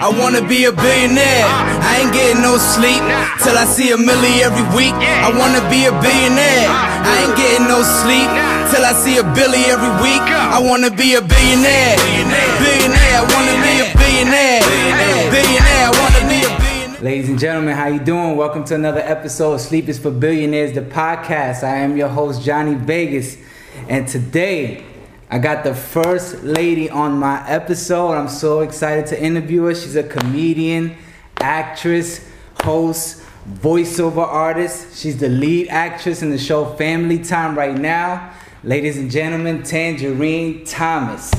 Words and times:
I 0.00 0.06
wanna 0.14 0.46
be 0.46 0.64
a 0.64 0.70
billionaire. 0.70 1.42
I 1.82 2.06
ain't 2.06 2.12
getting 2.14 2.40
no 2.40 2.54
sleep 2.54 3.02
till 3.42 3.58
I 3.58 3.66
see 3.66 3.90
a 3.90 3.98
milli 3.98 4.46
every 4.46 4.62
week. 4.70 4.94
I 4.94 5.26
wanna 5.34 5.58
be 5.66 5.90
a 5.90 5.92
billionaire. 5.98 6.70
I 6.70 7.26
ain't 7.26 7.34
getting 7.34 7.66
no 7.66 7.82
sleep 7.82 8.30
till 8.70 8.86
I 8.86 8.94
see 8.94 9.18
a 9.18 9.26
billy 9.34 9.58
every 9.66 9.90
week. 9.98 10.22
I 10.22 10.62
wanna 10.62 10.94
be 10.94 11.18
a 11.18 11.20
billionaire. 11.20 11.98
Billionaire. 12.62 13.18
I 13.18 13.26
wanna 13.26 13.58
be 13.58 13.74
a 13.82 13.88
billionaire. 13.98 14.62
Billionaire. 15.34 15.90
I 15.90 15.94
wanna 15.98 16.22
be 16.30 16.46
a 16.46 16.50
billionaire. 16.62 17.02
Ladies 17.02 17.28
and 17.28 17.38
gentlemen, 17.38 17.74
how 17.74 17.88
you 17.88 17.98
doing? 17.98 18.36
Welcome 18.36 18.62
to 18.66 18.76
another 18.76 19.02
episode 19.02 19.54
of 19.54 19.60
Sleep 19.60 19.88
is 19.88 19.98
for 19.98 20.12
Billionaires, 20.12 20.74
the 20.74 20.82
podcast. 20.82 21.64
I 21.64 21.78
am 21.78 21.96
your 21.96 22.08
host, 22.08 22.42
Jonni 22.42 22.78
Vegaz, 22.78 23.36
and 23.88 24.06
today 24.06 24.84
I 25.30 25.38
got 25.38 25.62
the 25.62 25.74
first 25.74 26.42
lady 26.42 26.88
on 26.88 27.18
my 27.18 27.46
episode. 27.46 28.12
I'm 28.12 28.30
so 28.30 28.60
excited 28.60 29.06
to 29.08 29.22
interview 29.22 29.64
her. 29.64 29.74
She's 29.74 29.94
a 29.94 30.02
comedian, 30.02 30.96
actress, 31.38 32.26
host, 32.62 33.22
voiceover 33.46 34.26
artist. 34.26 34.98
She's 34.98 35.18
the 35.18 35.28
lead 35.28 35.68
actress 35.68 36.22
in 36.22 36.30
the 36.30 36.38
show 36.38 36.64
Family 36.76 37.18
Time 37.18 37.58
right 37.58 37.76
now. 37.76 38.32
Ladies 38.64 38.96
and 38.96 39.10
gentlemen, 39.10 39.60
Tanjareen 39.60 40.62
Thomas. 40.66 41.30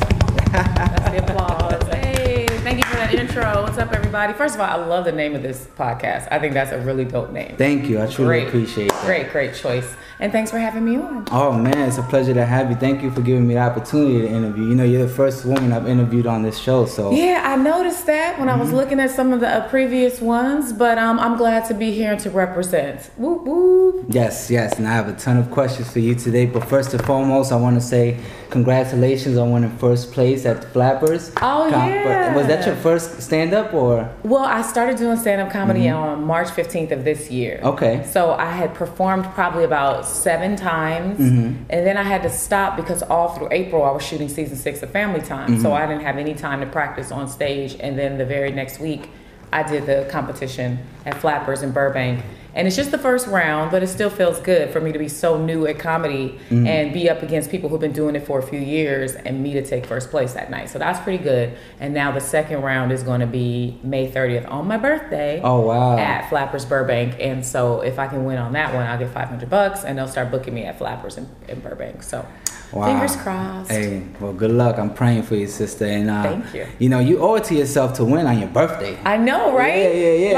That's 0.52 1.10
the 1.10 1.24
applause. 1.24 1.84
Hey, 1.88 2.46
thank 2.60 2.78
you 2.78 2.84
for 2.84 2.96
that 2.98 3.16
intro. 3.16 3.64
What's 3.64 3.80
up, 3.80 3.92
everybody? 3.92 4.34
First 4.34 4.54
of 4.54 4.62
all, 4.62 4.68
I 4.68 4.86
love 4.86 5.06
the 5.06 5.12
name 5.12 5.34
of 5.36 5.42
this 5.42 5.68
podcast. 5.76 6.28
I 6.30 6.38
think 6.38 6.54
that's 6.54 6.72
a 6.72 6.80
really 6.80 7.06
dope 7.06 7.32
name. 7.32 7.56
Thank 7.58 7.90
you. 7.90 8.00
I 8.00 8.06
truly 8.06 8.42
Great. 8.42 8.48
appreciate 8.50 8.92
that. 8.92 9.06
Great, 9.06 9.32
great 9.32 9.56
choice. 9.56 9.96
And 10.22 10.34
thanks 10.34 10.52
for 10.52 10.60
having 10.60 10.84
me 10.84 10.98
on. 10.98 11.26
Oh 11.32 11.54
man, 11.54 11.88
it's 11.88 11.98
a 11.98 12.04
pleasure 12.04 12.34
to 12.34 12.46
have 12.46 12.70
you. 12.70 12.76
Thank 12.76 13.02
you 13.02 13.10
for 13.10 13.22
giving 13.22 13.48
me 13.48 13.54
the 13.54 13.62
opportunity 13.62 14.20
to 14.22 14.28
interview. 14.28 14.66
You 14.66 14.76
know, 14.76 14.84
you're 14.84 15.06
the 15.08 15.14
first 15.14 15.46
woman 15.46 15.72
I've 15.72 15.88
interviewed 15.88 16.28
on 16.28 16.44
this 16.44 16.58
show, 16.58 16.86
so 16.86 17.12
Yeah, 17.14 17.42
I 17.46 17.56
noticed 17.56 18.06
that 18.08 18.38
when 18.38 18.50
I 18.50 18.58
was 18.58 18.74
looking 18.74 19.00
at 19.00 19.12
some 19.12 19.32
of 19.32 19.40
the 19.40 19.48
uh, 19.48 19.70
previous 19.70 20.20
ones, 20.20 20.74
but 20.74 20.98
um, 20.98 21.20
I'm 21.20 21.38
glad 21.38 21.66
to 21.70 21.74
be 21.74 21.92
here 21.94 22.12
and 22.12 22.20
to 22.22 22.30
represent. 22.30 23.10
Whoop 23.16 23.44
whoop. 23.46 24.06
yes, 24.10 24.52
yes. 24.52 24.78
And 24.78 24.86
I 24.88 24.92
have 24.92 25.08
a 25.08 25.14
ton 25.14 25.38
of 25.38 25.50
questions 25.52 25.90
for 25.90 26.00
you 26.00 26.16
today. 26.16 26.46
But 26.46 26.66
first 26.68 26.94
and 26.94 27.04
foremost, 27.06 27.54
I 27.54 27.56
want 27.56 27.76
to 27.76 27.82
say 27.82 28.20
congratulations 28.50 29.38
on 29.38 29.52
winning 29.52 29.76
first 29.78 30.12
place 30.12 30.46
at 30.46 30.66
Flappers. 30.74 31.32
Oh, 31.42 31.68
yeah. 31.70 32.36
Was 32.36 32.48
that 32.48 32.66
your 32.66 32.76
first 32.76 33.22
stand 33.22 33.54
up 33.54 33.74
or? 33.74 34.14
Well, 34.24 34.44
I 34.44 34.64
started 34.64 34.98
doing 34.98 35.16
stand 35.18 35.40
up 35.40 35.52
comedy 35.52 35.88
on 35.88 36.24
March 36.26 36.50
15th 36.50 36.92
of 36.92 37.04
this 37.06 37.32
year. 37.32 37.58
Mm-hmm. 37.58 37.68
Okay. 37.68 38.06
So 38.06 38.34
I 38.34 38.52
had 38.52 38.74
performed 38.74 39.24
probably 39.34 39.64
about 39.64 40.06
seven 40.10 40.56
times, 40.56 41.20
Mm-hmm. 41.20 41.64
and 41.70 41.86
then 41.88 41.98
I 41.98 42.04
had 42.04 42.24
to 42.24 42.30
stop 42.30 42.76
because 42.76 43.02
all 43.04 43.30
through 43.36 43.50
April 43.52 43.84
I 43.84 43.92
was 43.92 44.04
shooting 44.04 44.30
season 44.30 44.58
six 44.58 44.82
of 44.84 44.92
Family 44.92 45.22
Time, 45.22 45.50
Mm-hmm. 45.54 45.62
so 45.62 45.74
I 45.74 45.86
didn't 45.86 46.04
have 46.04 46.18
any 46.18 46.34
time 46.34 46.60
to 46.62 46.66
practice 46.68 47.12
on 47.12 47.28
stage. 47.28 47.76
And 47.80 47.98
then 47.98 48.18
the 48.18 48.26
very 48.26 48.52
next 48.52 48.80
week, 48.80 49.10
I 49.52 49.64
did 49.64 49.86
the 49.86 50.08
competition 50.12 50.80
at 51.06 51.16
Flappers 51.16 51.64
in 51.64 51.72
Burbank. 51.72 52.24
And 52.56 52.68
it's 52.68 52.76
just 52.76 52.90
the 52.92 52.98
first 52.98 53.28
round, 53.28 53.70
but 53.72 53.84
it 53.84 53.88
still 53.88 54.10
feels 54.10 54.40
good 54.40 54.72
for 54.72 54.82
me 54.82 54.92
to 54.92 55.00
be 55.00 55.08
so 55.08 55.38
new 55.44 55.68
at 55.68 55.78
comedy 55.80 56.38
Mm-hmm. 56.50 56.66
and 56.68 56.94
be 56.94 57.10
up 57.10 57.22
against 57.22 57.52
people 57.52 57.70
who've 57.70 57.80
been 57.80 57.92
doing 57.92 58.16
it 58.16 58.26
for 58.26 58.40
a 58.40 58.44
few 58.44 58.60
years 58.60 59.14
and 59.14 59.42
me 59.44 59.54
to 59.54 59.64
take 59.66 59.86
first 59.86 60.10
place 60.10 60.34
that 60.34 60.50
night. 60.50 60.70
So 60.70 60.80
that's 60.80 61.00
pretty 61.00 61.24
good. 61.24 61.56
And 61.80 61.94
now 61.94 62.12
the 62.12 62.20
second 62.22 62.62
round 62.64 62.92
is 62.92 63.04
going 63.04 63.20
to 63.20 63.28
be 63.28 63.80
May 63.84 64.12
30th 64.12 64.50
on 64.50 64.68
my 64.68 64.78
birthday 64.78 65.42
Oh 65.44 65.62
wow. 65.62 65.98
at 65.98 66.28
Flappers 66.30 66.66
Burbank, 66.66 67.16
and 67.20 67.46
so 67.46 67.82
if 67.82 68.00
I 68.00 68.08
can 68.08 68.26
win 68.26 68.38
on 68.40 68.54
that 68.54 68.74
one, 68.74 68.86
I'll 68.88 68.98
get 68.98 69.12
500 69.14 69.50
bucks, 69.50 69.84
and 69.84 69.98
they'll 69.98 70.08
start 70.08 70.32
booking 70.32 70.54
me 70.56 70.64
at 70.66 70.78
Flappers 70.78 71.18
in, 71.18 71.28
in 71.48 71.60
Burbank. 71.60 72.02
So, 72.04 72.26
Wow. 72.72 72.86
fingers 72.86 73.16
crossed. 73.16 73.72
Hey, 73.72 74.04
well, 74.20 74.32
good 74.32 74.52
luck. 74.52 74.78
I'm 74.78 74.94
praying 74.94 75.24
for 75.24 75.34
you, 75.34 75.48
sister. 75.48 75.86
And 75.86 76.08
uh, 76.08 76.22
Thank 76.22 76.54
you. 76.54 76.68
You 76.78 76.90
know, 76.90 77.00
you 77.00 77.18
owe 77.20 77.34
it 77.34 77.46
to 77.46 77.56
yourself 77.56 77.96
to 77.96 78.06
win 78.06 78.28
on 78.28 78.38
your 78.38 78.48
birthday. 78.50 78.96
I 79.04 79.18
know, 79.18 79.58
right? 79.58 79.76
Yeah, 79.76 79.90
yeah, 79.90 80.14
yeah. 80.30 80.34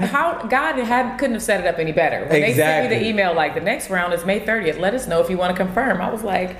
how 0.10 0.42
God 0.48 0.74
had 0.80 1.16
couldn't 1.18 1.34
have 1.34 1.42
set 1.58 1.66
it 1.66 1.74
up 1.74 1.78
any 1.80 1.92
better. 1.92 2.20
When 2.20 2.28
they 2.28 2.54
sent 2.54 2.56
me 2.56 2.96
Exactly. 2.96 2.98
the 2.98 3.06
email, 3.08 3.34
like 3.34 3.54
the 3.54 3.60
next 3.60 3.90
round 3.90 4.12
is 4.14 4.24
May 4.24 4.40
30th. 4.40 4.78
Let 4.78 4.94
us 4.94 5.06
know 5.06 5.20
if 5.20 5.28
you 5.28 5.36
want 5.36 5.56
to 5.56 5.62
confirm. 5.64 6.00
I 6.00 6.10
was 6.10 6.22
like. 6.22 6.56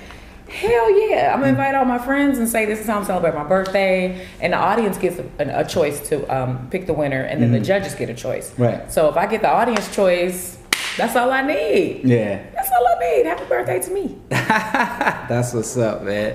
Hell 0.50 1.10
yeah! 1.10 1.32
I'm 1.34 1.40
gonna 1.40 1.50
invite 1.50 1.74
all 1.74 1.84
my 1.84 1.98
friends 1.98 2.38
and 2.38 2.48
say 2.48 2.64
this 2.64 2.80
is 2.80 2.86
how 2.86 2.96
I'm 2.98 3.04
celebrating 3.04 3.38
my 3.38 3.46
birthday, 3.46 4.26
and 4.40 4.54
the 4.54 4.56
audience 4.56 4.96
gets 4.96 5.18
a, 5.18 5.60
a 5.60 5.62
choice 5.62 6.08
to 6.08 6.24
um, 6.34 6.70
pick 6.70 6.86
the 6.86 6.94
winner, 6.94 7.20
and 7.20 7.42
then 7.42 7.52
the 7.52 7.60
judges 7.60 7.94
get 7.94 8.08
a 8.08 8.14
choice. 8.14 8.48
Mm-hmm. 8.52 8.62
Right. 8.62 8.90
So 8.90 9.10
if 9.10 9.18
I 9.18 9.26
get 9.26 9.42
the 9.42 9.50
audience 9.50 9.94
choice, 9.94 10.56
that's 10.96 11.14
all 11.16 11.30
I 11.32 11.42
need. 11.42 12.00
Yeah. 12.04 12.42
That's 12.54 12.70
all 12.70 12.86
I 12.96 12.98
need. 13.16 13.26
Happy 13.26 13.44
birthday 13.44 13.78
to 13.78 13.90
me. 13.90 14.16
That's 14.30 15.52
what's 15.52 15.76
up, 15.76 16.02
man. 16.04 16.34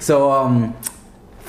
So, 0.00 0.30
um, 0.30 0.76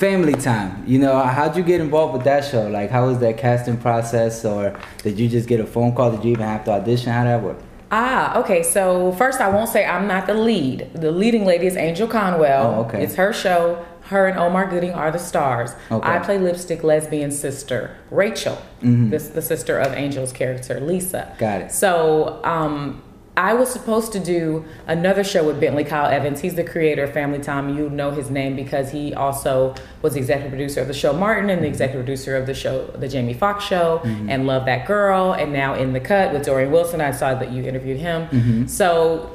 family 0.00 0.32
time. 0.32 0.82
You 0.86 0.98
know, 0.98 1.20
how'd 1.22 1.56
you 1.56 1.62
get 1.62 1.80
involved 1.80 2.14
with 2.14 2.24
that 2.24 2.44
show? 2.44 2.66
Like, 2.68 2.90
how 2.90 3.06
was 3.06 3.18
that 3.18 3.36
casting 3.36 3.76
process, 3.76 4.44
or 4.44 4.74
did 5.02 5.18
you 5.18 5.28
just 5.28 5.46
get 5.46 5.60
a 5.60 5.66
phone 5.66 5.94
call? 5.94 6.10
Did 6.12 6.24
you 6.24 6.32
even 6.32 6.46
have 6.46 6.64
to 6.64 6.72
audition? 6.72 7.12
How 7.12 7.24
that 7.24 7.42
work? 7.42 7.58
Ah, 7.92 8.38
okay. 8.38 8.62
So 8.62 9.12
first, 9.12 9.40
I 9.40 9.48
won't 9.48 9.68
say 9.68 9.84
I'm 9.84 10.06
not 10.06 10.26
the 10.26 10.34
lead. 10.34 10.90
The 10.94 11.10
leading 11.10 11.44
lady 11.44 11.66
is 11.66 11.76
Angel 11.76 12.08
Conwell. 12.08 12.74
Oh, 12.74 12.84
okay. 12.84 13.02
It's 13.04 13.16
her 13.16 13.32
show. 13.32 13.84
Her 14.02 14.26
and 14.26 14.38
Omar 14.38 14.68
Gooding 14.68 14.92
are 14.92 15.10
the 15.12 15.18
stars. 15.18 15.70
Okay. 15.90 16.08
I 16.08 16.18
play 16.18 16.38
lipstick 16.38 16.82
lesbian 16.82 17.30
sister 17.30 17.96
Rachel, 18.10 18.58
this 18.80 19.28
the 19.28 19.42
sister 19.42 19.78
of 19.78 19.92
Angel's 19.92 20.32
character 20.32 20.80
Lisa. 20.80 21.28
Mm-hmm. 21.28 21.38
Got 21.38 21.60
it. 21.62 21.72
So 21.72 22.40
um, 22.42 23.02
I 23.40 23.54
was 23.54 23.70
supposed 23.70 24.12
to 24.12 24.20
do 24.20 24.66
another 24.86 25.24
show 25.24 25.42
with 25.46 25.58
Bentley 25.58 25.82
Kyle 25.82 26.10
Evans. 26.10 26.40
He's 26.40 26.56
the 26.56 26.62
creator 26.62 27.04
of 27.04 27.14
Family 27.14 27.38
Time. 27.38 27.74
You 27.74 27.88
know 27.88 28.10
his 28.10 28.28
name 28.28 28.54
because 28.54 28.90
he 28.90 29.14
also 29.14 29.74
was 30.02 30.12
the 30.12 30.18
executive 30.18 30.50
producer 30.50 30.82
of 30.82 30.88
the 30.88 30.92
show 30.92 31.14
Martin 31.14 31.48
and 31.48 31.62
the 31.64 31.66
executive 31.66 32.04
producer 32.04 32.36
of 32.36 32.44
the 32.46 32.52
show 32.52 32.88
The 32.88 33.08
Jamie 33.08 33.32
Foxx 33.32 33.64
Show 33.64 34.02
Mm-hmm. 34.04 34.28
and 34.28 34.46
Love 34.46 34.66
That 34.66 34.86
Girl 34.86 35.32
and 35.32 35.54
now 35.54 35.74
In 35.74 35.94
the 35.94 36.00
Cut 36.00 36.34
with 36.34 36.44
Dorian 36.44 36.70
Wilson. 36.70 37.00
I 37.00 37.12
saw 37.12 37.34
that 37.34 37.50
you 37.50 37.62
interviewed 37.64 37.98
him. 37.98 38.28
Mm-hmm. 38.28 38.66
So 38.66 39.34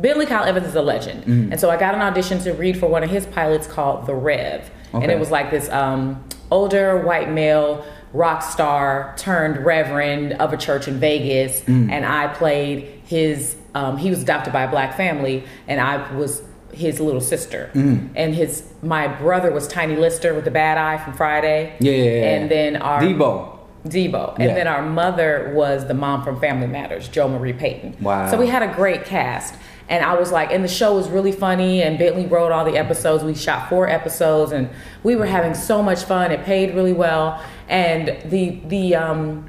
Bentley 0.00 0.26
Kyle 0.26 0.42
Evans 0.42 0.66
is 0.66 0.74
a 0.74 0.82
legend. 0.82 1.24
And 1.52 1.60
so 1.60 1.70
I 1.70 1.76
got 1.76 1.94
an 1.94 2.00
audition 2.02 2.40
to 2.40 2.52
read 2.54 2.76
for 2.76 2.88
one 2.88 3.04
of 3.04 3.10
his 3.10 3.24
pilots 3.24 3.68
called 3.68 4.06
The 4.06 4.14
Rev. 4.14 4.68
And 4.92 5.10
it 5.12 5.18
was 5.20 5.30
like 5.30 5.52
this 5.52 5.68
um, 5.70 6.24
older 6.50 6.98
white 6.98 7.30
male 7.30 7.86
rock 8.12 8.42
star 8.42 9.14
turned 9.16 9.64
reverend 9.64 10.32
of 10.34 10.52
a 10.52 10.56
church 10.56 10.88
in 10.88 10.98
Vegas. 10.98 11.62
And 11.68 12.04
I 12.04 12.26
played 12.34 13.02
his, 13.14 13.56
um, 13.74 13.96
he 13.96 14.10
was 14.10 14.20
adopted 14.22 14.52
by 14.52 14.62
a 14.64 14.70
black 14.70 14.96
family, 14.96 15.44
and 15.68 15.80
I 15.80 15.92
was 16.16 16.42
his 16.72 16.98
little 16.98 17.20
sister. 17.20 17.70
And 17.74 18.34
his, 18.34 18.64
my 18.82 19.06
brother 19.06 19.50
was 19.52 19.68
Tiny 19.68 19.94
Lister 19.96 20.34
with 20.34 20.44
the 20.44 20.50
bad 20.50 20.76
eye 20.76 20.98
from 21.04 21.14
Friday. 21.14 21.76
Yeah, 21.78 21.92
yeah, 21.92 22.02
yeah. 22.04 22.34
And 22.34 22.50
then 22.50 22.76
our. 22.76 23.00
Debo. 23.00 23.58
Debo. 23.86 24.34
And 24.38 24.48
Yeah. 24.48 24.54
then 24.54 24.66
our 24.66 24.82
mother 24.82 25.52
was 25.54 25.86
the 25.86 25.94
mom 25.94 26.24
from 26.24 26.40
Family 26.40 26.66
Matters, 26.66 27.06
Jo 27.06 27.28
Marie 27.28 27.52
Payton. 27.52 27.96
Wow. 28.00 28.28
So 28.30 28.36
we 28.36 28.48
had 28.48 28.62
a 28.62 28.74
great 28.74 29.04
cast. 29.04 29.54
And 29.88 30.02
I 30.04 30.14
was 30.18 30.32
like, 30.32 30.50
and 30.50 30.64
the 30.64 30.68
show 30.80 30.94
was 30.96 31.08
really 31.10 31.30
funny, 31.32 31.82
and 31.82 31.98
Bentley 31.98 32.26
wrote 32.26 32.50
all 32.50 32.64
the 32.64 32.76
episodes. 32.78 33.22
We 33.22 33.34
shot 33.34 33.68
four 33.68 33.86
episodes, 33.88 34.50
and 34.50 34.68
we 35.02 35.14
were 35.14 35.26
having 35.26 35.54
so 35.54 35.82
much 35.82 36.04
fun. 36.04 36.32
It 36.32 36.42
paid 36.44 36.74
really 36.74 36.94
well, 36.94 37.26
and 37.68 38.04
the 38.24 38.60
the 38.66 38.94
um, 38.96 39.44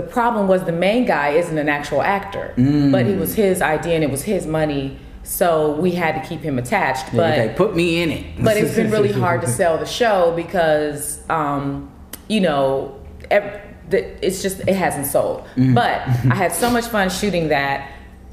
the 0.00 0.06
problem 0.18 0.48
was 0.48 0.64
the 0.64 0.72
main 0.88 1.04
guy 1.04 1.28
isn't 1.30 1.58
an 1.58 1.68
actual 1.68 2.00
actor, 2.02 2.46
Mm. 2.56 2.90
but 2.92 3.06
it 3.06 3.18
was 3.18 3.34
his 3.34 3.60
idea 3.76 3.94
and 3.98 4.04
it 4.08 4.10
was 4.10 4.22
his 4.22 4.46
money, 4.46 4.96
so 5.22 5.72
we 5.84 5.90
had 6.02 6.12
to 6.20 6.22
keep 6.28 6.40
him 6.48 6.56
attached. 6.58 7.06
Yeah, 7.12 7.16
but 7.20 7.38
okay, 7.38 7.54
put 7.56 7.76
me 7.80 8.02
in 8.02 8.10
it. 8.10 8.24
but 8.42 8.56
it's 8.56 8.74
been 8.74 8.90
really 8.90 9.12
hard 9.12 9.40
to 9.42 9.48
sell 9.60 9.76
the 9.78 9.86
show 10.00 10.32
because 10.42 11.20
um, 11.28 11.90
you 12.28 12.40
know 12.40 12.94
the, 13.90 13.98
it's 14.26 14.40
just 14.42 14.60
it 14.72 14.76
hasn't 14.84 15.06
sold 15.06 15.38
but 15.80 15.96
i 16.30 16.34
had 16.42 16.52
so 16.52 16.70
much 16.76 16.86
fun 16.86 17.10
shooting 17.10 17.48
that 17.48 17.76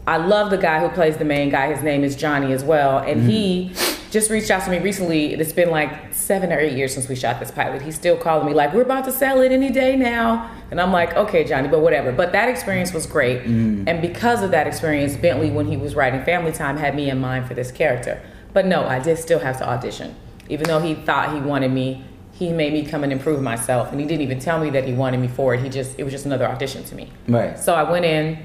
i 0.05 0.17
love 0.17 0.49
the 0.51 0.57
guy 0.67 0.79
who 0.79 0.89
plays 0.89 1.17
the 1.17 1.25
main 1.25 1.49
guy 1.49 1.65
his 1.73 1.83
name 1.83 2.03
is 2.03 2.15
johnny 2.15 2.53
as 2.53 2.63
well 2.63 2.99
and 2.99 3.17
he 3.29 3.71
just 4.17 4.31
reached 4.31 4.49
out 4.49 4.63
to 4.63 4.71
me 4.71 4.79
recently. 4.79 5.35
It's 5.35 5.53
been 5.53 5.69
like 5.69 6.11
seven 6.11 6.51
or 6.51 6.57
eight 6.57 6.75
years 6.75 6.91
since 6.91 7.07
we 7.07 7.15
shot 7.15 7.39
this 7.39 7.51
pilot. 7.51 7.83
He's 7.83 7.93
still 7.93 8.17
calling 8.17 8.47
me 8.47 8.53
like 8.53 8.73
we're 8.73 8.81
about 8.81 9.05
to 9.05 9.11
sell 9.11 9.41
it 9.41 9.51
any 9.51 9.69
day 9.69 9.95
now. 9.95 10.49
And 10.71 10.81
i'm 10.81 10.91
like 10.91 11.13
okay 11.15 11.43
johnny 11.43 11.67
but 11.67 11.81
whatever. 11.81 12.11
But 12.11 12.31
that 12.31 12.49
experience 12.49 12.93
was 12.93 13.05
great. 13.05 13.43
Mm. 13.43 13.87
And 13.87 14.01
because 14.01 14.41
of 14.41 14.49
that 14.51 14.65
experience 14.65 15.15
bentley 15.15 15.51
when 15.51 15.67
he 15.67 15.77
was 15.77 15.93
writing 15.93 16.23
family 16.23 16.51
time 16.51 16.77
had 16.77 16.95
me 16.95 17.09
in 17.11 17.19
mind 17.19 17.47
for 17.47 17.53
this 17.53 17.71
character. 17.71 18.19
But 18.53 18.65
no 18.65 18.87
i 18.87 18.97
did 18.99 19.19
still 19.19 19.39
have 19.39 19.57
to 19.59 19.69
audition. 19.69 20.15
Even 20.49 20.65
though 20.65 20.79
he 20.79 20.95
thought 20.95 21.33
he 21.35 21.39
wanted 21.39 21.71
me 21.71 22.03
he 22.31 22.51
made 22.51 22.73
me 22.73 22.85
come 22.85 23.03
and 23.03 23.11
improve 23.11 23.41
myself. 23.41 23.91
And 23.91 23.99
he 23.99 24.05
didn't 24.05 24.21
even 24.21 24.39
tell 24.39 24.59
me 24.59 24.69
that 24.71 24.85
he 24.85 24.93
wanted 24.93 25.19
me 25.19 25.27
for 25.27 25.53
it. 25.53 25.61
He 25.61 25.69
just 25.69 25.99
it 25.99 26.03
was 26.03 26.11
just 26.11 26.25
another 26.25 26.47
audition 26.47 26.83
to 26.85 26.95
me. 26.95 27.11
Right. 27.27 27.59
so 27.59 27.75
i 27.75 27.83
went 27.83 28.05
in 28.05 28.43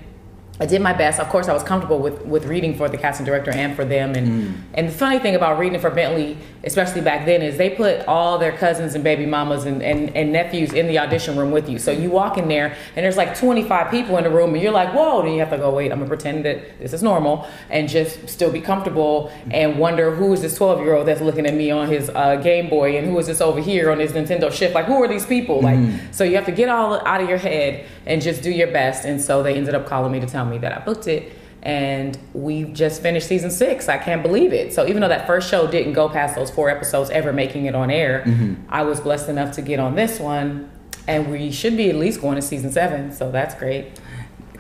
I 0.60 0.66
did 0.66 0.80
my 0.82 0.92
best. 0.92 1.18
Of 1.18 1.28
course, 1.28 1.48
I 1.48 1.54
was 1.54 1.62
comfortable 1.62 1.98
with, 1.98 2.24
with 2.24 2.44
reading 2.44 2.76
for 2.76 2.88
the 2.88 2.96
casting 2.98 3.24
director 3.26 3.50
and 3.50 3.74
for 3.74 3.84
them. 3.84 4.14
And 4.14 4.22
Mm. 4.28 4.52
and 4.74 4.88
the 4.88 4.92
funny 4.92 5.18
thing 5.18 5.34
about 5.34 5.58
reading 5.58 5.80
for 5.80 5.90
Bentley, 5.90 6.36
especially 6.62 7.00
back 7.00 7.24
then, 7.26 7.42
is 7.42 7.56
they 7.56 7.70
put 7.70 8.06
all 8.06 8.38
their 8.38 8.52
cousins 8.52 8.94
and 8.94 9.02
baby 9.02 9.26
mamas 9.26 9.64
and, 9.64 9.82
and, 9.82 10.14
and 10.14 10.30
nephews 10.30 10.72
in 10.72 10.86
the 10.86 10.98
audition 10.98 11.36
room 11.36 11.50
with 11.50 11.68
you. 11.68 11.78
So 11.78 11.90
you 11.90 12.10
walk 12.10 12.38
in 12.38 12.48
there 12.48 12.76
and 12.94 13.04
there's 13.04 13.16
like 13.16 13.36
25 13.36 13.90
people 13.90 14.18
in 14.18 14.24
the 14.24 14.30
room, 14.30 14.52
and 14.54 14.62
you're 14.62 14.72
like, 14.72 14.92
whoa. 14.94 15.22
Then 15.22 15.32
you 15.32 15.40
have 15.40 15.50
to 15.50 15.56
go, 15.58 15.70
wait, 15.74 15.90
I'm 15.90 15.98
gonna 15.98 16.08
pretend 16.08 16.44
that 16.44 16.78
this 16.78 16.92
is 16.92 17.02
normal 17.02 17.46
and 17.70 17.88
just 17.88 18.28
still 18.28 18.52
be 18.52 18.60
comfortable 18.60 19.32
and 19.50 19.78
wonder 19.78 20.14
who 20.14 20.32
is 20.34 20.42
this 20.42 20.54
12 20.56 20.80
year 20.80 20.94
old 20.94 21.08
that's 21.08 21.22
looking 21.22 21.46
at 21.46 21.54
me 21.54 21.70
on 21.70 21.88
his 21.88 22.10
uh, 22.10 22.36
Game 22.36 22.68
Boy 22.68 22.96
and 22.98 23.06
who 23.08 23.18
is 23.18 23.26
this 23.26 23.40
over 23.40 23.58
here 23.60 23.90
on 23.90 23.98
his 23.98 24.12
Nintendo 24.12 24.52
Shift? 24.52 24.74
Like, 24.74 24.84
who 24.84 25.02
are 25.02 25.08
these 25.08 25.26
people? 25.26 25.60
Like, 25.62 25.78
so 26.12 26.22
you 26.24 26.36
have 26.36 26.46
to 26.46 26.52
get 26.52 26.68
all 26.68 27.04
out 27.06 27.20
of 27.22 27.28
your 27.28 27.38
head 27.38 27.84
and 28.06 28.20
just 28.22 28.42
do 28.42 28.50
your 28.50 28.68
best. 28.70 29.04
And 29.06 29.20
so 29.20 29.42
they 29.42 29.54
ended 29.56 29.74
up 29.74 29.86
calling 29.86 30.12
me 30.12 30.20
to 30.20 30.26
tell 30.26 30.41
me 30.44 30.58
that 30.58 30.76
I 30.76 30.84
booked 30.84 31.06
it. 31.06 31.32
And 31.62 32.18
we've 32.32 32.72
just 32.72 33.02
finished 33.02 33.28
season 33.28 33.50
six. 33.50 33.88
I 33.88 33.96
can't 33.96 34.22
believe 34.22 34.52
it. 34.52 34.72
So 34.72 34.86
even 34.86 35.00
though 35.00 35.08
that 35.08 35.28
first 35.28 35.48
show 35.48 35.70
didn't 35.70 35.92
go 35.92 36.08
past 36.08 36.34
those 36.34 36.50
four 36.50 36.68
episodes 36.68 37.08
ever 37.10 37.32
making 37.32 37.66
it 37.66 37.74
on 37.76 37.88
air, 37.88 38.24
mm-hmm. 38.26 38.54
I 38.68 38.82
was 38.82 38.98
blessed 38.98 39.28
enough 39.28 39.54
to 39.54 39.62
get 39.62 39.78
on 39.78 39.94
this 39.94 40.18
one. 40.18 40.70
And 41.06 41.30
we 41.30 41.52
should 41.52 41.76
be 41.76 41.88
at 41.88 41.96
least 41.96 42.20
going 42.20 42.36
to 42.36 42.42
season 42.42 42.72
seven. 42.72 43.12
So 43.12 43.30
that's 43.30 43.54
great. 43.54 44.00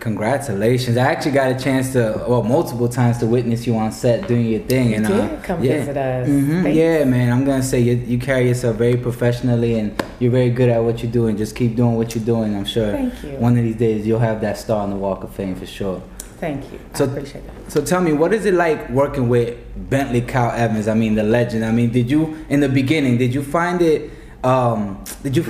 Congratulations! 0.02 0.96
I 0.96 1.12
actually 1.12 1.30
got 1.30 1.52
a 1.52 1.54
chance 1.56 1.92
to, 1.92 2.24
well, 2.26 2.42
multiple 2.42 2.88
times 2.88 3.18
to 3.18 3.26
witness 3.26 3.68
you 3.68 3.76
on 3.76 3.92
set 3.92 4.26
doing 4.26 4.46
your 4.46 4.58
thing. 4.62 4.88
You 4.90 4.94
and 4.96 5.06
did 5.06 5.20
uh, 5.20 5.40
come 5.44 5.62
yeah. 5.62 5.72
visit 5.78 5.96
us. 5.96 6.28
Mhm, 6.28 6.74
Yeah, 6.74 7.04
man. 7.04 7.32
I'm 7.32 7.44
gonna 7.44 7.62
say 7.62 7.78
you, 7.78 7.92
you 7.94 8.18
carry 8.18 8.48
yourself 8.48 8.74
very 8.74 8.96
professionally, 8.96 9.78
and 9.78 10.02
you're 10.18 10.32
very 10.32 10.50
good 10.50 10.70
at 10.70 10.82
what 10.82 11.04
you're 11.04 11.12
doing. 11.12 11.36
Just 11.36 11.54
keep 11.54 11.76
doing 11.76 11.94
what 11.94 12.16
you're 12.16 12.24
doing. 12.24 12.56
I'm 12.56 12.64
sure 12.64 12.90
Thank 12.90 13.22
you. 13.22 13.30
one 13.38 13.56
of 13.56 13.62
these 13.62 13.76
days 13.76 14.04
you'll 14.04 14.18
have 14.18 14.40
that 14.40 14.58
star 14.58 14.82
on 14.82 14.90
the 14.90 14.96
Walk 14.96 15.22
of 15.22 15.30
Fame 15.30 15.54
for 15.54 15.66
sure. 15.66 16.02
Thank 16.40 16.72
you. 16.72 16.80
So- 16.94 17.04
I 17.04 17.08
appreciate 17.12 17.46
that. 17.46 17.70
So 17.70 17.80
tell 17.80 18.00
me, 18.00 18.12
what 18.12 18.32
is 18.32 18.44
it 18.44 18.54
like 18.54 18.90
working 18.90 19.28
with 19.28 19.56
Bentley 19.88 20.22
Kyle 20.22 20.50
Evans? 20.50 20.88
I 20.88 20.94
mean, 20.94 21.14
the 21.14 21.22
legend. 21.22 21.64
I 21.64 21.70
mean, 21.70 21.92
did 21.92 22.10
you 22.10 22.44
in 22.48 22.58
the 22.58 22.68
beginning 22.68 23.18
did 23.18 23.32
you 23.32 23.44
find 23.44 23.80
it? 23.80 24.10
Um, 24.42 25.04
did 25.22 25.36
you 25.36 25.44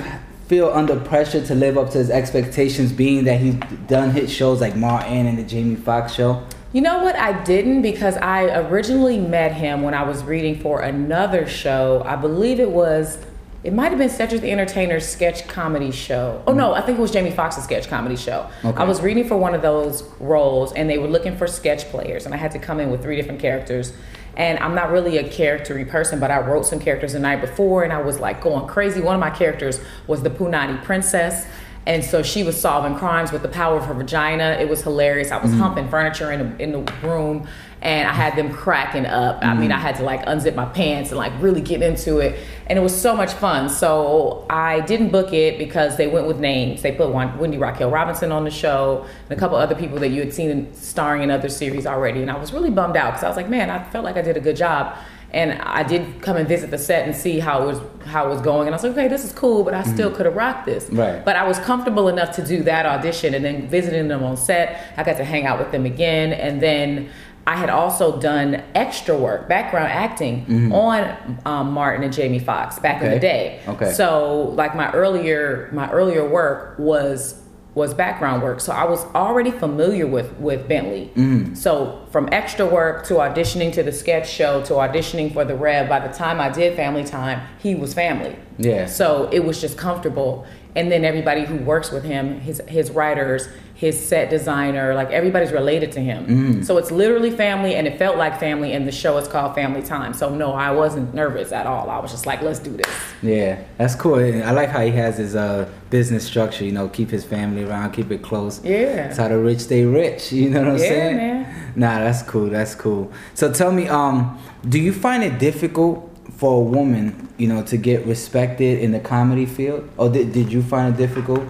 feel 0.53 0.69
under 0.71 0.99
pressure 0.99 1.43
to 1.43 1.55
live 1.55 1.79
up 1.79 1.89
to 1.89 1.97
his 1.97 2.11
expectations, 2.11 2.91
being 2.91 3.23
that 3.23 3.41
he's 3.41 3.55
done 3.87 4.11
hit 4.11 4.29
shows 4.29 4.61
like 4.61 4.75
Martin 4.75 5.25
and 5.25 5.35
the 5.35 5.43
Jamie 5.43 5.75
Foxx 5.75 6.13
show? 6.13 6.45
You 6.73 6.81
know 6.81 7.03
what? 7.03 7.15
I 7.15 7.43
didn't 7.43 7.81
because 7.81 8.17
I 8.17 8.43
originally 8.69 9.17
met 9.17 9.53
him 9.53 9.81
when 9.81 9.95
I 9.95 10.03
was 10.03 10.23
reading 10.23 10.59
for 10.59 10.81
another 10.81 11.47
show. 11.47 12.03
I 12.05 12.15
believe 12.17 12.59
it 12.59 12.69
was, 12.69 13.17
it 13.63 13.73
might 13.73 13.89
have 13.89 13.97
been 13.97 14.11
Cedric 14.11 14.41
the 14.41 14.51
Entertainer's 14.51 15.07
sketch 15.07 15.47
comedy 15.47 15.89
show. 15.89 16.43
Oh 16.45 16.53
no, 16.53 16.73
I 16.73 16.81
think 16.81 16.99
it 16.99 17.01
was 17.01 17.09
Jamie 17.09 17.31
Foxx's 17.31 17.63
sketch 17.63 17.87
comedy 17.87 18.15
show. 18.15 18.47
Okay. 18.63 18.77
I 18.77 18.83
was 18.83 19.01
reading 19.01 19.27
for 19.27 19.37
one 19.37 19.55
of 19.55 19.63
those 19.63 20.03
roles 20.19 20.71
and 20.73 20.87
they 20.87 20.99
were 20.99 21.07
looking 21.07 21.35
for 21.35 21.47
sketch 21.47 21.85
players 21.85 22.25
and 22.25 22.33
I 22.35 22.37
had 22.37 22.51
to 22.51 22.59
come 22.59 22.79
in 22.79 22.91
with 22.91 23.01
three 23.01 23.15
different 23.15 23.39
characters. 23.39 23.91
And 24.35 24.57
I'm 24.59 24.73
not 24.73 24.91
really 24.91 25.17
a 25.17 25.29
charactery 25.29 25.85
person, 25.85 26.19
but 26.19 26.31
I 26.31 26.39
wrote 26.39 26.65
some 26.65 26.79
characters 26.79 27.13
the 27.13 27.19
night 27.19 27.41
before 27.41 27.83
and 27.83 27.93
I 27.93 28.01
was 28.01 28.19
like 28.19 28.41
going 28.41 28.67
crazy. 28.67 29.01
One 29.01 29.15
of 29.15 29.21
my 29.21 29.29
characters 29.29 29.79
was 30.07 30.23
the 30.23 30.29
Punani 30.29 30.83
princess. 30.83 31.45
And 31.85 32.03
so 32.03 32.23
she 32.23 32.43
was 32.43 32.59
solving 32.59 32.95
crimes 32.95 33.31
with 33.31 33.41
the 33.41 33.49
power 33.49 33.77
of 33.77 33.85
her 33.85 33.93
vagina. 33.93 34.57
It 34.59 34.69
was 34.69 34.81
hilarious. 34.81 35.31
I 35.31 35.37
was 35.37 35.51
mm-hmm. 35.51 35.59
humping 35.59 35.89
furniture 35.89 36.31
in 36.31 36.59
in 36.59 36.71
the 36.71 36.93
room 37.03 37.47
and 37.83 38.07
I 38.07 38.13
had 38.13 38.37
them 38.37 38.51
cracking 38.53 39.05
up. 39.05 39.39
I 39.43 39.53
mean, 39.53 39.73
I 39.73 39.77
mm. 39.77 39.81
had 39.81 39.97
to 39.97 40.03
like 40.03 40.25
unzip 40.25 40.55
my 40.55 40.65
pants 40.65 41.09
and 41.09 41.17
like 41.17 41.33
really 41.41 41.59
get 41.59 41.81
into 41.81 42.19
it. 42.19 42.39
And 42.67 42.79
it 42.79 42.81
was 42.81 42.99
so 42.99 43.13
much 43.13 43.33
fun. 43.33 43.69
So 43.69 44.45
I 44.49 44.79
didn't 44.79 45.09
book 45.09 45.33
it 45.33 45.57
because 45.57 45.97
they 45.97 46.07
went 46.07 46.25
with 46.25 46.39
names. 46.39 46.81
They 46.81 46.93
put 46.93 47.09
one, 47.09 47.37
Wendy 47.37 47.57
Raquel 47.57 47.91
Robinson 47.91 48.31
on 48.31 48.45
the 48.45 48.51
show 48.51 49.05
and 49.27 49.37
a 49.37 49.39
couple 49.39 49.57
other 49.57 49.75
people 49.75 49.99
that 49.99 50.09
you 50.09 50.21
had 50.21 50.33
seen 50.33 50.73
starring 50.73 51.23
in 51.23 51.29
other 51.29 51.49
series 51.49 51.85
already. 51.85 52.21
And 52.21 52.31
I 52.31 52.37
was 52.37 52.53
really 52.53 52.69
bummed 52.69 52.95
out 52.95 53.11
because 53.11 53.25
I 53.25 53.27
was 53.27 53.35
like, 53.35 53.49
man, 53.49 53.69
I 53.69 53.83
felt 53.83 54.05
like 54.05 54.15
I 54.15 54.21
did 54.21 54.37
a 54.37 54.41
good 54.41 54.55
job. 54.55 54.97
And 55.31 55.53
I 55.63 55.83
did 55.83 56.21
come 56.21 56.37
and 56.37 56.47
visit 56.47 56.69
the 56.69 56.77
set 56.77 57.07
and 57.07 57.15
see 57.15 57.39
how 57.39 57.63
it 57.63 57.65
was 57.65 57.81
how 58.05 58.27
it 58.27 58.29
was 58.29 58.39
going. 58.41 58.67
And 58.67 58.75
I 58.75 58.77
was 58.77 58.83
like, 58.83 58.91
okay, 58.93 59.07
this 59.07 59.25
is 59.25 59.31
cool, 59.33 59.63
but 59.63 59.73
I 59.73 59.81
still 59.81 60.09
mm-hmm. 60.09 60.17
could 60.17 60.25
have 60.27 60.35
rocked 60.35 60.67
this. 60.67 60.87
Right. 60.91 61.25
But 61.25 61.35
I 61.35 61.47
was 61.47 61.57
comfortable 61.59 62.07
enough 62.07 62.35
to 62.35 62.45
do 62.45 62.61
that 62.63 62.85
audition 62.85 63.33
and 63.33 63.43
then 63.43 63.67
visiting 63.67 64.09
them 64.09 64.23
on 64.23 64.37
set. 64.37 64.93
I 64.95 65.03
got 65.03 65.17
to 65.17 65.23
hang 65.23 65.47
out 65.47 65.57
with 65.57 65.71
them 65.71 65.87
again. 65.87 66.33
And 66.33 66.61
then 66.61 67.09
I 67.45 67.57
had 67.57 67.69
also 67.69 68.19
done 68.19 68.63
extra 68.73 69.17
work, 69.17 69.49
background 69.49 69.91
acting 69.91 70.71
on 70.71 71.39
um, 71.45 71.71
Martin 71.73 72.03
and 72.03 72.13
Jamie 72.13 72.39
Foxx 72.39 72.79
back 72.79 73.01
in 73.01 73.11
the 73.11 73.19
day. 73.19 73.61
Okay. 73.67 73.91
So 73.91 74.53
like 74.55 74.75
my 74.75 74.91
earlier 74.93 75.69
my 75.73 75.91
earlier 75.91 76.27
work 76.27 76.79
was 76.79 77.41
was 77.75 77.93
background 77.93 78.43
work. 78.43 78.59
So 78.59 78.71
I 78.71 78.85
was 78.85 79.03
already 79.15 79.51
familiar 79.51 80.07
with 80.07 80.31
with 80.37 80.67
Bentley. 80.67 81.07
Hmm. 81.15 81.53
So 81.53 82.05
from 82.11 82.29
extra 82.31 82.65
work 82.65 83.05
to 83.07 83.15
auditioning 83.15 83.73
to 83.73 83.83
the 83.83 83.91
sketch 83.91 84.29
show 84.29 84.63
to 84.63 84.73
auditioning 84.73 85.33
for 85.33 85.43
the 85.43 85.55
Rev, 85.55 85.89
by 85.89 86.05
the 86.05 86.13
time 86.13 86.39
I 86.39 86.49
did 86.49 86.75
Family 86.75 87.03
Time, 87.03 87.41
he 87.59 87.75
was 87.75 87.93
family. 87.93 88.37
Yeah. 88.57 88.85
So 88.85 89.29
it 89.31 89.43
was 89.43 89.59
just 89.59 89.77
comfortable. 89.77 90.45
And 90.75 90.91
then 90.91 91.03
everybody 91.03 91.45
who 91.45 91.57
works 91.57 91.91
with 91.91 92.03
him, 92.03 92.39
his 92.39 92.61
his 92.67 92.91
writers, 92.91 93.47
his 93.75 93.99
set 93.99 94.29
designer, 94.29 94.93
like 94.93 95.09
everybody's 95.09 95.51
related 95.51 95.91
to 95.91 95.99
him. 95.99 96.63
So 96.63 96.77
it's 96.77 96.91
literally 96.91 97.31
family 97.31 97.75
and 97.75 97.87
it 97.87 97.97
felt 97.97 98.17
like 98.17 98.39
family 98.39 98.71
and 98.73 98.87
the 98.87 98.91
show 98.91 99.17
is 99.17 99.27
called 99.27 99.55
Family 99.55 99.81
Time. 99.81 100.13
So 100.13 100.33
no, 100.33 100.53
I 100.53 100.71
wasn't 100.71 101.13
nervous 101.13 101.51
at 101.51 101.65
all. 101.65 101.89
I 101.89 101.99
was 101.99 102.11
just 102.11 102.25
like, 102.25 102.41
let's 102.41 102.59
do 102.59 102.69
this. 102.71 102.87
Yeah, 103.21 103.61
that's 103.77 103.95
cool. 103.95 104.15
I 104.15 104.51
like 104.51 104.69
how 104.69 104.81
he 104.81 104.91
has 104.91 105.17
his 105.17 105.35
uh, 105.35 105.67
business 105.89 106.23
structure. 106.25 106.63
You 106.63 106.71
know, 106.71 106.87
keep 106.87 107.09
his 107.09 107.25
family 107.25 107.63
around, 107.63 107.91
keep 107.91 108.11
it 108.11 108.21
close. 108.21 108.63
Yeah. 108.63 108.95
That's 109.07 109.17
how 109.17 109.27
the 109.27 109.39
rich 109.39 109.59
stay 109.61 109.85
rich. 109.85 110.31
You 110.31 110.49
know 110.51 110.59
what 110.59 110.69
I'm 110.69 110.77
Yeah, 110.77 110.87
saying? 110.87 111.17
man. 111.17 111.71
Nah, 111.75 111.99
that's 111.99 112.21
cool. 112.21 112.49
That's 112.49 112.75
cool. 112.75 113.11
So 113.33 113.51
tell 113.51 113.71
me, 113.71 113.87
um, 113.87 114.39
do 114.69 114.79
you 114.79 114.93
find 114.93 115.23
it 115.23 115.39
difficult 115.39 116.09
for 116.37 116.57
a 116.61 116.63
woman, 116.63 117.27
you 117.37 117.47
know, 117.47 117.63
to 117.63 117.77
get 117.77 118.05
respected 118.05 118.79
in 118.79 118.91
the 118.91 118.99
comedy 118.99 119.45
field, 119.45 119.89
or 119.97 120.09
did, 120.09 120.31
did 120.31 120.51
you 120.51 120.61
find 120.61 120.93
it 120.93 120.97
difficult 120.97 121.43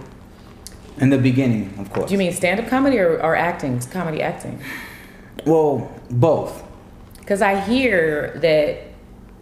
in 0.98 1.10
the 1.10 1.18
beginning? 1.18 1.74
Of 1.78 1.92
course. 1.92 2.08
Do 2.08 2.14
you 2.14 2.18
mean 2.18 2.32
stand 2.32 2.60
up 2.60 2.68
comedy 2.68 2.98
or, 2.98 3.20
or 3.22 3.36
acting, 3.36 3.80
comedy 3.80 4.22
acting? 4.22 4.60
Well, 5.46 5.92
both. 6.10 6.62
Because 7.18 7.42
I 7.42 7.60
hear 7.60 8.38
that 8.40 8.94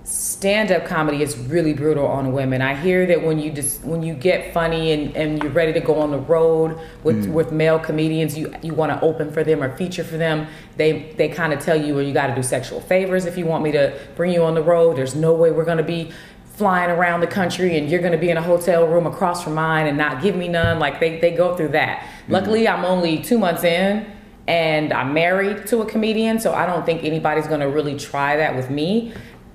stand-up 0.04 0.84
comedy 0.84 1.22
is 1.22 1.36
really 1.36 1.72
brutal 1.72 2.06
on 2.06 2.32
women. 2.32 2.60
I 2.60 2.74
hear 2.74 3.06
that 3.06 3.22
when 3.22 3.38
you 3.38 3.52
just 3.52 3.84
when 3.84 4.02
you 4.02 4.14
get 4.14 4.52
funny 4.52 4.92
and, 4.92 5.16
and 5.16 5.42
you're 5.42 5.52
ready 5.52 5.72
to 5.74 5.80
go 5.80 6.00
on 6.00 6.10
the 6.10 6.18
road 6.18 6.78
with 7.04 7.26
hmm. 7.26 7.32
with 7.32 7.52
male 7.52 7.78
comedians, 7.78 8.36
you 8.36 8.52
you 8.62 8.74
want 8.74 8.90
to 8.92 9.00
open 9.00 9.30
for 9.30 9.44
them 9.44 9.62
or 9.62 9.76
feature 9.76 10.02
for 10.02 10.16
them. 10.16 10.48
They 10.76 11.12
they 11.16 11.28
kind 11.28 11.52
of 11.52 11.60
tell 11.60 11.80
you, 11.80 11.94
well, 11.94 12.02
you 12.02 12.12
got 12.12 12.28
to 12.28 12.34
do 12.34 12.42
sexual 12.42 12.80
favors 12.80 13.26
if 13.26 13.38
you 13.38 13.46
want 13.46 13.62
me 13.62 13.72
to 13.72 13.96
bring 14.16 14.32
you 14.32 14.42
on 14.42 14.54
the 14.54 14.62
road. 14.62 14.96
There's 14.96 15.14
no 15.14 15.34
way 15.34 15.50
we're 15.52 15.64
gonna 15.64 15.82
be 15.82 16.10
flying 16.56 16.90
around 16.90 17.20
the 17.20 17.26
country 17.26 17.78
and 17.78 17.88
you're 17.90 18.02
gonna 18.02 18.18
be 18.18 18.30
in 18.30 18.36
a 18.36 18.42
hotel 18.42 18.86
room 18.86 19.06
across 19.06 19.42
from 19.42 19.54
mine 19.54 19.86
and 19.86 19.96
not 19.96 20.22
give 20.22 20.36
me 20.36 20.48
none. 20.48 20.78
Like 20.78 21.00
they 21.00 21.18
they 21.18 21.32
go 21.32 21.56
through 21.56 21.68
that. 21.68 22.00
Mm-hmm. 22.00 22.32
Luckily, 22.32 22.68
I'm 22.68 22.84
only 22.84 23.22
two 23.22 23.38
months 23.38 23.64
in 23.64 24.10
and 24.46 24.92
I'm 24.92 25.14
married 25.14 25.66
to 25.68 25.82
a 25.82 25.86
comedian, 25.86 26.40
so 26.40 26.52
I 26.52 26.66
don't 26.66 26.84
think 26.84 27.04
anybody's 27.04 27.46
gonna 27.46 27.68
really 27.68 27.96
try 27.98 28.36
that 28.36 28.54
with 28.54 28.70
me. 28.70 29.12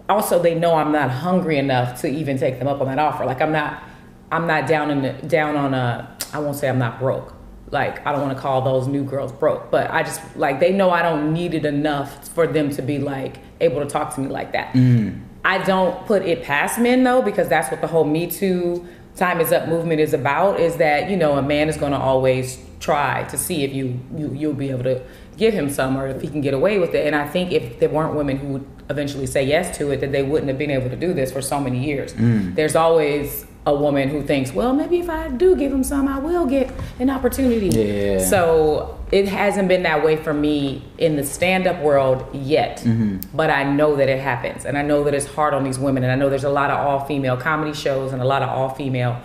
Also, 0.09 0.41
they 0.41 0.55
know 0.55 0.75
I'm 0.75 0.91
not 0.91 1.11
hungry 1.11 1.57
enough 1.57 2.01
to 2.01 2.07
even 2.07 2.37
take 2.37 2.59
them 2.59 2.67
up 2.67 2.79
on 2.79 2.87
that 2.87 2.99
offer. 2.99 3.25
Like 3.25 3.41
I'm 3.41 3.51
not, 3.51 3.83
I'm 4.31 4.47
not 4.47 4.67
down 4.67 4.89
in 4.89 5.01
the, 5.01 5.13
down 5.27 5.55
on 5.55 5.73
a. 5.73 6.17
I 6.33 6.39
won't 6.39 6.55
say 6.55 6.69
I'm 6.69 6.79
not 6.79 6.99
broke. 6.99 7.33
Like 7.69 8.05
I 8.07 8.13
don't 8.13 8.21
want 8.21 8.35
to 8.35 8.41
call 8.41 8.61
those 8.61 8.87
new 8.87 9.03
girls 9.03 9.31
broke, 9.31 9.69
but 9.69 9.91
I 9.91 10.03
just 10.03 10.21
like 10.37 10.59
they 10.59 10.71
know 10.71 10.89
I 10.89 11.01
don't 11.01 11.33
need 11.33 11.53
it 11.53 11.65
enough 11.65 12.27
for 12.29 12.47
them 12.47 12.69
to 12.71 12.81
be 12.81 12.97
like 12.97 13.37
able 13.59 13.81
to 13.81 13.85
talk 13.85 14.15
to 14.15 14.21
me 14.21 14.29
like 14.29 14.53
that. 14.53 14.73
Mm. 14.73 15.26
I 15.47 15.59
don't 15.59 16.05
put 16.05 16.23
it 16.23 16.43
past 16.43 16.77
men 16.77 17.05
though, 17.05 17.21
because 17.21 17.47
that's 17.47 17.71
what 17.71 17.79
the 17.79 17.87
whole 17.87 18.03
Me 18.03 18.27
Too 18.27 18.85
time 19.15 19.39
is 19.39 19.53
up 19.53 19.69
movement 19.69 20.01
is 20.01 20.13
about. 20.13 20.59
Is 20.59 20.75
that 20.75 21.09
you 21.09 21.15
know 21.15 21.37
a 21.37 21.41
man 21.41 21.69
is 21.69 21.77
going 21.77 21.93
to 21.93 21.97
always 21.97 22.61
try 22.81 23.23
to 23.29 23.37
see 23.37 23.63
if 23.63 23.73
you, 23.73 23.97
you 24.15 24.33
you'll 24.35 24.53
be 24.53 24.69
able 24.69 24.83
to 24.83 25.01
give 25.37 25.53
him 25.53 25.69
some 25.69 25.97
or 25.97 26.07
if 26.07 26.21
he 26.21 26.27
can 26.27 26.41
get 26.41 26.53
away 26.53 26.79
with 26.79 26.93
it. 26.93 27.07
And 27.07 27.15
I 27.15 27.27
think 27.27 27.53
if 27.53 27.79
there 27.79 27.87
weren't 27.87 28.13
women 28.15 28.37
who 28.37 28.47
would 28.47 28.65
eventually 28.89 29.25
say 29.25 29.43
yes 29.45 29.77
to 29.77 29.91
it, 29.91 30.01
that 30.01 30.11
they 30.11 30.21
wouldn't 30.21 30.49
have 30.49 30.57
been 30.57 30.71
able 30.71 30.89
to 30.89 30.95
do 30.97 31.13
this 31.13 31.31
for 31.31 31.41
so 31.41 31.61
many 31.61 31.85
years. 31.85 32.13
Mm. 32.13 32.55
There's 32.55 32.75
always 32.75 33.45
a 33.65 33.73
woman 33.73 34.09
who 34.09 34.23
thinks, 34.23 34.51
well, 34.51 34.73
maybe 34.73 34.99
if 34.99 35.09
I 35.09 35.29
do 35.29 35.55
give 35.55 35.71
him 35.71 35.83
some, 35.83 36.07
I 36.07 36.19
will 36.19 36.45
get 36.45 36.71
an 36.99 37.09
opportunity. 37.09 37.67
Yeah. 37.67 38.19
So 38.19 38.96
it 39.11 39.27
hasn't 39.27 39.69
been 39.69 39.83
that 39.83 40.03
way 40.03 40.17
for 40.17 40.33
me 40.33 40.83
in 40.97 41.15
the 41.15 41.23
stand 41.23 41.65
up 41.65 41.81
world 41.81 42.27
yet. 42.33 42.79
Mm-hmm. 42.79 43.35
But 43.35 43.49
I 43.49 43.63
know 43.63 43.95
that 43.95 44.09
it 44.09 44.19
happens. 44.19 44.65
And 44.65 44.77
I 44.77 44.81
know 44.81 45.03
that 45.05 45.13
it's 45.13 45.25
hard 45.25 45.53
on 45.53 45.63
these 45.63 45.79
women. 45.79 46.03
And 46.03 46.11
I 46.11 46.15
know 46.15 46.29
there's 46.29 46.43
a 46.43 46.49
lot 46.49 46.69
of 46.69 46.77
all 46.85 47.05
female 47.05 47.37
comedy 47.37 47.73
shows 47.73 48.11
and 48.11 48.21
a 48.21 48.25
lot 48.25 48.41
of 48.41 48.49
all 48.49 48.69
female 48.69 49.21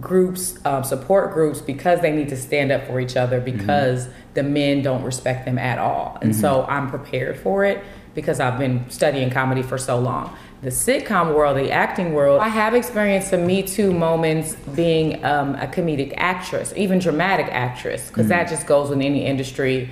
groups, 0.00 0.58
um, 0.66 0.84
support 0.84 1.32
groups, 1.32 1.60
because 1.60 2.00
they 2.00 2.12
need 2.12 2.28
to 2.28 2.36
stand 2.36 2.70
up 2.70 2.86
for 2.86 3.00
each 3.00 3.16
other 3.16 3.40
mm-hmm. 3.40 3.58
because 3.58 4.08
the 4.34 4.42
men 4.42 4.82
don't 4.82 5.02
respect 5.02 5.46
them 5.46 5.58
at 5.58 5.78
all. 5.78 6.18
And 6.20 6.32
mm-hmm. 6.32 6.40
so 6.40 6.64
I'm 6.68 6.90
prepared 6.90 7.38
for 7.38 7.64
it 7.64 7.82
because 8.14 8.38
I've 8.38 8.58
been 8.58 8.88
studying 8.90 9.30
comedy 9.30 9.62
for 9.62 9.78
so 9.78 9.98
long. 9.98 10.36
The 10.62 10.70
sitcom 10.70 11.34
world, 11.34 11.56
the 11.56 11.72
acting 11.72 12.12
world, 12.12 12.40
I 12.40 12.46
have 12.46 12.72
experienced 12.72 13.30
some 13.30 13.44
Me 13.46 13.64
Too 13.64 13.92
moments 13.92 14.54
being 14.76 15.24
um, 15.24 15.56
a 15.56 15.66
comedic 15.66 16.14
actress, 16.16 16.72
even 16.76 17.00
dramatic 17.00 17.48
actress, 17.50 18.06
because 18.06 18.28
that 18.28 18.48
just 18.48 18.64
goes 18.68 18.88
with 18.88 19.00
any 19.00 19.26
industry. 19.26 19.90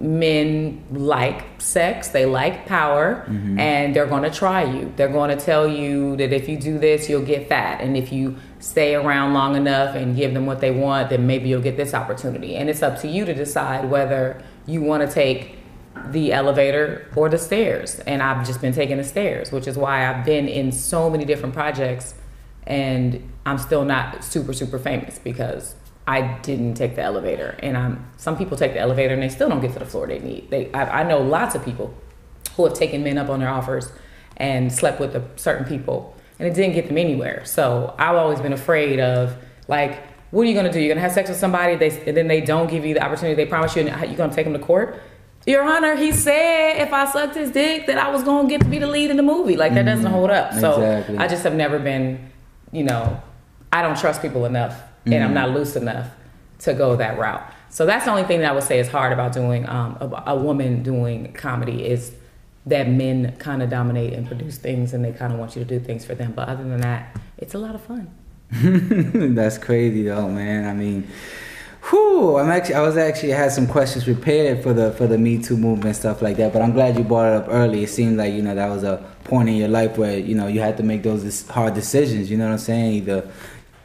men 0.00 0.82
like 0.90 1.44
sex, 1.60 2.08
they 2.08 2.26
like 2.26 2.66
power, 2.66 3.24
and 3.58 3.94
they're 3.94 4.06
going 4.06 4.22
to 4.22 4.30
try 4.30 4.64
you. 4.64 4.92
They're 4.96 5.08
going 5.08 5.36
to 5.36 5.42
tell 5.42 5.66
you 5.66 6.16
that 6.16 6.32
if 6.32 6.48
you 6.48 6.58
do 6.58 6.78
this, 6.78 7.08
you'll 7.08 7.24
get 7.24 7.48
fat. 7.48 7.80
And 7.80 7.96
if 7.96 8.12
you 8.12 8.36
stay 8.58 8.94
around 8.94 9.34
long 9.34 9.56
enough 9.56 9.94
and 9.94 10.16
give 10.16 10.34
them 10.34 10.46
what 10.46 10.60
they 10.60 10.70
want, 10.70 11.10
then 11.10 11.26
maybe 11.26 11.48
you'll 11.48 11.62
get 11.62 11.76
this 11.76 11.94
opportunity. 11.94 12.56
And 12.56 12.68
it's 12.68 12.82
up 12.82 13.00
to 13.00 13.08
you 13.08 13.24
to 13.24 13.34
decide 13.34 13.90
whether 13.90 14.42
you 14.66 14.82
want 14.82 15.08
to 15.08 15.12
take 15.12 15.58
the 16.12 16.32
elevator 16.32 17.10
or 17.16 17.28
the 17.28 17.38
stairs. 17.38 17.98
And 18.00 18.22
I've 18.22 18.46
just 18.46 18.60
been 18.60 18.72
taking 18.72 18.96
the 18.96 19.04
stairs, 19.04 19.52
which 19.52 19.66
is 19.66 19.76
why 19.76 20.08
I've 20.08 20.24
been 20.24 20.48
in 20.48 20.72
so 20.72 21.10
many 21.10 21.24
different 21.24 21.54
projects 21.54 22.14
and 22.66 23.32
I'm 23.44 23.58
still 23.58 23.84
not 23.84 24.24
super, 24.24 24.52
super 24.52 24.78
famous 24.78 25.18
because 25.18 25.76
I 26.06 26.38
didn't 26.42 26.74
take 26.74 26.94
the 26.94 27.02
elevator, 27.02 27.56
and 27.60 27.76
I'm. 27.76 28.06
Some 28.16 28.38
people 28.38 28.56
take 28.56 28.74
the 28.74 28.78
elevator 28.78 29.14
and 29.14 29.22
they 29.22 29.28
still 29.28 29.48
don't 29.48 29.60
get 29.60 29.72
to 29.72 29.80
the 29.80 29.86
floor 29.86 30.06
they 30.06 30.20
need. 30.20 30.50
They, 30.50 30.72
I, 30.72 31.00
I 31.00 31.02
know 31.02 31.18
lots 31.18 31.54
of 31.56 31.64
people 31.64 31.92
who 32.56 32.64
have 32.64 32.74
taken 32.74 33.02
men 33.02 33.18
up 33.18 33.28
on 33.28 33.40
their 33.40 33.48
offers 33.48 33.90
and 34.36 34.72
slept 34.72 35.00
with 35.00 35.38
certain 35.38 35.66
people, 35.66 36.16
and 36.38 36.46
it 36.46 36.54
didn't 36.54 36.74
get 36.74 36.86
them 36.86 36.98
anywhere. 36.98 37.44
So 37.44 37.94
I've 37.98 38.14
always 38.14 38.40
been 38.40 38.52
afraid 38.52 39.00
of 39.00 39.36
like, 39.66 40.00
what 40.30 40.42
are 40.42 40.44
you 40.44 40.54
gonna 40.54 40.72
do? 40.72 40.78
You're 40.78 40.94
gonna 40.94 41.00
have 41.00 41.12
sex 41.12 41.28
with 41.28 41.38
somebody, 41.38 41.74
they, 41.74 41.90
and 42.06 42.16
then 42.16 42.28
they 42.28 42.40
don't 42.40 42.70
give 42.70 42.84
you 42.84 42.94
the 42.94 43.02
opportunity. 43.02 43.34
They 43.34 43.48
promise 43.48 43.74
you, 43.74 43.82
and 43.82 44.08
you're 44.08 44.16
gonna 44.16 44.34
take 44.34 44.44
them 44.44 44.52
to 44.52 44.60
court. 44.60 45.00
Your 45.46 45.62
Honor, 45.62 45.94
he 45.94 46.10
said 46.10 46.78
if 46.78 46.92
I 46.92 47.10
sucked 47.10 47.36
his 47.36 47.52
dick 47.52 47.86
that 47.86 47.98
I 47.98 48.10
was 48.10 48.24
gonna 48.24 48.48
get 48.48 48.60
to 48.62 48.66
be 48.66 48.78
the 48.78 48.88
lead 48.88 49.10
in 49.10 49.16
the 49.16 49.22
movie. 49.22 49.56
Like 49.56 49.74
that 49.74 49.84
doesn't 49.84 50.06
hold 50.10 50.30
up. 50.30 50.52
So 50.54 50.72
Exactly. 50.72 51.18
I 51.18 51.28
just 51.28 51.44
have 51.44 51.54
never 51.54 51.78
been, 51.78 52.30
you 52.72 52.82
know, 52.82 53.22
I 53.72 53.82
don't 53.82 53.96
trust 53.96 54.22
people 54.22 54.44
enough, 54.44 54.80
and 55.04 55.22
I'm 55.22 55.34
not 55.34 55.50
loose 55.50 55.76
enough 55.76 56.08
to 56.60 56.74
go 56.74 56.96
that 56.96 57.18
route. 57.18 57.42
So 57.70 57.86
that's 57.86 58.06
the 58.06 58.10
only 58.10 58.24
thing 58.24 58.40
that 58.40 58.50
I 58.50 58.54
would 58.54 58.64
say 58.64 58.78
is 58.80 58.88
hard 58.88 59.12
about 59.12 59.32
doing 59.32 59.68
um, 59.68 59.96
a, 60.00 60.32
a 60.32 60.36
woman 60.36 60.82
doing 60.82 61.32
comedy 61.32 61.84
is 61.84 62.12
that 62.64 62.88
men 62.88 63.36
kind 63.38 63.62
of 63.62 63.70
dominate 63.70 64.14
and 64.14 64.26
produce 64.26 64.58
things, 64.58 64.94
and 64.94 65.04
they 65.04 65.12
kind 65.12 65.32
of 65.32 65.38
want 65.38 65.54
you 65.54 65.62
to 65.62 65.68
do 65.68 65.78
things 65.78 66.04
for 66.04 66.14
them. 66.16 66.32
But 66.32 66.48
other 66.48 66.64
than 66.64 66.80
that, 66.80 67.16
it's 67.38 67.54
a 67.54 67.58
lot 67.58 67.74
of 67.74 67.82
fun. 67.82 68.10
That's 69.34 69.58
crazy 69.58 70.02
though, 70.04 70.28
man. 70.28 70.66
I 70.66 70.72
mean, 70.72 71.08
whew, 71.90 72.38
I'm 72.38 72.50
actually 72.50 72.74
I 72.74 72.80
was 72.82 72.96
actually 72.96 73.30
had 73.30 73.52
some 73.52 73.66
questions 73.66 74.04
prepared 74.04 74.62
for 74.62 74.72
the 74.72 74.92
for 74.92 75.06
the 75.06 75.18
Me 75.18 75.42
Too 75.42 75.56
movement 75.56 75.96
stuff 75.96 76.22
like 76.22 76.36
that, 76.38 76.52
but 76.52 76.62
I'm 76.62 76.72
glad 76.72 76.96
you 76.96 77.04
brought 77.04 77.32
it 77.32 77.36
up 77.42 77.46
early. 77.48 77.84
It 77.84 77.88
seemed 77.90 78.16
like 78.18 78.32
you 78.32 78.42
know 78.42 78.54
that 78.54 78.68
was 78.68 78.82
a 78.84 79.04
point 79.24 79.48
in 79.48 79.56
your 79.56 79.68
life 79.68 79.96
where 79.98 80.18
you 80.18 80.34
know 80.34 80.46
you 80.46 80.60
had 80.60 80.76
to 80.78 80.82
make 80.82 81.02
those 81.02 81.46
hard 81.48 81.74
decisions. 81.74 82.30
You 82.30 82.36
know 82.38 82.46
what 82.46 82.52
I'm 82.52 82.58
saying? 82.58 82.92
Either 82.94 83.28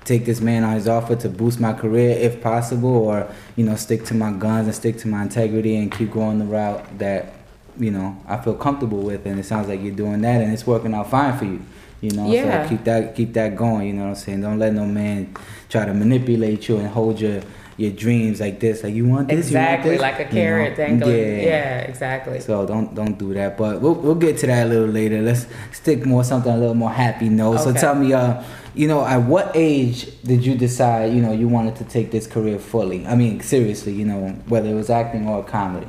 take 0.03 0.25
this 0.25 0.41
man 0.41 0.63
on 0.63 0.73
his 0.73 0.87
offer 0.87 1.15
to 1.15 1.29
boost 1.29 1.59
my 1.59 1.73
career 1.73 2.11
if 2.17 2.41
possible, 2.41 2.95
or 2.95 3.27
you 3.55 3.65
know 3.65 3.75
stick 3.75 4.03
to 4.05 4.13
my 4.13 4.31
guns 4.31 4.67
and 4.67 4.75
stick 4.75 4.97
to 4.99 5.07
my 5.07 5.21
integrity 5.23 5.75
and 5.77 5.91
keep 5.91 6.11
going 6.11 6.39
the 6.39 6.45
route 6.45 6.97
that 6.99 7.33
you 7.79 7.91
know 7.91 8.17
I 8.27 8.37
feel 8.37 8.55
comfortable 8.55 9.01
with. 9.01 9.25
And 9.25 9.39
it 9.39 9.45
sounds 9.45 9.67
like 9.67 9.81
you're 9.81 9.95
doing 9.95 10.21
that, 10.21 10.41
and 10.41 10.51
it's 10.51 10.65
working 10.65 10.93
out 10.93 11.09
fine 11.09 11.37
for 11.37 11.45
you. 11.45 11.61
You 12.01 12.09
know, 12.11 12.31
Yeah. 12.31 12.63
so 12.63 12.69
keep 12.69 12.83
that 12.85 13.15
keep 13.15 13.33
that 13.33 13.55
going. 13.55 13.87
You 13.87 13.93
know 13.93 14.03
what 14.03 14.09
I'm 14.09 14.15
saying? 14.15 14.41
Don't 14.41 14.57
let 14.57 14.73
no 14.73 14.85
man 14.87 15.35
try 15.69 15.85
to 15.85 15.93
manipulate 15.93 16.67
you 16.67 16.77
and 16.77 16.87
hold 16.87 17.19
your 17.19 17.41
your 17.81 17.91
dreams 17.91 18.39
like 18.39 18.59
this. 18.59 18.83
Like 18.83 18.93
you 18.93 19.07
want 19.07 19.27
this, 19.27 19.47
exactly, 19.47 19.95
you 19.95 19.99
want 19.99 20.01
like 20.01 20.17
this? 20.17 20.27
a 20.27 20.31
carrot 20.31 20.63
you 20.63 20.69
know? 20.69 20.87
dangling. 20.87 21.17
Yeah. 21.17 21.41
Yeah. 21.41 21.77
exactly. 21.79 22.39
So 22.39 22.65
don't 22.65 22.93
don't 22.93 23.17
do 23.17 23.33
that. 23.33 23.57
But 23.57 23.81
we'll 23.81 23.95
we'll 23.95 24.15
get 24.15 24.37
to 24.39 24.47
that 24.47 24.67
a 24.67 24.69
little 24.69 24.87
later. 24.87 25.21
Let's 25.21 25.47
stick 25.71 26.05
more 26.05 26.23
something 26.23 26.51
a 26.51 26.57
little 26.57 26.75
more 26.75 26.91
happy 26.91 27.29
note. 27.29 27.57
So 27.57 27.73
tell 27.73 27.95
me, 27.95 28.13
uh, 28.13 28.43
you 28.75 28.87
know, 28.87 29.05
at 29.05 29.17
what 29.17 29.51
age 29.55 30.21
did 30.23 30.45
you 30.45 30.55
decide, 30.55 31.13
you 31.13 31.21
know, 31.21 31.33
you 31.33 31.47
wanted 31.47 31.75
to 31.77 31.83
take 31.83 32.11
this 32.11 32.27
career 32.27 32.59
fully? 32.59 33.05
I 33.05 33.15
mean, 33.15 33.41
seriously, 33.41 33.93
you 33.93 34.05
know, 34.05 34.29
whether 34.47 34.69
it 34.69 34.75
was 34.75 34.89
acting 34.89 35.27
or 35.27 35.43
comedy. 35.43 35.87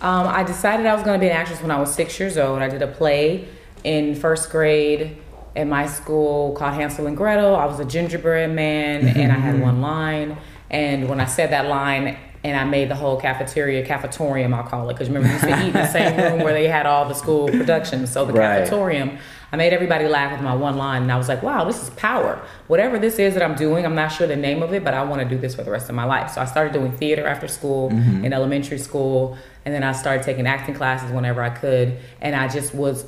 Um, 0.00 0.26
I 0.26 0.42
decided 0.44 0.86
I 0.86 0.94
was 0.94 1.02
going 1.02 1.18
to 1.18 1.24
be 1.24 1.30
an 1.30 1.36
actress 1.36 1.60
when 1.60 1.70
I 1.70 1.80
was 1.80 1.92
six 1.92 2.18
years 2.20 2.36
old. 2.36 2.62
I 2.62 2.68
did 2.68 2.82
a 2.82 2.86
play 2.86 3.48
in 3.82 4.14
first 4.14 4.50
grade 4.50 5.18
at 5.56 5.66
my 5.66 5.86
school 5.86 6.52
called 6.52 6.74
Hansel 6.74 7.06
and 7.06 7.16
Gretel. 7.16 7.56
I 7.56 7.64
was 7.64 7.80
a 7.80 7.84
gingerbread 7.84 8.50
man, 8.50 9.08
and 9.16 9.32
I 9.32 9.36
had 9.36 9.60
one 9.60 9.80
line. 9.80 10.36
And 10.70 11.08
when 11.08 11.20
I 11.20 11.26
said 11.26 11.50
that 11.50 11.66
line, 11.66 12.16
and 12.46 12.56
I 12.56 12.64
made 12.64 12.88
the 12.88 12.94
whole 12.94 13.20
cafeteria, 13.20 13.84
cafetorium, 13.84 14.54
I'll 14.54 14.62
call 14.62 14.88
it, 14.88 14.94
because 14.94 15.08
remember, 15.08 15.28
we 15.28 15.34
used 15.34 15.44
to 15.44 15.60
eat 15.62 15.66
in 15.68 15.72
the 15.72 15.86
same 15.86 16.16
room 16.22 16.44
where 16.44 16.52
they 16.52 16.68
had 16.68 16.86
all 16.86 17.08
the 17.08 17.14
school 17.14 17.48
productions. 17.48 18.12
So 18.12 18.24
the 18.24 18.32
Right. 18.32 18.62
cafetorium, 18.62 19.18
I 19.52 19.56
made 19.56 19.72
everybody 19.72 20.06
laugh 20.06 20.32
with 20.32 20.42
my 20.42 20.54
one 20.54 20.76
line, 20.76 21.02
and 21.02 21.10
I 21.10 21.16
was 21.16 21.28
like, 21.28 21.42
wow, 21.42 21.64
this 21.64 21.82
is 21.82 21.90
power. 21.90 22.40
Whatever 22.68 22.98
this 22.98 23.18
is 23.18 23.34
that 23.34 23.42
I'm 23.42 23.56
doing, 23.56 23.84
I'm 23.84 23.96
not 23.96 24.08
sure 24.08 24.28
the 24.28 24.36
name 24.36 24.62
of 24.62 24.72
it, 24.72 24.84
but 24.84 24.94
I 24.94 25.02
want 25.02 25.22
to 25.22 25.28
do 25.28 25.38
this 25.38 25.56
for 25.56 25.64
the 25.64 25.70
rest 25.70 25.88
of 25.88 25.96
my 25.96 26.04
life. 26.04 26.30
So 26.30 26.40
I 26.40 26.44
started 26.44 26.72
doing 26.72 26.92
theater 26.92 27.26
after 27.26 27.48
school 27.48 27.90
mm-hmm. 27.90 28.24
in 28.24 28.32
elementary 28.32 28.78
school, 28.78 29.36
and 29.64 29.74
then 29.74 29.82
I 29.82 29.90
started 29.90 30.22
taking 30.24 30.46
acting 30.46 30.74
classes 30.76 31.10
whenever 31.10 31.42
I 31.42 31.50
could, 31.50 31.98
and 32.20 32.36
I 32.36 32.46
just 32.46 32.74
was 32.74 33.06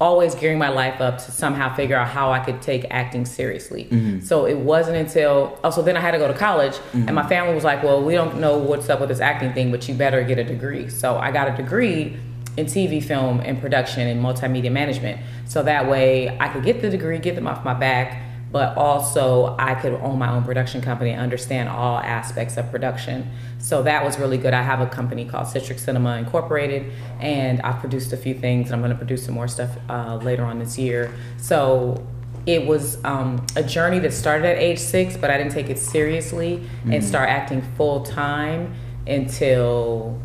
always 0.00 0.34
gearing 0.34 0.58
my 0.58 0.68
life 0.68 1.00
up 1.00 1.18
to 1.18 1.30
somehow 1.30 1.74
figure 1.74 1.96
out 1.96 2.08
how 2.08 2.32
I 2.32 2.40
could 2.40 2.60
take 2.60 2.86
acting 2.90 3.24
seriously. 3.24 3.84
Mm-hmm. 3.84 4.20
So 4.20 4.46
it 4.46 4.58
wasn't 4.58 4.96
until 4.96 5.58
oh, 5.62 5.70
so 5.70 5.82
then 5.82 5.96
I 5.96 6.00
had 6.00 6.12
to 6.12 6.18
go 6.18 6.28
to 6.28 6.34
college, 6.34 6.76
and 6.92 7.06
mm-hmm. 7.06 7.14
my 7.14 7.28
family 7.28 7.54
was 7.54 7.64
like, 7.64 7.82
"Well, 7.82 8.02
we 8.02 8.14
don't 8.14 8.40
know 8.40 8.58
what's 8.58 8.88
up 8.90 9.00
with 9.00 9.08
this 9.08 9.20
acting 9.20 9.52
thing, 9.52 9.70
but 9.70 9.88
you 9.88 9.94
better 9.94 10.22
get 10.24 10.38
a 10.38 10.44
degree." 10.44 10.88
So 10.88 11.16
I 11.16 11.30
got 11.30 11.48
a 11.48 11.56
degree 11.56 12.16
in 12.56 12.66
TV, 12.66 13.02
film, 13.02 13.40
and 13.40 13.60
production 13.60 14.06
and 14.06 14.22
multimedia 14.22 14.70
management. 14.70 15.20
So 15.46 15.62
that 15.62 15.88
way 15.88 16.36
I 16.38 16.48
could 16.48 16.64
get 16.64 16.82
the 16.82 16.90
degree, 16.90 17.18
get 17.18 17.34
them 17.34 17.46
off 17.46 17.64
my 17.64 17.74
back, 17.74 18.23
but 18.54 18.76
also 18.76 19.56
I 19.58 19.74
could 19.74 19.94
own 19.94 20.16
my 20.16 20.30
own 20.30 20.44
production 20.44 20.80
company 20.80 21.10
and 21.10 21.20
understand 21.20 21.68
all 21.68 21.98
aspects 21.98 22.56
of 22.56 22.70
production. 22.70 23.28
So 23.58 23.82
that 23.82 24.04
was 24.04 24.16
really 24.16 24.38
good. 24.38 24.54
I 24.54 24.62
have 24.62 24.80
a 24.80 24.86
company 24.86 25.24
called 25.24 25.48
Citric 25.48 25.80
Cinema 25.80 26.18
Incorporated, 26.18 26.92
and 27.18 27.60
I've 27.62 27.80
produced 27.80 28.12
a 28.12 28.16
few 28.16 28.32
things, 28.32 28.66
and 28.66 28.76
I'm 28.76 28.80
going 28.80 28.92
to 28.92 28.96
produce 28.96 29.24
some 29.24 29.34
more 29.34 29.48
stuff 29.48 29.70
uh, 29.88 30.18
later 30.22 30.44
on 30.44 30.60
this 30.60 30.78
year. 30.78 31.12
So 31.36 32.06
it 32.46 32.64
was 32.64 33.04
um, 33.04 33.44
a 33.56 33.62
journey 33.64 33.98
that 33.98 34.12
started 34.12 34.46
at 34.46 34.58
age 34.58 34.78
six, 34.78 35.16
but 35.16 35.30
I 35.30 35.36
didn't 35.36 35.52
take 35.52 35.68
it 35.68 35.78
seriously 35.80 36.62
and 36.84 37.02
start 37.02 37.28
acting 37.28 37.60
full 37.76 38.04
time 38.04 38.72
until, 39.04 40.22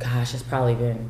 gosh, 0.00 0.34
it's 0.34 0.42
probably 0.42 0.74
been 0.74 1.08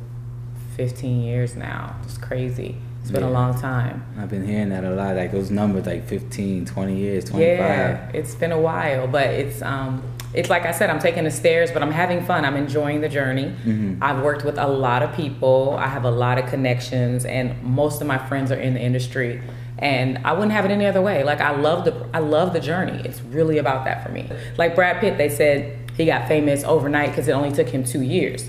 15 0.75 1.23
years 1.23 1.55
now. 1.55 1.95
It's 2.03 2.19
crazy. 2.19 2.77
It's 3.05 3.11
been 3.11 3.21
a 3.21 3.29
long 3.29 3.53
time. 3.53 4.03
I've 4.17 4.31
been 4.31 4.43
hearing 4.43 4.69
that 4.69 4.83
a 4.83 4.89
lot, 4.89 5.15
like 5.15 5.31
those 5.31 5.51
numbers, 5.51 5.85
like 5.85 6.07
15, 6.07 6.65
20 6.65 6.97
years, 6.97 7.23
25. 7.25 7.39
Yeah, 7.39 8.09
it's 8.15 8.33
been 8.33 8.51
a 8.51 8.59
while, 8.59 9.05
but 9.05 9.27
it's 9.27 9.61
um 9.61 10.01
it's 10.33 10.49
like 10.49 10.65
I 10.65 10.71
said, 10.71 10.89
I'm 10.89 10.97
taking 10.97 11.23
the 11.23 11.29
stairs, 11.29 11.69
but 11.71 11.83
I'm 11.83 11.91
having 11.91 12.25
fun. 12.25 12.45
I'm 12.45 12.55
enjoying 12.55 13.01
the 13.01 13.07
journey. 13.07 13.53
I've 14.01 14.23
worked 14.23 14.43
with 14.43 14.57
a 14.57 14.67
lot 14.67 15.03
of 15.03 15.15
people. 15.15 15.75
I 15.77 15.87
have 15.87 16.03
a 16.03 16.09
lot 16.09 16.39
of 16.39 16.49
connections, 16.49 17.25
and 17.25 17.61
most 17.61 18.01
of 18.01 18.07
my 18.07 18.17
friends 18.17 18.51
are 18.51 18.59
in 18.59 18.73
the 18.73 18.81
industry. 18.81 19.39
And 19.77 20.17
I 20.25 20.33
wouldn't 20.33 20.53
have 20.53 20.65
it 20.65 20.71
any 20.71 20.87
other 20.87 21.01
way. 21.03 21.23
Like 21.23 21.41
I 21.41 21.55
love 21.55 21.85
the 21.85 22.09
I 22.11 22.19
love 22.19 22.53
the 22.53 22.59
journey. 22.59 23.03
It's 23.05 23.21
really 23.21 23.59
about 23.59 23.85
that 23.85 24.03
for 24.03 24.11
me. 24.11 24.31
Like 24.57 24.73
Brad 24.73 24.99
Pitt, 24.99 25.19
they 25.19 25.29
said 25.29 25.77
he 25.95 26.05
got 26.05 26.27
famous 26.27 26.63
overnight 26.65 27.09
because 27.09 27.27
it 27.29 27.31
only 27.31 27.51
took 27.53 27.69
him 27.69 27.83
two 27.83 28.01
years. 28.01 28.45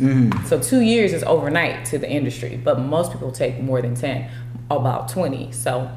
So 0.48 0.58
two 0.60 0.80
years 0.80 1.12
is 1.12 1.22
overnight 1.22 1.84
to 1.86 1.98
the 1.98 2.10
industry, 2.10 2.60
but 2.62 2.80
most 2.80 3.12
people 3.12 3.30
take 3.30 3.60
more 3.60 3.80
than 3.80 3.94
ten, 3.94 4.28
about 4.70 5.08
twenty. 5.08 5.52
So 5.52 5.90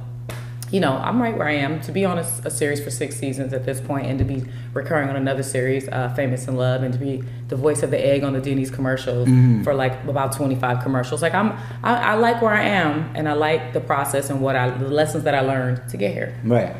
you 0.71 0.79
know, 0.79 0.93
I'm 0.97 1.21
right 1.21 1.35
where 1.35 1.47
I 1.47 1.53
am 1.53 1.81
to 1.81 1.91
be 1.91 2.05
on 2.05 2.19
a, 2.19 2.27
a 2.45 2.51
series 2.51 2.83
for 2.83 2.91
six 2.91 3.15
seasons 3.15 3.53
at 3.53 3.65
this 3.65 3.81
point, 3.81 4.05
and 4.05 4.19
to 4.19 4.25
be 4.25 4.43
recurring 4.73 5.09
on 5.09 5.15
another 5.15 5.41
series, 5.41 5.87
uh, 5.89 6.13
Famous 6.15 6.47
in 6.47 6.55
Love, 6.55 6.83
and 6.83 6.93
to 6.93 6.99
be 6.99 7.23
the 7.47 7.55
voice 7.55 7.81
of 7.81 7.89
the 7.91 7.99
egg 7.99 8.23
on 8.23 8.33
the 8.33 8.41
Denny's 8.41 8.69
commercials 8.69 9.27
for 9.63 9.73
like 9.73 10.03
about 10.03 10.33
25 10.33 10.83
commercials. 10.83 11.21
Like 11.21 11.33
I'm, 11.33 11.53
I, 11.83 12.11
I 12.11 12.13
like 12.15 12.41
where 12.41 12.53
I 12.53 12.63
am, 12.63 13.09
and 13.15 13.27
I 13.27 13.33
like 13.33 13.73
the 13.73 13.81
process 13.81 14.29
and 14.29 14.41
what 14.41 14.55
I, 14.55 14.69
the 14.69 14.89
lessons 14.89 15.23
that 15.23 15.33
I 15.33 15.41
learned 15.41 15.89
to 15.89 15.97
get 15.97 16.13
here. 16.13 16.39
Right. 16.43 16.75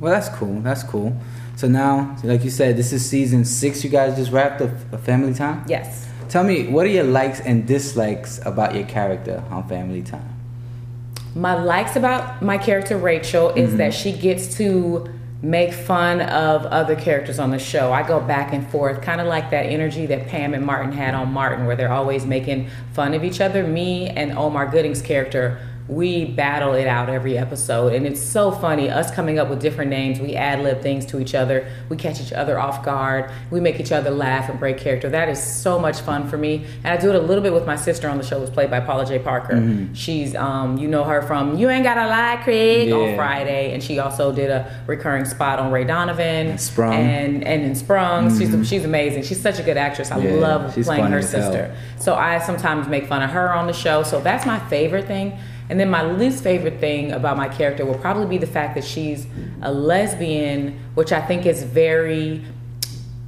Well, 0.00 0.12
that's 0.12 0.28
cool. 0.30 0.60
That's 0.60 0.82
cool. 0.82 1.16
So 1.56 1.68
now, 1.68 2.16
like 2.24 2.42
you 2.42 2.50
said, 2.50 2.76
this 2.76 2.92
is 2.92 3.08
season 3.08 3.44
six. 3.44 3.84
You 3.84 3.90
guys 3.90 4.16
just 4.16 4.32
wrapped 4.32 4.60
up 4.62 4.70
a 4.92 4.98
Family 4.98 5.34
Time. 5.34 5.64
Yes. 5.68 6.08
Tell 6.28 6.42
me, 6.42 6.68
what 6.68 6.86
are 6.86 6.90
your 6.90 7.04
likes 7.04 7.40
and 7.40 7.66
dislikes 7.66 8.40
about 8.46 8.74
your 8.74 8.86
character 8.86 9.44
on 9.50 9.68
Family 9.68 10.02
Time? 10.02 10.39
My 11.34 11.54
likes 11.54 11.96
about 11.96 12.42
my 12.42 12.58
character 12.58 12.96
Rachel 12.96 13.50
is 13.50 13.68
mm-hmm. 13.68 13.78
that 13.78 13.94
she 13.94 14.12
gets 14.12 14.56
to 14.56 15.08
make 15.42 15.72
fun 15.72 16.20
of 16.20 16.66
other 16.66 16.94
characters 16.94 17.38
on 17.38 17.50
the 17.50 17.58
show. 17.58 17.92
I 17.92 18.06
go 18.06 18.20
back 18.20 18.52
and 18.52 18.68
forth, 18.68 19.00
kind 19.00 19.20
of 19.20 19.26
like 19.26 19.50
that 19.50 19.64
energy 19.66 20.06
that 20.06 20.28
Pam 20.28 20.52
and 20.52 20.66
Martin 20.66 20.92
had 20.92 21.14
on 21.14 21.32
Martin, 21.32 21.66
where 21.66 21.76
they're 21.76 21.92
always 21.92 22.26
making 22.26 22.68
fun 22.92 23.14
of 23.14 23.24
each 23.24 23.40
other. 23.40 23.66
Me 23.66 24.08
and 24.08 24.36
Omar 24.36 24.66
Gooding's 24.66 25.00
character, 25.00 25.58
we 25.90 26.24
battle 26.24 26.74
it 26.74 26.86
out 26.86 27.08
every 27.08 27.36
episode. 27.36 27.92
And 27.92 28.06
it's 28.06 28.22
so 28.22 28.52
funny 28.52 28.88
us 28.88 29.10
coming 29.10 29.40
up 29.40 29.48
with 29.50 29.60
different 29.60 29.90
names 29.90 30.20
we 30.20 30.36
ad 30.36 30.60
lib 30.60 30.80
things 30.82 31.04
to 31.06 31.18
each 31.18 31.34
other. 31.34 31.66
We 31.88 31.96
catch 31.96 32.20
each 32.20 32.32
other 32.32 32.60
off 32.60 32.84
guard. 32.84 33.28
We 33.50 33.58
make 33.58 33.80
each 33.80 33.90
other 33.90 34.10
laugh 34.10 34.48
and 34.48 34.58
break 34.60 34.78
character. 34.78 35.08
That 35.10 35.28
is 35.28 35.42
so 35.42 35.80
much 35.80 36.00
fun 36.00 36.28
for 36.28 36.38
me. 36.38 36.64
And 36.84 36.86
i 36.86 36.96
do 36.96 37.08
it 37.10 37.16
a 37.16 37.20
little 37.20 37.42
bit 37.42 37.52
with 37.52 37.66
my 37.66 37.74
sister 37.74 38.08
on 38.08 38.18
the 38.18 38.22
show 38.24 38.38
who's 38.38 38.50
played 38.50 38.70
by 38.70 38.78
paula 38.78 39.04
jai 39.04 39.18
Parker. 39.18 39.54
Mm-hmm. 39.54 39.92
she's 39.94 40.36
um, 40.36 40.78
you 40.78 40.86
know 40.86 41.02
her 41.02 41.22
from 41.22 41.58
you 41.58 41.68
ain't 41.68 41.82
gotta 41.82 42.06
lie 42.06 42.40
craig 42.44 42.88
Yeah. 42.88 42.94
on 42.94 43.16
friday. 43.16 43.72
And 43.74 43.82
she 43.82 43.98
also 43.98 44.30
did 44.32 44.48
a 44.50 44.72
recurring 44.86 45.24
spot 45.24 45.58
on 45.58 45.72
ray 45.72 45.82
donovan. 45.84 46.56
Sprung. 46.58 46.94
and 46.94 47.42
and 47.42 47.62
in 47.64 47.74
sprung. 47.74 48.30
She's, 48.38 48.68
she's 48.68 48.84
amazing. 48.84 49.24
She's 49.24 49.40
such 49.40 49.58
a 49.58 49.64
good 49.64 49.76
actress. 49.76 50.12
I 50.12 50.18
Yeah, 50.18 50.34
love 50.34 50.72
playing 50.74 51.06
her 51.10 51.20
sister. 51.22 51.74
So 51.98 52.14
I 52.14 52.38
sometimes 52.38 52.86
make 52.86 53.06
fun 53.08 53.22
of 53.22 53.30
her 53.30 53.52
on 53.52 53.66
the 53.66 53.72
show. 53.72 54.04
So 54.04 54.20
that's 54.20 54.46
my 54.46 54.60
favorite 54.68 55.06
thing. 55.08 55.36
And 55.70 55.78
then 55.78 55.88
my 55.88 56.02
least 56.02 56.42
favorite 56.42 56.80
thing 56.80 57.12
about 57.12 57.36
my 57.36 57.48
character 57.48 57.86
will 57.86 57.98
probably 57.98 58.26
be 58.26 58.38
the 58.38 58.46
fact 58.46 58.74
that 58.74 58.82
she's 58.82 59.28
a 59.62 59.72
lesbian, 59.72 60.80
which 60.94 61.12
I 61.12 61.20
think 61.20 61.46
is 61.46 61.62
very 61.62 62.44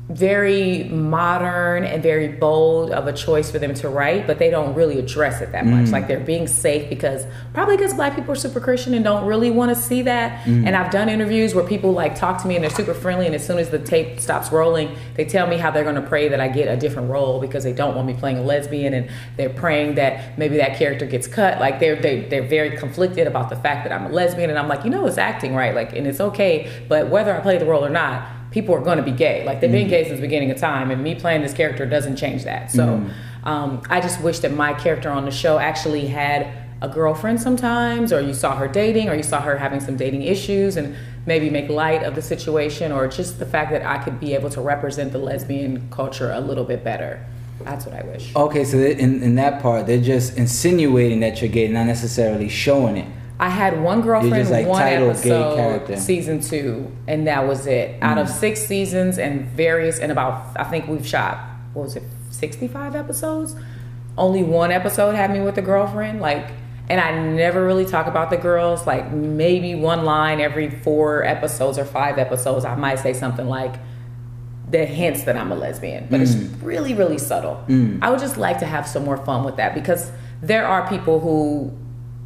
very 0.08 0.84
modern 0.84 1.84
and 1.84 2.02
very 2.02 2.28
bold 2.28 2.90
of 2.90 3.06
a 3.06 3.12
choice 3.12 3.50
for 3.50 3.58
them 3.58 3.72
to 3.72 3.88
write, 3.88 4.26
but 4.26 4.38
they 4.38 4.50
don't 4.50 4.74
really 4.74 4.98
address 4.98 5.40
it 5.40 5.52
that 5.52 5.64
much. 5.64 5.86
Mm. 5.86 5.92
Like 5.92 6.08
they're 6.08 6.20
being 6.20 6.46
safe 6.46 6.90
because 6.90 7.24
probably 7.54 7.76
because 7.76 7.94
black 7.94 8.14
people 8.16 8.32
are 8.32 8.36
super 8.36 8.60
Christian 8.60 8.94
and 8.94 9.04
don't 9.04 9.24
really 9.26 9.50
want 9.50 9.74
to 9.74 9.80
see 9.80 10.02
that. 10.02 10.44
Mm. 10.44 10.66
And 10.66 10.76
I've 10.76 10.90
done 10.90 11.08
interviews 11.08 11.54
where 11.54 11.64
people 11.64 11.92
like 11.92 12.14
talk 12.14 12.42
to 12.42 12.48
me 12.48 12.56
and 12.56 12.64
they're 12.64 12.70
super 12.70 12.94
friendly, 12.94 13.26
and 13.26 13.34
as 13.34 13.46
soon 13.46 13.58
as 13.58 13.70
the 13.70 13.78
tape 13.78 14.20
stops 14.20 14.52
rolling, 14.52 14.94
they 15.14 15.24
tell 15.24 15.46
me 15.46 15.56
how 15.56 15.70
they're 15.70 15.84
going 15.84 15.94
to 15.94 16.02
pray 16.02 16.28
that 16.28 16.40
I 16.40 16.48
get 16.48 16.66
a 16.68 16.76
different 16.76 17.08
role 17.08 17.40
because 17.40 17.64
they 17.64 17.72
don't 17.72 17.94
want 17.94 18.06
me 18.06 18.14
playing 18.14 18.38
a 18.38 18.42
lesbian, 18.42 18.92
and 18.92 19.08
they're 19.36 19.50
praying 19.50 19.94
that 19.94 20.36
maybe 20.36 20.56
that 20.58 20.76
character 20.76 21.06
gets 21.06 21.26
cut. 21.26 21.58
Like 21.60 21.80
they're 21.80 21.96
they, 21.96 22.22
they're 22.22 22.46
very 22.46 22.76
conflicted 22.76 23.26
about 23.26 23.48
the 23.50 23.56
fact 23.56 23.88
that 23.88 23.92
I'm 23.92 24.06
a 24.06 24.12
lesbian, 24.12 24.50
and 24.50 24.58
I'm 24.58 24.68
like, 24.68 24.84
you 24.84 24.90
know, 24.90 25.06
it's 25.06 25.16
acting 25.16 25.54
right, 25.54 25.74
like, 25.74 25.94
and 25.94 26.06
it's 26.06 26.20
okay, 26.20 26.70
but 26.88 27.08
whether 27.08 27.34
I 27.34 27.40
play 27.40 27.56
the 27.56 27.66
role 27.66 27.84
or 27.84 27.88
not 27.88 28.28
people 28.52 28.74
are 28.74 28.80
going 28.80 28.98
to 28.98 29.02
be 29.02 29.10
gay. 29.10 29.44
Like 29.44 29.60
they've 29.60 29.72
been 29.72 29.88
gay 29.88 30.04
since 30.04 30.16
the 30.16 30.22
beginning 30.22 30.50
of 30.50 30.58
time, 30.58 30.90
and 30.90 31.02
me 31.02 31.14
playing 31.14 31.42
this 31.42 31.54
character 31.54 31.84
doesn't 31.86 32.16
change 32.16 32.44
that. 32.44 32.70
So 32.70 33.04
um, 33.42 33.82
I 33.90 34.00
just 34.00 34.20
wish 34.20 34.38
that 34.40 34.52
my 34.52 34.72
character 34.74 35.10
on 35.10 35.24
the 35.24 35.30
show 35.30 35.58
actually 35.58 36.06
had 36.06 36.46
a 36.80 36.88
girlfriend 36.88 37.40
sometimes, 37.40 38.12
or 38.12 38.20
you 38.20 38.34
saw 38.34 38.56
her 38.56 38.68
dating, 38.68 39.08
or 39.08 39.14
you 39.14 39.22
saw 39.22 39.40
her 39.40 39.56
having 39.56 39.80
some 39.80 39.96
dating 39.96 40.22
issues, 40.22 40.76
and 40.76 40.94
maybe 41.26 41.48
make 41.48 41.68
light 41.70 42.02
of 42.02 42.14
the 42.14 42.22
situation, 42.22 42.92
or 42.92 43.08
just 43.08 43.38
the 43.38 43.46
fact 43.46 43.70
that 43.70 43.84
I 43.84 43.98
could 43.98 44.20
be 44.20 44.34
able 44.34 44.50
to 44.50 44.60
represent 44.60 45.12
the 45.12 45.18
lesbian 45.18 45.88
culture 45.90 46.30
a 46.32 46.40
little 46.40 46.64
bit 46.64 46.84
better. 46.84 47.24
That's 47.60 47.86
what 47.86 47.94
I 47.94 48.02
wish. 48.02 48.34
Okay, 48.34 48.64
so 48.64 48.76
in, 48.78 49.22
in 49.22 49.36
that 49.36 49.62
part, 49.62 49.86
they're 49.86 50.00
just 50.00 50.36
insinuating 50.36 51.20
that 51.20 51.40
you're 51.40 51.50
gay, 51.50 51.68
not 51.68 51.86
necessarily 51.86 52.48
showing 52.48 52.96
it. 52.96 53.06
I 53.42 53.48
had 53.48 53.82
one 53.82 54.02
girlfriend, 54.02 54.50
like, 54.50 54.68
one 54.68 54.80
episode, 54.80 55.98
season 55.98 56.40
two, 56.40 56.92
and 57.08 57.26
that 57.26 57.48
was 57.48 57.66
it. 57.66 58.00
Out 58.00 58.16
of 58.16 58.28
six 58.28 58.64
seasons 58.64 59.18
and 59.18 59.46
various, 59.46 59.98
and 59.98 60.12
about 60.12 60.56
I 60.56 60.62
think 60.62 60.86
we've 60.86 61.04
shot 61.04 61.38
what 61.72 61.82
was 61.82 61.96
it, 61.96 62.04
sixty 62.30 62.68
five 62.68 62.94
episodes. 62.94 63.56
Only 64.16 64.44
one 64.44 64.70
episode 64.70 65.16
had 65.16 65.32
me 65.32 65.40
with 65.40 65.58
a 65.58 65.62
girlfriend, 65.62 66.20
like, 66.20 66.52
and 66.88 67.00
I 67.00 67.20
never 67.20 67.66
really 67.66 67.84
talk 67.84 68.06
about 68.06 68.30
the 68.30 68.36
girls. 68.36 68.86
Like 68.86 69.10
maybe 69.10 69.74
one 69.74 70.04
line 70.04 70.40
every 70.40 70.70
four 70.70 71.24
episodes 71.24 71.78
or 71.78 71.84
five 71.84 72.18
episodes, 72.18 72.64
I 72.64 72.76
might 72.76 73.00
say 73.00 73.12
something 73.12 73.48
like 73.48 73.74
that 74.70 74.86
hints 74.86 75.24
that 75.24 75.36
I'm 75.36 75.50
a 75.50 75.56
lesbian, 75.56 76.06
but 76.08 76.20
it's 76.20 76.36
really, 76.62 76.94
really 76.94 77.18
subtle. 77.18 77.64
I 78.00 78.08
would 78.08 78.20
just 78.20 78.36
like 78.36 78.60
to 78.60 78.66
have 78.66 78.86
some 78.86 79.04
more 79.04 79.16
fun 79.16 79.42
with 79.42 79.56
that 79.56 79.74
because 79.74 80.12
there 80.40 80.64
are 80.64 80.88
people 80.88 81.18
who 81.18 81.76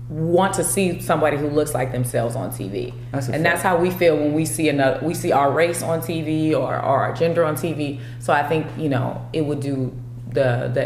want 0.08 0.54
to 0.54 0.64
see 0.64 1.00
somebody 1.00 1.36
who 1.36 1.48
looks 1.48 1.74
like 1.74 1.92
themselves 1.92 2.36
on 2.36 2.50
TV. 2.50 2.94
That's 3.10 3.28
and 3.28 3.44
that's 3.44 3.62
how 3.62 3.76
we 3.76 3.90
feel 3.90 4.16
when 4.16 4.34
we 4.34 4.44
see 4.44 4.68
another 4.68 5.04
we 5.04 5.14
see 5.14 5.32
our 5.32 5.50
race 5.50 5.82
on 5.82 6.00
TV 6.00 6.52
or, 6.52 6.74
or 6.74 6.78
our 6.78 7.12
gender 7.12 7.44
on 7.44 7.56
TV. 7.56 8.00
So 8.20 8.32
I 8.32 8.46
think, 8.46 8.66
you 8.78 8.88
know, 8.88 9.26
it 9.32 9.44
would 9.44 9.60
do 9.60 9.92
the 10.32 10.70
the 10.72 10.80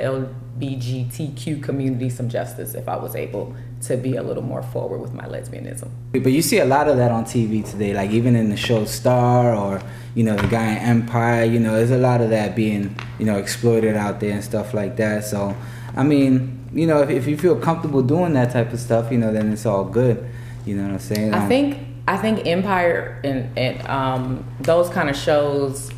LBGTQ 0.59 1.62
community 1.62 2.09
some 2.09 2.29
justice 2.29 2.75
if 2.75 2.89
I 2.89 2.97
was 2.97 3.15
able 3.15 3.55
to 3.83 3.97
be 3.97 4.17
a 4.17 4.23
little 4.23 4.43
more 4.43 4.62
forward 4.62 5.00
with 5.00 5.12
my 5.12 5.25
lesbianism. 5.25 5.91
But 6.12 6.33
you 6.33 6.43
see 6.43 6.59
a 6.59 6.65
lot 6.65 6.89
of 6.89 6.97
that 6.97 7.11
on 7.11 7.25
TV 7.25 7.69
today, 7.69 7.95
like 7.95 8.11
even 8.11 8.37
in 8.37 8.49
the 8.50 8.57
show 8.57 8.85
Star 8.85 9.55
or 9.55 9.83
you 10.15 10.25
know 10.25 10.37
the 10.37 10.47
guy 10.49 10.73
in 10.73 10.79
Empire. 10.79 11.45
You 11.45 11.61
know, 11.61 11.77
there's 11.77 11.91
a 11.91 11.99
lot 11.99 12.23
of 12.23 12.31
that 12.31 12.57
being 12.57 12.97
you 13.19 13.27
know 13.27 13.37
exploited 13.37 13.97
out 13.97 14.21
there 14.21 14.33
and 14.33 14.45
stuff 14.45 14.73
like 14.73 14.97
that. 14.97 15.25
So, 15.25 15.55
I 15.95 16.05
mean, 16.05 16.60
you 16.73 16.87
know, 16.87 17.03
if, 17.03 17.11
if 17.11 17.27
you 17.27 17.37
feel 17.37 17.57
comfortable 17.57 18.03
doing 18.03 18.33
that 18.35 18.53
type 18.53 18.73
of 18.73 18.81
stuff, 18.81 19.11
you 19.11 19.19
know, 19.19 19.33
then 19.33 19.53
it's 19.53 19.67
all 19.67 19.85
good. 19.85 20.29
You 20.67 20.77
know 20.77 20.85
what 20.85 20.93
I'm 20.93 20.99
saying? 20.99 21.35
I 21.35 21.43
Um, 21.43 21.49
think 21.49 21.79
I 22.09 22.17
think 22.17 22.47
Empire 22.47 23.21
and, 23.25 23.57
and 23.57 23.87
um, 23.89 24.45
those 24.61 24.89
kind 24.89 25.09
of 25.09 25.17
shows 25.17 25.91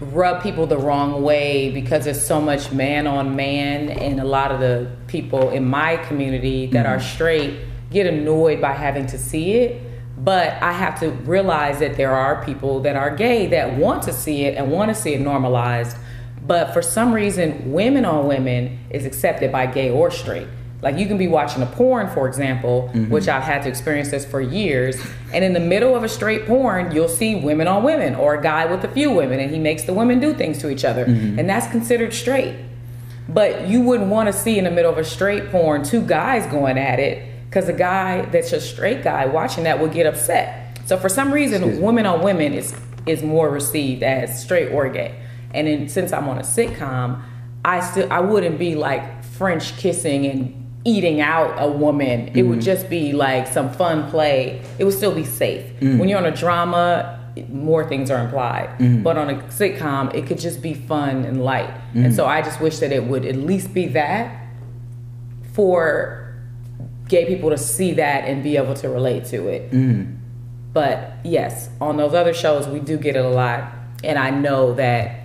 rub 0.00 0.42
people 0.42 0.66
the 0.66 0.76
wrong 0.76 1.22
way 1.22 1.70
because 1.70 2.04
there's 2.04 2.24
so 2.24 2.40
much 2.40 2.72
man 2.72 3.06
on 3.06 3.36
man, 3.36 3.88
and 3.88 4.20
a 4.20 4.24
lot 4.24 4.50
of 4.50 4.60
the 4.60 4.90
people 5.06 5.50
in 5.50 5.64
my 5.68 5.96
community 5.96 6.66
that 6.66 6.86
are 6.86 7.00
straight 7.00 7.60
get 7.90 8.06
annoyed 8.06 8.60
by 8.60 8.72
having 8.72 9.06
to 9.06 9.18
see 9.18 9.52
it. 9.54 9.82
But 10.18 10.62
I 10.62 10.72
have 10.72 10.98
to 11.00 11.10
realize 11.10 11.78
that 11.80 11.96
there 11.96 12.12
are 12.14 12.44
people 12.44 12.80
that 12.80 12.96
are 12.96 13.14
gay 13.14 13.46
that 13.48 13.76
want 13.76 14.02
to 14.04 14.12
see 14.12 14.44
it 14.44 14.56
and 14.56 14.70
want 14.70 14.88
to 14.90 14.94
see 14.94 15.14
it 15.14 15.20
normalized. 15.20 15.96
But 16.44 16.72
for 16.72 16.82
some 16.82 17.12
reason, 17.12 17.72
women 17.72 18.04
on 18.04 18.26
women 18.26 18.80
is 18.90 19.06
accepted 19.06 19.52
by 19.52 19.66
gay 19.66 19.90
or 19.90 20.10
straight. 20.10 20.48
Like 20.80 20.98
you 20.98 21.06
can 21.06 21.16
be 21.16 21.28
watching 21.28 21.62
a 21.62 21.66
porn, 21.66 22.08
for 22.08 22.26
example, 22.26 22.90
mm-hmm. 22.92 23.08
which 23.12 23.28
I've 23.28 23.44
had 23.44 23.62
to 23.62 23.68
experience 23.68 24.10
this 24.10 24.26
for 24.26 24.40
years, 24.40 25.00
and 25.32 25.44
in 25.44 25.52
the 25.52 25.60
middle 25.60 25.94
of 25.94 26.02
a 26.02 26.08
straight 26.08 26.44
porn, 26.44 26.90
you'll 26.90 27.08
see 27.08 27.36
women 27.36 27.68
on 27.68 27.84
women 27.84 28.16
or 28.16 28.34
a 28.34 28.42
guy 28.42 28.66
with 28.66 28.82
a 28.82 28.88
few 28.88 29.12
women, 29.12 29.38
and 29.38 29.52
he 29.52 29.60
makes 29.60 29.84
the 29.84 29.94
women 29.94 30.18
do 30.18 30.34
things 30.34 30.58
to 30.58 30.70
each 30.70 30.84
other, 30.84 31.06
mm-hmm. 31.06 31.38
and 31.38 31.48
that's 31.48 31.68
considered 31.68 32.12
straight. 32.12 32.56
But 33.28 33.68
you 33.68 33.82
wouldn't 33.82 34.10
want 34.10 34.26
to 34.26 34.32
see 34.32 34.58
in 34.58 34.64
the 34.64 34.72
middle 34.72 34.90
of 34.90 34.98
a 34.98 35.04
straight 35.04 35.50
porn 35.50 35.84
two 35.84 36.02
guys 36.02 36.50
going 36.50 36.76
at 36.76 36.98
it, 36.98 37.28
because 37.48 37.68
a 37.68 37.72
guy 37.72 38.22
that's 38.22 38.52
a 38.52 38.60
straight 38.60 39.04
guy 39.04 39.26
watching 39.26 39.62
that 39.62 39.78
would 39.78 39.92
get 39.92 40.06
upset. 40.06 40.80
So 40.86 40.96
for 40.96 41.08
some 41.08 41.32
reason, 41.32 41.80
women 41.80 42.06
on 42.06 42.22
women 42.24 42.52
is 42.54 42.74
is 43.06 43.22
more 43.22 43.48
received 43.48 44.02
as 44.02 44.42
straight 44.42 44.72
or 44.72 44.88
gay. 44.88 45.14
And 45.54 45.66
then 45.66 45.88
since 45.88 46.12
I'm 46.12 46.28
on 46.28 46.38
a 46.38 46.42
sitcom, 46.42 47.22
I 47.64 47.80
still 47.80 48.12
I 48.12 48.20
wouldn't 48.20 48.58
be 48.58 48.74
like 48.74 49.24
French 49.24 49.76
kissing 49.76 50.26
and 50.26 50.58
eating 50.84 51.20
out 51.20 51.54
a 51.58 51.70
woman. 51.70 52.28
It 52.34 52.42
would 52.42 52.58
mm-hmm. 52.58 52.64
just 52.64 52.90
be 52.90 53.12
like 53.12 53.46
some 53.46 53.70
fun 53.72 54.10
play. 54.10 54.62
It 54.78 54.84
would 54.84 54.94
still 54.94 55.14
be 55.14 55.24
safe. 55.24 55.64
Mm. 55.80 55.98
When 55.98 56.08
you're 56.08 56.18
on 56.18 56.26
a 56.26 56.36
drama, 56.36 57.20
more 57.48 57.88
things 57.88 58.10
are 58.10 58.22
implied. 58.24 58.68
Mm-hmm. 58.78 59.02
But 59.02 59.16
on 59.16 59.30
a 59.30 59.34
sitcom, 59.44 60.12
it 60.14 60.26
could 60.26 60.38
just 60.38 60.60
be 60.60 60.74
fun 60.74 61.24
and 61.24 61.44
light. 61.44 61.70
And 61.94 62.06
mm. 62.06 62.16
so 62.16 62.26
I 62.26 62.42
just 62.42 62.60
wish 62.60 62.78
that 62.80 62.92
it 62.92 63.04
would 63.04 63.24
at 63.24 63.36
least 63.36 63.72
be 63.72 63.86
that 63.88 64.46
for 65.52 66.34
gay 67.08 67.26
people 67.26 67.50
to 67.50 67.58
see 67.58 67.92
that 67.92 68.24
and 68.24 68.42
be 68.42 68.56
able 68.56 68.74
to 68.74 68.88
relate 68.88 69.26
to 69.26 69.48
it. 69.48 69.70
Mm. 69.70 70.18
But 70.72 71.18
yes, 71.24 71.68
on 71.80 71.96
those 71.96 72.14
other 72.14 72.32
shows, 72.32 72.66
we 72.66 72.80
do 72.80 72.96
get 72.96 73.16
it 73.16 73.24
a 73.24 73.28
lot. 73.28 73.70
And 74.02 74.18
I 74.18 74.30
know 74.30 74.74
that 74.74 75.21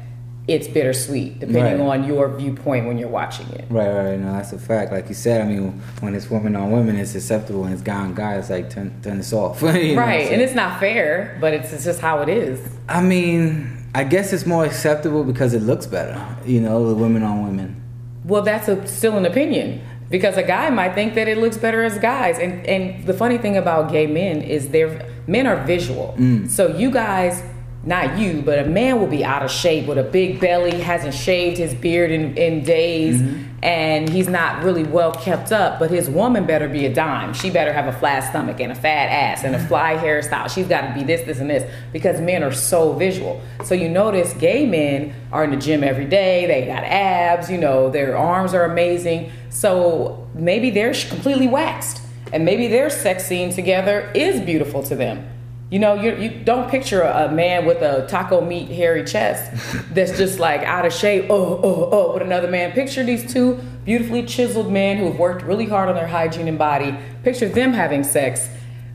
it's 0.48 0.68
bittersweet 0.68 1.40
depending 1.40 1.86
Right. 1.86 2.00
on 2.00 2.04
your 2.06 2.30
viewpoint 2.30 2.88
when 2.88 2.98
you're 2.98 3.10
watching 3.10 3.48
it. 3.50 3.66
Right, 3.70 3.88
right, 3.90 4.12
right. 4.12 4.20
No, 4.20 4.32
that's 4.32 4.54
a 4.54 4.58
fact. 4.58 4.92
Like 4.94 5.10
you 5.10 5.16
said, 5.16 5.42
I 5.42 5.46
mean, 5.46 5.82
when 6.00 6.16
it's 6.16 6.30
woman 6.30 6.56
on 6.56 6.72
women, 6.72 6.96
it's 6.96 7.16
acceptable, 7.16 7.66
and 7.66 7.74
it's 7.74 7.82
guy 7.82 7.96
on 7.98 8.14
guy, 8.14 8.36
it's 8.36 8.50
like 8.50 8.70
turn 8.70 8.94
turn 9.04 9.18
this 9.18 9.34
off. 9.34 9.62
You 9.76 9.96
know 9.96 10.02
right. 10.02 10.32
And 10.32 10.42
it's 10.42 10.56
not 10.56 10.80
fair, 10.80 11.38
but 11.42 11.54
it's, 11.54 11.74
it's 11.74 11.84
just 11.84 12.00
how 12.00 12.22
it 12.22 12.30
is. 12.30 12.60
I 12.88 13.02
mean, 13.02 13.86
I 13.94 14.04
guess 14.06 14.32
it's 14.32 14.46
more 14.46 14.64
acceptable 14.66 15.24
because 15.24 15.54
it 15.54 15.62
looks 15.64 15.86
better. 15.86 16.18
You 16.46 16.62
know, 16.62 16.88
the 16.88 16.96
women 16.96 17.24
on 17.24 17.44
women. 17.44 17.82
Well, 18.24 18.42
that's 18.42 18.68
a, 18.68 18.86
still 18.88 19.18
an 19.18 19.26
opinion 19.26 19.82
because 20.10 20.38
a 20.38 20.44
guy 20.44 20.70
might 20.70 20.94
think 20.96 21.16
that 21.16 21.28
it 21.28 21.38
looks 21.38 21.58
better 21.58 21.84
as 21.84 21.98
guys. 22.00 22.40
And 22.40 22.66
and 22.66 23.06
the 23.06 23.14
funny 23.14 23.38
thing 23.38 23.58
about 23.58 23.92
gay 23.92 24.08
men 24.08 24.42
is 24.42 24.70
they're 24.70 25.06
men 25.28 25.46
are 25.46 25.62
visual. 25.66 26.16
Mm. 26.18 26.50
So 26.50 26.68
you 26.78 26.90
guys, 26.92 27.44
not 27.88 28.18
you, 28.20 28.42
but 28.42 28.60
a 28.60 28.66
man 28.66 29.00
will 29.00 29.08
be 29.08 29.24
out 29.24 29.44
of 29.44 29.50
shape 29.50 29.88
with 29.88 29.98
a 29.98 30.04
big 30.04 30.42
belly, 30.42 30.82
hasn't 30.82 31.14
shaved 31.14 31.58
his 31.58 31.74
beard 31.74 32.12
in, 32.12 32.38
in 32.38 32.62
days, 32.62 33.22
mm-hmm. 33.22 33.64
and 33.64 34.10
he's 34.10 34.28
not 34.28 34.62
really 34.62 34.84
well 34.84 35.14
kept 35.14 35.54
up. 35.54 35.80
But 35.80 35.90
his 35.90 36.10
woman 36.10 36.46
better 36.46 36.68
be 36.68 36.86
a 36.86 36.94
dime. 36.94 37.34
She 37.34 37.50
better 37.50 37.72
have 37.72 37.88
a 37.88 37.98
flat 37.98 38.30
stomach 38.30 38.60
and 38.60 38.74
a 38.74 38.76
fat 38.76 39.08
ass 39.08 39.46
and 39.46 39.56
a 39.56 39.58
mm-hmm. 39.58 39.68
fly 39.70 39.96
hairstyle. 39.96 40.54
She's 40.54 40.68
got 40.68 40.90
to 40.90 40.94
be 40.94 41.06
this, 41.06 41.26
this, 41.26 41.40
and 41.40 41.50
this 41.50 41.64
because 41.94 42.20
men 42.20 42.44
are 42.44 42.52
so 42.52 42.92
visual. 42.92 43.42
So 43.64 43.74
you 43.74 43.88
notice 43.88 44.34
gay 44.34 44.66
men 44.66 45.16
are 45.32 45.46
in 45.46 45.52
the 45.52 45.58
gym 45.58 45.82
every 45.82 46.06
day. 46.06 46.46
They 46.46 46.66
got 46.66 46.84
abs. 46.84 47.50
You 47.50 47.58
know, 47.58 47.90
their 47.90 48.18
arms 48.18 48.54
are 48.54 48.66
amazing. 48.66 49.32
So 49.50 50.28
maybe 50.36 50.72
they're 50.72 50.94
completely 50.94 51.48
waxed, 51.48 52.02
and 52.34 52.44
maybe 52.44 52.68
their 52.68 52.90
sex 52.90 53.26
scene 53.26 53.54
together 53.54 54.12
is 54.14 54.42
beautiful 54.42 54.84
to 54.84 54.96
them. 54.96 55.37
You 55.70 55.80
know, 55.80 55.96
you 55.96 56.16
you 56.16 56.30
don't 56.30 56.70
picture 56.70 57.02
a 57.02 57.30
man 57.30 57.66
with 57.66 57.82
a 57.82 58.08
taco 58.08 58.40
meat 58.40 58.70
hairy 58.70 59.04
chest 59.04 59.52
that's 59.94 60.18
just 60.18 60.40
like 60.40 60.62
out 60.64 60.86
of 60.86 60.94
shape. 60.94 61.26
Oh, 61.30 61.60
oh, 61.62 61.90
oh, 61.92 62.14
with 62.14 62.24
another 62.24 62.50
man. 62.50 62.72
Picture 62.72 63.04
these 63.04 63.32
two 63.32 63.60
beautifully 63.84 64.24
chiseled 64.24 64.72
men 64.72 64.98
who've 64.98 65.20
worked 65.20 65.44
really 65.44 65.66
hard 65.66 65.90
on 65.90 65.96
their 65.96 66.08
hygiene 66.08 66.48
and 66.48 66.58
body. 66.58 66.98
Picture 67.24 67.50
them 67.50 67.74
having 67.74 68.04
sex. 68.06 68.48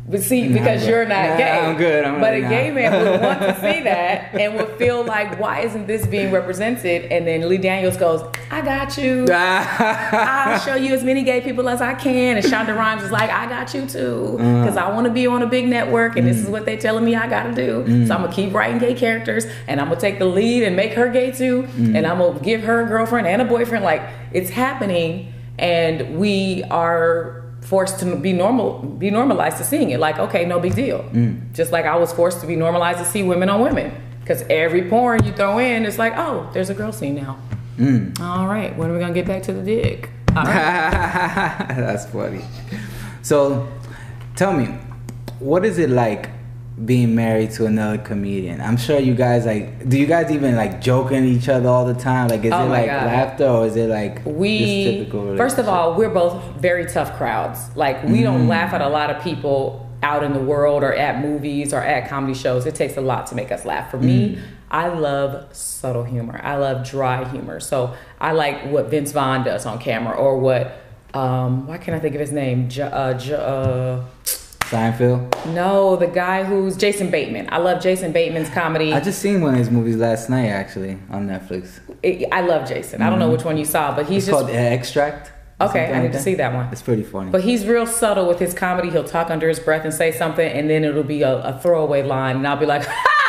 But 0.09 0.21
see, 0.23 0.49
Nah, 0.49 0.59
because 0.59 0.87
you're 0.87 1.05
not 1.05 1.31
Nah, 1.31 1.37
gay. 1.37 1.51
I'm 1.51 1.77
good, 1.77 2.05
I'm 2.05 2.21
but 2.21 2.33
really 2.33 2.45
a 2.45 2.49
gay 2.49 2.67
not. 2.69 2.75
man 2.75 2.93
would 2.93 3.21
want 3.23 3.41
to 3.41 3.61
see 3.61 3.83
that 3.83 4.35
and 4.35 4.55
would 4.57 4.71
feel 4.77 5.05
like, 5.05 5.39
why 5.39 5.61
isn't 5.61 5.87
this 5.87 6.07
being 6.07 6.33
represented? 6.33 7.05
And 7.13 7.27
then 7.27 7.49
Lee 7.49 7.59
Daniels 7.59 7.97
goes, 7.97 8.23
I 8.51 8.63
got 8.63 8.99
you. 8.99 9.27
I'll 9.33 10.59
show 10.61 10.75
you 10.75 10.93
as 10.93 11.05
many 11.05 11.23
gay 11.23 11.41
people 11.41 11.69
as 11.69 11.81
I 11.81 11.95
can. 11.95 12.37
And 12.37 12.45
Shonda 12.45 12.77
Rhimes 12.77 13.05
is 13.05 13.13
like, 13.13 13.31
I 13.31 13.47
got 13.49 13.73
you 13.75 13.87
too. 13.87 14.39
Uh-huh. 14.41 14.63
Because 14.63 14.77
I 14.77 14.91
want 14.91 15.07
to 15.07 15.13
be 15.13 15.27
on 15.27 15.43
a 15.43 15.47
big 15.47 15.69
network 15.69 16.17
and 16.17 16.27
this 16.27 16.39
is 16.39 16.47
mm. 16.47 16.51
what 16.51 16.67
they're 16.67 16.77
telling 16.77 17.05
me 17.05 17.15
I 17.15 17.29
got 17.29 17.45
to 17.45 17.55
do. 17.55 17.85
Mm. 17.85 18.09
So 18.09 18.15
I'm 18.15 18.23
going 18.23 18.31
to 18.31 18.37
keep 18.37 18.53
writing 18.53 18.79
gay 18.79 18.95
characters 18.95 19.47
and 19.69 19.81
I'm 19.81 19.87
going 19.87 19.99
to 19.99 20.03
take 20.03 20.19
the 20.19 20.27
lead 20.27 20.65
and 20.65 20.75
make 20.75 20.93
her 20.95 21.09
gay 21.11 21.31
too. 21.31 21.63
Mm. 21.63 21.97
And 21.97 22.07
I'm 22.07 22.19
going 22.19 22.39
to 22.39 22.45
give 22.45 22.63
her 22.63 22.85
a 22.85 22.89
girlfriend 22.89 23.29
and 23.29 23.41
a 23.41 23.45
boyfriend. 23.45 23.85
Like, 23.85 24.03
it's 24.33 24.51
happening 24.51 25.33
and 25.59 26.19
we 26.19 26.65
are 26.65 27.42
forced 27.73 27.99
to 28.01 28.17
be 28.17 28.35
normal 28.35 28.69
be 29.05 29.11
normalized 29.11 29.57
to 29.57 29.65
seeing 29.65 29.89
it. 29.95 29.99
Like 29.99 30.19
okay 30.19 30.45
no 30.45 30.61
big 30.61 30.75
deal. 30.75 31.01
Mm. 31.05 31.55
Just 31.55 31.73
like 31.73 31.87
i 31.87 31.97
was 31.97 32.13
forced 32.13 32.39
to 32.43 32.47
be 32.47 32.57
normalized 32.65 32.99
to 32.99 33.07
see 33.07 33.23
women 33.23 33.49
on 33.49 33.63
women. 33.63 33.89
Because 34.21 34.41
every 34.51 34.83
porn 34.91 35.25
you 35.25 35.33
throw 35.33 35.59
in 35.59 35.87
it's 35.87 35.99
like 36.05 36.13
oh 36.17 36.51
there's 36.53 36.69
a 36.69 36.75
girl 36.75 36.93
scene 36.93 37.15
now. 37.15 37.39
Mm. 37.79 38.21
All 38.21 38.47
right 38.47 38.77
when 38.77 38.91
are 38.91 38.93
we 38.93 39.01
gonna 39.01 39.15
get 39.15 39.27
back 39.27 39.43
to 39.45 39.55
the 39.55 39.63
dick? 39.63 40.11
Right. 40.35 40.45
That's 41.87 42.07
funny. 42.07 42.45
So, 43.23 43.69
tell 44.35 44.53
me, 44.53 44.67
what 45.39 45.65
is 45.65 45.79
it 45.79 45.91
like 45.91 46.31
being 46.85 47.15
married 47.15 47.51
to 47.53 47.67
another 47.67 47.99
comedian? 47.99 48.61
I'm 48.61 48.77
sure 48.77 48.99
you 48.99 49.15
guys 49.15 49.45
like. 49.47 49.89
Do 49.89 49.99
you 49.99 50.07
guys 50.07 50.31
even 50.31 50.57
like 50.57 50.81
joking 50.81 51.25
each 51.25 51.49
other 51.49 51.69
all 51.69 51.85
the 51.85 51.95
time? 51.95 52.29
Like, 52.29 52.45
is 52.45 52.53
Oh 52.53 52.65
it 52.67 52.69
like 52.69 52.87
God. 52.87 53.07
laughter 53.07 53.47
or 53.47 53.67
is 53.67 53.77
it 53.77 53.89
like 53.91 54.17
just 54.25 54.27
we 54.37 54.85
typical? 54.85 55.37
first 55.37 55.59
of 55.59 55.69
all 55.69 55.95
we're 55.95 56.09
both 56.11 56.43
very 56.57 56.87
tough 56.87 57.17
crowds 57.17 57.75
like 57.77 58.03
we 58.05 58.21
Mm. 58.21 58.25
don't 58.25 58.49
laugh 58.49 58.73
at 58.73 58.81
a 58.81 58.89
lot 58.89 59.11
of 59.11 59.23
people 59.23 59.89
out 60.03 60.23
in 60.25 60.33
the 60.33 60.41
world 60.41 60.83
or 60.83 60.93
at 60.95 61.21
movies 61.21 61.73
or 61.73 61.81
at 61.81 62.09
comedy 62.09 62.35
shows 62.35 62.67
it 62.67 62.75
takes 62.75 62.97
a 62.97 63.01
lot 63.01 63.27
to 63.29 63.35
make 63.37 63.53
us 63.53 63.65
laugh 63.65 63.91
for 63.91 63.99
Mm. 63.99 64.03
me 64.03 64.39
i 64.71 64.89
love 64.89 65.47
subtle 65.55 66.03
humor 66.03 66.41
i 66.43 66.57
love 66.57 66.85
dry 66.85 67.23
humor 67.29 67.61
so 67.61 67.95
i 68.21 68.33
like 68.33 68.65
what 68.67 68.87
vince 68.91 69.13
vaughn 69.13 69.45
does 69.45 69.65
on 69.67 69.79
camera 69.79 70.17
or 70.17 70.39
what 70.39 70.79
um, 71.15 71.67
why 71.69 71.77
can't 71.79 71.95
i 71.97 72.01
think 72.01 72.15
of 72.17 72.21
his 72.21 72.33
name 72.33 72.69
J- 72.69 72.83
uh, 72.83 73.13
J- 73.15 73.35
uh, 73.35 74.01
Seinfeld. 74.73 75.21
no 75.55 75.97
the 75.97 76.07
guy 76.07 76.45
who's 76.45 76.77
jason 76.77 77.11
bateman 77.11 77.47
i 77.53 77.59
love 77.59 77.83
jason 77.83 78.11
bateman's 78.11 78.49
comedy 78.49 78.93
I 78.93 79.01
just 79.01 79.21
seen 79.21 79.41
one 79.43 79.53
of 79.53 79.59
his 79.59 79.71
movies 79.71 79.97
last 79.97 80.31
night 80.31 80.49
actually 80.49 80.99
on 81.11 81.27
Netflix. 81.29 81.81
I- 82.03 82.27
i 82.33 82.41
love 82.41 82.67
jason 82.69 83.03
i 83.03 83.11
don't 83.11 83.19
know 83.19 83.31
which 83.31 83.45
one 83.45 83.57
you 83.59 83.65
saw 83.67 83.95
but 83.95 84.07
he's 84.07 84.13
Mm-hmm. 84.13 84.17
It's 84.17 84.27
just 84.27 84.47
called 84.47 84.51
uh, 84.51 84.77
Extract. 84.79 85.33
Okay, 85.61 85.93
I 85.93 85.99
need 85.99 86.03
like 86.05 86.13
to 86.13 86.19
see 86.21 86.35
that 86.37 86.53
one. 86.55 86.67
It's 86.73 86.83
pretty 86.83 87.05
funny. 87.05 87.31
But 87.31 87.43
he's 87.45 87.67
real 87.67 87.87
subtle 87.87 88.27
with 88.27 88.41
his 88.41 88.53
comedy. 88.53 88.91
He'll 88.91 89.05
talk 89.05 89.31
under 89.31 89.49
his 89.49 89.61
breath 89.61 89.85
and 89.85 89.95
say 89.95 90.11
something, 90.11 90.45
and 90.59 90.69
then 90.69 90.83
it'll 90.83 91.05
be 91.05 91.23
a, 91.23 91.35
a 91.37 91.59
throwaway 91.61 92.03
line, 92.03 92.37
and 92.37 92.49
I'll 92.49 92.57
be 92.57 92.67
like, 92.67 92.85
"Ha! 92.89 93.22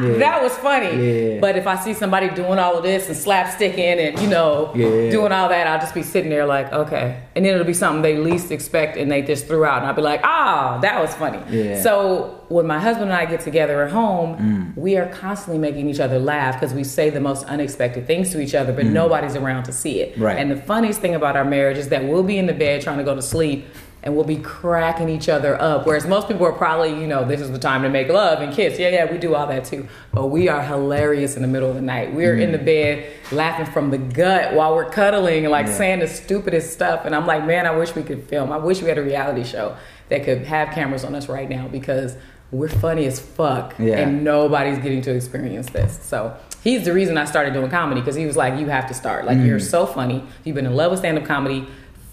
Yeah. 0.00 0.18
That 0.18 0.42
was 0.42 0.52
funny." 0.58 0.94
Yeah. 1.34 1.40
But 1.40 1.56
if 1.56 1.66
I 1.66 1.76
see 1.76 1.94
somebody 1.94 2.28
doing 2.30 2.58
all 2.58 2.76
of 2.76 2.82
this 2.82 3.08
and 3.08 3.16
slapsticking 3.16 3.78
and 4.08 4.18
you 4.20 4.28
know 4.28 4.70
Yeah. 4.74 5.10
doing 5.10 5.32
all 5.32 5.48
that, 5.48 5.66
I'll 5.66 5.78
just 5.80 5.94
be 5.94 6.02
sitting 6.02 6.30
there 6.30 6.46
like, 6.46 6.72
"Okay," 6.72 7.16
and 7.34 7.44
then 7.44 7.54
it'll 7.54 7.66
be 7.66 7.74
something 7.74 8.02
they 8.02 8.16
least 8.16 8.50
expect, 8.50 8.96
and 8.96 9.10
they 9.10 9.22
just 9.22 9.46
threw 9.46 9.64
out, 9.64 9.78
and 9.78 9.86
I'll 9.86 9.94
be 9.94 10.02
like, 10.02 10.20
"Ah, 10.24 10.78
that 10.82 11.00
was 11.00 11.14
funny." 11.14 11.38
Yeah. 11.50 11.80
So 11.80 12.34
when 12.48 12.66
my 12.66 12.78
husband 12.78 13.10
and 13.10 13.18
I 13.18 13.26
get 13.26 13.40
together 13.40 13.82
at 13.82 13.90
home, 13.90 14.36
Mm. 14.36 14.80
we 14.80 14.96
are 14.96 15.06
constantly 15.06 15.58
making 15.58 15.88
each 15.90 16.00
other 16.00 16.18
laugh 16.18 16.54
because 16.58 16.72
we 16.74 16.82
say 16.84 17.10
the 17.10 17.20
most 17.20 17.44
unexpected 17.46 18.06
things 18.06 18.30
to 18.32 18.40
each 18.40 18.54
other, 18.54 18.72
but 18.72 18.86
nobody's 18.86 19.36
around 19.36 19.64
to 19.64 19.72
see 19.72 20.00
it. 20.00 20.18
Mm. 20.18 20.22
Right. 20.24 20.38
And 20.38 20.50
the 20.50 20.56
funniest 20.56 21.00
thing 21.00 21.14
about 21.14 21.36
our 21.36 21.44
marriage 21.44 21.76
is 21.78 21.88
that 21.90 22.04
we'll 22.04 22.22
be 22.22 22.38
in 22.38 22.46
the 22.46 22.54
bed 22.54 22.80
trying 22.80 22.98
to 22.98 23.04
go 23.04 23.14
to 23.14 23.20
sleep 23.22 23.66
and 24.02 24.14
we'll 24.14 24.24
be 24.24 24.36
cracking 24.36 25.08
each 25.08 25.28
other 25.28 25.60
up. 25.60 25.86
Whereas 25.86 26.06
most 26.06 26.28
people 26.28 26.46
are 26.46 26.52
probably, 26.52 26.90
you 27.00 27.06
know, 27.06 27.24
this 27.24 27.40
is 27.40 27.50
the 27.50 27.58
time 27.58 27.82
to 27.82 27.88
make 27.88 28.08
love 28.08 28.40
and 28.40 28.52
kiss. 28.52 28.78
Yeah, 28.78 28.90
yeah, 28.90 29.10
we 29.10 29.18
do 29.18 29.34
all 29.34 29.46
that 29.48 29.64
too. 29.64 29.88
But 30.12 30.26
we 30.26 30.48
are 30.48 30.62
hilarious 30.62 31.36
in 31.36 31.42
the 31.42 31.48
middle 31.48 31.68
of 31.68 31.74
the 31.74 31.82
night. 31.82 32.14
We're 32.14 32.36
in 32.36 32.52
the 32.52 32.58
mm. 32.58 32.64
bed 32.64 33.12
laughing 33.32 33.66
from 33.66 33.90
the 33.90 33.98
gut 33.98 34.54
while 34.54 34.74
we're 34.74 34.90
cuddling 34.90 35.44
and 35.44 35.50
like 35.50 35.66
Yeah. 35.66 35.76
saying 35.76 35.98
the 36.00 36.06
stupidest 36.06 36.72
stuff. 36.72 37.04
And 37.04 37.14
I'm 37.14 37.26
like, 37.26 37.44
man, 37.44 37.66
I 37.66 37.76
wish 37.76 37.94
we 37.94 38.02
could 38.02 38.22
film. 38.24 38.52
I 38.52 38.56
wish 38.58 38.80
we 38.82 38.88
had 38.88 38.98
a 38.98 39.02
reality 39.02 39.44
show 39.44 39.76
that 40.10 40.24
could 40.24 40.42
have 40.44 40.70
cameras 40.70 41.04
on 41.04 41.14
us 41.14 41.28
right 41.28 41.48
now 41.48 41.68
because 41.68 42.16
we're 42.50 42.68
funny 42.68 43.04
as 43.04 43.20
fuck 43.20 43.74
Yeah. 43.78 43.98
and 43.98 44.24
nobody's 44.24 44.78
getting 44.78 45.02
to 45.02 45.14
experience 45.14 45.68
this. 45.70 45.98
So 46.02 46.34
he's 46.62 46.84
the 46.84 46.94
reason 46.94 47.18
I 47.18 47.24
started 47.26 47.52
doing 47.52 47.68
comedy 47.68 48.00
because 48.00 48.16
he 48.16 48.24
was 48.26 48.36
like, 48.36 48.58
you 48.58 48.66
have 48.66 48.86
to 48.88 48.94
start. 48.94 49.26
Like, 49.26 49.38
you're 49.38 49.58
mm. 49.58 49.70
so 49.70 49.84
funny. 49.86 50.24
You've 50.44 50.54
been 50.54 50.66
in 50.66 50.74
love 50.74 50.92
with 50.92 51.00
stand 51.00 51.18
up 51.18 51.24
comedy 51.24 51.66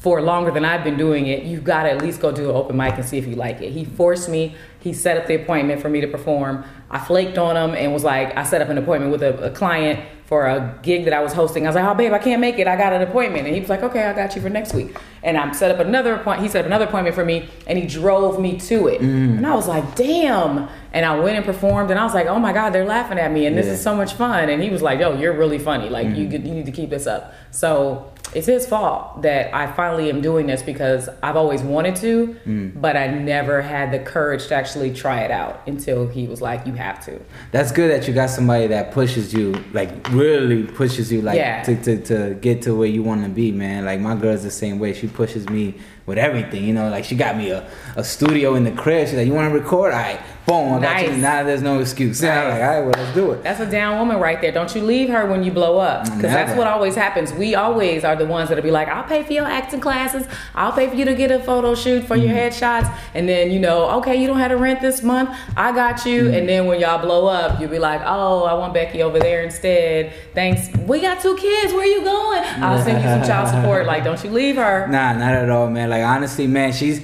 for 0.06 0.22
longer 0.22 0.52
than 0.52 0.64
I've 0.64 0.84
been 0.84 0.98
doing 0.98 1.26
it. 1.26 1.46
You've 1.46 1.64
got 1.64 1.82
to 1.84 1.90
at 1.90 2.00
least 2.00 2.22
go 2.22 2.32
do 2.32 2.48
an 2.52 2.56
open 2.56 2.78
mic 2.78 2.94
and 2.94 3.04
see 3.04 3.18
if 3.18 3.26
you 3.26 3.34
like 3.34 3.60
it. 3.64 3.72
He 3.72 3.86
forced 3.86 4.30
me. 4.30 4.54
He 4.80 4.94
set 4.94 5.18
up 5.18 5.26
the 5.26 5.34
appointment 5.34 5.82
for 5.82 5.90
me 5.90 6.00
to 6.00 6.08
perform. 6.08 6.64
I 6.92 7.00
flaked 7.00 7.40
on 7.40 7.58
him 7.58 7.76
and 7.76 7.92
was 7.92 8.04
like, 8.04 8.38
I 8.38 8.44
set 8.44 8.62
up 8.62 8.70
an 8.70 8.78
appointment 8.78 9.12
with 9.12 9.24
a, 9.24 9.46
a 9.46 9.50
client 9.50 10.00
for 10.26 10.46
a 10.46 10.80
gig 10.84 11.06
that 11.06 11.14
I 11.14 11.22
was 11.22 11.34
hosting. 11.34 11.66
I 11.66 11.70
was 11.70 11.76
like, 11.76 11.86
oh, 11.86 11.96
babe, 11.96 12.14
I 12.14 12.20
can't 12.20 12.40
make 12.40 12.60
it. 12.60 12.68
I 12.68 12.76
got 12.76 12.94
an 12.94 13.02
appointment. 13.02 13.48
And 13.48 13.56
he 13.56 13.62
was 13.62 13.70
like, 13.70 13.82
okay, 13.82 14.04
I 14.04 14.14
got 14.14 14.36
you 14.36 14.44
for 14.44 14.50
next 14.50 14.76
week. 14.76 14.96
And 15.24 15.38
I 15.38 15.52
set 15.54 15.72
up 15.72 15.80
another 15.80 16.14
appointment. 16.14 16.44
He 16.44 16.50
set 16.50 16.60
up 16.62 16.68
another 16.68 16.86
appointment 16.86 17.16
for 17.16 17.26
me 17.26 17.50
and 17.66 17.80
he 17.80 17.88
drove 17.88 18.40
me 18.40 18.60
to 18.60 18.88
it. 18.88 19.02
Mm. 19.02 19.38
And 19.38 19.48
I 19.48 19.56
was 19.56 19.68
like, 19.68 19.96
damn. 19.96 20.68
And 20.94 21.04
I 21.04 21.20
went 21.20 21.36
and 21.38 21.46
performed 21.46 21.90
and 21.90 22.00
I 22.00 22.04
was 22.04 22.14
like, 22.14 22.28
oh 22.28 22.38
my 22.38 22.54
God, 22.54 22.72
they're 22.72 22.86
laughing 22.86 23.18
at 23.18 23.32
me 23.32 23.48
and 23.48 23.58
this 23.58 23.66
is 23.66 23.82
so 23.82 23.96
much 23.96 24.14
fun. 24.14 24.50
And 24.50 24.62
he 24.62 24.70
was 24.70 24.84
like, 24.84 25.00
yo, 25.00 25.18
you're 25.18 25.34
really 25.34 25.60
funny. 25.60 25.90
Like, 25.90 26.08
you, 26.10 26.28
mm. 26.28 26.32
you 26.32 26.54
need 26.54 26.68
to 26.68 26.72
keep 26.72 26.92
this 26.92 27.08
up. 27.08 27.34
So 27.50 28.12
it's 28.36 28.48
his 28.48 28.68
fault 28.68 29.22
that 29.22 29.56
I 29.56 29.72
finally 29.72 30.10
am 30.10 30.22
doing 30.22 30.46
this 30.46 30.62
because 30.62 31.08
I've 31.24 31.38
always 31.38 31.62
wanted 31.62 31.96
to, 31.98 32.36
mm. 32.46 32.82
but 32.82 32.98
I 32.98 33.08
never 33.08 33.62
had 33.62 33.92
the 33.92 34.00
courage 34.00 34.48
to 34.48 34.56
actually 34.56 34.94
try 34.94 35.22
it 35.22 35.32
out 35.32 35.62
until 35.68 36.06
he 36.06 36.28
was 36.28 36.42
like, 36.42 36.68
you 36.68 36.74
have 36.74 37.04
to. 37.06 37.22
That's 37.52 37.72
good 37.72 37.90
that 37.90 38.10
you 38.10 38.14
got 38.14 38.30
somebody 38.30 38.68
that 38.68 38.92
pushes 38.92 39.34
you, 39.34 39.64
like 39.72 39.90
really 40.10 40.64
pushes 40.64 41.14
you, 41.14 41.22
like 41.22 41.38
Yeah. 41.38 41.64
to, 41.64 41.82
to, 41.84 42.02
to 42.04 42.36
get 42.36 42.62
to 42.64 42.76
where 42.76 42.90
you 42.90 43.04
want 43.04 43.24
to 43.24 43.30
be, 43.30 43.54
man. 43.54 43.86
Like 43.86 44.02
my 44.02 44.16
girl's 44.16 44.44
the 44.44 44.52
same 44.52 44.80
way. 44.80 44.92
She 44.92 45.08
pushes 45.08 45.48
me 45.48 45.76
with 46.06 46.18
everything, 46.18 46.66
you 46.66 46.74
know. 46.74 46.90
Like 46.90 47.06
she 47.06 47.16
got 47.16 47.38
me 47.38 47.52
a, 47.52 47.68
a 47.96 48.04
studio 48.04 48.56
in 48.56 48.64
the 48.64 48.72
crib. 48.72 49.08
She's 49.08 49.18
like, 49.18 49.28
"You 49.28 49.34
want 49.34 49.52
to 49.54 49.58
record? 49.60 49.94
All 49.94 50.00
right, 50.00 50.20
boom, 50.46 50.74
I 50.74 50.82
got 50.82 51.02
you." 51.04 51.18
Now 51.18 51.44
there's 51.44 51.62
no 51.62 51.80
excuse. 51.80 52.22
And 52.22 52.32
I'm 52.32 52.50
Nice. 52.50 52.54
like, 52.60 52.62
"All 52.62 52.76
right, 52.76 52.82
well, 52.82 52.94
let's 53.06 53.14
do 53.16 53.32
it." 53.32 53.44
That's 53.44 53.60
a 53.60 53.66
down 53.66 53.98
woman 54.00 54.20
right 54.20 54.42
there. 54.42 54.52
Don't 54.52 54.74
you 54.76 54.82
leave 54.82 55.10
her 55.10 55.26
when 55.26 55.44
you 55.44 55.52
blow 55.52 55.78
up. 55.80 56.04
Because 56.06 56.22
that's 56.22 56.58
what 56.58 56.68
always 56.68 56.96
happens. 56.96 57.32
We 57.34 57.56
always 57.56 58.04
are 58.04 58.16
the 58.16 58.26
ones 58.26 58.50
that'll 58.50 58.64
be 58.64 58.72
like, 58.72 58.88
I'll 58.90 59.04
pay 59.04 59.24
for 59.24 59.34
your 59.34 59.46
acting 59.46 59.80
classes. 59.80 60.28
I'll 60.54 60.72
pay 60.74 60.88
for 60.90 60.96
you 60.96 61.06
to 61.06 61.16
get 61.16 61.32
a 61.32 61.40
photo 61.40 61.74
shoot 61.76 62.04
for 62.06 62.16
your 62.16 62.26
Mm-hmm. 62.34 62.38
headshots. 62.38 62.94
And 63.14 63.30
then, 63.30 63.50
you 63.52 63.60
know, 63.60 63.90
okay, 64.00 64.16
you 64.16 64.28
don't 64.28 64.40
have 64.40 64.52
to 64.52 64.58
rent 64.58 64.82
this 64.82 65.02
month. 65.04 65.30
I 65.56 65.72
got 65.72 66.06
you. 66.06 66.24
Mm-hmm. 66.24 66.34
And 66.34 66.50
then 66.50 66.66
when 66.68 66.80
y'all 66.80 67.00
blow 67.02 67.28
up, 67.28 67.60
you'll 67.60 67.70
be 67.70 67.80
like, 67.80 68.02
oh, 68.06 68.44
I 68.44 68.54
want 68.56 68.74
Becky 68.74 69.02
over 69.04 69.20
there 69.20 69.42
instead. 69.44 70.14
Thanks. 70.34 70.68
We 70.86 71.00
got 71.02 71.22
two 71.22 71.36
kids. 71.38 71.72
Where 71.72 71.84
are 71.84 71.86
you 71.86 72.04
going? 72.04 72.44
I'll 72.64 72.84
send 72.84 73.02
you 73.02 73.08
some 73.10 73.24
child 73.24 73.48
support. 73.50 73.86
Like, 73.86 74.04
don't 74.04 74.22
you 74.24 74.30
leave 74.32 74.58
her. 74.58 74.88
Nah, 74.88 75.14
not 75.14 75.34
at 75.34 75.50
all, 75.50 75.70
man. 75.70 75.90
Like 75.90 76.04
honestly, 76.04 76.46
man, 76.48 76.74
she's 76.74 77.02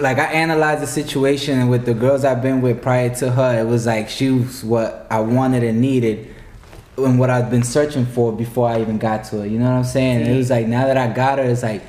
like 0.00 0.18
I 0.18 0.24
analyzed 0.24 0.82
the 0.82 0.86
situation 0.86 1.68
with 1.68 1.84
the 1.84 1.94
girls 1.94 2.24
I've 2.24 2.42
been 2.42 2.60
with 2.60 2.82
prior 2.82 3.14
to 3.16 3.30
her. 3.30 3.60
It 3.60 3.66
was 3.66 3.86
like 3.86 4.08
she 4.08 4.30
was 4.30 4.64
what 4.64 5.06
I 5.10 5.20
wanted 5.20 5.62
and 5.62 5.80
needed, 5.80 6.34
and 6.96 7.18
what 7.18 7.30
I've 7.30 7.50
been 7.50 7.64
searching 7.64 8.06
for 8.06 8.32
before 8.32 8.68
I 8.68 8.80
even 8.80 8.98
got 8.98 9.24
to 9.24 9.40
her. 9.40 9.46
You 9.46 9.58
know 9.58 9.66
what 9.66 9.78
I'm 9.78 9.84
saying? 9.84 10.26
It 10.26 10.36
was 10.36 10.50
like 10.50 10.66
now 10.66 10.86
that 10.86 10.96
I 10.96 11.12
got 11.12 11.38
her, 11.38 11.44
it's 11.44 11.62
like 11.62 11.82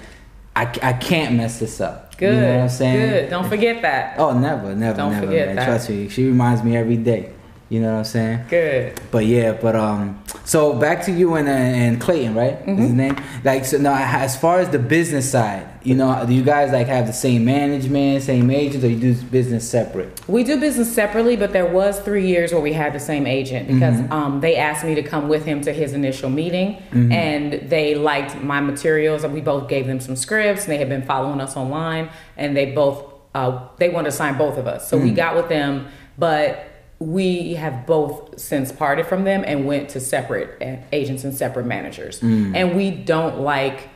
I, 0.56 0.64
I 0.82 0.94
can't 0.94 1.36
mess 1.36 1.60
this 1.60 1.80
up. 1.80 2.18
Good. 2.18 2.34
You 2.36 2.42
know 2.42 2.54
what 2.56 2.64
I'm 2.64 2.70
saying? 2.70 3.10
Good. 3.10 3.30
Don't 3.30 3.48
forget 3.48 3.82
that. 3.82 4.20
Oh, 4.20 4.38
never, 4.38 4.76
never, 4.76 4.98
Don't 4.98 5.14
never, 5.14 5.28
forget 5.28 5.48
man. 5.48 5.56
that. 5.56 5.66
Trust 5.66 5.90
me, 5.90 6.10
she 6.10 6.26
reminds 6.26 6.64
me 6.64 6.76
every 6.76 6.98
day. 6.98 7.32
You 7.70 7.80
know 7.82 7.92
what 7.92 7.98
I'm 8.00 8.04
saying? 8.06 8.46
Good. 8.50 9.00
But 9.12 9.26
yeah, 9.28 9.52
but 9.54 9.76
um, 9.76 10.24
so 10.44 10.74
back 10.74 11.06
to 11.06 11.12
you 11.12 11.36
and 11.36 11.48
uh, 11.48 11.52
and 11.52 12.02
Clayton, 12.02 12.34
right? 12.34 12.58
Mm-hmm. 12.66 12.76
his 12.78 12.92
name? 12.94 13.18
Like 13.44 13.64
so 13.64 13.78
now, 13.78 13.94
as 13.96 14.36
far 14.36 14.60
as 14.60 14.70
the 14.70 14.80
business 14.80 15.30
side, 15.32 15.68
you 15.84 15.94
know, 15.94 16.26
do 16.26 16.34
you 16.34 16.42
guys 16.42 16.72
like 16.72 16.88
have 16.88 17.06
the 17.06 17.14
same 17.14 17.46
management, 17.46 18.24
same 18.24 18.50
agents, 18.50 18.84
or 18.84 18.90
you 18.90 19.00
do 19.00 19.14
business 19.28 19.70
separate? 19.70 20.20
We 20.28 20.44
do 20.44 20.60
business 20.60 20.92
separately, 20.92 21.36
but 21.36 21.54
there 21.54 21.68
was 21.68 22.00
three 22.00 22.26
years 22.26 22.52
where 22.52 22.62
we 22.62 22.74
had 22.74 22.92
the 22.94 23.00
same 23.00 23.28
agent 23.28 23.68
because 23.68 23.98
Mm-hmm. 24.00 24.14
um, 24.14 24.42
they 24.42 24.56
asked 24.56 24.84
me 24.84 24.96
to 24.96 25.04
come 25.04 25.30
with 25.30 25.46
him 25.46 25.62
to 25.62 25.72
his 25.72 25.94
initial 25.94 26.30
meeting, 26.30 26.78
and 26.92 27.54
they 27.70 27.94
liked 27.96 28.42
my 28.42 28.62
materials, 28.62 29.24
and 29.24 29.32
we 29.34 29.42
both 29.42 29.68
gave 29.70 29.86
them 29.86 30.00
some 30.00 30.16
scripts, 30.16 30.64
and 30.64 30.72
they 30.72 30.78
had 30.78 30.90
been 30.90 31.04
following 31.06 31.40
us 31.40 31.56
online, 31.56 32.10
and 32.36 32.58
they 32.58 32.72
both 32.72 33.14
uh, 33.36 33.68
they 33.78 33.90
wanted 33.90 34.10
to 34.10 34.16
sign 34.16 34.38
both 34.40 34.58
of 34.58 34.66
us, 34.66 34.90
so 34.90 34.98
we 34.98 35.12
got 35.12 35.36
with 35.36 35.50
them, 35.50 35.88
but. 36.18 36.66
We 37.00 37.54
have 37.54 37.86
both 37.86 38.40
since 38.40 38.72
parted 38.72 39.06
from 39.06 39.24
them 39.24 39.44
and 39.46 39.66
went 39.66 39.90
to 39.90 40.00
separate 40.00 40.84
agents 40.92 41.24
and 41.24 41.34
separate 41.34 41.66
managers. 41.66 42.20
Mm. 42.20 42.56
And 42.56 42.76
we 42.76 42.92
don't 42.92 43.40
like 43.40 43.90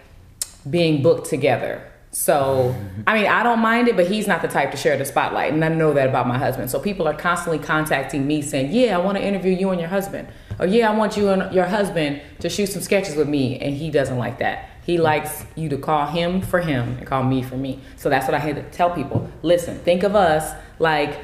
being 0.69 1.01
booked 1.03 1.29
together. 1.29 1.85
So, 2.13 2.75
I 3.07 3.17
mean, 3.17 3.27
I 3.27 3.41
don't 3.41 3.59
mind 3.59 3.87
it, 3.87 3.95
but 3.95 4.07
he's 4.07 4.27
not 4.27 4.43
the 4.43 4.47
type 4.47 4.69
to 4.71 4.77
share 4.77 4.95
the 4.97 5.03
spotlight. 5.03 5.51
And 5.51 5.65
I 5.65 5.69
know 5.69 5.93
that 5.93 6.07
about 6.07 6.27
my 6.27 6.37
husband. 6.37 6.69
So 6.69 6.79
people 6.79 7.07
are 7.07 7.13
constantly 7.13 7.57
contacting 7.57 8.27
me 8.27 8.43
saying, 8.43 8.71
Yeah, 8.71 8.95
I 8.95 9.01
want 9.01 9.17
to 9.17 9.23
interview 9.23 9.51
you 9.51 9.71
and 9.71 9.79
your 9.79 9.89
husband. 9.89 10.27
Or, 10.59 10.67
Yeah, 10.67 10.91
I 10.91 10.95
want 10.95 11.17
you 11.17 11.29
and 11.29 11.51
your 11.51 11.65
husband 11.65 12.21
to 12.39 12.49
shoot 12.49 12.67
some 12.67 12.83
sketches 12.83 13.15
with 13.15 13.27
me. 13.27 13.57
And 13.59 13.75
he 13.75 13.89
doesn't 13.89 14.19
like 14.19 14.37
that. 14.37 14.69
He 14.85 14.99
likes 14.99 15.43
you 15.55 15.69
to 15.69 15.77
call 15.77 16.05
him 16.05 16.41
for 16.41 16.61
him 16.61 16.97
and 16.99 17.07
call 17.07 17.23
me 17.23 17.41
for 17.41 17.57
me. 17.57 17.79
So 17.95 18.09
that's 18.09 18.27
what 18.27 18.35
I 18.35 18.39
had 18.39 18.57
to 18.57 18.63
tell 18.63 18.91
people. 18.91 19.27
Listen, 19.41 19.79
think 19.79 20.03
of 20.03 20.15
us 20.15 20.53
like 20.77 21.19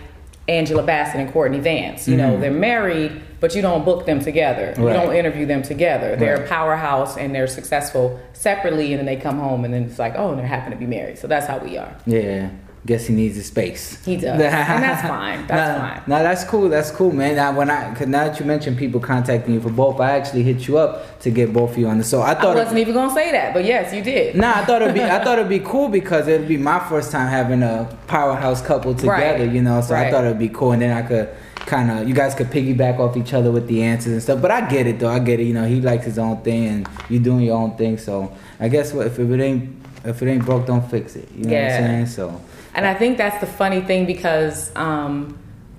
Angela 0.49 0.83
Bassett 0.83 1.21
and 1.21 1.31
Courtney 1.31 1.59
Vance. 1.59 2.07
You 2.07 2.17
know, 2.17 2.31
Mhm. 2.35 2.41
they're 2.41 2.51
married, 2.51 3.11
but 3.39 3.55
you 3.55 3.61
don't 3.61 3.85
book 3.85 4.05
them 4.05 4.19
together. 4.19 4.73
You 4.77 4.89
don't 4.89 5.15
interview 5.15 5.45
them 5.45 5.61
together. 5.61 6.15
They're 6.15 6.37
Right. 6.37 6.45
a 6.45 6.49
powerhouse 6.49 7.17
and 7.17 7.33
they're 7.33 7.47
successful 7.47 8.19
separately, 8.33 8.91
and 8.93 8.99
then 8.99 9.05
they 9.05 9.15
come 9.15 9.37
home 9.39 9.63
and 9.65 9.73
then 9.73 9.83
it's 9.83 9.99
like, 9.99 10.13
oh, 10.17 10.31
and 10.31 10.39
they 10.39 10.43
happen 10.47 10.71
to 10.71 10.77
be 10.77 10.85
married. 10.87 11.17
So 11.19 11.27
that's 11.27 11.45
how 11.47 11.59
we 11.59 11.77
are. 11.77 11.91
Yeah. 12.05 12.47
Guess 12.85 13.07
he 13.07 13.13
needs 13.13 13.37
a 13.37 13.43
space. 13.43 14.03
He 14.05 14.15
does, 14.15 14.39
and 14.39 14.39
that's 14.41 15.01
fine. 15.05 15.45
That's 15.47 15.77
nah, 15.79 15.89
fine. 15.95 16.03
Nah, 16.07 16.23
that's 16.23 16.43
cool. 16.45 16.69
That's 16.69 16.89
cool, 16.91 17.11
man. 17.11 17.35
Now, 17.35 17.51
when 17.51 17.69
I, 17.69 17.93
cause 17.93 18.07
now 18.07 18.23
that 18.23 18.39
you 18.39 18.45
mentioned 18.45 18.77
people 18.77 19.01
contacting 19.01 19.53
you 19.53 19.59
for 19.59 19.69
both, 19.69 19.99
I 19.99 20.11
actually 20.11 20.43
hit 20.43 20.65
you 20.65 20.77
up 20.77 21.19
to 21.19 21.29
get 21.29 21.51
both 21.51 21.71
of 21.71 21.77
you 21.77 21.87
on 21.89 21.97
the. 21.97 22.05
So 22.05 22.21
I 22.21 22.31
I 22.31 22.35
thought. 22.35 22.55
it- 22.55 22.59
wasn't 22.59 22.79
even 22.79 22.93
gonna 22.93 23.13
say 23.13 23.33
that, 23.33 23.53
but 23.53 23.65
yes, 23.65 23.93
you 23.93 24.01
did. 24.01 24.35
Nah, 24.37 24.59
I 24.59 24.65
thought 24.65 24.81
it'd 24.81 24.93
be 24.93 25.03
I 25.03 25.21
thought 25.23 25.37
it'd 25.39 25.49
be 25.49 25.59
cool 25.59 25.89
because 25.89 26.29
it'd 26.29 26.47
be 26.47 26.55
my 26.55 26.79
first 26.87 27.11
time 27.11 27.27
having 27.27 27.63
a 27.63 27.93
powerhouse 28.07 28.61
couple 28.61 28.95
together, 28.95 29.43
Right. 29.43 29.51
you 29.51 29.61
know. 29.61 29.81
So 29.81 29.93
I 29.93 30.09
thought 30.09 30.23
it'd 30.23 30.39
be 30.39 30.47
cool, 30.49 30.71
and 30.71 30.81
then 30.81 30.95
I 30.95 31.01
could 31.05 31.29
kind 31.65 31.91
of 31.91 32.07
you 32.07 32.15
guys 32.15 32.33
could 32.33 32.47
piggyback 32.47 32.97
off 32.97 33.17
each 33.17 33.33
other 33.33 33.51
with 33.51 33.67
the 33.67 33.83
answers 33.83 34.13
and 34.13 34.23
stuff. 34.23 34.41
But 34.41 34.51
I 34.51 34.61
get 34.69 34.87
it 34.87 34.99
though. 34.99 35.09
I 35.09 35.19
get 35.19 35.41
it. 35.41 35.43
You 35.43 35.53
know, 35.53 35.65
he 35.67 35.81
likes 35.81 36.05
his 36.05 36.17
own 36.17 36.37
thing, 36.43 36.67
and 36.69 36.89
you 37.09 37.19
doing 37.19 37.41
your 37.41 37.57
own 37.57 37.75
thing. 37.75 37.97
So 37.97 38.31
I 38.57 38.69
guess 38.69 38.93
what 38.93 39.05
if 39.07 39.19
it 39.19 39.41
ain't 39.41 39.75
if 40.05 40.21
it 40.21 40.29
ain't 40.31 40.45
broke, 40.45 40.65
don't 40.65 40.89
fix 40.89 41.17
it. 41.17 41.27
You 41.35 41.43
know 41.43 41.51
Yeah. 41.51 41.65
what 41.81 41.89
I'm 41.89 41.89
saying? 41.89 42.05
So 42.05 42.41
And 42.73 42.85
I 42.85 42.93
think 42.93 43.17
that's 43.17 43.39
the 43.39 43.47
funny 43.47 43.81
thing 43.81 44.05
because 44.05 44.75
um, 44.75 45.37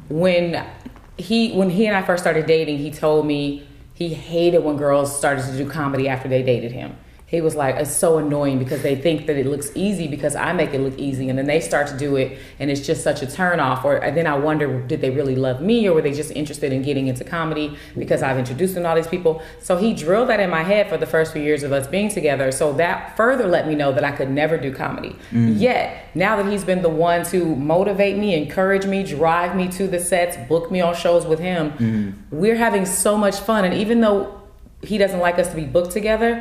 when 0.08 0.66
he 1.16 1.52
when 1.52 1.70
he 1.70 1.86
and 1.86 1.96
I 1.96 2.02
first 2.02 2.22
started 2.22 2.46
dating, 2.46 2.78
he 2.78 2.90
told 2.90 3.26
me 3.26 3.66
he 3.94 4.14
hated 4.14 4.64
when 4.64 4.76
girls 4.76 5.16
started 5.16 5.44
to 5.46 5.56
do 5.56 5.68
comedy 5.68 6.08
after 6.08 6.28
they 6.28 6.42
dated 6.42 6.72
him. 6.72 6.96
He 7.30 7.40
was 7.40 7.54
like, 7.54 7.76
it's 7.76 7.94
so 7.94 8.18
annoying 8.18 8.58
because 8.58 8.82
they 8.82 8.96
think 8.96 9.26
that 9.26 9.36
it 9.36 9.46
looks 9.46 9.70
easy 9.76 10.08
because 10.08 10.34
I 10.34 10.52
make 10.52 10.74
it 10.74 10.80
look 10.80 10.98
easy, 10.98 11.28
and 11.28 11.38
then 11.38 11.46
they 11.46 11.60
start 11.60 11.86
to 11.86 11.96
do 11.96 12.16
it, 12.16 12.36
and 12.58 12.72
it's 12.72 12.84
just 12.84 13.04
such 13.04 13.22
a 13.22 13.26
turnoff. 13.26 13.84
Or 13.84 13.98
and 13.98 14.16
then 14.16 14.26
I 14.26 14.36
wonder, 14.36 14.80
did 14.82 15.00
they 15.00 15.10
really 15.10 15.36
love 15.36 15.62
me, 15.62 15.88
or 15.88 15.94
were 15.94 16.02
they 16.02 16.12
just 16.12 16.32
interested 16.32 16.72
in 16.72 16.82
getting 16.82 17.06
into 17.06 17.22
comedy 17.22 17.76
because 17.96 18.24
I've 18.24 18.36
introduced 18.36 18.74
them 18.74 18.82
to 18.82 18.88
all 18.88 18.96
these 18.96 19.06
people? 19.06 19.42
So 19.60 19.76
he 19.76 19.94
drilled 19.94 20.28
that 20.28 20.40
in 20.40 20.50
my 20.50 20.64
head 20.64 20.88
for 20.88 20.96
the 20.96 21.06
first 21.06 21.32
few 21.32 21.40
years 21.40 21.62
of 21.62 21.70
us 21.70 21.86
being 21.86 22.08
together. 22.08 22.50
So 22.50 22.72
that 22.74 23.16
further 23.16 23.46
let 23.46 23.68
me 23.68 23.76
know 23.76 23.92
that 23.92 24.02
I 24.02 24.10
could 24.10 24.30
never 24.30 24.58
do 24.58 24.74
comedy. 24.74 25.14
Mm. 25.30 25.60
Yet 25.60 26.16
now 26.16 26.34
that 26.34 26.50
he's 26.50 26.64
been 26.64 26.82
the 26.82 26.88
one 26.88 27.24
to 27.26 27.54
motivate 27.54 28.18
me, 28.18 28.34
encourage 28.34 28.86
me, 28.86 29.04
drive 29.04 29.54
me 29.54 29.68
to 29.68 29.86
the 29.86 30.00
sets, 30.00 30.36
book 30.48 30.72
me 30.72 30.80
on 30.80 30.96
shows 30.96 31.26
with 31.26 31.38
him, 31.38 31.70
mm. 31.72 32.14
we're 32.32 32.56
having 32.56 32.86
so 32.86 33.16
much 33.16 33.36
fun. 33.36 33.64
And 33.64 33.74
even 33.74 34.00
though 34.00 34.39
he 34.82 34.96
doesn't 34.98 35.20
like 35.20 35.38
us 35.38 35.48
to 35.48 35.56
be 35.56 35.64
booked 35.64 35.90
together. 35.92 36.38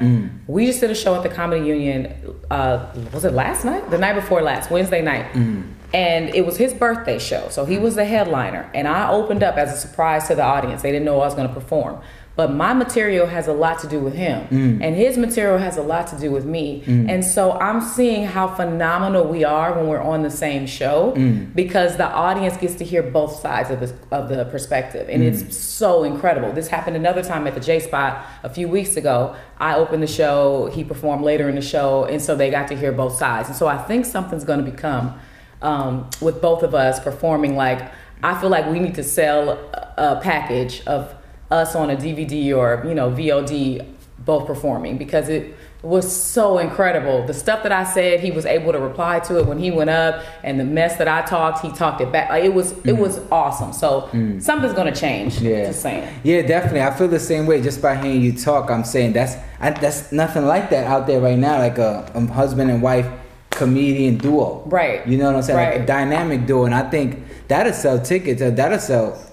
We 0.48 0.66
just 0.66 0.80
did 0.80 0.92
a 0.92 0.96
show 0.96 1.14
at 1.16 1.24
the 1.24 1.30
Comedy 1.30 1.66
Union. 1.68 2.14
Uh, 2.50 2.86
was 3.14 3.26
it 3.26 3.34
last 3.34 3.66
night? 3.66 3.90
The 3.90 3.98
night 3.98 4.14
before 4.14 4.42
last, 4.42 4.72
Wednesday 4.72 5.02
night. 5.02 5.26
And 5.94 6.30
it 6.36 6.46
was 6.46 6.56
his 6.58 6.74
birthday 6.74 7.18
show. 7.20 7.50
So 7.50 7.66
he 7.66 7.78
was 7.80 7.96
the 7.96 8.06
headliner. 8.06 8.70
And 8.74 8.88
I 8.88 9.10
opened 9.10 9.42
up 9.44 9.56
as 9.58 9.74
a 9.74 9.78
surprise 9.78 10.28
to 10.28 10.36
the 10.36 10.44
audience. 10.44 10.84
They 10.84 10.92
didn't 10.92 11.06
know 11.06 11.16
I 11.20 11.26
was 11.26 11.34
going 11.36 11.48
to 11.48 11.54
perform. 11.54 12.02
But 12.40 12.54
my 12.54 12.74
material 12.74 13.28
has 13.28 13.50
a 13.50 13.52
lot 13.52 13.80
to 13.80 13.88
do 13.88 14.00
with 14.00 14.14
him. 14.14 14.48
Mm. 14.48 14.82
And 14.82 14.96
his 14.96 15.18
material 15.18 15.58
has 15.58 15.76
a 15.76 15.82
lot 15.82 16.08
to 16.08 16.18
do 16.18 16.32
with 16.32 16.46
me. 16.46 16.84
Mm. 16.86 17.10
And 17.10 17.26
so 17.26 17.52
I'm 17.52 17.82
seeing 17.82 18.26
how 18.26 18.48
phenomenal 18.48 19.26
we 19.26 19.44
are 19.44 19.74
when 19.74 19.90
we're 19.90 20.00
on 20.00 20.24
the 20.24 20.32
same 20.32 20.66
show 20.66 21.14
mm. 21.18 21.54
because 21.54 21.98
the 21.98 22.08
audience 22.08 22.56
gets 22.56 22.76
to 22.76 22.86
hear 22.86 23.04
both 23.04 23.42
sides 23.42 23.70
of 23.72 23.82
the, 23.82 23.94
of 24.16 24.30
the 24.30 24.46
perspective. 24.46 25.10
And 25.10 25.22
it's 25.22 25.58
so 25.58 26.06
incredible. 26.06 26.54
This 26.54 26.70
happened 26.70 26.96
another 26.96 27.22
time 27.22 27.46
at 27.46 27.56
the 27.56 27.60
J 27.60 27.82
Spot 27.82 28.26
a 28.44 28.50
few 28.50 28.70
weeks 28.70 28.96
ago. 28.96 29.36
I 29.58 29.76
opened 29.76 30.02
the 30.02 30.08
show, 30.08 30.68
he 30.68 30.86
performed 30.86 31.26
later 31.26 31.50
in 31.50 31.56
the 31.56 31.62
show, 31.62 32.06
and 32.06 32.22
so 32.22 32.38
they 32.38 32.50
got 32.50 32.70
to 32.70 32.76
hear 32.78 32.94
both 32.94 33.18
sides. 33.18 33.50
And 33.50 33.58
so 33.58 33.68
I 33.68 33.78
think 33.78 34.06
something's 34.06 34.46
going 34.46 34.64
to 34.64 34.72
become 34.72 35.20
um, 35.62 36.10
with 36.22 36.42
both 36.42 36.64
of 36.64 36.74
us 36.74 37.02
performing. 37.02 37.58
Like 37.58 37.92
I 38.24 38.40
feel 38.40 38.50
like 38.50 38.66
we 38.68 38.80
need 38.80 38.96
to 38.96 39.04
sell 39.04 39.50
a, 39.50 39.94
a 39.98 40.20
package 40.24 40.88
of 40.88 41.14
us 41.52 41.76
on 41.76 41.90
a 41.90 41.96
DVD 41.96 42.56
or 42.56 42.88
you 42.88 42.94
know 42.94 43.12
VOD 43.12 43.86
both 44.26 44.46
performing 44.46 44.98
because 44.98 45.30
it 45.30 45.56
was 45.82 46.14
so 46.14 46.58
incredible. 46.58 47.26
The 47.26 47.34
stuff 47.34 47.64
that 47.64 47.72
I 47.72 47.86
said, 47.86 48.20
he 48.20 48.32
was 48.32 48.46
able 48.46 48.74
to 48.74 48.80
reply 48.80 49.20
to 49.22 49.40
it 49.40 49.46
when 49.46 49.60
he 49.60 49.72
went 49.72 49.90
up, 49.90 50.24
and 50.44 50.60
the 50.60 50.66
mess 50.66 50.98
that 50.98 51.08
I 51.08 51.22
talked, 51.22 51.66
he 51.66 51.72
talked 51.72 52.02
it 52.02 52.12
back. 52.12 52.30
Like 52.30 52.44
it 52.44 52.54
was, 52.54 52.72
it 52.72 52.96
mm. 52.96 52.98
was 52.98 53.20
awesome. 53.32 53.72
So 53.72 54.10
mm. 54.12 54.42
something's 54.42 54.74
gonna 54.74 54.96
change. 54.96 55.40
Yeah. 55.40 55.68
Just 55.68 55.82
saying. 55.82 56.08
Yeah, 56.24 56.42
definitely. 56.42 56.82
I 56.82 56.94
feel 56.94 57.08
the 57.08 57.20
same 57.20 57.46
way 57.46 57.62
just 57.62 57.82
by 57.82 57.96
hearing 57.96 58.22
you 58.22 58.34
talk. 58.34 58.70
I'm 58.70 58.84
saying 58.84 59.14
that's 59.14 59.36
I, 59.60 59.72
that's 59.72 60.12
nothing 60.12 60.46
like 60.46 60.70
that 60.72 60.86
out 60.86 61.08
there 61.08 61.22
right 61.22 61.38
now. 61.38 61.60
Like 61.60 61.78
a, 61.78 62.12
a 62.14 62.26
husband 62.28 62.70
and 62.70 62.82
wife 62.82 63.08
comedian 63.52 64.18
duo. 64.18 64.64
Right. 64.66 65.06
You 65.08 65.18
know 65.18 65.26
what 65.26 65.36
I'm 65.36 65.44
saying? 65.44 65.58
Like 65.58 65.82
a 65.82 65.86
dynamic 65.86 66.46
duo, 66.46 66.66
and 66.66 66.76
I 66.76 66.90
think 66.90 67.24
that'll 67.48 67.74
sell 67.74 68.02
tickets. 68.02 68.42
That'll 68.42 68.80
sell 68.80 69.29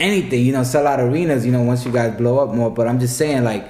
anything. 0.00 0.44
You 0.44 0.52
know, 0.52 0.62
sell 0.64 0.86
out 0.86 0.98
arenas. 1.00 1.44
You 1.46 1.52
know, 1.52 1.62
once 1.62 1.84
you 1.84 1.92
guys 1.92 2.16
blow 2.16 2.38
up 2.38 2.54
more. 2.54 2.70
But 2.70 2.88
I'm 2.88 2.98
just 2.98 3.16
saying, 3.16 3.44
like, 3.44 3.68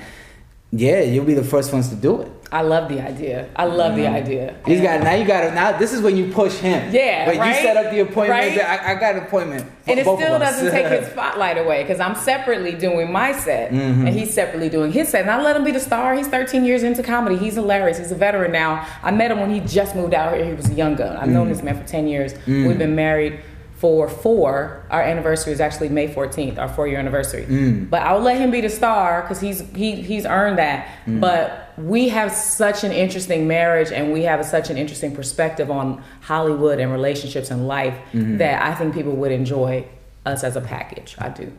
yeah, 0.72 1.00
you'll 1.00 1.24
be 1.24 1.34
the 1.34 1.44
first 1.44 1.72
ones 1.72 1.88
to 1.88 1.96
do 1.96 2.22
it. 2.22 2.30
I 2.52 2.62
love 2.62 2.88
the 2.88 3.00
idea. 3.00 3.48
I 3.54 3.64
love 3.66 3.94
the 3.94 4.08
idea. 4.08 4.56
He's 4.66 4.78
And- 4.80 4.82
got 4.84 5.02
now. 5.04 5.14
You 5.14 5.24
got 5.24 5.42
to 5.42 5.54
now. 5.54 5.78
This 5.78 5.92
is 5.92 6.00
when 6.02 6.16
you 6.16 6.32
push 6.32 6.54
him. 6.58 6.92
Yeah, 6.92 7.24
But 7.26 7.36
right? 7.36 7.48
you 7.56 7.62
set 7.62 7.76
up 7.76 7.92
the 7.92 8.00
appointment. 8.00 8.56
Right? 8.56 8.60
I, 8.60 8.90
I 8.90 8.94
got 8.96 9.14
an 9.14 9.22
appointment. 9.22 9.66
and 9.86 10.00
it 10.00 10.02
still 10.02 10.16
doesn't 10.38 10.70
take 10.72 10.86
his 10.86 11.08
spotlight 11.12 11.58
away 11.58 11.84
because 11.84 12.00
I'm 12.00 12.16
separately 12.16 12.72
doing 12.72 13.12
my 13.12 13.30
set 13.38 13.70
Mm-hmm. 13.70 14.04
and 14.06 14.08
he's 14.18 14.34
separately 14.34 14.68
doing 14.68 14.90
his 14.90 15.08
set. 15.10 15.22
And 15.22 15.30
I 15.30 15.40
let 15.40 15.54
him 15.54 15.62
be 15.62 15.70
the 15.70 15.78
star. 15.78 16.12
He's 16.16 16.26
13 16.26 16.64
years 16.64 16.82
into 16.82 17.04
comedy. 17.04 17.36
He's 17.36 17.54
hilarious. 17.54 17.98
He's 17.98 18.10
a 18.10 18.16
veteran 18.16 18.50
now. 18.50 18.84
I 19.04 19.12
met 19.12 19.30
him 19.30 19.38
when 19.38 19.50
he 19.50 19.60
just 19.60 19.94
moved 19.94 20.12
out 20.14 20.34
here. 20.34 20.44
He 20.44 20.52
was 20.54 20.68
a 20.70 20.74
young 20.74 20.96
gun. 20.96 21.16
I've 21.18 21.28
Mm. 21.28 21.32
known 21.34 21.48
this 21.50 21.62
man 21.62 21.80
for 21.80 21.86
10 21.86 22.08
years. 22.08 22.34
We've 22.48 22.76
been 22.78 22.96
married 22.96 23.38
for 23.80 24.10
four. 24.10 24.84
Our 24.90 25.00
anniversary 25.00 25.54
is 25.54 25.60
actually 25.60 25.88
May 25.88 26.06
14th, 26.12 26.58
our 26.58 26.68
four 26.68 26.86
year 26.86 26.98
anniversary. 26.98 27.46
Mm. 27.46 27.88
But 27.88 28.02
I'll 28.02 28.20
let 28.20 28.36
him 28.36 28.50
be 28.50 28.60
the 28.60 28.68
star 28.68 29.22
because 29.22 29.40
he's 29.40 29.60
he 29.74 30.02
he's 30.02 30.26
earned 30.26 30.58
that. 30.58 30.86
Mm. 31.06 31.20
But 31.20 31.72
we 31.78 32.10
have 32.10 32.30
such 32.30 32.84
an 32.84 32.92
interesting 32.92 33.48
marriage 33.48 33.90
and 33.90 34.12
we 34.12 34.24
have 34.24 34.44
such 34.44 34.68
an 34.68 34.76
interesting 34.76 35.14
perspective 35.16 35.70
on 35.70 36.02
Hollywood 36.20 36.78
and 36.78 36.92
relationships 36.92 37.50
and 37.50 37.66
life 37.66 37.96
Mm-hmm. 38.12 38.36
that 38.38 38.62
I 38.62 38.74
think 38.74 38.94
people 38.94 39.12
would 39.12 39.32
enjoy 39.32 39.86
us 40.26 40.44
as 40.44 40.56
a 40.56 40.60
package. 40.60 41.14
I 41.18 41.28
do. 41.30 41.50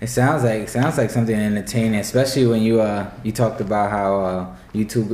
It 0.00 0.06
sounds 0.08 0.42
like 0.44 0.62
it 0.62 0.68
sounds 0.70 0.96
like 0.96 1.10
something 1.10 1.34
entertaining, 1.34 2.00
especially 2.00 2.46
when 2.46 2.62
you 2.62 2.80
uh 2.80 3.10
you 3.24 3.32
talked 3.32 3.60
about 3.60 3.90
how 3.90 4.20
uh 4.24 4.56
you 4.72 4.84
two 4.86 5.04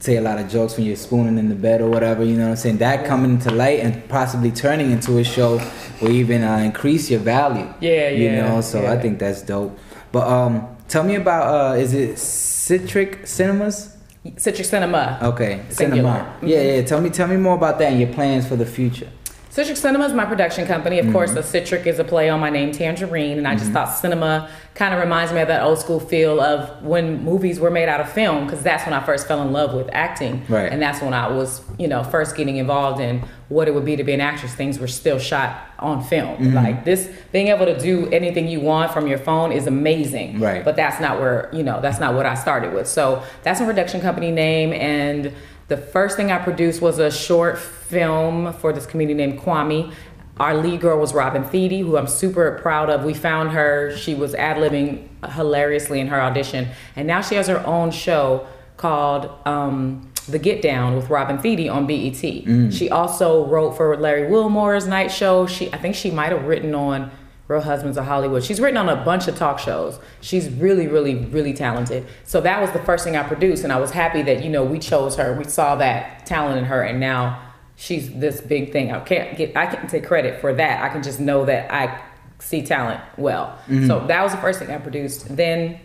say 0.00 0.16
a 0.16 0.20
lot 0.20 0.38
of 0.38 0.48
jokes 0.48 0.76
when 0.76 0.86
you're 0.86 0.96
spooning 0.96 1.38
in 1.38 1.48
the 1.48 1.54
bed 1.54 1.80
or 1.80 1.88
whatever. 1.88 2.22
You 2.22 2.36
know 2.36 2.44
what 2.44 2.50
I'm 2.50 2.56
saying? 2.56 2.78
That 2.78 3.06
coming 3.06 3.38
to 3.40 3.50
light 3.50 3.80
and 3.80 4.08
possibly 4.08 4.50
turning 4.50 4.90
into 4.90 5.18
a 5.18 5.24
show 5.24 5.60
will 6.00 6.10
even 6.10 6.42
uh, 6.44 6.58
increase 6.58 7.10
your 7.10 7.20
value. 7.20 7.66
Yeah, 7.80 8.08
yeah. 8.08 8.10
You 8.10 8.42
know, 8.42 8.60
so 8.60 8.86
I 8.86 8.98
think 8.98 9.18
that's 9.18 9.42
dope. 9.42 9.78
But 10.12 10.26
um, 10.28 10.76
tell 10.88 11.04
me 11.04 11.16
about 11.16 11.72
uh, 11.72 11.74
is 11.74 11.94
it 11.94 12.18
Citric 12.18 13.26
Cinemas? 13.26 13.96
Citric 14.36 14.66
Cinema. 14.66 15.18
Okay, 15.22 15.64
Singular. 15.70 16.02
Cinema. 16.12 16.38
Yeah, 16.42 16.62
yeah. 16.62 16.82
Tell 16.82 17.00
me, 17.00 17.10
tell 17.10 17.28
me 17.28 17.36
more 17.36 17.54
about 17.54 17.78
that 17.78 17.92
and 17.92 18.00
your 18.00 18.12
plans 18.12 18.46
for 18.46 18.56
the 18.56 18.66
future. 18.66 19.08
Citric 19.50 19.78
Cinema 19.78 20.04
is 20.04 20.12
my 20.12 20.26
production 20.26 20.66
company. 20.66 20.98
Of 20.98 21.06
Mm-hmm. 21.06 21.12
course, 21.14 21.32
the 21.32 21.42
Citric 21.42 21.86
is 21.86 21.98
a 21.98 22.04
play 22.04 22.28
on 22.28 22.38
my 22.38 22.50
name, 22.50 22.70
Tanjareen, 22.70 23.38
and 23.38 23.48
I 23.48 23.56
just 23.56 23.72
thought 23.72 23.86
cinema 23.86 24.50
kind 24.74 24.92
of 24.94 25.00
reminds 25.00 25.32
me 25.32 25.40
of 25.40 25.48
that 25.48 25.62
old 25.62 25.78
school 25.78 25.98
feel 25.98 26.38
of 26.40 26.82
when 26.84 27.24
movies 27.24 27.58
were 27.58 27.70
made 27.70 27.88
out 27.88 27.98
of 28.00 28.12
film, 28.12 28.44
because 28.44 28.62
that's 28.62 28.84
when 28.84 28.92
I 28.92 29.02
first 29.04 29.26
fell 29.26 29.40
in 29.42 29.52
love 29.52 29.72
with 29.74 29.88
acting, 29.92 30.44
Right. 30.48 30.70
and 30.70 30.80
that's 30.82 31.00
when 31.00 31.14
I 31.14 31.28
was, 31.28 31.62
you 31.78 31.88
know, 31.88 32.04
first 32.04 32.36
getting 32.36 32.58
involved 32.58 33.00
in 33.00 33.24
what 33.48 33.68
it 33.68 33.74
would 33.74 33.86
be 33.86 33.96
to 33.96 34.04
be 34.04 34.12
an 34.12 34.20
actress. 34.20 34.54
Things 34.54 34.78
were 34.78 34.86
still 34.86 35.18
shot 35.18 35.58
on 35.78 36.02
film. 36.04 36.36
Mm-hmm. 36.36 36.54
Like 36.54 36.84
this, 36.84 37.10
being 37.32 37.48
able 37.48 37.64
to 37.66 37.78
do 37.78 38.06
anything 38.10 38.48
you 38.48 38.60
want 38.60 38.92
from 38.92 39.06
your 39.06 39.18
phone 39.18 39.50
is 39.50 39.66
amazing. 39.66 40.38
Right. 40.40 40.62
But 40.64 40.76
that's 40.76 41.00
not 41.00 41.18
where 41.20 41.48
you 41.54 41.62
know 41.62 41.80
that's 41.80 41.98
not 41.98 42.14
what 42.14 42.26
I 42.26 42.34
started 42.34 42.74
with. 42.74 42.86
So 42.86 43.22
that's 43.44 43.60
my 43.60 43.66
production 43.66 44.00
company 44.02 44.30
name, 44.30 44.72
and 44.74 45.32
the 45.68 45.76
first 45.76 46.16
thing 46.16 46.32
I 46.32 46.38
produced 46.38 46.80
was 46.80 46.98
a 46.98 47.10
short 47.10 47.58
film 47.58 48.52
for 48.54 48.72
this 48.72 48.86
comedian 48.86 49.18
named 49.18 49.38
Kwame. 49.40 49.92
Our 50.40 50.56
lead 50.56 50.80
girl 50.80 50.98
was 50.98 51.14
Robin 51.14 51.44
Thede, 51.44 51.84
who 51.84 51.96
I'm 51.96 52.06
super 52.06 52.58
proud 52.62 52.90
of. 52.90 53.04
We 53.04 53.14
found 53.14 53.50
her; 53.50 53.96
she 53.96 54.14
was 54.14 54.34
ad 54.34 54.56
libbing 54.56 55.08
hilariously 55.34 56.00
in 56.00 56.08
her 56.08 56.20
audition, 56.20 56.68
and 56.96 57.06
now 57.06 57.20
she 57.20 57.34
has 57.34 57.48
her 57.48 57.64
own 57.66 57.90
show 57.90 58.46
called. 58.76 59.30
Um, 59.46 60.10
the 60.28 60.38
Get 60.38 60.60
Down 60.60 60.94
with 60.94 61.08
Robin 61.08 61.38
Thede 61.38 61.70
on 61.70 61.86
BET. 61.86 62.22
She 62.70 62.90
also 62.90 63.46
wrote 63.46 63.78
for 63.78 63.96
Larry 63.96 64.30
Wilmore's 64.30 64.86
night 64.86 65.10
show. 65.10 65.46
She, 65.46 65.72
I 65.72 65.78
think 65.78 65.94
she 65.94 66.10
might 66.10 66.32
have 66.32 66.44
written 66.44 66.74
on 66.74 67.10
Real 67.48 67.62
Husbands 67.62 67.96
of 67.96 68.04
Hollywood. 68.04 68.44
She's 68.44 68.60
written 68.60 68.76
on 68.76 68.90
a 68.90 69.02
bunch 69.04 69.26
of 69.26 69.36
talk 69.36 69.58
shows. 69.58 69.98
She's 70.20 70.50
really, 70.50 70.86
really, 70.86 71.14
really 71.14 71.54
talented. 71.54 72.06
So 72.24 72.42
that 72.42 72.60
was 72.60 72.70
the 72.72 72.78
first 72.80 73.04
thing 73.04 73.16
I 73.16 73.22
produced, 73.22 73.64
and 73.64 73.72
I 73.72 73.80
was 73.80 73.90
happy 73.90 74.20
that 74.22 74.44
you 74.44 74.50
know 74.50 74.64
we 74.64 74.78
chose 74.78 75.16
her. 75.16 75.34
We 75.36 75.44
saw 75.44 75.74
that 75.76 76.26
talent 76.26 76.58
in 76.58 76.64
her, 76.64 76.82
and 76.82 77.00
now 77.00 77.42
she's 77.76 78.12
this 78.12 78.42
big 78.42 78.70
thing. 78.70 78.92
I 78.92 79.00
can't 79.00 79.36
get 79.36 79.56
I 79.56 79.66
can't 79.66 79.88
take 79.88 80.06
credit 80.06 80.40
for 80.40 80.52
that. 80.54 80.82
I 80.82 80.90
can 80.90 81.02
just 81.02 81.20
know 81.20 81.46
that 81.46 81.72
I 81.72 82.00
see 82.38 82.62
talent 82.62 83.00
well. 83.16 83.58
Mm-hmm. 83.66 83.86
So 83.86 84.06
that 84.06 84.22
was 84.22 84.32
the 84.32 84.38
first 84.38 84.58
thing 84.58 84.70
I 84.70 84.78
produced. 84.78 85.34
Then 85.34 85.80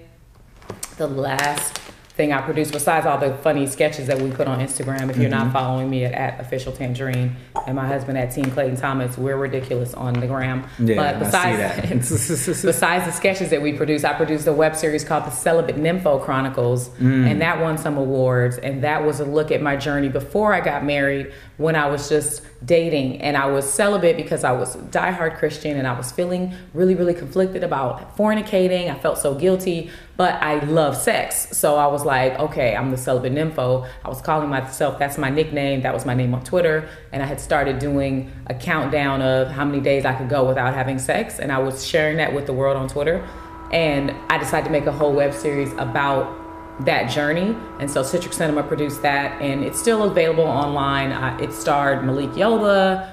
the 0.97 1.08
last 1.08 1.80
thing 2.15 2.32
I 2.32 2.41
produce, 2.41 2.69
besides 2.69 3.08
all 3.08 3.17
the 3.17 3.34
funny 3.38 3.65
sketches 3.65 4.06
that 4.06 4.21
we 4.21 4.30
put 4.30 4.47
on 4.47 4.60
Instagram. 4.60 5.10
If 5.10 5.17
you're 5.17 5.32
not 5.32 5.52
following 5.52 5.89
me 5.89 6.06
at, 6.06 6.12
at 6.13 6.39
official 6.39 6.71
Tanjareen 6.71 7.34
and 7.65 7.76
my 7.76 7.88
husband 7.88 8.19
at 8.19 8.32
Team 8.32 8.45
Clayton 8.52 8.76
Thomas, 8.78 9.17
we're 9.17 9.36
ridiculous 9.36 9.95
on 9.95 10.13
the 10.13 10.28
gram. 10.28 10.63
Yeah, 10.78 10.95
but 10.95 11.15
I 11.15 11.19
besides 11.19 11.76
see 11.88 12.52
that. 12.52 12.62
besides 12.67 13.06
the 13.06 13.12
sketches 13.12 13.49
that 13.49 13.62
we 13.63 13.73
produce, 13.73 14.04
I 14.04 14.13
produced 14.13 14.45
a 14.45 14.54
web 14.54 14.76
series 14.76 15.04
called 15.04 15.26
The 15.26 15.32
Celibate 15.32 15.78
Nympho 15.78 16.23
Chronicles, 16.23 16.89
Mm. 16.89 17.32
and 17.32 17.41
that 17.41 17.60
won 17.60 17.78
some 17.80 17.97
awards. 17.97 18.58
And 18.60 18.84
that 18.84 19.04
was 19.04 19.19
a 19.19 19.26
look 19.26 19.52
at 19.52 19.62
my 19.62 19.76
journey 19.76 20.10
before 20.10 20.54
I 20.54 20.62
got 20.62 20.86
married, 20.86 21.34
when 21.58 21.76
I 21.76 21.88
was 21.89 22.10
just 22.10 22.43
dating, 22.65 23.21
and 23.21 23.36
I 23.36 23.47
was 23.47 23.71
celibate 23.71 24.17
because 24.17 24.43
I 24.43 24.52
was 24.52 24.76
diehard 24.76 25.38
Christian, 25.38 25.78
and 25.78 25.88
I 25.88 25.97
was 25.97 26.12
feeling 26.12 26.54
really, 26.73 26.95
really 26.95 27.13
conflicted 27.13 27.63
about 27.63 28.15
fornicating. 28.17 28.89
I 28.89 28.97
felt 28.97 29.17
so 29.17 29.36
guilty, 29.36 29.89
but 30.17 30.41
I 30.41 30.63
love 30.65 30.95
sex, 30.95 31.58
so 31.58 31.76
I 31.76 31.88
was 31.88 32.06
like, 32.06 32.38
okay, 32.39 32.76
I'm 32.76 32.91
the 32.91 32.97
celibate 32.97 33.34
nympho. 33.34 33.88
I 34.04 34.10
was 34.10 34.21
calling 34.21 34.49
myself 34.49 34.99
that's 34.99 35.17
my 35.17 35.30
nickname. 35.30 35.82
That 35.82 35.93
was 35.93 36.06
my 36.06 36.13
name 36.13 36.34
on 36.34 36.43
Twitter, 36.43 36.88
and 37.12 37.21
I 37.23 37.26
had 37.26 37.39
started 37.39 37.80
doing 37.80 38.32
a 38.47 38.54
countdown 38.54 39.21
of 39.21 39.49
how 39.49 39.65
many 39.65 39.82
days 39.82 40.06
I 40.06 40.13
could 40.13 40.30
go 40.30 40.47
without 40.47 40.73
having 40.73 40.99
sex, 40.99 41.39
and 41.39 41.52
I 41.52 41.60
was 41.60 41.86
sharing 41.86 42.17
that 42.17 42.34
with 42.34 42.45
the 42.45 42.54
world 42.54 42.78
on 42.78 42.88
Twitter. 42.88 43.28
And 43.71 44.12
I 44.30 44.38
decided 44.38 44.65
to 44.65 44.71
make 44.71 44.86
a 44.86 44.91
whole 44.91 45.13
web 45.13 45.34
series 45.34 45.71
about 45.73 46.42
that 46.82 47.10
journey. 47.10 47.56
And 47.80 47.90
so 47.90 48.04
Citric 48.04 48.34
Cinema 48.34 48.64
produced 48.64 49.02
that, 49.04 49.42
and 49.42 49.64
it's 49.64 49.80
still 49.80 50.04
available 50.04 50.44
online. 50.44 51.12
I, 51.12 51.40
it 51.40 51.54
starred 51.54 52.04
Malik 52.04 52.32
Yoba, 52.32 53.12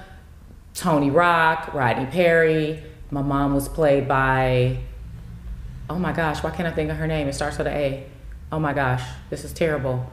Tony 0.75 1.11
Rock, 1.11 1.75
Rodney 1.75 2.07
Perry. 2.07 2.83
My 3.11 3.23
mom 3.23 3.55
was 3.55 3.68
played 3.68 4.09
by, 4.09 4.79
oh 5.88 5.99
my 5.99 6.12
gosh, 6.12 6.42
why 6.42 6.51
can't 6.51 6.68
I 6.68 6.73
think 6.73 6.90
of 6.90 6.96
her 6.96 7.07
name? 7.07 7.29
It 7.29 7.35
starts 7.35 7.59
with 7.59 7.66
an 7.66 7.75
A. 7.75 8.07
Oh 8.53 8.59
my 8.59 8.73
gosh, 8.73 9.03
this 9.29 9.44
is 9.44 9.53
terrible. 9.53 10.11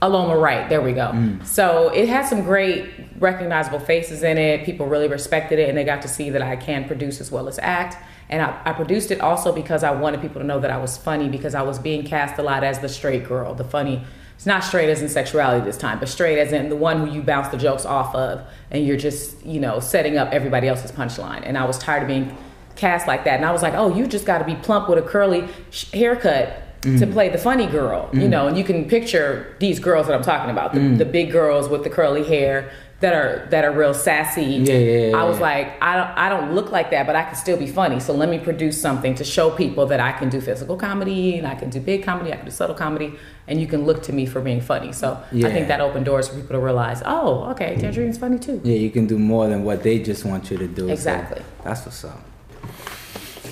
Aloma 0.00 0.40
Wright, 0.40 0.68
there 0.68 0.80
we 0.80 0.92
go. 0.92 1.08
Mm. 1.08 1.44
So 1.44 1.88
it 1.88 2.08
had 2.08 2.24
some 2.24 2.44
great 2.44 2.88
recognizable 3.18 3.80
faces 3.80 4.22
in 4.22 4.38
it. 4.38 4.64
People 4.64 4.86
really 4.86 5.08
respected 5.08 5.58
it, 5.58 5.68
and 5.68 5.76
they 5.76 5.82
got 5.82 6.02
to 6.02 6.08
see 6.08 6.30
that 6.30 6.40
I 6.40 6.54
can 6.54 6.86
produce 6.86 7.20
as 7.20 7.32
well 7.32 7.48
as 7.48 7.58
act. 7.58 7.96
And 8.30 8.42
I, 8.42 8.60
I 8.64 8.72
produced 8.72 9.10
it 9.10 9.20
also 9.20 9.52
because 9.52 9.82
I 9.82 9.90
wanted 9.90 10.20
people 10.20 10.40
to 10.40 10.46
know 10.46 10.60
that 10.60 10.70
I 10.70 10.78
was 10.78 10.96
funny 10.96 11.28
because 11.28 11.54
I 11.54 11.62
was 11.62 11.78
being 11.78 12.04
cast 12.04 12.38
a 12.38 12.42
lot 12.42 12.62
as 12.62 12.80
the 12.80 12.88
straight 12.88 13.26
girl, 13.26 13.54
the 13.54 13.64
funny. 13.64 14.04
It's 14.34 14.46
not 14.46 14.62
straight 14.62 14.88
as 14.88 15.02
in 15.02 15.08
sexuality 15.08 15.64
this 15.64 15.76
time, 15.76 15.98
but 15.98 16.08
straight 16.08 16.38
as 16.38 16.52
in 16.52 16.68
the 16.68 16.76
one 16.76 17.04
who 17.04 17.12
you 17.12 17.22
bounce 17.22 17.48
the 17.48 17.56
jokes 17.56 17.84
off 17.84 18.14
of, 18.14 18.46
and 18.70 18.86
you're 18.86 18.96
just 18.96 19.44
you 19.44 19.58
know 19.58 19.80
setting 19.80 20.16
up 20.16 20.32
everybody 20.32 20.68
else's 20.68 20.92
punchline. 20.92 21.42
And 21.44 21.58
I 21.58 21.64
was 21.64 21.78
tired 21.78 22.02
of 22.02 22.08
being 22.08 22.36
cast 22.76 23.08
like 23.08 23.24
that, 23.24 23.36
and 23.36 23.44
I 23.44 23.50
was 23.50 23.62
like, 23.62 23.74
oh, 23.74 23.94
you 23.94 24.06
just 24.06 24.26
got 24.26 24.38
to 24.38 24.44
be 24.44 24.54
plump 24.54 24.88
with 24.88 24.98
a 24.98 25.02
curly 25.02 25.48
sh- 25.70 25.90
haircut 25.92 26.62
to 26.82 26.88
mm. 26.88 27.12
play 27.12 27.28
the 27.28 27.38
funny 27.38 27.66
girl, 27.66 28.08
you 28.12 28.20
mm. 28.20 28.28
know, 28.28 28.46
and 28.46 28.56
you 28.56 28.62
can 28.62 28.88
picture 28.88 29.56
these 29.58 29.80
girls 29.80 30.06
that 30.06 30.14
I'm 30.14 30.22
talking 30.22 30.50
about, 30.50 30.72
the, 30.72 30.78
mm. 30.78 30.98
the 30.98 31.04
big 31.04 31.32
girls 31.32 31.68
with 31.68 31.82
the 31.82 31.90
curly 31.90 32.22
hair 32.22 32.70
that 33.00 33.14
are 33.14 33.46
that 33.50 33.64
are 33.64 33.70
real 33.72 33.94
sassy. 33.94 34.42
Yeah, 34.42 34.74
yeah, 34.74 35.06
yeah, 35.10 35.16
I 35.16 35.22
was 35.24 35.38
like, 35.38 35.80
I 35.80 35.94
don't 35.96 36.08
I 36.18 36.28
don't 36.28 36.54
look 36.54 36.72
like 36.72 36.90
that, 36.90 37.06
but 37.06 37.14
I 37.14 37.22
can 37.24 37.36
still 37.36 37.56
be 37.56 37.66
funny. 37.68 38.00
So 38.00 38.12
let 38.12 38.28
me 38.28 38.38
produce 38.40 38.80
something 38.80 39.14
to 39.16 39.24
show 39.24 39.50
people 39.50 39.86
that 39.86 40.00
I 40.00 40.10
can 40.12 40.28
do 40.28 40.40
physical 40.40 40.76
comedy 40.76 41.38
and 41.38 41.46
I 41.46 41.54
can 41.54 41.70
do 41.70 41.78
big 41.80 42.02
comedy, 42.02 42.32
I 42.32 42.36
can 42.36 42.44
do 42.46 42.50
subtle 42.50 42.74
comedy, 42.74 43.14
and 43.46 43.60
you 43.60 43.66
can 43.68 43.84
look 43.84 44.02
to 44.04 44.12
me 44.12 44.26
for 44.26 44.40
being 44.40 44.60
funny. 44.60 44.92
So 44.92 45.16
Yeah. 45.30 45.46
I 45.46 45.52
think 45.52 45.68
that 45.68 45.80
opened 45.80 46.06
doors 46.06 46.28
for 46.28 46.34
people 46.34 46.54
to 46.56 46.60
realize, 46.60 47.00
oh, 47.06 47.44
okay, 47.52 47.76
Tanjareen's 47.76 48.18
funny 48.18 48.38
too. 48.38 48.60
Yeah, 48.64 48.74
you 48.76 48.90
can 48.90 49.06
do 49.06 49.16
more 49.18 49.46
than 49.48 49.62
what 49.64 49.82
they 49.84 50.00
just 50.00 50.24
want 50.24 50.50
you 50.50 50.56
to 50.58 50.66
do. 50.66 50.86
so 50.88 50.92
Exactly. 50.92 51.42
that's 51.62 51.84
what's 51.86 52.04
up. 52.04 52.20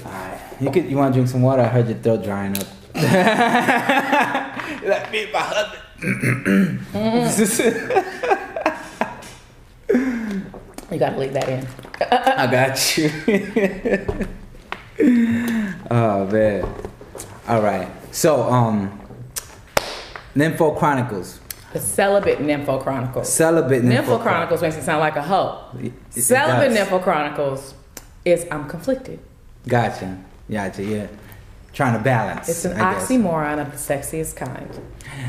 All 0.05 0.11
right. 0.13 0.41
You 0.61 0.71
could. 0.73 0.87
You 0.91 0.97
want 0.97 1.13
to 1.15 1.19
drink 1.19 1.29
some 1.29 1.43
water? 1.43 1.63
I 1.63 1.67
heard 1.69 1.87
your 1.89 1.99
throat 1.99 2.25
drying 2.25 2.57
up. 2.59 2.67
like 2.97 3.05
me 5.13 5.25
and 5.25 5.33
my 5.33 5.39
husband. 5.41 5.87
You 10.91 10.99
gotta 10.99 11.19
leave 11.19 11.33
that 11.33 11.49
in. 11.49 11.67
I 12.11 12.47
got 12.47 12.97
you. 12.99 13.11
oh 15.91 16.27
man. 16.27 16.75
All 17.49 17.63
right. 17.63 17.89
So 18.13 18.43
um, 18.45 19.01
Nympho 20.35 20.79
Chronicles. 20.79 21.41
The 21.73 21.81
Celibate 21.81 22.39
Nympho 22.39 22.83
Chronicles. 22.83 23.33
Celibate 23.33 23.83
Nympho, 23.83 24.05
Nympho 24.19 24.23
Chronicles 24.23 24.63
makes 24.63 24.77
it 24.77 24.83
sound 24.83 25.01
like 25.01 25.17
a 25.17 25.23
hoe. 25.23 25.65
It- 25.81 25.93
it 26.15 26.23
Celibate 26.23 26.71
does. 26.75 26.89
Nympho 26.89 27.03
Chronicles 27.03 27.75
is 28.25 28.47
I'm 28.51 28.69
conflicted. 28.69 29.19
Gotcha. 29.69 30.17
Gotcha. 30.51 30.83
Yeah. 30.85 31.07
Trying 31.73 31.99
to 31.99 32.03
balance. 32.03 32.49
It's 32.49 32.65
an 32.65 32.81
I 32.81 32.95
guess. 32.95 33.11
oxymoron 33.11 33.61
of 33.61 33.71
the 33.73 33.77
sexiest 33.77 34.35
kind. 34.37 34.71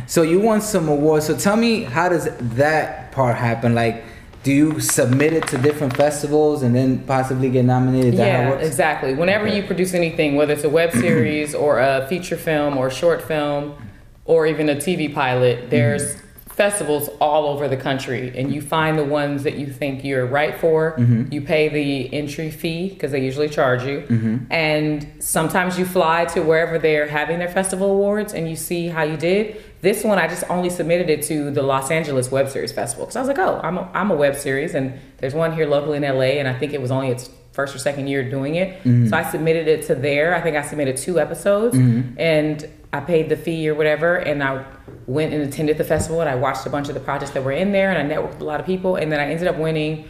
So 0.08 0.22
you 0.22 0.40
won 0.40 0.62
some 0.62 0.88
awards. 0.88 1.26
So 1.26 1.36
tell 1.38 1.58
me, 1.58 1.84
how 1.84 2.08
does 2.08 2.30
that 2.40 3.12
part 3.12 3.36
happen? 3.36 3.76
Like, 3.76 4.04
do 4.48 4.54
you 4.54 4.80
submit 4.80 5.34
it 5.34 5.46
to 5.48 5.58
different 5.58 5.94
festivals 5.98 6.64
and 6.64 6.74
then 6.74 7.00
possibly 7.00 7.50
get 7.50 7.66
nominated? 7.66 8.14
Is 8.14 8.20
that 8.20 8.46
how 8.46 8.54
it 8.54 8.62
Yeah, 8.62 8.66
exactly. 8.66 9.14
Whenever 9.14 9.46
Okay. 9.46 9.58
you 9.58 9.64
produce 9.64 9.94
anything, 9.94 10.38
whether 10.38 10.54
it's 10.54 10.64
a 10.64 10.70
web 10.70 10.92
series 11.06 11.54
or 11.54 11.80
a 11.80 12.08
feature 12.08 12.38
film 12.38 12.78
or 12.78 12.88
a 12.88 12.92
short 13.02 13.22
film 13.22 13.76
or 14.24 14.48
even 14.48 14.70
a 14.70 14.76
TV 14.76 15.14
pilot, 15.14 15.70
there's. 15.70 16.16
Festivals 16.58 17.08
all 17.22 17.46
over 17.46 17.68
the 17.68 17.78
country 17.78 18.36
and 18.36 18.52
you 18.52 18.60
find 18.62 18.98
the 18.98 19.06
ones 19.06 19.44
that 19.44 19.60
you 19.60 19.68
think 19.68 20.04
you're 20.04 20.26
right 20.26 20.60
for. 20.60 20.94
Mm-hmm. 20.98 21.32
You 21.32 21.42
pay 21.42 21.70
the 21.70 22.12
entry 22.12 22.50
fee 22.50 22.90
because 22.90 23.12
they 23.12 23.24
usually 23.24 23.48
charge 23.48 23.84
you. 23.84 24.02
Mm-hmm. 24.02 24.52
And 24.52 25.08
sometimes 25.20 25.78
you 25.78 25.86
fly 25.86 26.26
to 26.26 26.42
wherever 26.42 26.80
they're 26.80 27.08
having 27.08 27.38
their 27.38 27.48
festival 27.48 27.92
awards 27.92 28.34
and 28.34 28.50
you 28.50 28.56
see 28.56 28.88
how 28.88 29.04
you 29.04 29.18
did. 29.18 29.64
This 29.82 30.04
one, 30.04 30.18
I 30.18 30.28
just 30.28 30.44
only 30.50 30.72
submitted 30.72 31.12
it 31.12 31.22
to 31.26 31.52
the 31.52 31.62
Los 31.62 31.92
Angeles 31.92 32.32
Web 32.32 32.50
Series 32.50 32.72
Festival 32.72 33.06
because 33.06 33.18
I 33.18 33.20
was 33.20 33.28
like, 33.28 33.38
oh, 33.38 33.62
I'm 33.64 33.78
a, 33.78 33.92
I'm 33.94 34.10
a 34.10 34.16
web 34.16 34.36
series 34.36 34.74
and 34.74 35.00
there's 35.20 35.36
one 35.36 35.54
here 35.54 35.68
locally 35.68 35.98
in 35.98 36.04
LA 36.04 36.40
and 36.40 36.48
I 36.48 36.58
think 36.58 36.74
it 36.74 36.82
was 36.82 36.90
only 36.90 37.10
its 37.10 37.30
first 37.52 37.76
or 37.76 37.78
second 37.80 38.08
year 38.08 38.28
doing 38.28 38.56
it. 38.56 38.82
So 39.10 39.16
I 39.16 39.24
submitted 39.30 39.68
it 39.68 39.86
to 39.88 39.96
there. 39.96 40.34
I 40.34 40.42
think 40.42 40.58
I 40.58 40.64
submitted 40.64 40.98
two 40.98 41.20
episodes 41.20 41.76
and 42.18 42.68
I 42.94 43.02
paid 43.02 43.30
the 43.30 43.36
fee 43.36 43.68
or 43.70 43.76
whatever 43.76 44.16
and 44.16 44.42
I 44.44 44.66
went 45.08 45.34
and 45.34 45.44
attended 45.44 45.78
the 45.78 45.84
festival 45.84 46.22
and 46.22 46.30
I 46.30 46.36
watched 46.36 46.66
a 46.66 46.70
bunch 46.70 46.88
of 46.88 46.94
the 46.94 47.00
projects 47.00 47.32
that 47.32 47.44
were 47.44 47.52
in 47.52 47.72
there 47.72 47.92
and 47.92 48.12
I 48.12 48.16
networked 48.16 48.34
with 48.34 48.42
a 48.42 48.46
lot 48.46 48.60
of 48.60 48.66
people 48.66 48.96
and 48.96 49.12
then 49.12 49.20
I 49.20 49.30
ended 49.30 49.48
up 49.48 49.58
winning 49.58 50.08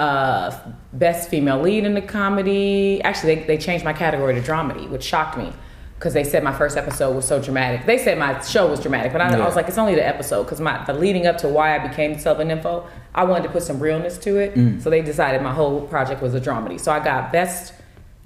uh, 0.00 0.56
best 0.92 1.28
female 1.28 1.60
lead 1.60 1.84
in 1.84 1.94
the 1.94 2.02
comedy. 2.02 3.00
Actually, 3.02 3.36
they, 3.36 3.44
they 3.44 3.58
changed 3.58 3.84
my 3.84 3.92
category 3.92 4.34
to 4.34 4.40
dramedy, 4.40 4.88
which 4.88 5.04
shocked 5.04 5.36
me 5.36 5.52
because 5.98 6.14
they 6.14 6.24
said 6.24 6.42
my 6.42 6.52
first 6.52 6.76
episode 6.76 7.14
was 7.14 7.24
so 7.24 7.40
dramatic. 7.40 7.86
They 7.86 7.98
said 7.98 8.18
my 8.18 8.40
show 8.40 8.68
was 8.68 8.80
dramatic, 8.80 9.12
but 9.12 9.20
I, 9.20 9.38
I 9.38 9.46
was 9.46 9.54
like, 9.54 9.68
it's 9.68 9.78
only 9.78 9.94
the 9.94 10.04
episode 10.04 10.42
because 10.44 10.60
my 10.60 10.82
the 10.84 10.94
leading 10.94 11.28
up 11.28 11.38
to 11.38 11.48
why 11.48 11.78
I 11.78 11.86
became 11.86 12.18
Celibate 12.18 12.48
Nympho, 12.48 12.88
I 13.14 13.22
wanted 13.22 13.44
to 13.44 13.50
put 13.50 13.62
some 13.62 13.78
realness 13.78 14.18
to 14.18 14.38
it. 14.38 14.82
So 14.82 14.90
they 14.90 15.02
decided 15.02 15.42
my 15.42 15.52
whole 15.52 15.82
project 15.86 16.20
was 16.20 16.34
a 16.34 16.40
dramedy. 16.40 16.80
So 16.80 16.90
I 16.90 16.98
got 16.98 17.30
best 17.30 17.74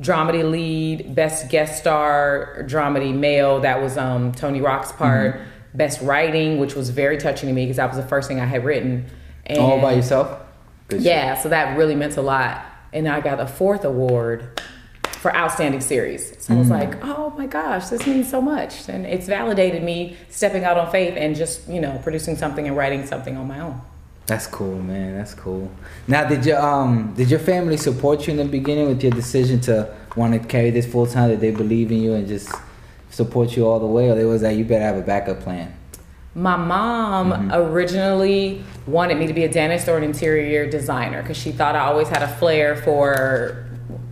dramedy 0.00 0.48
lead, 0.48 1.14
best 1.14 1.48
guest 1.50 1.78
star 1.78 2.64
dramedy 2.66 3.14
male. 3.14 3.60
That 3.60 3.80
was 3.80 3.96
um, 3.96 4.32
Tony 4.32 4.60
Rock's 4.60 4.92
part. 4.92 5.40
Best 5.74 6.00
writing, 6.00 6.58
which 6.58 6.74
was 6.74 6.88
very 6.90 7.18
touching 7.18 7.48
to 7.48 7.54
me 7.54 7.64
because 7.64 7.76
that 7.76 7.88
was 7.88 7.96
the 7.98 8.08
first 8.08 8.28
thing 8.28 8.40
I 8.40 8.46
had 8.46 8.64
written. 8.64 9.06
And 9.44 9.58
All 9.58 9.80
by 9.80 9.92
yourself? 9.92 10.40
Good 10.88 10.98
shit. 10.98 11.06
yeah, 11.06 11.36
so 11.36 11.48
that 11.50 11.76
really 11.76 11.94
meant 11.94 12.16
a 12.16 12.22
lot. 12.22 12.64
And 12.92 13.06
I 13.08 13.20
got 13.20 13.40
a 13.40 13.46
fourth 13.46 13.84
award 13.84 14.60
for 15.04 15.34
outstanding 15.36 15.80
series. 15.80 16.34
So 16.42 16.54
I 16.54 16.56
was 16.56 16.70
like, 16.70 17.04
oh 17.04 17.30
my 17.36 17.46
gosh, 17.46 17.88
this 17.88 18.06
means 18.06 18.30
so 18.30 18.40
much. 18.40 18.88
And 18.88 19.04
it's 19.04 19.26
validated 19.26 19.82
me 19.82 20.16
stepping 20.30 20.64
out 20.64 20.78
on 20.78 20.90
faith 20.90 21.14
and 21.16 21.34
just, 21.34 21.68
you 21.68 21.80
know, 21.80 21.98
producing 22.02 22.36
something 22.36 22.66
and 22.66 22.76
writing 22.76 23.04
something 23.06 23.36
on 23.36 23.46
my 23.48 23.60
own. 23.60 23.80
That's 24.26 24.46
cool, 24.48 24.80
man. 24.82 25.16
That's 25.16 25.34
cool. 25.34 25.70
Now, 26.08 26.28
did 26.28 26.44
your 26.44 26.60
um 26.60 27.14
did 27.14 27.30
your 27.30 27.38
family 27.38 27.76
support 27.76 28.26
you 28.26 28.32
in 28.32 28.38
the 28.38 28.44
beginning 28.44 28.88
with 28.88 29.02
your 29.02 29.12
decision 29.12 29.60
to 29.62 29.94
want 30.16 30.34
to 30.34 30.48
carry 30.48 30.70
this 30.70 30.86
full 30.86 31.06
time? 31.06 31.30
Did 31.30 31.40
they 31.40 31.52
believe 31.52 31.92
in 31.92 32.02
you 32.02 32.14
and 32.14 32.26
just 32.26 32.52
support 33.10 33.56
you 33.56 33.66
all 33.66 33.78
the 33.78 33.86
way, 33.86 34.10
or 34.10 34.14
they 34.16 34.24
was 34.24 34.42
like, 34.42 34.56
you 34.58 34.64
better 34.64 34.84
have 34.84 34.96
a 34.96 35.02
backup 35.02 35.40
plan? 35.40 35.72
My 36.34 36.56
mom 36.56 37.50
originally 37.50 38.62
wanted 38.86 39.16
me 39.16 39.26
to 39.26 39.32
be 39.32 39.44
a 39.44 39.48
dentist 39.50 39.88
or 39.88 39.96
an 39.96 40.04
interior 40.04 40.68
designer 40.68 41.22
because 41.22 41.38
she 41.38 41.50
thought 41.50 41.74
I 41.74 41.86
always 41.86 42.08
had 42.08 42.22
a 42.22 42.28
flair 42.28 42.76
for, 42.76 43.65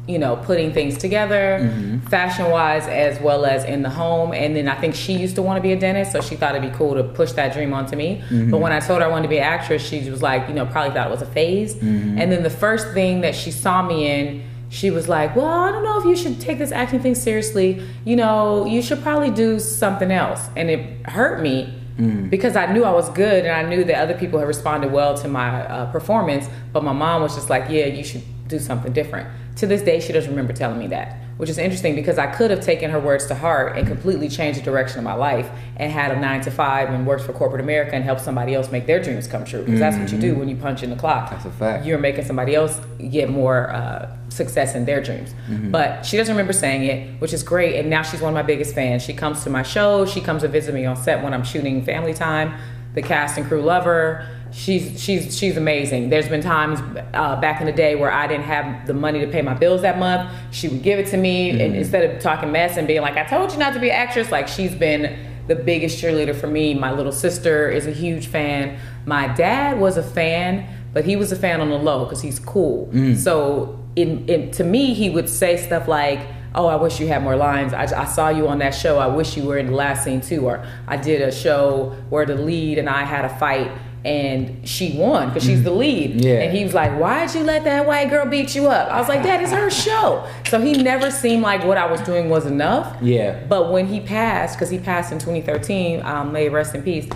you 0.07 0.19
know, 0.19 0.37
putting 0.37 0.73
things 0.73 0.99
together, 0.99 2.01
fashion 2.09 2.51
wise 2.51 2.87
as 2.87 3.19
well 3.21 3.47
as 3.47 3.65
in 3.65 3.83
the 3.83 3.91
home. 3.91 4.35
And 4.35 4.55
then 4.55 4.69
I 4.69 4.79
think 4.79 4.95
she 4.95 5.15
used 5.15 5.35
to 5.37 5.43
want 5.43 5.57
to 5.57 5.63
be 5.63 5.73
a 5.73 5.79
dentist, 5.79 6.13
so 6.13 6.21
she 6.21 6.37
thought 6.37 6.55
it'd 6.55 6.71
be 6.71 6.77
cool 6.77 6.95
to 6.95 7.05
push 7.05 7.33
that 7.33 7.55
dream 7.55 7.73
onto 7.73 7.97
me. 7.97 8.23
But 8.51 8.59
when 8.59 8.73
I 8.73 8.81
told 8.81 9.01
her 9.01 9.07
I 9.07 9.11
wanted 9.11 9.23
to 9.23 9.29
be 9.29 9.39
an 9.39 9.45
actress, 9.45 9.83
she 9.83 10.11
was 10.11 10.23
like, 10.23 10.49
you 10.49 10.55
know, 10.55 10.67
probably 10.67 10.95
thought 10.95 11.07
it 11.07 11.11
was 11.11 11.23
a 11.23 11.27
phase. 11.27 11.75
And 11.81 12.31
then 12.31 12.43
the 12.43 12.51
first 12.51 12.93
thing 12.93 13.23
that 13.23 13.35
she 13.35 13.51
saw 13.51 13.83
me 13.83 14.07
in, 14.11 14.45
she 14.75 14.91
was 14.91 15.09
like, 15.09 15.37
Well, 15.37 15.47
I 15.47 15.71
don't 15.71 15.85
know 15.85 15.99
if 16.01 16.05
you 16.05 16.17
should 16.17 16.41
take 16.41 16.59
this 16.59 16.73
acting 16.73 17.01
thing 17.01 17.15
seriously. 17.15 17.81
You 18.05 18.17
know, 18.17 18.67
you 18.67 18.83
should 18.83 19.03
probably 19.03 19.31
do 19.31 19.61
something 19.61 20.11
else. 20.11 20.49
And 20.57 20.69
it 20.69 21.07
hurt 21.07 21.41
me 21.41 21.73
mm. 21.97 22.29
because 22.29 22.57
I 22.57 22.73
knew 22.73 22.85
I 22.85 22.91
was 22.91 23.09
good 23.11 23.45
and 23.47 23.55
I 23.55 23.69
knew 23.69 23.85
that 23.85 23.95
other 23.95 24.15
people 24.15 24.41
had 24.41 24.49
responded 24.49 24.91
well 24.91 25.17
to 25.19 25.29
my 25.29 25.65
uh, 25.67 25.93
performance. 25.93 26.49
But 26.73 26.83
my 26.83 26.93
mom 26.93 27.23
was 27.23 27.37
just 27.37 27.49
like, 27.49 27.71
Yeah, 27.71 27.87
you 27.87 28.03
should 28.03 28.25
do 28.49 28.59
something 28.59 28.93
different. 28.93 29.29
To 29.57 29.67
this 29.67 29.83
day, 29.83 30.01
she 30.01 30.13
doesn't 30.13 30.31
remember 30.31 30.53
telling 30.53 30.79
me 30.79 30.89
that 30.89 31.25
which 31.37 31.51
is 31.51 31.59
interesting 31.59 31.95
because 31.95 32.19
I 32.19 32.27
could 32.27 32.51
have 32.51 32.61
taken 32.61 32.91
her 32.91 33.01
words 33.01 33.27
to 33.27 33.35
heart 33.35 33.77
and 33.77 33.87
completely 33.87 34.29
changed 34.29 34.61
the 34.61 34.65
direction 34.65 34.99
of 34.99 35.05
my 35.05 35.15
life 35.15 35.51
and 35.77 35.91
had 35.91 36.13
a 36.13 36.21
nine 36.21 36.41
to 36.43 36.51
five 36.51 36.91
and 36.91 37.07
worked 37.07 37.25
for 37.25 37.33
corporate 37.33 37.61
America 37.61 37.95
and 37.95 38.05
helped 38.05 38.21
somebody 38.21 38.55
else 38.55 38.71
make 38.71 38.87
their 38.87 39.03
dreams 39.03 39.27
come 39.27 39.45
true. 39.45 39.61
Because 39.61 39.75
mm-hmm. 39.75 39.81
that's 39.81 39.97
what 39.99 40.13
you 40.13 40.19
do 40.19 40.31
mm-hmm. 40.31 40.41
when 40.41 40.49
you 40.49 40.57
punch 40.57 40.83
in 40.83 40.91
the 40.91 40.97
clock. 40.97 41.31
That's 41.31 41.45
a 41.45 41.51
fact. 41.51 41.85
You're 41.85 41.99
making 41.99 42.25
somebody 42.25 42.55
else 42.55 42.81
get 43.11 43.31
more 43.31 43.71
uh, 43.71 44.17
success 44.29 44.75
in 44.75 44.85
their 44.85 45.03
dreams. 45.03 45.35
Mm-hmm. 45.49 45.71
But 45.73 46.07
she 46.07 46.17
doesn't 46.17 46.35
remember 46.35 46.53
saying 46.53 46.85
it, 46.85 47.21
which 47.21 47.33
is 47.33 47.43
great. 47.43 47.77
And 47.77 47.91
now 47.91 48.03
she's 48.03 48.21
one 48.21 48.33
of 48.33 48.35
my 48.35 48.43
biggest 48.43 48.75
fans. 48.75 49.03
She 49.03 49.13
comes 49.13 49.43
to 49.45 49.51
my 49.51 49.63
show. 49.63 50.07
She 50.07 50.21
comes 50.21 50.43
to 50.43 50.49
visit 50.49 50.75
me 50.75 50.85
on 50.87 50.97
set 50.97 51.23
when 51.23 51.35
I'm 51.35 51.45
shooting 51.45 51.85
Family 51.85 52.15
Time. 52.15 52.55
The 52.95 53.03
cast 53.03 53.37
and 53.39 53.47
crew 53.47 53.61
love 53.61 53.85
her 53.87 54.29
she's 54.55 55.03
she's 55.03 55.37
she's 55.37 55.57
amazing. 55.57 56.09
There's 56.11 56.29
been 56.29 56.41
times 56.41 56.79
uh, 57.13 57.41
back 57.41 57.61
in 57.61 57.67
the 57.67 57.73
day 57.73 57.97
where 57.97 58.11
I 58.11 58.27
didn't 58.27 58.45
have 58.45 58.87
the 58.87 58.95
money 58.95 59.21
to 59.21 59.27
pay 59.27 59.43
my 59.43 59.55
bills 59.55 59.83
that 59.83 59.99
month. 59.99 60.31
She 60.53 60.69
would 60.69 60.83
give 60.83 60.99
it 60.99 61.09
to 61.09 61.17
me, 61.17 61.51
mm-hmm. 61.51 61.61
and 61.61 61.77
instead 61.77 62.09
of 62.09 62.21
talking 62.21 62.53
mess 62.53 62.77
and 62.77 62.87
being 62.87 63.03
like, 63.03 63.17
"I 63.17 63.25
told 63.25 63.53
you 63.53 63.59
not 63.59 63.75
to 63.75 63.81
be 63.81 63.91
an 63.91 63.97
actress," 63.97 64.31
like 64.31 64.49
she's 64.49 64.75
been 64.75 65.19
the 65.49 65.57
biggest 65.57 66.03
cheerleader 66.03 66.35
for 66.35 66.47
me. 66.47 66.73
My 66.73 66.93
little 66.93 67.13
sister 67.13 67.69
is 67.69 67.87
a 67.87 67.91
huge 67.91 68.29
fan. 68.29 68.79
My 69.05 69.29
dad 69.29 69.79
was 69.79 69.97
a 69.97 70.03
fan, 70.03 70.67
but 70.93 71.05
he 71.05 71.17
was 71.17 71.33
a 71.33 71.37
fan 71.37 71.61
on 71.61 71.69
the 71.69 71.77
low 71.77 72.05
because 72.05 72.23
he's 72.23 72.39
cool. 72.39 72.89
Mm. 72.93 73.17
So 73.17 73.85
in, 73.97 74.27
in 74.29 74.51
to 74.53 74.65
me, 74.65 74.95
he 74.95 75.11
would 75.11 75.29
say 75.29 75.57
stuff 75.57 75.89
like 75.89 76.21
oh, 76.57 76.67
I 76.67 76.77
wish 76.77 77.01
you 77.01 77.09
had 77.09 77.21
more 77.21 77.35
lines. 77.35 77.73
I, 77.73 77.83
I, 77.83 78.05
saw 78.05 78.29
you 78.29 78.47
on 78.47 78.59
that 78.59 78.77
show. 78.77 78.99
I 78.99 79.09
wish 79.09 79.37
you 79.37 79.43
were 79.43 79.59
in 79.59 79.67
the 79.67 79.73
last 79.73 80.05
scene 80.05 80.21
too. 80.21 80.47
Or 80.47 80.65
I 80.87 80.97
did 80.97 81.21
a 81.21 81.33
show 81.33 81.97
where 82.11 82.25
the 82.25 82.37
lead 82.37 82.79
and 82.79 82.89
I 82.89 83.03
had 83.03 83.25
a 83.25 83.39
fight 83.41 83.73
and 84.05 84.69
she 84.69 84.97
won 84.99 85.29
because 85.29 85.45
she's 85.45 85.63
the 85.63 85.71
mm-hmm. 85.71 85.79
lead. 85.79 86.25
Yeah. 86.25 86.43
And 86.43 86.57
he 86.57 86.63
was 86.63 86.75
like, 86.75 86.93
"Why'd 86.99 87.35
you 87.35 87.43
let 87.43 87.65
that 87.65 87.87
white 87.87 88.11
girl 88.11 88.27
beat 88.27 88.55
you 88.55 88.69
up?" 88.69 88.91
I 88.91 88.99
was 88.99 89.09
like, 89.09 89.23
"That 89.23 89.43
is 89.43 89.51
her 89.51 89.71
show." 89.71 90.27
So 90.49 90.61
he 90.61 90.75
never 90.75 91.11
seemed 91.11 91.43
like 91.43 91.65
what 91.65 91.79
I 91.79 91.91
was 91.91 92.01
doing 92.03 92.29
was 92.29 92.45
enough. 92.45 92.97
Yeah. 93.01 93.43
But 93.49 93.73
when 93.73 93.87
he 93.87 94.01
passed, 94.01 94.57
because 94.57 94.71
he 94.71 94.79
passed 94.79 95.11
in 95.11 95.19
2013, 95.19 96.03
um, 96.03 96.33
may 96.33 96.49
rest 96.49 96.75
in 96.75 96.83
peace. 96.83 97.09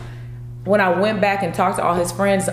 When 0.64 0.80
I 0.80 0.99
went 0.99 1.20
back 1.20 1.43
and 1.43 1.55
talked 1.55 1.76
to 1.76 1.84
all 1.84 1.95
his 1.95 2.11
friends, 2.11 2.49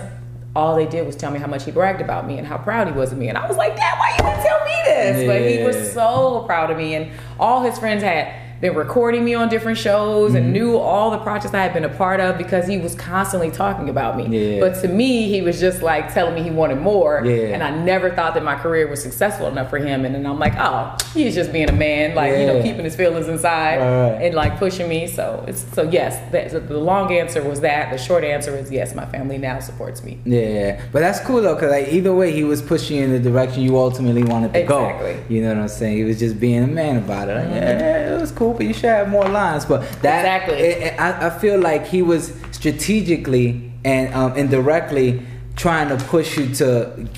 all 0.54 0.76
they 0.76 0.86
did 0.86 1.06
was 1.06 1.16
tell 1.16 1.30
me 1.30 1.38
how 1.38 1.46
much 1.46 1.64
he 1.64 1.70
bragged 1.70 2.00
about 2.00 2.26
me 2.26 2.38
and 2.38 2.46
how 2.46 2.58
proud 2.58 2.88
he 2.88 2.92
was 2.92 3.12
of 3.12 3.18
me. 3.18 3.28
And 3.28 3.38
I 3.38 3.46
was 3.48 3.56
like, 3.56 3.74
"Dad, 3.74 3.98
why 3.98 4.10
you 4.10 4.18
didn't 4.18 4.44
tell 4.44 4.64
me 4.64 4.74
this?" 4.84 5.22
Yeah. 5.22 5.26
But 5.26 5.50
he 5.50 5.62
was 5.62 5.92
so 5.94 6.44
proud 6.46 6.70
of 6.70 6.76
me, 6.76 6.94
and 6.94 7.10
all 7.40 7.62
his 7.62 7.78
friends 7.78 8.02
had 8.02 8.45
been 8.60 8.74
recording 8.74 9.24
me 9.24 9.34
on 9.34 9.48
different 9.48 9.78
shows 9.78 10.32
mm-hmm. 10.32 10.38
and 10.38 10.52
knew 10.52 10.76
all 10.76 11.10
the 11.10 11.18
projects 11.18 11.54
I 11.54 11.62
had 11.62 11.72
been 11.72 11.84
a 11.84 11.88
part 11.88 12.20
of 12.20 12.38
because 12.38 12.66
he 12.66 12.78
was 12.78 12.94
constantly 12.94 13.50
talking 13.50 13.88
about 13.88 14.16
me. 14.16 14.26
Yeah. 14.56 14.60
But 14.60 14.80
to 14.82 14.88
me, 14.88 15.28
he 15.28 15.42
was 15.42 15.60
just 15.60 15.82
like 15.82 16.12
telling 16.12 16.34
me 16.34 16.42
he 16.42 16.50
wanted 16.50 16.80
more. 16.80 17.22
Yeah. 17.24 17.54
And 17.54 17.62
I 17.62 17.70
never 17.70 18.10
thought 18.10 18.34
that 18.34 18.44
my 18.44 18.56
career 18.56 18.88
was 18.88 19.02
successful 19.02 19.46
enough 19.46 19.70
for 19.70 19.78
him. 19.78 20.04
And 20.04 20.14
then 20.14 20.26
I'm 20.26 20.38
like, 20.38 20.54
oh, 20.56 20.96
he's 21.12 21.34
just 21.34 21.52
being 21.52 21.68
a 21.68 21.72
man, 21.72 22.14
like, 22.14 22.32
yeah. 22.32 22.40
you 22.40 22.46
know, 22.46 22.62
keeping 22.62 22.84
his 22.84 22.96
feelings 22.96 23.28
inside 23.28 23.78
right. 23.78 24.22
and 24.22 24.34
like 24.34 24.58
pushing 24.58 24.88
me. 24.88 25.06
So 25.06 25.44
it's 25.46 25.64
so 25.74 25.82
yes, 25.82 26.18
the, 26.32 26.60
the 26.60 26.78
long 26.78 27.12
answer 27.12 27.42
was 27.42 27.60
that. 27.60 27.90
The 27.90 27.98
short 27.98 28.24
answer 28.24 28.56
is 28.56 28.70
yes, 28.70 28.94
my 28.94 29.06
family 29.06 29.38
now 29.38 29.60
supports 29.60 30.02
me. 30.02 30.18
Yeah. 30.24 30.82
But 30.92 31.00
that's 31.00 31.20
cool 31.20 31.42
though, 31.42 31.54
because 31.54 31.70
like 31.70 31.88
either 31.88 32.14
way, 32.14 32.32
he 32.32 32.44
was 32.44 32.62
pushing 32.62 32.96
you 32.96 33.04
in 33.04 33.12
the 33.12 33.20
direction 33.20 33.62
you 33.62 33.76
ultimately 33.78 34.22
wanted 34.22 34.52
to 34.54 34.60
exactly. 34.60 35.14
go. 35.14 35.22
You 35.28 35.42
know 35.42 35.48
what 35.48 35.58
I'm 35.58 35.68
saying? 35.68 35.96
He 35.96 36.04
was 36.04 36.18
just 36.18 36.40
being 36.40 36.62
a 36.62 36.66
man 36.66 36.96
about 36.96 37.28
it. 37.28 37.34
Like, 37.34 37.44
mm-hmm. 37.44 37.54
yeah, 37.54 38.16
it 38.16 38.20
was 38.20 38.32
cool, 38.32 38.45
but 38.54 38.66
you 38.66 38.72
should 38.74 38.84
have 38.84 39.08
more 39.08 39.28
lines. 39.28 39.64
But 39.64 39.80
that 40.02 40.20
exactly, 40.20 40.56
it, 40.56 40.82
it, 40.82 41.00
I, 41.00 41.26
I 41.26 41.38
feel 41.38 41.58
like 41.60 41.86
he 41.86 42.02
was 42.02 42.32
strategically 42.52 43.72
and 43.84 44.12
um, 44.14 44.36
indirectly 44.36 45.22
trying 45.56 45.88
to 45.88 46.04
push 46.04 46.36
you 46.36 46.54
to 46.56 47.08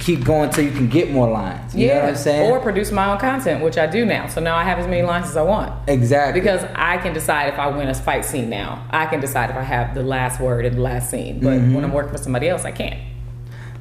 keep 0.00 0.24
going 0.24 0.50
till 0.50 0.64
you 0.64 0.72
can 0.72 0.88
get 0.88 1.10
more 1.10 1.30
lines. 1.30 1.74
You 1.74 1.86
yeah. 1.86 1.94
know 1.94 2.00
what 2.00 2.08
I'm 2.10 2.16
saying? 2.16 2.50
Or 2.50 2.60
produce 2.60 2.90
my 2.90 3.12
own 3.12 3.18
content, 3.18 3.62
which 3.62 3.78
I 3.78 3.86
do 3.86 4.04
now. 4.04 4.26
So 4.26 4.40
now 4.40 4.56
I 4.56 4.64
have 4.64 4.78
as 4.78 4.86
many 4.86 5.02
lines 5.02 5.26
as 5.26 5.36
I 5.36 5.42
want. 5.42 5.88
Exactly. 5.88 6.40
Because 6.40 6.64
I 6.74 6.98
can 6.98 7.12
decide 7.12 7.52
if 7.52 7.58
I 7.58 7.68
win 7.68 7.88
a 7.88 7.94
fight 7.94 8.24
scene 8.24 8.50
now. 8.50 8.86
I 8.90 9.06
can 9.06 9.20
decide 9.20 9.50
if 9.50 9.56
I 9.56 9.62
have 9.62 9.94
the 9.94 10.02
last 10.02 10.40
word 10.40 10.64
in 10.64 10.74
the 10.74 10.80
last 10.80 11.10
scene. 11.10 11.40
But 11.40 11.58
mm-hmm. 11.58 11.74
when 11.74 11.84
I'm 11.84 11.92
working 11.92 12.12
for 12.12 12.18
somebody 12.18 12.48
else, 12.48 12.64
I 12.64 12.72
can't. 12.72 13.00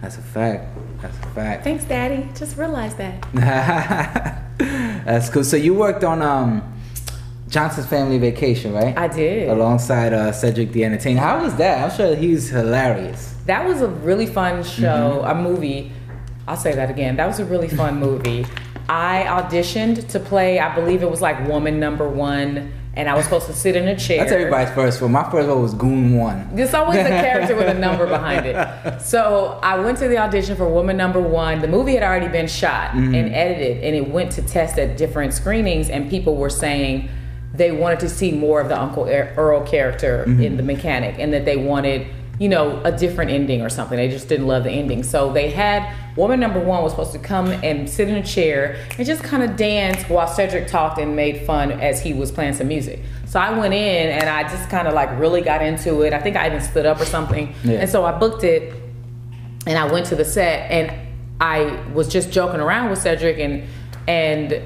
That's 0.02 0.18
a 0.18 0.22
fact. 0.22 0.68
That's 1.02 1.18
a 1.18 1.28
fact. 1.30 1.64
Thanks, 1.64 1.86
Daddy. 1.86 2.28
Just 2.36 2.58
realized 2.58 2.98
that. 2.98 4.44
That's 5.06 5.30
cool. 5.30 5.44
So 5.44 5.58
you 5.58 5.74
worked 5.74 6.04
on 6.04 6.22
um 6.22 6.75
Johnson's 7.56 7.88
Family 7.88 8.18
Vacation, 8.18 8.74
right? 8.74 8.98
I 8.98 9.08
did. 9.08 9.48
Alongside 9.48 10.12
uh, 10.12 10.34
Cedric 10.34 10.74
the 10.74 10.84
Entertainer. 10.84 11.22
How 11.22 11.42
was 11.42 11.56
that? 11.56 11.90
I'm 11.90 11.96
sure 11.96 12.14
he's 12.14 12.50
hilarious. 12.50 13.34
That 13.46 13.66
was 13.66 13.80
a 13.80 13.88
really 13.88 14.26
fun 14.26 14.62
show, 14.62 15.22
mm-hmm. 15.24 15.40
a 15.40 15.42
movie. 15.42 15.94
I'll 16.50 16.58
say 16.58 16.76
that 16.76 16.90
again. 16.90 17.16
That 17.16 17.28
was 17.28 17.40
a 17.40 17.46
really 17.46 17.70
fun 17.70 17.98
movie. 18.02 18.46
I 18.90 19.24
auditioned 19.30 20.10
to 20.10 20.20
play, 20.20 20.60
I 20.60 20.76
believe 20.76 21.02
it 21.02 21.10
was 21.10 21.22
like 21.22 21.48
woman 21.48 21.80
number 21.80 22.10
one, 22.10 22.74
and 22.94 23.08
I 23.08 23.16
was 23.16 23.24
supposed 23.24 23.48
to 23.48 23.54
sit 23.54 23.78
in 23.78 23.88
a 23.88 23.98
chair. 23.98 24.18
That's 24.18 24.34
everybody's 24.34 24.76
first 24.76 25.02
one. 25.02 25.14
My 25.14 25.24
first 25.32 25.48
one 25.48 25.62
was 25.62 25.74
Goon 25.74 26.18
One. 26.18 26.54
There's 26.54 26.74
always 26.74 26.98
a 26.98 27.08
character 27.08 27.56
with 27.56 27.70
a 27.70 27.80
number 27.80 28.06
behind 28.06 28.46
it. 28.46 28.56
So 29.02 29.62
I 29.64 29.80
went 29.80 29.98
to 30.00 30.10
the 30.10 30.18
audition 30.18 30.58
for 30.58 30.68
woman 30.68 30.98
number 30.98 31.22
one. 31.22 31.62
The 31.62 31.70
movie 31.70 31.94
had 31.94 32.04
already 32.04 32.28
been 32.28 32.48
shot 32.48 32.92
mm-hmm. 32.92 33.16
and 33.16 33.34
edited, 33.34 33.82
and 33.82 33.96
it 33.96 34.10
went 34.10 34.34
to 34.34 34.42
test 34.42 34.78
at 34.78 34.98
different 34.98 35.34
screenings, 35.34 35.90
and 35.90 36.10
people 36.10 36.36
were 36.36 36.50
saying, 36.50 37.10
they 37.58 37.72
wanted 37.72 38.00
to 38.02 38.10
see 38.10 38.32
more 38.32 38.62
of 38.62 38.70
the 38.70 38.80
Uncle 38.80 39.06
Earl 39.06 39.66
character 39.66 40.26
mm-hmm. 40.28 40.42
in 40.42 40.58
the 40.58 40.64
mechanic, 40.64 41.20
and 41.20 41.34
that 41.34 41.46
they 41.46 41.58
wanted, 41.58 42.08
you 42.40 42.50
know, 42.50 42.82
a 42.84 42.92
different 42.92 43.32
ending 43.32 43.62
or 43.62 43.70
something. 43.70 43.98
They 43.98 44.10
just 44.10 44.28
didn't 44.28 44.48
love 44.48 44.64
the 44.64 44.72
ending. 44.72 45.04
So 45.04 45.32
they 45.32 45.52
had 45.52 45.94
woman 46.16 46.40
number 46.40 46.60
one 46.60 46.82
was 46.82 46.94
supposed 46.94 47.12
to 47.12 47.20
come 47.20 47.48
and 47.48 47.90
sit 47.90 48.08
in 48.08 48.16
a 48.16 48.24
chair 48.24 48.78
and 48.98 49.06
just 49.06 49.24
kind 49.24 49.44
of 49.44 49.56
dance 49.58 50.02
while 50.04 50.28
Cedric 50.28 50.68
talked 50.68 51.00
and 51.00 51.16
made 51.16 51.46
fun 51.46 51.72
as 51.72 52.02
he 52.02 52.14
was 52.14 52.32
playing 52.32 52.54
some 52.54 52.68
music. 52.68 53.02
So 53.26 53.40
I 53.40 53.58
went 53.58 53.74
in 53.74 54.10
and 54.10 54.30
I 54.30 54.44
just 54.44 54.70
kind 54.70 54.88
of 54.88 54.94
like 54.94 55.18
really 55.20 55.42
got 55.42 55.62
into 55.62 56.02
it. 56.04 56.14
I 56.14 56.20
think 56.22 56.38
I 56.38 56.48
even 56.48 56.62
stood 56.62 56.86
up 56.86 57.00
or 57.02 57.06
something. 57.06 57.54
Yeah. 57.64 57.80
And 57.80 57.90
so 57.90 58.06
I 58.06 58.18
booked 58.18 58.44
it 58.44 58.74
and 59.68 59.78
I 59.78 59.92
went 59.92 60.06
to 60.08 60.16
the 60.16 60.26
set 60.26 60.72
and 60.72 60.94
I 61.42 61.84
was 61.94 62.08
just 62.08 62.32
joking 62.32 62.62
around 62.62 62.90
with 62.90 63.00
Cedric 63.00 63.40
and 63.40 63.68
and 64.08 64.62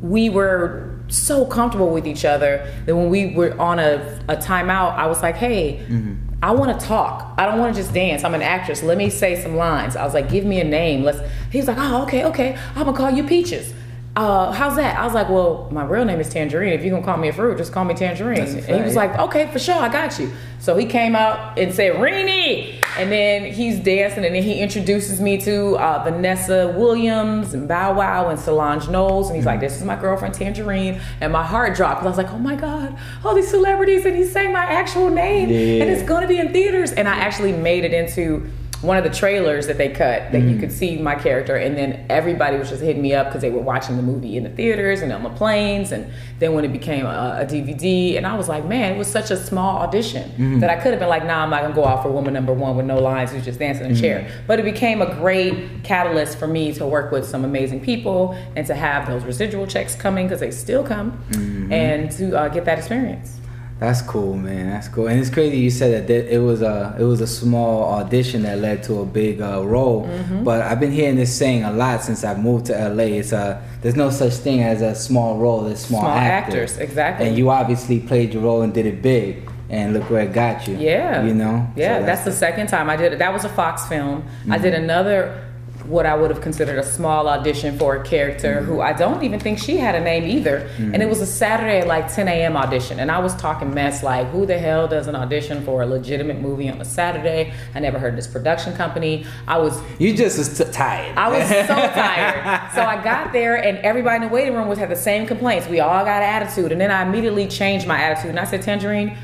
we 0.00 0.30
were 0.30 0.91
so 1.12 1.44
comfortable 1.44 1.90
with 1.90 2.06
each 2.06 2.24
other 2.24 2.66
that 2.86 2.96
when 2.96 3.10
we 3.10 3.34
were 3.34 3.58
on 3.60 3.78
a, 3.78 4.20
a 4.28 4.36
timeout, 4.36 4.94
I 4.96 5.06
was 5.06 5.22
like, 5.22 5.36
hey, 5.36 5.78
mm-hmm. 5.86 6.14
I 6.42 6.50
want 6.52 6.78
to 6.78 6.86
talk. 6.86 7.34
I 7.38 7.46
don't 7.46 7.58
want 7.58 7.74
to 7.74 7.80
just 7.80 7.94
dance. 7.94 8.24
I'm 8.24 8.34
an 8.34 8.42
actress. 8.42 8.82
Let 8.82 8.98
me 8.98 9.10
say 9.10 9.40
some 9.40 9.56
lines. 9.56 9.94
I 9.94 10.04
was 10.04 10.14
like, 10.14 10.28
give 10.28 10.44
me 10.44 10.60
a 10.60 10.64
name. 10.64 11.04
Let's. 11.04 11.20
He 11.50 11.58
was 11.58 11.68
like, 11.68 11.76
oh, 11.78 12.02
okay, 12.04 12.24
okay. 12.24 12.58
I'm 12.74 12.84
gonna 12.84 12.96
call 12.96 13.10
you 13.10 13.24
Peaches 13.24 13.72
uh, 14.14 14.52
how's 14.52 14.76
that? 14.76 14.98
I 14.98 15.06
was 15.06 15.14
like, 15.14 15.30
well, 15.30 15.68
my 15.70 15.84
real 15.84 16.04
name 16.04 16.20
is 16.20 16.32
Tanjareen. 16.32 16.74
If 16.74 16.82
you're 16.82 16.90
gonna 16.90 17.04
call 17.04 17.16
me 17.16 17.28
a 17.28 17.32
fruit, 17.32 17.56
just 17.56 17.72
call 17.72 17.86
me 17.86 17.94
Tanjareen. 17.94 18.68
And 18.68 18.76
he 18.76 18.82
was 18.82 18.94
like, 18.94 19.18
okay, 19.18 19.50
for 19.50 19.58
sure, 19.58 19.74
I 19.74 19.88
got 19.88 20.18
you. 20.18 20.30
So 20.58 20.76
he 20.76 20.84
came 20.84 21.16
out 21.16 21.58
and 21.58 21.72
said, 21.74 21.96
Rini! 21.96 22.74
And 22.98 23.10
then 23.10 23.50
he's 23.50 23.78
dancing 23.80 24.26
and 24.26 24.34
then 24.34 24.42
he 24.42 24.60
introduces 24.60 25.18
me 25.18 25.38
to 25.38 25.78
uh, 25.78 26.04
Vanessa 26.04 26.74
Williams 26.76 27.54
and 27.54 27.66
Bow 27.66 27.94
Wow 27.94 28.28
and 28.28 28.38
Solange 28.38 28.86
Knowles. 28.90 29.28
And 29.28 29.36
he's 29.36 29.46
like, 29.46 29.60
this 29.60 29.78
is 29.78 29.82
my 29.82 29.96
girlfriend 29.96 30.34
Tanjareen. 30.34 31.00
And 31.22 31.32
my 31.32 31.42
heart 31.42 31.74
dropped 31.74 32.02
because 32.02 32.18
I 32.18 32.22
was 32.22 32.30
like, 32.30 32.34
oh 32.34 32.38
my 32.38 32.54
God, 32.54 32.94
all 33.24 33.34
these 33.34 33.48
celebrities. 33.48 34.04
And 34.04 34.14
he's 34.14 34.30
saying 34.30 34.52
my 34.52 34.64
actual 34.64 35.08
name. 35.08 35.48
Yeah. 35.48 35.84
And 35.84 35.90
it's 35.90 36.02
gonna 36.02 36.28
be 36.28 36.38
in 36.38 36.52
theaters. 36.52 36.92
And 36.92 37.08
I 37.08 37.14
actually 37.14 37.52
made 37.52 37.84
it 37.84 37.94
into 37.94 38.46
one 38.82 38.96
of 38.96 39.04
the 39.04 39.10
trailers 39.10 39.68
that 39.68 39.78
they 39.78 39.88
cut 39.88 40.32
that 40.32 40.42
mm. 40.42 40.52
you 40.52 40.58
could 40.58 40.72
see 40.72 40.98
my 40.98 41.14
character 41.14 41.54
and 41.54 41.78
then 41.78 42.04
everybody 42.10 42.58
was 42.58 42.68
just 42.68 42.82
hitting 42.82 43.00
me 43.00 43.14
up 43.14 43.28
because 43.28 43.40
they 43.40 43.50
were 43.50 43.62
watching 43.62 43.96
the 43.96 44.02
movie 44.02 44.36
in 44.36 44.42
the 44.42 44.50
theaters 44.50 45.02
and 45.02 45.12
on 45.12 45.22
the 45.22 45.30
planes 45.30 45.92
and 45.92 46.12
then 46.40 46.52
when 46.52 46.64
it 46.64 46.72
became 46.72 47.06
a, 47.06 47.38
a 47.40 47.46
dvd 47.46 48.16
and 48.16 48.26
i 48.26 48.34
was 48.34 48.48
like 48.48 48.64
man 48.64 48.92
it 48.92 48.98
was 48.98 49.06
such 49.06 49.30
a 49.30 49.36
small 49.36 49.78
audition 49.78 50.28
mm. 50.32 50.60
that 50.60 50.68
i 50.68 50.74
could 50.74 50.90
have 50.90 50.98
been 50.98 51.08
like 51.08 51.24
nah 51.24 51.44
i'm 51.44 51.50
not 51.50 51.62
gonna 51.62 51.74
go 51.74 51.84
out 51.84 52.02
for 52.02 52.10
woman 52.10 52.34
number 52.34 52.52
one 52.52 52.76
with 52.76 52.84
no 52.84 52.98
lines 52.98 53.30
who's 53.30 53.44
just 53.44 53.60
dancing 53.60 53.86
in 53.86 53.92
a 53.92 53.94
mm. 53.94 54.00
chair 54.00 54.42
but 54.48 54.58
it 54.58 54.64
became 54.64 55.00
a 55.00 55.14
great 55.14 55.84
catalyst 55.84 56.36
for 56.36 56.48
me 56.48 56.72
to 56.74 56.84
work 56.84 57.12
with 57.12 57.24
some 57.24 57.44
amazing 57.44 57.80
people 57.80 58.36
and 58.56 58.66
to 58.66 58.74
have 58.74 59.06
those 59.06 59.24
residual 59.24 59.66
checks 59.66 59.94
coming 59.94 60.26
because 60.26 60.40
they 60.40 60.50
still 60.50 60.82
come 60.82 61.12
mm-hmm. 61.30 61.72
and 61.72 62.10
to 62.10 62.36
uh, 62.36 62.48
get 62.48 62.64
that 62.64 62.78
experience 62.78 63.38
that's 63.82 64.00
cool, 64.02 64.36
man. 64.36 64.70
That's 64.70 64.86
cool, 64.86 65.08
and 65.08 65.18
it's 65.18 65.28
crazy 65.28 65.58
you 65.58 65.70
said 65.70 66.06
that 66.06 66.32
it 66.32 66.38
was 66.38 66.62
a 66.62 66.96
it 67.00 67.02
was 67.02 67.20
a 67.20 67.26
small 67.26 67.92
audition 67.94 68.42
that 68.42 68.58
led 68.58 68.84
to 68.84 69.00
a 69.00 69.04
big 69.04 69.40
uh, 69.40 69.64
role. 69.66 70.06
Mm-hmm. 70.06 70.44
But 70.44 70.62
I've 70.62 70.78
been 70.78 70.92
hearing 70.92 71.16
this 71.16 71.36
saying 71.36 71.64
a 71.64 71.72
lot 71.72 72.00
since 72.02 72.22
I 72.22 72.36
moved 72.36 72.66
to 72.66 72.88
LA. 72.88 73.18
It's 73.18 73.32
a 73.32 73.60
there's 73.80 73.96
no 73.96 74.10
such 74.10 74.34
thing 74.34 74.62
as 74.62 74.82
a 74.82 74.94
small 74.94 75.38
role. 75.38 75.64
There's 75.64 75.80
small, 75.80 76.02
small 76.02 76.12
actors. 76.12 76.72
actors, 76.74 76.78
exactly. 76.78 77.26
And 77.26 77.36
you 77.36 77.50
obviously 77.50 77.98
played 77.98 78.32
your 78.32 78.44
role 78.44 78.62
and 78.62 78.72
did 78.72 78.86
it 78.86 79.02
big. 79.02 79.50
And 79.68 79.94
look 79.94 80.10
where 80.10 80.22
it 80.22 80.34
got 80.34 80.68
you. 80.68 80.76
Yeah. 80.76 81.24
You 81.24 81.32
know. 81.32 81.66
Yeah, 81.74 82.00
so 82.00 82.04
that's, 82.04 82.24
that's, 82.24 82.24
the 82.24 82.32
second 82.32 82.66
time 82.66 82.90
I 82.90 82.96
did 82.96 83.14
it. 83.14 83.18
That 83.20 83.32
was 83.32 83.44
a 83.44 83.48
Fox 83.48 83.88
film. 83.88 84.22
Mm-hmm. 84.22 84.52
I 84.52 84.58
did 84.58 84.74
another 84.74 85.51
what 85.84 86.06
I 86.06 86.14
would 86.14 86.30
have 86.30 86.40
considered 86.40 86.78
a 86.78 86.84
small 86.84 87.28
audition 87.28 87.78
for 87.78 87.96
a 87.96 88.04
character 88.04 88.56
mm-hmm. 88.56 88.66
who 88.66 88.80
I 88.80 88.92
don't 88.92 89.22
even 89.22 89.40
think 89.40 89.58
she 89.58 89.76
had 89.76 89.94
a 89.94 90.00
name 90.00 90.24
either. 90.24 90.60
Mm-hmm. 90.60 90.94
And 90.94 91.02
it 91.02 91.08
was 91.08 91.20
a 91.20 91.26
Saturday 91.26 91.80
at 91.80 91.86
like 91.86 92.12
10 92.12 92.28
a.m. 92.28 92.56
audition. 92.56 93.00
And 93.00 93.10
I 93.10 93.18
was 93.18 93.34
talking 93.36 93.72
mess 93.72 94.02
like, 94.02 94.28
who 94.28 94.46
the 94.46 94.58
hell 94.58 94.86
does 94.88 95.06
an 95.06 95.16
audition 95.16 95.64
for 95.64 95.82
a 95.82 95.86
legitimate 95.86 96.40
movie 96.40 96.68
on 96.68 96.80
a 96.80 96.84
Saturday? 96.84 97.52
I 97.74 97.80
never 97.80 97.98
heard 97.98 98.16
this 98.16 98.26
production 98.26 98.74
company. 98.74 99.26
I 99.46 99.58
was. 99.58 99.80
You 99.98 100.16
just 100.16 100.38
was 100.38 100.56
t- 100.56 100.64
tired. 100.72 101.16
I 101.16 101.28
was 101.28 101.48
so 101.48 101.74
tired. 101.74 102.72
So 102.74 102.82
I 102.82 103.02
got 103.02 103.32
there 103.32 103.56
and 103.56 103.78
everybody 103.78 104.16
in 104.16 104.22
the 104.22 104.34
waiting 104.34 104.54
room 104.54 104.68
was 104.68 104.78
had 104.78 104.90
the 104.90 104.96
same 104.96 105.26
complaints. 105.26 105.68
We 105.68 105.80
all 105.80 106.04
got 106.04 106.22
attitude. 106.22 106.72
And 106.72 106.80
then 106.80 106.90
I 106.90 107.02
immediately 107.02 107.48
changed 107.48 107.86
my 107.86 108.00
attitude 108.00 108.30
and 108.30 108.38
I 108.38 108.44
said, 108.44 108.62
Tanjareen, 108.62 109.16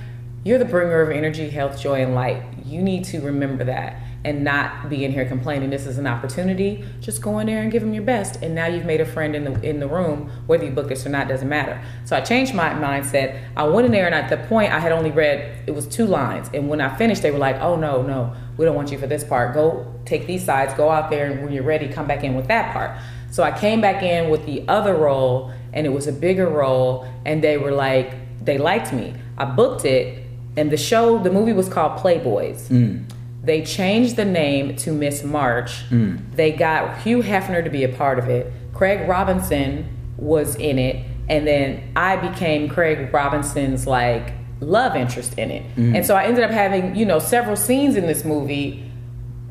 you're 0.44 0.58
the 0.58 0.64
bringer 0.64 1.02
of 1.02 1.10
energy, 1.10 1.50
health, 1.50 1.80
joy, 1.80 2.02
and 2.02 2.14
light. 2.14 2.42
You 2.64 2.82
need 2.82 3.04
to 3.04 3.20
remember 3.20 3.64
that 3.64 4.00
and 4.24 4.42
not 4.42 4.88
be 4.88 5.04
in 5.04 5.12
here 5.12 5.24
complaining. 5.26 5.70
This 5.70 5.86
is 5.86 5.96
an 5.98 6.06
opportunity. 6.06 6.84
Just 7.00 7.22
go 7.22 7.38
in 7.38 7.46
there 7.46 7.62
and 7.62 7.70
give 7.70 7.82
them 7.82 7.94
your 7.94 8.02
best. 8.02 8.42
And 8.42 8.54
now 8.54 8.66
you've 8.66 8.84
made 8.84 9.00
a 9.00 9.06
friend 9.06 9.36
in 9.36 9.44
the 9.44 9.60
in 9.62 9.80
the 9.80 9.86
room 9.86 10.30
whether 10.46 10.64
you 10.64 10.70
book 10.70 10.88
this 10.88 11.06
or 11.06 11.08
not 11.08 11.28
doesn't 11.28 11.48
matter. 11.48 11.80
So 12.04 12.16
i 12.16 12.20
changed 12.20 12.54
my 12.54 12.70
mindset. 12.70 13.40
I 13.56 13.64
went 13.64 13.86
in 13.86 13.92
there 13.92 14.06
and 14.06 14.14
at 14.14 14.28
the 14.28 14.36
point 14.48 14.72
i 14.72 14.80
had 14.80 14.92
only 14.92 15.10
read 15.10 15.62
it 15.66 15.74
was 15.74 15.86
two 15.86 16.06
lines. 16.06 16.50
And 16.52 16.68
when 16.68 16.80
i 16.80 16.94
finished 16.96 17.22
they 17.22 17.30
were 17.30 17.38
like 17.38 17.56
oh 17.60 17.76
no 17.76 18.02
no 18.02 18.34
we 18.56 18.64
don't 18.64 18.74
want 18.74 18.90
you 18.90 18.98
for 18.98 19.06
this 19.06 19.22
part. 19.22 19.54
Go 19.54 19.94
take 20.04 20.26
these 20.26 20.44
sides. 20.44 20.74
Go 20.74 20.90
out 20.90 21.10
there 21.10 21.30
and 21.30 21.44
when 21.44 21.52
you're 21.52 21.62
ready 21.62 21.88
come 21.88 22.06
back 22.06 22.24
in 22.24 22.34
with 22.34 22.48
that 22.48 22.72
part. 22.72 22.98
So 23.30 23.42
i 23.44 23.56
came 23.56 23.80
back 23.80 24.02
in 24.02 24.30
with 24.30 24.46
the 24.46 24.66
other 24.68 24.94
role 24.94 25.52
and 25.72 25.86
it 25.86 25.90
was 25.90 26.06
a 26.08 26.12
bigger 26.12 26.48
role 26.48 27.06
and 27.24 27.42
they 27.42 27.56
were 27.56 27.72
like 27.72 28.14
they 28.44 28.58
liked 28.58 28.92
me. 28.92 29.14
I 29.36 29.44
booked 29.44 29.84
it 29.84 30.24
and 30.56 30.72
the 30.72 30.76
show 30.76 31.22
the 31.22 31.30
movie 31.30 31.52
was 31.52 31.68
called 31.68 32.00
playboys. 32.00 32.68
Mm 32.68 33.04
they 33.48 33.62
changed 33.62 34.16
the 34.16 34.24
name 34.24 34.76
to 34.76 34.92
Miss 34.92 35.24
March. 35.24 35.88
Mm. 35.90 36.34
They 36.34 36.52
got 36.52 36.98
Hugh 37.02 37.22
Hefner 37.22 37.64
to 37.64 37.70
be 37.70 37.84
a 37.84 37.88
part 37.88 38.18
of 38.18 38.28
it. 38.28 38.52
Craig 38.74 39.08
Robinson 39.08 39.88
was 40.16 40.54
in 40.56 40.78
it, 40.78 41.04
and 41.28 41.46
then 41.46 41.92
I 41.96 42.16
became 42.16 42.68
Craig 42.68 43.12
Robinson's 43.12 43.86
like 43.86 44.32
love 44.60 44.96
interest 44.96 45.38
in 45.38 45.50
it. 45.50 45.76
Mm. 45.76 45.96
And 45.96 46.06
so 46.06 46.14
I 46.14 46.24
ended 46.24 46.44
up 46.44 46.50
having, 46.50 46.94
you 46.94 47.06
know, 47.06 47.18
several 47.18 47.56
scenes 47.56 47.96
in 47.96 48.06
this 48.06 48.24
movie 48.24 48.84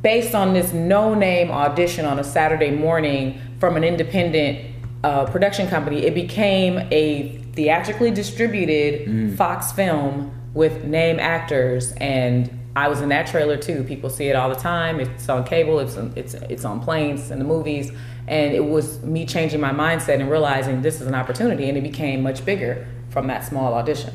based 0.01 0.35
on 0.35 0.53
this 0.53 0.73
no-name 0.73 1.49
audition 1.49 2.05
on 2.05 2.19
a 2.19 2.23
Saturday 2.23 2.71
morning 2.71 3.41
from 3.59 3.77
an 3.77 3.83
independent 3.83 4.75
uh, 5.03 5.25
production 5.25 5.67
company. 5.67 6.03
It 6.05 6.13
became 6.13 6.87
a 6.91 7.37
theatrically 7.53 8.11
distributed 8.11 9.07
mm. 9.07 9.35
Fox 9.35 9.71
film 9.71 10.33
with 10.53 10.83
name 10.83 11.19
actors 11.19 11.93
and 11.93 12.56
I 12.77 12.89
was 12.89 13.01
in 13.01 13.09
that 13.09 13.25
trailer 13.25 13.57
too. 13.57 13.83
People 13.83 14.11
see 14.11 14.27
it 14.27 14.35
all 14.35 14.49
the 14.49 14.55
time. 14.55 14.99
It's 14.99 15.27
on 15.29 15.43
cable. 15.45 15.79
It's 15.79 15.97
on, 15.97 16.13
it's 16.15 16.35
it's 16.35 16.63
on 16.63 16.79
planes 16.79 17.31
and 17.31 17.41
the 17.41 17.45
movies. 17.45 17.91
And 18.27 18.53
it 18.53 18.63
was 18.63 19.01
me 19.01 19.25
changing 19.25 19.59
my 19.59 19.71
mindset 19.71 20.19
and 20.19 20.29
realizing 20.29 20.83
this 20.83 21.01
is 21.01 21.07
an 21.07 21.15
opportunity, 21.15 21.69
and 21.69 21.75
it 21.75 21.81
became 21.81 22.21
much 22.21 22.45
bigger 22.45 22.87
from 23.09 23.25
that 23.27 23.43
small 23.43 23.73
audition. 23.73 24.13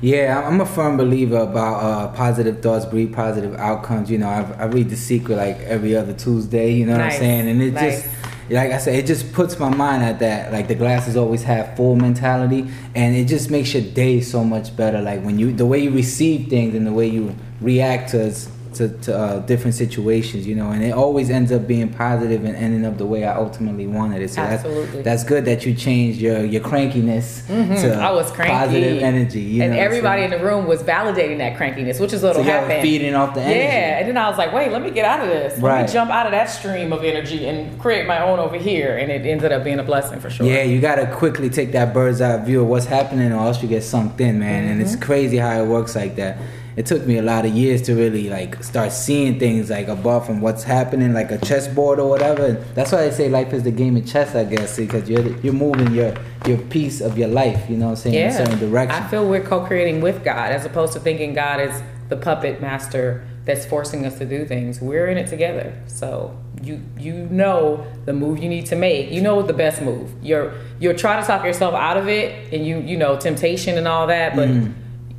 Yeah, 0.00 0.42
I'm 0.46 0.58
a 0.58 0.64
firm 0.64 0.96
believer 0.96 1.38
about 1.38 1.82
uh, 1.82 2.08
positive 2.16 2.62
thoughts 2.62 2.86
breed 2.86 3.12
positive 3.12 3.54
outcomes. 3.56 4.10
You 4.10 4.18
know, 4.18 4.28
I, 4.28 4.42
I, 4.52 4.64
read 4.66 4.88
The 4.88 4.96
Secret 4.96 5.36
like 5.36 5.58
every 5.58 5.94
other 5.94 6.14
Tuesday. 6.14 6.72
You 6.72 6.86
know 6.86 6.96
nice. 6.96 7.00
what 7.00 7.12
I'm 7.14 7.20
saying? 7.20 7.48
And 7.48 7.60
it 7.60 7.74
nice. 7.74 8.02
just 8.04 8.17
like 8.50 8.72
I 8.72 8.78
said, 8.78 8.94
it 8.94 9.06
just 9.06 9.32
puts 9.32 9.58
my 9.58 9.68
mind 9.74 10.02
at 10.02 10.18
that. 10.20 10.52
Like 10.52 10.68
the 10.68 10.74
glasses 10.74 11.16
always 11.16 11.42
have 11.42 11.76
full 11.76 11.96
mentality, 11.96 12.70
and 12.94 13.16
it 13.16 13.26
just 13.26 13.50
makes 13.50 13.74
your 13.74 13.82
day 13.82 14.20
so 14.20 14.42
much 14.42 14.74
better. 14.76 15.00
Like 15.00 15.22
when 15.22 15.38
you, 15.38 15.52
the 15.52 15.66
way 15.66 15.80
you 15.80 15.90
receive 15.90 16.48
things 16.48 16.74
and 16.74 16.86
the 16.86 16.92
way 16.92 17.08
you 17.08 17.34
react 17.60 18.10
to 18.10 18.32
to, 18.74 18.88
to 18.88 19.16
uh, 19.16 19.38
different 19.40 19.74
situations, 19.74 20.46
you 20.46 20.54
know, 20.54 20.70
and 20.70 20.82
it 20.82 20.92
always 20.92 21.30
ends 21.30 21.50
up 21.52 21.66
being 21.66 21.92
positive 21.92 22.44
and 22.44 22.54
ending 22.56 22.84
up 22.84 22.98
the 22.98 23.06
way 23.06 23.24
I 23.24 23.34
ultimately 23.36 23.86
wanted 23.86 24.22
it. 24.22 24.30
So 24.30 24.42
Absolutely. 24.42 25.02
That's, 25.02 25.04
that's 25.04 25.24
good 25.24 25.44
that 25.46 25.64
you 25.64 25.74
changed 25.74 26.20
your 26.20 26.44
your 26.44 26.62
crankiness 26.62 27.42
mm-hmm. 27.46 27.74
to 27.74 27.94
I 27.94 28.10
was 28.10 28.30
cranky. 28.30 28.52
positive 28.52 29.02
energy. 29.02 29.60
and 29.60 29.72
know, 29.72 29.78
everybody 29.78 30.22
so. 30.22 30.24
in 30.26 30.30
the 30.30 30.44
room 30.44 30.66
was 30.66 30.82
validating 30.82 31.38
that 31.38 31.56
crankiness, 31.56 32.00
which 32.00 32.12
is 32.12 32.22
what 32.22 32.36
so 32.36 32.42
happen. 32.42 32.82
feeding 32.82 33.14
off 33.14 33.34
the 33.34 33.40
energy. 33.40 33.60
Yeah, 33.60 33.98
and 33.98 34.08
then 34.08 34.16
I 34.16 34.28
was 34.28 34.38
like, 34.38 34.52
wait, 34.52 34.70
let 34.70 34.82
me 34.82 34.90
get 34.90 35.04
out 35.04 35.20
of 35.20 35.28
this. 35.28 35.60
Let 35.60 35.68
right. 35.68 35.86
me 35.86 35.92
jump 35.92 36.10
out 36.10 36.26
of 36.26 36.32
that 36.32 36.46
stream 36.46 36.92
of 36.92 37.04
energy 37.04 37.46
and 37.48 37.78
create 37.80 38.06
my 38.06 38.22
own 38.22 38.38
over 38.38 38.56
here, 38.56 38.96
and 38.96 39.10
it 39.10 39.26
ended 39.26 39.52
up 39.52 39.64
being 39.64 39.78
a 39.78 39.84
blessing 39.84 40.20
for 40.20 40.30
sure. 40.30 40.46
Yeah, 40.46 40.62
you 40.62 40.80
got 40.80 40.96
to 40.96 41.06
quickly 41.14 41.48
take 41.50 41.72
that 41.72 41.94
bird's 41.94 42.20
eye 42.20 42.36
view 42.44 42.62
of 42.62 42.68
what's 42.68 42.86
happening, 42.86 43.32
or 43.32 43.40
else 43.40 43.62
you 43.62 43.68
get 43.68 43.82
sunk 43.82 44.20
in, 44.20 44.38
man. 44.38 44.62
Mm-hmm. 44.62 44.72
And 44.72 44.82
it's 44.82 44.92
mm-hmm. 44.92 45.02
crazy 45.02 45.36
how 45.38 45.62
it 45.62 45.66
works 45.66 45.96
like 45.96 46.16
that 46.16 46.38
it 46.78 46.86
took 46.86 47.04
me 47.04 47.18
a 47.18 47.22
lot 47.22 47.44
of 47.44 47.52
years 47.52 47.82
to 47.82 47.94
really 47.96 48.30
like 48.30 48.62
start 48.62 48.92
seeing 48.92 49.40
things 49.40 49.68
like 49.68 49.88
above 49.88 50.24
from 50.24 50.40
what's 50.40 50.62
happening, 50.62 51.12
like 51.12 51.32
a 51.32 51.38
chessboard 51.38 51.98
or 51.98 52.08
whatever. 52.08 52.46
And 52.46 52.58
that's 52.76 52.92
why 52.92 53.02
I 53.02 53.10
say 53.10 53.28
life 53.28 53.52
is 53.52 53.64
the 53.64 53.72
game 53.72 53.96
of 53.96 54.06
chess, 54.06 54.36
I 54.36 54.44
guess, 54.44 54.76
because 54.76 55.10
you're 55.10 55.36
you're 55.38 55.52
moving 55.52 55.92
your 55.92 56.14
your 56.46 56.58
piece 56.58 57.00
of 57.00 57.18
your 57.18 57.26
life. 57.26 57.68
You 57.68 57.78
know, 57.78 57.86
what 57.86 57.90
I'm 57.90 57.96
saying 57.96 58.14
yeah. 58.14 58.26
in 58.26 58.42
a 58.42 58.46
certain 58.46 58.58
direction. 58.60 59.02
I 59.02 59.08
feel 59.08 59.28
we're 59.28 59.42
co-creating 59.42 60.02
with 60.02 60.22
God, 60.22 60.52
as 60.52 60.64
opposed 60.64 60.92
to 60.92 61.00
thinking 61.00 61.34
God 61.34 61.60
is 61.60 61.82
the 62.10 62.16
puppet 62.16 62.60
master 62.60 63.26
that's 63.44 63.66
forcing 63.66 64.06
us 64.06 64.16
to 64.18 64.24
do 64.24 64.44
things. 64.44 64.80
We're 64.80 65.08
in 65.08 65.18
it 65.18 65.26
together. 65.26 65.76
So 65.88 66.38
you 66.62 66.80
you 66.96 67.26
know 67.28 67.84
the 68.04 68.12
move 68.12 68.38
you 68.38 68.48
need 68.48 68.66
to 68.66 68.76
make. 68.76 69.10
You 69.10 69.20
know 69.20 69.42
the 69.42 69.52
best 69.52 69.82
move. 69.82 70.12
You're 70.22 70.54
you're 70.78 70.94
trying 70.94 71.22
to 71.22 71.26
talk 71.26 71.44
yourself 71.44 71.74
out 71.74 71.96
of 71.96 72.06
it, 72.06 72.52
and 72.52 72.64
you 72.64 72.78
you 72.78 72.96
know 72.96 73.18
temptation 73.18 73.76
and 73.76 73.88
all 73.88 74.06
that, 74.06 74.36
but. 74.36 74.48
Mm 74.48 74.74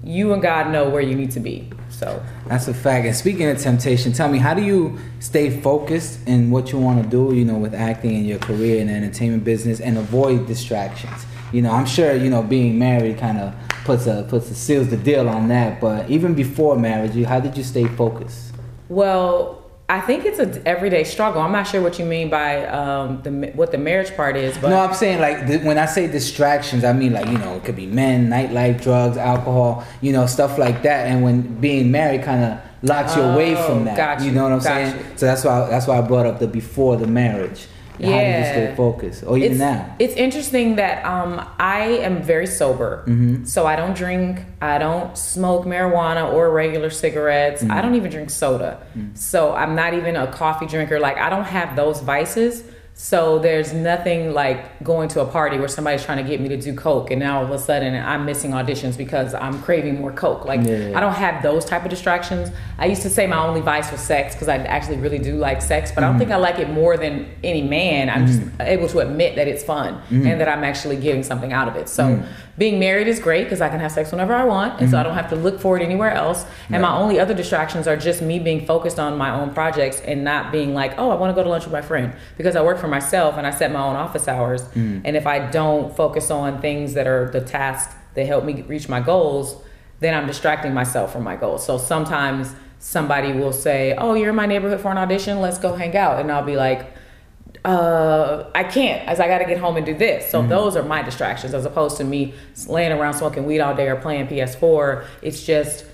you 0.10 0.34
and 0.34 0.41
God 0.41 0.72
know 0.72 0.89
where 0.89 1.01
you 1.01 1.16
need 1.16 1.30
to 1.32 1.39
be. 1.39 1.70
So 1.89 2.24
that's 2.47 2.68
a 2.68 2.74
fact. 2.74 3.05
And 3.05 3.16
speaking 3.16 3.47
of 3.47 3.60
temptation, 3.60 4.12
tell 4.12 4.28
me 4.28 4.39
how 4.39 4.55
do 4.55 4.64
you 4.64 4.97
stay 5.20 5.62
focused 5.62 6.28
in 6.28 6.49
what 6.49 6.72
you 6.72 6.80
want 6.80 7.03
to 7.03 7.07
do, 7.07 7.36
you 7.36 7.45
know, 7.45 7.57
with 7.57 7.76
acting 7.76 8.16
and 8.16 8.26
your 8.26 8.39
career 8.39 8.80
in 8.82 8.88
the 8.88 8.93
entertainment 8.93 9.43
business 9.43 9.80
and 9.80 9.97
avoid 9.97 10.47
distractions? 10.47 11.26
You 11.53 11.62
know, 11.62 11.72
I'm 11.72 11.86
sure, 11.86 12.16
you 12.16 12.30
know, 12.30 12.41
being 12.41 12.80
married 12.80 13.20
kind 13.20 13.38
of 13.38 13.55
puts 13.86 14.07
a 14.07 14.26
puts 14.28 14.49
a 14.49 14.55
seals 14.55 14.89
the 14.89 14.97
deal 14.97 15.30
on 15.30 15.47
that, 15.49 15.80
but 15.80 16.10
even 16.10 16.34
before 16.34 16.76
marriage, 16.76 17.24
how 17.26 17.39
did 17.39 17.55
you 17.55 17.64
stay 17.64 17.86
focused? 17.86 18.53
Well, 18.88 19.59
I 19.90 20.00
think 20.00 20.24
it's 20.24 20.38
an 20.38 20.62
everyday 20.68 21.04
struggle. 21.04 21.42
I'm 21.42 21.52
not 21.52 21.64
sure 21.64 21.82
what 21.82 21.98
you 21.98 22.06
mean 22.06 22.30
by 22.30 22.64
um, 22.68 23.24
the 23.24 23.52
what 23.56 23.72
the 23.72 23.80
marriage 23.80 24.16
part 24.16 24.38
is, 24.38 24.56
but 24.60 24.70
no, 24.70 24.80
I'm 24.80 24.94
saying 24.94 25.20
like 25.20 25.48
the, 25.48 25.58
when 25.60 25.80
I 25.80 25.88
say 25.88 26.06
distractions, 26.06 26.84
I 26.84 26.94
mean 26.94 27.12
like 27.12 27.26
you 27.26 27.40
know 27.40 27.56
it 27.56 27.64
could 27.64 27.76
be 27.76 27.88
men, 27.88 28.30
nightlife, 28.30 28.84
drugs, 28.84 29.18
alcohol, 29.18 29.84
you 30.02 30.14
know 30.14 30.28
stuff 30.28 30.60
like 30.60 30.84
that. 30.84 31.08
And 31.08 31.24
when 31.24 31.60
being 31.60 31.90
married 31.90 32.22
kind 32.22 32.44
of 32.44 32.60
locks 32.84 33.16
you 33.16 33.24
oh, 33.24 33.34
away 33.34 33.56
from 33.56 33.86
that, 33.86 34.20
you. 34.20 34.28
you 34.28 34.32
know 34.32 34.44
what 34.44 34.52
I'm 34.52 34.62
saying? 34.62 34.96
You. 34.96 35.18
So 35.18 35.26
that's 35.26 35.44
why 35.44 35.68
that's 35.68 35.88
why 35.88 35.98
I 35.98 36.02
brought 36.02 36.28
up 36.28 36.38
the 36.38 36.48
before 36.48 36.96
the 36.96 37.08
marriage 37.08 37.66
yeah. 38.00 38.12
how 38.12 38.20
do 38.20 38.39
you 38.39 38.68
stay 38.68 38.76
focused 38.76 39.24
or 39.26 39.38
even 39.38 39.52
it's, 39.52 39.60
now 39.60 39.95
it's 40.00 40.14
interesting 40.16 40.76
that 40.76 41.04
um, 41.06 41.45
i 41.60 41.82
am 41.82 42.22
very 42.22 42.47
sober 42.47 43.04
mm-hmm. 43.08 43.43
so 43.43 43.66
i 43.66 43.76
don't 43.76 43.95
drink 43.95 44.41
i 44.62 44.78
don't 44.78 45.18
smoke 45.18 45.66
marijuana 45.66 46.32
or 46.32 46.50
regular 46.52 46.89
cigarettes 46.89 47.62
mm-hmm. 47.62 47.72
i 47.72 47.82
don't 47.82 47.95
even 47.95 48.10
drink 48.10 48.30
soda 48.30 48.82
mm-hmm. 48.97 49.14
so 49.16 49.54
i'm 49.54 49.76
not 49.76 49.93
even 49.93 50.16
a 50.16 50.28
coffee 50.32 50.66
drinker 50.66 51.00
like 51.00 51.18
i 51.18 51.30
don't 51.30 51.45
have 51.45 51.76
those 51.76 52.00
vices 52.02 52.64
so 53.02 53.39
there's 53.39 53.72
nothing 53.72 54.34
like 54.34 54.84
going 54.84 55.08
to 55.08 55.22
a 55.22 55.26
party 55.26 55.58
where 55.58 55.70
somebody's 55.70 56.04
trying 56.04 56.22
to 56.22 56.30
get 56.30 56.41
me 56.41 56.50
to 56.50 56.58
do 56.58 56.76
coke, 56.76 57.12
and 57.12 57.20
now 57.22 57.38
all 57.38 57.45
of 57.45 57.52
a 57.52 57.58
sudden 57.58 57.95
I'm 57.95 58.26
missing 58.26 58.52
auditions 58.52 58.97
because 58.97 59.34
I'm 59.34 59.62
craving 59.62 60.02
more 60.02 60.12
coke. 60.12 60.43
Like 60.43 60.68
yeah. 60.68 60.91
I 60.93 61.00
don't 61.00 61.14
have 61.14 61.41
those 61.41 61.64
type 61.64 61.86
of 61.86 61.89
distractions. 61.89 62.52
I 62.78 62.88
used 62.88 63.02
to 63.04 63.10
say 63.10 63.26
my 63.26 63.38
only 63.38 63.62
vice 63.62 63.89
was 63.89 64.02
sex 64.02 64.36
because 64.36 64.50
I 64.50 64.58
actually 64.58 64.97
really 64.97 65.18
do 65.18 65.38
like 65.38 65.62
sex, 65.62 65.91
but 65.91 66.02
mm-hmm. 66.02 66.04
I 66.04 66.08
don't 66.08 66.12
mm-hmm. 66.12 66.20
think 66.20 66.32
I 66.32 66.36
like 66.36 66.60
it 66.60 66.70
more 66.72 66.97
than 66.97 67.34
any 67.41 67.62
man. 67.62 68.10
I'm 68.10 68.28
mm-hmm. 68.28 68.50
just 68.50 68.60
able 68.60 68.89
to 68.89 69.00
admit 69.00 69.38
that 69.38 69.47
it's 69.47 69.64
fun 69.64 69.93
mm-hmm. 69.93 70.28
and 70.28 70.41
that 70.41 70.50
I'm 70.50 70.66
actually 70.66 70.97
getting 70.97 71.24
something 71.24 71.54
out 71.54 71.70
of 71.70 71.78
it. 71.78 71.88
So 71.88 72.04
mm-hmm. 72.04 72.28
Being 72.60 72.78
married 72.78 73.07
is 73.07 73.22
great 73.22 73.45
because 73.45 73.62
I 73.62 73.70
can 73.70 73.80
have 73.80 73.93
sex 73.93 74.12
whenever 74.12 74.34
I 74.34 74.43
want, 74.43 74.82
and 74.82 74.91
so 74.91 74.97
I 74.97 74.99
mm-hmm. 74.99 75.07
don't 75.07 75.18
have 75.18 75.30
to 75.30 75.38
look 75.38 75.62
for 75.62 75.78
it 75.78 75.82
anywhere 75.82 76.12
else. 76.12 76.45
And 76.70 76.82
my 76.82 76.93
only 76.93 77.18
other 77.18 77.34
distractions 77.34 77.88
are 77.88 77.95
just 77.95 78.22
me 78.22 78.38
being 78.38 78.66
focused 78.66 78.99
on 78.99 79.18
my 79.18 79.32
own 79.32 79.53
projects 79.53 80.01
and 80.01 80.26
not 80.26 80.51
being 80.51 80.74
like, 80.74 80.93
oh, 80.97 81.10
I 81.10 81.16
want 81.16 81.32
to 81.32 81.36
go 81.36 81.41
to 81.41 81.49
lunch 81.49 81.64
with 81.64 81.72
my 81.72 81.82
friend 81.82 82.14
because 82.38 82.57
I 82.57 82.62
work 82.62 82.78
for 82.78 82.89
myself 82.89 83.38
and 83.38 83.47
I 83.47 83.51
set 83.51 83.72
my 83.72 83.82
own 83.82 83.95
office 83.95 84.28
hours. 84.28 84.64
Mm. 84.70 85.03
And 85.05 85.16
if 85.16 85.26
I 85.26 85.39
don't 85.39 85.95
focus 85.95 86.30
on 86.30 86.60
things 86.60 86.95
that 86.95 87.07
are 87.07 87.32
the 87.32 87.39
tasks 87.39 87.95
that 88.16 88.28
help 88.28 88.43
me 88.43 88.62
reach 88.64 88.89
my 88.89 88.99
goals, 88.99 89.64
then 90.01 90.14
I'm 90.14 90.28
distracting 90.28 90.74
myself 90.74 91.14
from 91.14 91.24
my 91.24 91.38
goals. 91.38 91.66
So 91.66 91.78
sometimes 91.78 92.53
somebody 92.80 93.32
will 93.32 93.53
say, 93.53 93.95
"Oh, 93.97 94.16
you're 94.16 94.32
in 94.32 94.36
my 94.36 94.45
neighborhood 94.45 94.82
for 94.82 94.91
an 94.91 94.97
audition. 94.97 95.39
Let's 95.39 95.60
go 95.60 95.76
hang 95.76 95.95
out," 95.95 96.20
and 96.20 96.30
I'll 96.30 96.43
be 96.43 96.57
like. 96.57 96.93
Uh, 97.66 98.49
I 98.55 98.64
can't, 98.64 99.07
as 99.07 99.20
I 99.20 99.28
got 99.28 99.39
to 99.39 99.45
get 99.45 99.57
home 99.57 99.76
and 99.76 99.86
do 99.86 99.93
this. 99.93 100.30
So 100.30 100.41
mm 100.41 100.49
those 100.49 100.76
are 100.76 100.84
my 100.84 101.03
distractions, 101.03 101.53
as 101.53 101.66
opposed 101.66 101.97
to 101.97 102.03
me 102.03 102.34
laying 102.68 102.91
around 102.91 103.14
smoking 103.14 103.45
weed 103.45 103.60
all 103.60 103.76
day 103.76 103.88
or 103.88 103.95
playing 103.97 104.28
PS4. 104.28 105.05
It's 105.22 105.45
just 105.45 105.86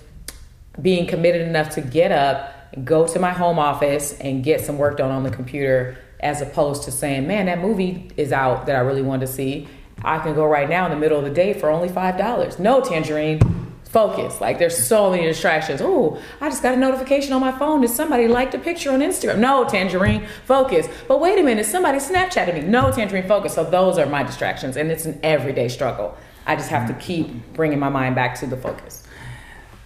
being 0.81 1.07
committed 1.07 1.41
enough 1.41 1.71
to 1.71 1.81
get 1.81 2.11
up, 2.11 2.53
go 2.85 3.05
to 3.07 3.19
my 3.19 3.31
home 3.31 3.59
office, 3.59 4.17
and 4.19 4.43
get 4.43 4.61
some 4.61 4.77
work 4.77 4.97
done 4.97 5.11
on 5.11 5.23
the 5.23 5.31
computer 5.31 5.97
as 6.19 6.41
opposed 6.41 6.83
to 6.83 6.91
saying, 6.91 7.27
man, 7.27 7.47
that 7.47 7.59
movie 7.59 8.09
is 8.15 8.31
out 8.31 8.65
that 8.67 8.75
I 8.75 8.79
really 8.79 9.01
want 9.01 9.21
to 9.21 9.27
see. 9.27 9.67
I 10.03 10.19
can 10.19 10.35
go 10.35 10.45
right 10.45 10.69
now 10.69 10.85
in 10.85 10.91
the 10.91 10.97
middle 10.97 11.17
of 11.17 11.25
the 11.25 11.31
day 11.31 11.53
for 11.53 11.69
only 11.69 11.89
$5. 11.89 12.59
No, 12.59 12.81
Tanjareen, 12.81 13.64
focus. 13.95 14.41
Like 14.41 14.59
there's 14.59 14.77
so 14.77 15.09
many 15.09 15.23
distractions. 15.23 15.79
Oh, 15.81 16.19
I 16.41 16.49
just 16.49 16.61
got 16.61 16.73
a 16.73 16.77
notification 16.77 17.31
on 17.31 17.39
my 17.39 17.53
phone. 17.57 17.79
Did 17.79 17.91
somebody 17.91 18.27
like 18.27 18.51
the 18.51 18.59
picture 18.59 18.91
on 18.91 18.99
Instagram? 18.99 19.37
No, 19.39 19.63
Tanjareen, 19.63 20.27
focus. 20.45 20.89
But 21.07 21.21
wait 21.21 21.39
a 21.39 21.43
minute, 21.43 21.65
somebody 21.65 21.99
Snapchatted 21.99 22.55
me. 22.55 22.61
No, 22.61 22.91
Tanjareen, 22.91 23.25
focus. 23.25 23.53
So 23.53 23.63
those 23.63 23.97
are 23.97 24.05
my 24.05 24.21
distractions, 24.23 24.75
and 24.75 24.91
it's 24.91 25.05
an 25.05 25.17
everyday 25.23 25.69
struggle. 25.69 26.17
I 26.45 26.57
just 26.57 26.69
have 26.69 26.89
to 26.89 26.93
keep 26.95 27.53
bringing 27.53 27.79
my 27.79 27.87
mind 27.87 28.15
back 28.15 28.37
to 28.41 28.45
the 28.47 28.57
focus. 28.57 29.03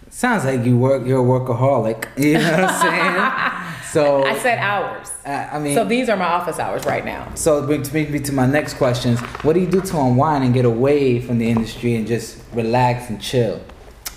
Sounds 0.10 0.44
like 0.44 0.66
you 0.66 0.76
work. 0.76 1.06
You're 1.06 1.24
a 1.24 1.30
workaholic. 1.40 2.08
You 2.18 2.40
know 2.40 2.52
what 2.52 2.64
I'm 2.72 2.82
saying? 2.82 3.66
So 3.90 4.24
I 4.24 4.38
said 4.38 4.60
hours. 4.60 5.10
uh, 5.26 5.50
I 5.52 5.58
mean, 5.58 5.74
So 5.74 5.84
these 5.84 6.10
are 6.10 6.18
my 6.18 6.32
office 6.40 6.60
hours 6.60 6.86
right 6.86 7.04
now. 7.04 7.28
so 7.34 7.66
brings 7.66 7.92
me 7.92 8.20
to 8.20 8.32
my 8.32 8.46
next 8.46 8.76
questions. 8.76 9.20
What 9.44 9.54
do 9.54 9.60
you 9.60 9.66
do 9.66 9.82
to 9.82 10.00
unwind 10.00 10.44
and 10.44 10.54
get 10.54 10.66
away 10.66 11.20
from 11.20 11.40
the 11.40 11.50
industry 11.50 11.96
and 11.96 12.06
just 12.06 12.38
relax 12.54 13.10
and 13.10 13.20
chill? 13.20 13.60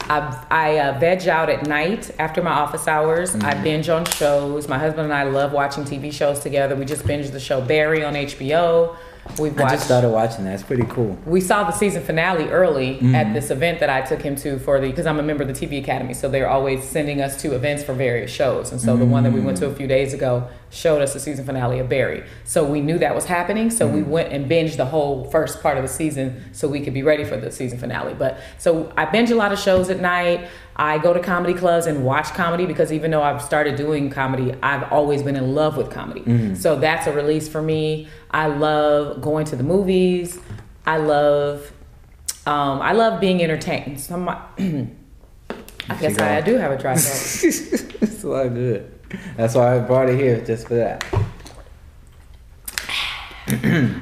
I, 0.09 0.45
I 0.51 0.79
uh, 0.79 0.99
veg 0.99 1.27
out 1.29 1.49
at 1.49 1.67
night 1.67 2.11
after 2.19 2.43
my 2.43 2.51
office 2.53 2.89
hours. 2.89 3.35
I 3.37 3.55
binge 3.63 3.89
on 3.89 4.05
shows. 4.05 4.69
My 4.69 4.79
husband 4.79 5.05
and 5.05 5.15
I 5.15 5.25
love 5.25 5.53
watching 5.53 5.85
TV 5.85 6.13
shows 6.13 6.41
together. 6.41 6.75
We 6.77 6.85
just 6.85 7.05
binged 7.05 7.33
the 7.33 7.41
show 7.41 7.61
Barry 7.61 8.05
on 8.05 8.15
HBO. 8.15 8.97
We've 9.39 9.57
I 9.59 9.71
just 9.71 9.85
started 9.85 10.09
watching 10.11 10.45
that. 10.47 10.55
It's 10.55 10.65
pretty 10.65 10.83
cool. 10.85 11.17
we 11.25 11.41
saw 11.41 11.63
the 11.63 11.71
season 11.71 12.03
finale 12.03 12.49
early 12.49 12.95
Mm-hmm. 12.97 13.15
at 13.15 13.33
this 13.33 13.51
event 13.53 13.79
that 13.81 13.89
I 13.89 14.01
took 14.03 14.21
him 14.21 14.35
to 14.37 14.59
for 14.59 14.81
the 14.81 14.89
because 14.89 15.07
I'm 15.07 15.21
a 15.21 15.23
member 15.23 15.45
of 15.45 15.49
the 15.49 15.55
TV 15.67 15.81
Academy, 15.81 16.13
so 16.13 16.29
they're 16.29 16.49
always 16.49 16.83
sending 16.83 17.21
us 17.23 17.41
to 17.43 17.55
events 17.55 17.85
for 17.85 17.95
various 17.95 18.33
shows. 18.33 18.73
And 18.73 18.81
so 18.81 18.97
the 18.97 19.05
one 19.05 19.23
that 19.23 19.33
we 19.33 19.41
went 19.41 19.59
to 19.59 19.67
a 19.67 19.75
few 19.75 19.87
days 19.87 20.13
ago 20.13 20.49
showed 20.73 21.03
us 21.03 21.13
the 21.13 21.21
season 21.21 21.45
finale 21.45 21.79
of 21.79 21.89
Barry. 21.89 22.25
So 22.45 22.65
we 22.65 22.81
knew 22.81 22.99
that 22.99 23.15
was 23.15 23.27
happening, 23.27 23.71
so 23.71 23.87
Mm-hmm. 23.87 23.97
we 23.97 24.03
went 24.03 24.33
and 24.33 24.51
binged 24.51 24.79
the 24.79 24.87
whole 24.87 25.25
first 25.31 25.63
part 25.63 25.77
of 25.77 25.83
the 25.83 25.89
season 25.89 26.43
so 26.53 26.67
we 26.67 26.81
could 26.81 26.95
be 26.95 27.03
ready 27.03 27.25
for 27.25 27.37
the 27.37 27.53
season 27.53 27.79
finale. 27.79 28.15
But 28.15 28.41
so 28.59 28.91
I 28.97 29.05
binge 29.05 29.31
a 29.31 29.35
lot 29.35 29.53
of 29.53 29.59
shows 29.59 29.91
at 29.91 30.01
night. 30.01 30.49
I 30.75 30.97
go 30.99 31.13
to 31.13 31.21
comedy 31.21 31.53
clubs 31.53 31.87
and 31.87 32.05
watch 32.05 32.29
comedy 32.33 32.65
because 32.65 32.91
even 32.91 33.11
though 33.11 33.23
I've 33.23 33.43
started 33.43 33.77
doing 33.77 34.09
comedy, 34.09 34.55
I've 34.63 34.91
always 34.91 35.23
been 35.23 35.37
in 35.37 35.55
love 35.55 35.77
with 35.77 35.91
comedy. 35.91 36.23
Mm-hmm. 36.23 36.55
So 36.55 36.77
that's 36.77 37.07
a 37.07 37.13
release 37.13 37.49
for 37.49 37.61
me. 37.61 38.09
I 38.31 38.47
love 38.47 39.21
going 39.21 39.45
to 39.47 39.57
the 39.57 39.63
movies. 39.65 40.39
I 40.87 40.97
love 40.97 41.71
um, 42.47 42.81
I 42.81 42.93
love 42.93 43.21
being 43.21 43.43
entertained. 43.43 44.01
Some 44.01 44.27
I 45.89 45.97
guess. 46.01 46.19
I, 46.19 46.39
I 46.39 46.41
do 46.41 46.57
have 46.57 46.73
a 46.73 46.79
dry 46.79 46.97
throat. 46.97 47.45
it's 48.03 48.25
a 48.25 48.29
lot 48.29 48.49
good. 48.55 48.91
That's 49.37 49.55
why 49.55 49.77
I 49.77 49.79
brought 49.81 50.09
it 50.09 50.19
here 50.19 50.41
just 50.45 50.69
for 50.69 50.75
that. 50.75 51.05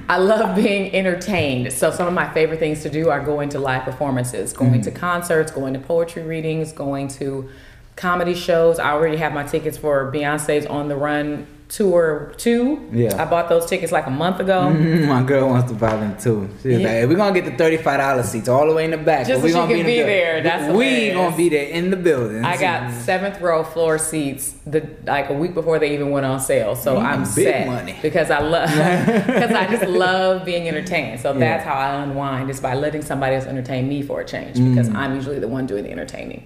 I 0.09 0.19
love 0.19 0.55
being 0.55 0.95
entertained. 0.95 1.73
So 1.73 1.91
some 1.91 2.07
of 2.07 2.15
my 2.15 2.33
favorite 2.33 2.59
things 2.59 2.83
to 2.83 2.91
do 2.91 3.11
are 3.11 3.21
going 3.21 3.49
to 3.51 3.59
live 3.59 3.85
performances, 3.85 4.53
going 4.53 4.83
to 4.83 4.91
mm-hmm. 4.91 4.99
concerts, 4.99 5.51
going 5.51 5.75
to 5.75 5.81
poetry 5.81 6.23
readings, 6.23 6.73
going 6.73 7.09
to 7.09 7.49
comedy 7.97 8.35
shows. 8.35 8.79
I 8.79 8.91
already 8.93 9.17
have 9.17 9.33
my 9.33 9.45
tickets 9.45 9.79
for 9.79 10.11
Beyonce's 10.13 10.67
On 10.67 10.89
the 10.89 10.97
Run 10.97 11.47
tour 11.71 12.35
two. 12.37 12.87
Yeah. 12.93 13.21
I 13.23 13.25
bought 13.25 13.49
those 13.49 13.65
tickets 13.67 13.93
like 13.93 14.07
a 14.07 14.11
month 14.11 14.41
ago. 14.41 14.61
Mm, 14.75 15.07
My 15.15 15.23
girl 15.23 15.49
wants 15.49 15.71
to 15.71 15.79
buy 15.79 15.97
them 15.97 16.17
too. 16.19 16.49
She's 16.63 16.73
Yeah. 16.73 16.79
like, 16.79 16.87
hey, 16.89 17.07
we're 17.07 17.15
gonna 17.17 17.33
get 17.41 17.45
the 17.45 17.57
thirty-five 17.57 17.99
dollar 18.01 18.23
seats 18.25 18.49
all 18.49 18.67
the 18.67 18.75
way 18.75 18.85
in 18.85 18.91
the 18.91 18.97
back. 18.99 19.27
Just 19.27 19.41
but 19.41 19.45
we 19.47 19.53
so 19.53 19.55
she 19.55 19.61
gonna 19.61 19.69
can 19.73 19.81
in 19.81 19.87
the 19.87 19.93
be 19.93 20.03
there. 20.03 20.43
That's 20.43 20.63
we 20.77 20.85
hilarious. 20.85 21.15
gonna 21.15 21.37
be 21.37 21.49
there 21.49 21.69
in 21.69 21.91
the 21.91 21.97
building. 21.97 22.45
I 22.45 22.57
got 22.57 22.93
seventh 22.93 23.41
row 23.41 23.63
floor 23.63 23.99
seats 23.99 24.53
the 24.67 24.87
like 25.07 25.31
a 25.31 25.35
week 25.35 25.55
before 25.55 25.79
they 25.79 25.95
even 25.95 26.11
went 26.11 26.27
on 26.27 26.41
sale. 26.41 26.75
So 26.75 26.97
Mm, 26.97 27.05
I'm 27.05 27.25
set 27.25 27.67
money. 27.67 27.97
because 28.03 28.31
I 28.31 28.41
love 28.41 28.69
because 29.27 29.53
I 29.53 29.67
just 29.71 29.89
love 30.07 30.45
being 30.45 30.67
entertained. 30.69 31.21
So 31.21 31.33
Yeah. 31.33 31.39
that's 31.39 31.65
how 31.65 31.75
I 31.75 32.03
unwind 32.03 32.51
is 32.51 32.61
by 32.61 32.75
letting 32.75 33.03
somebody 33.03 33.37
else 33.37 33.47
entertain 33.47 33.89
me 33.89 34.03
for 34.03 34.21
a 34.21 34.25
change 34.25 34.57
because 34.57 34.89
Mm. 34.89 34.97
I'm 34.97 35.15
usually 35.15 35.39
the 35.39 35.49
one 35.49 35.67
doing 35.67 35.85
the 35.85 35.91
entertaining. 35.93 36.43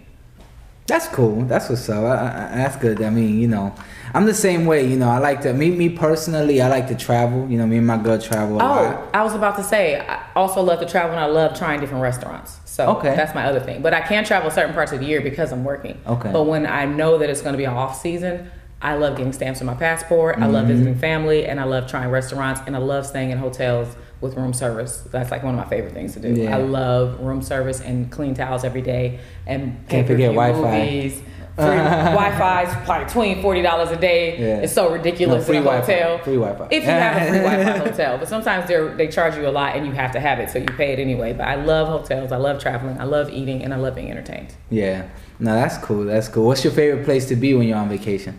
That's 0.87 1.09
cool. 1.09 1.43
That's 1.47 1.71
what's 1.71 1.89
up. 1.89 2.05
I, 2.05 2.27
I, 2.53 2.57
that's 2.57 2.77
good. 2.77 3.03
I 3.03 3.09
mean, 3.09 3.41
you 3.41 3.49
know, 3.49 3.75
I'm 4.13 4.27
the 4.27 4.35
same 4.35 4.67
way. 4.67 4.87
You 4.87 4.97
know, 4.99 5.09
I 5.09 5.17
like 5.19 5.41
to 5.43 5.55
me 5.55 5.71
me 5.71 5.89
personally. 5.89 6.61
I 6.61 6.69
like 6.69 6.89
to 6.89 6.95
travel. 6.95 7.49
You 7.49 7.57
know, 7.57 7.67
me 7.67 7.79
and 7.79 7.87
my 7.87 7.97
girl 7.97 8.19
travel 8.19 8.61
a 8.61 8.63
Oh, 8.63 8.67
lot. 8.67 9.09
I 9.15 9.23
was 9.23 9.35
about 9.35 9.57
to 9.57 9.65
say 9.65 9.99
I 10.01 10.23
also 10.37 10.61
love 10.63 10.81
to 10.81 10.87
travel 10.87 11.13
and 11.13 11.21
I 11.21 11.27
love 11.27 11.57
trying 11.57 11.81
different 11.81 12.03
restaurants. 12.03 12.61
So 12.67 12.97
Okay. 12.99 13.15
that's 13.17 13.35
my 13.35 13.45
other 13.47 13.61
thing. 13.61 13.81
But 13.81 13.95
I 13.95 14.03
can't 14.03 14.27
travel 14.27 14.51
certain 14.51 14.75
parts 14.75 14.93
of 14.93 15.01
the 15.01 15.07
year 15.07 15.23
because 15.23 15.53
I'm 15.53 15.65
working. 15.65 15.99
Okay. 16.07 16.31
But 16.31 16.43
when 16.45 16.67
I 16.67 16.85
know 16.85 17.17
that 17.17 17.31
it's 17.31 17.41
going 17.41 17.55
to 17.55 17.59
be 17.59 17.65
an 17.65 17.73
off 17.73 17.99
season, 17.99 18.51
I 18.83 18.97
love 18.97 19.17
getting 19.17 19.33
stamps 19.33 19.61
on 19.63 19.67
my 19.67 19.75
passport. 19.75 20.37
I 20.37 20.41
Mm-hmm. 20.43 20.53
love 20.53 20.67
visiting 20.67 20.95
family 20.97 21.47
and 21.47 21.59
I 21.59 21.65
love 21.65 21.87
trying 21.87 22.11
restaurants 22.11 22.61
and 22.67 22.77
I 22.77 22.81
love 22.81 23.07
staying 23.07 23.31
in 23.31 23.39
hotels 23.39 23.97
with 24.25 24.35
room 24.37 24.53
service. 24.53 25.03
That's 25.13 25.31
like 25.31 25.43
one 25.45 25.55
of 25.55 25.61
my 25.65 25.69
favorite 25.69 25.93
things 25.95 26.15
to 26.15 26.21
do. 26.21 26.31
Yeah. 26.35 26.57
I 26.57 26.61
love 26.61 27.21
room 27.21 27.43
service 27.43 27.81
and 27.81 28.11
clean 28.11 28.35
towels 28.35 28.65
every 28.65 28.83
day 28.83 29.21
and 29.47 29.87
Can't 29.89 30.07
forget 30.07 30.31
Wi-Fi. 30.33 30.79
movies. 30.85 31.23
Free 31.57 31.67
Wi-Fi 31.67 32.63
is 32.65 32.89
like 32.89 33.09
twenty, 33.13 33.41
forty 33.41 33.63
dollars 33.63 33.91
a 33.93 33.97
day. 33.97 34.37
Yeah. 34.41 34.57
It's 34.65 34.73
so 34.73 34.91
ridiculous 34.91 35.43
No, 35.43 35.47
free 35.47 35.57
in 35.59 35.63
a 35.63 35.67
Wi-Fi. 35.67 35.93
hotel. 35.93 36.19
Free 36.25 36.35
Wi-Fi. 36.35 36.67
If 36.73 36.83
you 36.83 36.91
have 36.91 37.23
a 37.23 37.29
free 37.31 37.39
Wi-Fi 37.39 37.79
hotel, 37.91 38.19
but 38.19 38.27
sometimes 38.29 38.67
they 38.67 38.89
they 38.97 39.07
charge 39.07 39.37
you 39.37 39.47
a 39.47 39.51
lot 39.53 39.77
and 39.77 39.87
you 39.87 39.93
have 39.93 40.11
to 40.13 40.21
have 40.21 40.41
it, 40.41 40.51
so 40.51 40.59
you 40.59 40.65
pay 40.67 40.93
it 40.93 40.99
anyway. 40.99 41.33
But 41.33 41.47
I 41.47 41.55
love 41.55 41.87
hotels. 41.87 42.33
I 42.33 42.39
love 42.39 42.59
traveling. 42.61 43.01
I 43.01 43.05
love 43.05 43.31
eating, 43.31 43.63
and 43.63 43.73
I 43.73 43.77
love 43.77 43.95
being 43.95 44.11
entertained. 44.11 44.53
Yeah. 44.69 45.07
No, 45.39 45.53
that's 45.55 45.79
cool. 45.79 46.05
That's 46.07 46.27
cool. 46.29 46.45
What's 46.47 46.65
your 46.65 46.73
favorite 46.73 47.05
place 47.05 47.27
to 47.29 47.37
be 47.37 47.55
when 47.55 47.69
you're 47.69 47.79
on 47.79 47.89
vacation? 47.89 48.37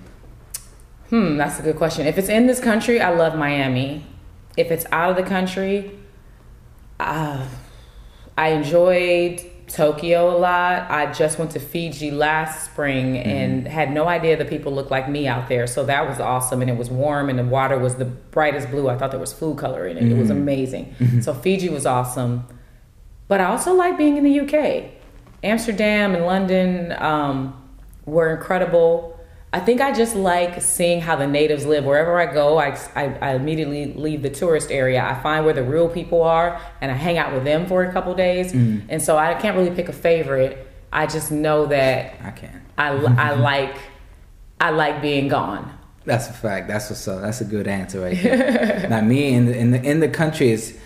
Hmm, 1.09 1.37
that's 1.37 1.59
a 1.59 1.61
good 1.63 1.77
question. 1.77 2.07
If 2.07 2.17
it's 2.17 2.29
in 2.29 2.47
this 2.47 2.59
country, 2.59 2.99
I 2.99 3.11
love 3.15 3.37
Miami. 3.37 4.05
If 4.57 4.71
it's 4.71 4.85
out 4.91 5.09
of 5.11 5.15
the 5.17 5.23
country, 5.23 5.91
uh, 6.99 7.45
I 8.37 8.49
enjoyed 8.49 9.41
Tokyo 9.67 10.35
a 10.35 10.37
lot. 10.37 10.89
I 10.91 11.11
just 11.11 11.39
went 11.39 11.51
to 11.51 11.59
Fiji 11.59 12.11
last 12.11 12.65
spring 12.71 13.17
and 13.17 13.67
had 13.67 13.91
no 13.91 14.07
idea 14.07 14.37
that 14.37 14.47
people 14.47 14.73
looked 14.73 14.91
like 14.91 15.09
me 15.09 15.27
out 15.27 15.49
there. 15.49 15.67
So 15.67 15.83
that 15.85 16.07
was 16.07 16.19
awesome. 16.19 16.61
And 16.61 16.69
it 16.69 16.77
was 16.77 16.89
warm 16.89 17.29
and 17.29 17.39
the 17.39 17.43
water 17.43 17.77
was 17.77 17.95
the 17.95 18.05
brightest 18.05 18.69
blue. 18.69 18.89
I 18.89 18.97
thought 18.97 19.11
there 19.11 19.19
was 19.19 19.33
food 19.33 19.57
color 19.57 19.87
in 19.87 19.97
it. 19.97 20.11
It 20.11 20.17
was 20.17 20.29
amazing. 20.29 20.95
So 21.21 21.33
Fiji 21.33 21.69
was 21.69 21.85
awesome. 21.85 22.45
But 23.27 23.41
I 23.41 23.45
also 23.45 23.73
like 23.73 23.97
being 23.97 24.17
in 24.17 24.23
the 24.23 24.39
UK. 24.41 24.91
Amsterdam 25.43 26.15
and 26.15 26.25
London 26.25 26.91
um, 26.93 27.61
were 28.05 28.35
incredible. 28.35 29.14
I 29.55 29.61
think 29.61 29.79
I 29.79 29.93
just 29.93 30.17
like 30.17 30.61
seeing 30.61 30.99
how 30.99 31.15
the 31.15 31.27
natives 31.27 31.65
live. 31.65 31.85
Wherever 31.85 32.19
I 32.19 32.25
go, 32.25 32.57
I, 32.57 32.77
I, 32.93 33.05
I 33.21 33.35
immediately 33.35 33.93
leave 33.93 34.21
the 34.21 34.29
tourist 34.29 34.69
area. 34.69 35.01
I 35.01 35.13
find 35.23 35.45
where 35.45 35.53
the 35.53 35.63
real 35.63 35.87
people 35.87 36.23
are 36.23 36.61
and 36.81 36.91
I 36.91 36.93
hang 36.93 37.17
out 37.17 37.33
with 37.33 37.45
them 37.45 37.65
for 37.65 37.81
a 37.85 37.93
couple 37.93 38.13
days. 38.15 38.51
Mm. 38.51 38.83
And 38.89 39.01
so 39.01 39.17
I 39.17 39.33
can't 39.35 39.55
really 39.55 39.73
pick 39.73 39.87
a 39.87 39.93
favorite. 39.93 40.67
I 40.91 41.07
just 41.07 41.31
know 41.31 41.67
that 41.67 42.15
I 42.21 42.31
can. 42.31 42.65
I, 42.77 42.89
I 42.89 43.33
like 43.35 43.77
I 44.59 44.71
like 44.71 45.01
being 45.01 45.29
gone. 45.29 45.73
That's 46.03 46.29
a 46.29 46.33
fact. 46.33 46.67
That's 46.67 46.89
what's 46.89 47.07
up. 47.07 47.21
That's 47.21 47.39
a 47.39 47.45
good 47.45 47.69
answer 47.69 48.01
right 48.01 48.17
there. 48.21 48.89
now 48.89 48.99
me 48.99 49.33
in 49.35 49.45
the 49.45 49.57
in 49.57 49.71
the 49.71 49.81
in 49.81 50.01
the 50.01 50.09
country 50.09 50.51
is 50.51 50.77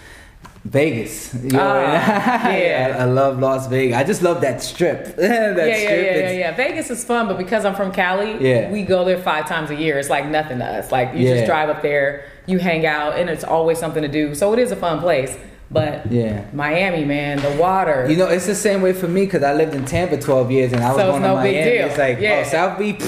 Vegas. 0.66 1.34
You 1.34 1.52
know, 1.52 1.60
Ah, 1.62 2.50
yeah. 2.52 2.96
I, 3.00 3.02
I 3.02 3.06
love 3.06 3.40
Las 3.40 3.68
Vegas. 3.68 3.96
I 3.98 4.04
just 4.04 4.22
love 4.22 4.42
that 4.42 4.62
strip. 4.62 5.06
that 5.16 5.20
yeah, 5.20 5.66
yeah, 5.66 5.76
strip. 5.76 5.90
yeah, 5.90 5.96
yeah, 5.96 6.12
it's- 6.12 6.36
yeah. 6.38 6.56
Vegas 6.56 6.90
is 6.90 7.04
fun, 7.06 7.28
but 7.28 7.38
because 7.38 7.66
I'm 7.66 7.76
from 7.76 7.92
Cali, 7.92 8.38
Yeah. 8.40 8.70
we 8.72 8.84
go 8.84 9.06
there 9.06 9.18
five 9.20 9.48
times 9.48 9.70
a 9.70 9.76
year. 9.76 9.98
It's 9.98 10.10
like 10.10 10.26
nothing 10.28 10.60
to 10.60 10.66
us. 10.66 10.92
Like 10.92 11.14
you 11.16 11.28
Yeah. 11.28 11.36
just 11.36 11.46
drive 11.46 11.70
up 11.70 11.82
there, 11.82 12.26
you 12.46 12.60
hang 12.60 12.86
out, 12.86 13.18
and 13.18 13.30
it's 13.30 13.44
always 13.44 13.78
something 13.80 14.02
to 14.02 14.10
do. 14.10 14.36
So 14.36 14.52
it 14.54 14.60
is 14.60 14.72
a 14.72 14.76
fun 14.76 15.00
place. 15.00 15.36
But 15.72 16.12
Yeah. 16.12 16.42
Miami, 16.52 17.06
man, 17.06 17.38
the 17.40 17.52
water. 17.62 18.08
You 18.10 18.18
know, 18.18 18.26
it's 18.28 18.48
the 18.48 18.56
same 18.56 18.82
way 18.82 18.92
for 18.92 19.08
me 19.08 19.26
because 19.26 19.44
I 19.44 19.54
lived 19.54 19.76
in 19.76 19.86
Tampa 19.86 20.18
12 20.18 20.50
years 20.52 20.74
and 20.74 20.84
I 20.84 20.90
was 20.90 20.98
So 20.98 21.12
going 21.12 21.22
no 21.22 21.36
to 21.38 21.44
big 21.44 21.56
Miami. 21.56 21.72
deal. 21.78 21.88
It's 21.88 21.98
like, 21.98 22.20
Yeah. 22.20 22.44
oh, 22.44 22.50
South 22.50 22.80
Beach. 22.80 23.02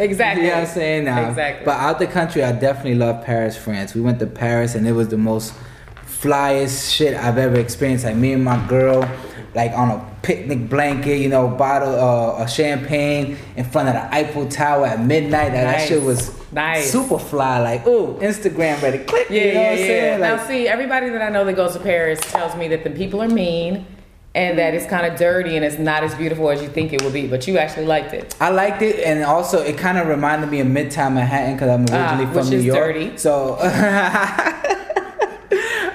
Exactly. 0.00 0.42
You 0.44 0.48
know 0.50 0.54
what 0.56 0.60
I'm 0.68 0.74
saying? 0.74 1.04
Now, 1.04 1.28
Exactly. 1.28 1.64
But 1.64 1.76
out 1.78 1.98
the 2.00 2.08
country, 2.08 2.42
I 2.42 2.50
definitely 2.50 2.96
love 2.96 3.24
Paris, 3.24 3.56
France. 3.56 3.94
We 3.94 4.00
went 4.00 4.18
to 4.18 4.26
Paris 4.26 4.74
and 4.74 4.88
it 4.88 4.92
was 4.92 5.08
the 5.08 5.18
most 5.18 5.52
flyest 6.20 6.92
shit 6.94 7.14
I've 7.16 7.38
ever 7.38 7.58
experienced. 7.58 8.04
Like 8.04 8.16
me 8.16 8.32
and 8.32 8.44
my 8.44 8.64
girl, 8.66 9.08
like 9.54 9.72
on 9.72 9.90
a 9.90 10.06
picnic 10.22 10.68
blanket, 10.68 11.16
you 11.18 11.28
know, 11.28 11.48
bottle 11.48 11.94
uh, 11.94 12.42
of 12.42 12.50
champagne 12.50 13.36
in 13.56 13.64
front 13.64 13.88
of 13.88 13.94
the 13.94 14.14
Eiffel 14.14 14.46
Tower 14.48 14.86
at 14.86 15.00
midnight. 15.00 15.52
That, 15.52 15.64
that 15.64 15.88
shit 15.88 16.02
was 16.02 16.38
Nice. 16.52 16.90
super 16.90 17.18
fly. 17.18 17.60
Like, 17.60 17.86
ooh, 17.86 18.16
Instagram 18.20 18.82
ready. 18.82 18.98
Click. 19.04 19.28
yeah, 19.30 19.36
you 19.44 19.54
know 19.54 19.60
yeah, 19.60 19.70
what 19.70 19.72
I'm 19.72 19.78
yeah. 19.78 19.86
saying? 19.86 20.20
now, 20.20 20.46
see, 20.46 20.68
everybody 20.68 21.08
that 21.10 21.22
I 21.22 21.28
know 21.30 21.44
that 21.44 21.54
goes 21.56 21.72
to 21.74 21.80
Paris 21.80 22.20
tells 22.20 22.54
me 22.56 22.68
that 22.68 22.84
the 22.84 22.90
people 22.90 23.22
are 23.22 23.28
mean 23.28 23.86
and 24.34 24.58
that 24.58 24.74
it's 24.74 24.86
kind 24.86 25.06
of 25.10 25.18
dirty 25.18 25.56
and 25.56 25.64
it's 25.64 25.78
not 25.78 26.04
as 26.04 26.14
beautiful 26.14 26.50
as 26.50 26.60
you 26.62 26.68
think 26.68 26.92
it 26.92 27.02
would 27.02 27.12
be. 27.12 27.26
But 27.26 27.46
you 27.48 27.56
actually 27.58 27.86
liked 27.86 28.12
it. 28.12 28.36
I 28.40 28.50
liked 28.50 28.82
it, 28.82 29.00
and 29.04 29.24
also 29.24 29.60
it 29.62 29.76
kind 29.78 29.96
of 29.98 30.06
reminded 30.06 30.50
me 30.50 30.60
of 30.60 30.66
Midtown 30.68 31.14
Manhattan 31.14 31.54
because 31.54 31.68
I'm 31.70 31.86
Ah, 31.90 32.10
originally 32.12 32.26
from 32.26 32.34
which 32.42 32.50
New 32.50 32.58
is 32.58 32.64
York. 32.66 32.78
dirty. 32.78 33.16
So, 33.16 33.56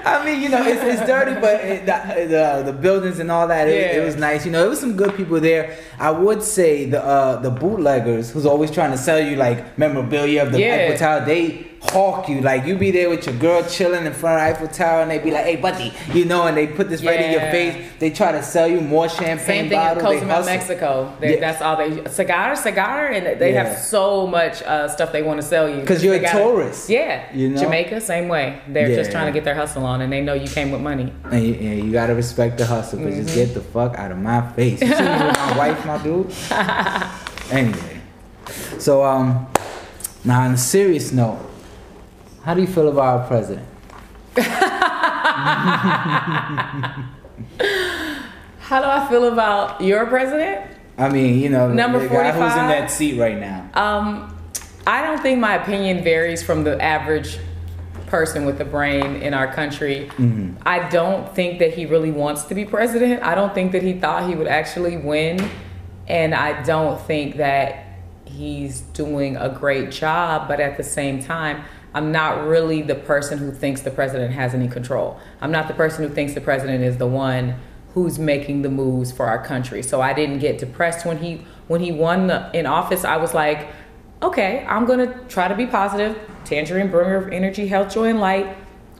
I 0.06 0.24
mean, 0.24 0.40
you 0.40 0.48
know, 0.48 0.62
it's, 0.64 0.82
it's 0.82 1.04
dirty, 1.06 1.34
but 1.40 1.56
it, 1.64 1.84
the, 1.84 2.26
the 2.34 2.62
the 2.70 2.72
buildings 2.72 3.18
and 3.18 3.28
all 3.30 3.48
that, 3.48 3.66
it, 3.68 3.74
Yeah. 3.74 4.00
it 4.00 4.04
was 4.04 4.16
nice. 4.16 4.46
You 4.46 4.52
know, 4.52 4.64
it 4.64 4.68
was 4.68 4.78
some 4.80 4.96
good 4.96 5.14
people 5.16 5.40
there. 5.40 5.76
I 5.98 6.10
would 6.12 6.42
say 6.42 6.86
the 6.94 7.02
uh, 7.04 7.40
the 7.46 7.50
bootleggers 7.50 8.30
who's 8.30 8.46
always 8.46 8.70
trying 8.70 8.92
to 8.92 8.98
sell 8.98 9.18
you 9.20 9.34
like 9.36 9.76
memorabilia 9.76 10.42
of 10.44 10.52
the 10.52 10.60
Yeah. 10.60 10.96
Tower. 10.96 11.24
They 11.24 11.66
hawk 11.90 12.28
you. 12.28 12.40
Like 12.40 12.66
you 12.66 12.76
be 12.76 12.90
there 12.90 13.08
with 13.10 13.26
your 13.26 13.34
girl 13.36 13.62
chilling 13.64 14.06
in 14.06 14.12
front 14.12 14.36
of 14.40 14.42
Eiffel 14.56 14.68
Tower, 14.68 15.02
and 15.02 15.10
they 15.10 15.18
be 15.18 15.30
like, 15.30 15.44
"Hey, 15.44 15.56
buddy," 15.56 15.92
you 16.12 16.24
know, 16.24 16.46
and 16.46 16.56
they 16.56 16.66
put 16.66 16.88
this 16.88 17.02
right 17.04 17.20
in 17.20 17.30
your 17.32 17.40
face. 17.52 17.74
They 17.98 18.10
try 18.10 18.32
to 18.32 18.42
sell 18.42 18.66
you 18.68 18.80
more 18.80 19.08
champagne 19.08 19.38
Same 19.38 19.68
thing 19.68 19.78
in 19.80 19.84
bottles. 19.94 20.04
they 20.04 20.20
Cozumel. 20.20 20.44
Mexico. 20.44 21.12
They, 21.20 21.34
Yeah. 21.34 21.40
That's 21.40 21.62
all 21.62 21.76
they 21.76 22.04
cigar, 22.10 22.56
cigar, 22.56 23.06
and 23.08 23.40
they 23.40 23.52
Yeah. 23.52 23.64
have 23.64 23.78
so 23.78 24.26
much 24.26 24.62
uh, 24.62 24.88
stuff 24.88 25.12
they 25.12 25.22
want 25.22 25.40
to 25.40 25.46
sell 25.46 25.68
you 25.68 25.80
because 25.80 26.02
you're 26.04 26.14
a 26.14 26.18
gotta- 26.18 26.38
tourist, 26.38 26.88
Yeah, 26.90 27.22
you 27.34 27.48
know? 27.50 27.60
Jamaica, 27.60 28.00
same 28.00 28.28
way. 28.28 28.58
They're 28.68 28.94
just 28.94 29.10
trying 29.10 29.26
to 29.26 29.32
get 29.32 29.44
their 29.44 29.54
hustle 29.54 29.84
on, 29.84 30.00
and 30.02 30.12
they 30.12 30.20
know 30.20 30.34
you 30.34 30.48
came 30.48 30.70
with 30.70 30.80
money. 30.80 31.12
And 31.30 31.42
you, 31.44 31.54
and 31.54 31.84
you 31.84 31.92
gotta 31.92 32.14
respect 32.14 32.58
the 32.58 32.66
hustle, 32.66 32.98
but 32.98 33.08
Mm-hmm. 33.12 33.22
just 33.22 33.34
get 33.34 33.54
the 33.54 33.60
fuck 33.60 33.96
out 33.98 34.10
of 34.10 34.18
my 34.18 34.40
face. 34.52 34.80
You 34.82 34.88
see 34.88 35.02
me 35.02 35.26
with 35.26 35.36
my 35.36 35.56
wife, 35.58 35.86
my 35.86 35.98
dude. 36.02 36.32
Anyway, 37.50 38.00
so 38.78 39.04
um, 39.04 39.46
now 40.24 40.40
on 40.42 40.54
a 40.54 40.56
serious 40.58 41.12
note, 41.12 41.38
how 42.46 42.54
do 42.54 42.60
you 42.60 42.68
feel 42.68 42.88
about 42.88 43.22
our 43.22 43.26
president? 43.26 43.66
How 48.60 48.80
do 48.80 48.86
I 48.86 49.08
feel 49.08 49.32
about 49.32 49.80
your 49.80 50.06
president? 50.06 50.70
I 50.96 51.08
mean, 51.08 51.40
you 51.40 51.48
know, 51.48 51.72
Number 51.72 51.98
the 51.98 52.08
guy 52.08 52.30
who's 52.30 52.52
in 52.52 52.68
that 52.68 52.88
seat 52.88 53.18
right 53.18 53.36
now. 53.36 53.68
Um, 53.74 54.38
I 54.86 55.02
don't 55.02 55.20
think 55.20 55.40
my 55.40 55.56
opinion 55.56 56.04
varies 56.04 56.40
from 56.40 56.62
the 56.62 56.80
average 56.80 57.38
person 58.06 58.46
with 58.46 58.60
a 58.60 58.64
brain 58.64 59.16
in 59.16 59.34
our 59.34 59.52
country. 59.52 60.08
I 60.64 60.88
don't 60.88 61.34
think 61.34 61.58
that 61.58 61.74
he 61.74 61.84
really 61.84 62.12
wants 62.12 62.44
to 62.44 62.54
be 62.54 62.64
president. 62.64 63.24
I 63.24 63.34
don't 63.34 63.54
think 63.54 63.72
that 63.72 63.82
he 63.82 63.94
thought 63.94 64.28
he 64.28 64.36
would 64.36 64.46
actually 64.46 64.96
win. 64.96 65.50
And 66.06 66.32
I 66.32 66.62
don't 66.62 67.00
think 67.00 67.38
that 67.38 67.86
he's 68.24 68.82
doing 68.82 69.36
a 69.36 69.48
great 69.48 69.90
job. 69.90 70.46
But 70.46 70.60
at 70.60 70.76
the 70.76 70.84
same 70.84 71.20
time, 71.20 71.64
I'm 71.96 72.12
not 72.12 72.46
really 72.46 72.82
the 72.82 72.94
person 72.94 73.38
who 73.38 73.50
thinks 73.50 73.80
the 73.80 73.90
president 73.90 74.34
has 74.34 74.52
any 74.52 74.68
control. 74.68 75.18
I'm 75.40 75.50
not 75.50 75.66
the 75.66 75.72
person 75.72 76.06
who 76.06 76.14
thinks 76.14 76.34
the 76.34 76.42
president 76.42 76.84
is 76.84 76.98
the 76.98 77.06
one 77.06 77.56
who's 77.94 78.18
making 78.18 78.60
the 78.60 78.68
moves 78.68 79.10
for 79.10 79.24
our 79.24 79.42
country. 79.42 79.82
So 79.82 80.02
I 80.02 80.12
didn't 80.12 80.40
get 80.40 80.58
depressed 80.58 81.06
when 81.06 81.16
he 81.16 81.46
when 81.68 81.80
he 81.80 81.92
won 81.92 82.26
the, 82.26 82.50
in 82.52 82.66
office. 82.66 83.06
I 83.06 83.16
was 83.16 83.32
like, 83.32 83.68
okay, 84.22 84.66
I'm 84.68 84.84
gonna 84.84 85.18
try 85.28 85.48
to 85.48 85.54
be 85.54 85.66
positive. 85.66 86.18
Tanjareen 86.44 86.90
bringer 86.90 87.16
of 87.16 87.32
energy, 87.32 87.66
health, 87.66 87.94
joy, 87.94 88.10
and 88.10 88.20
light. 88.20 88.58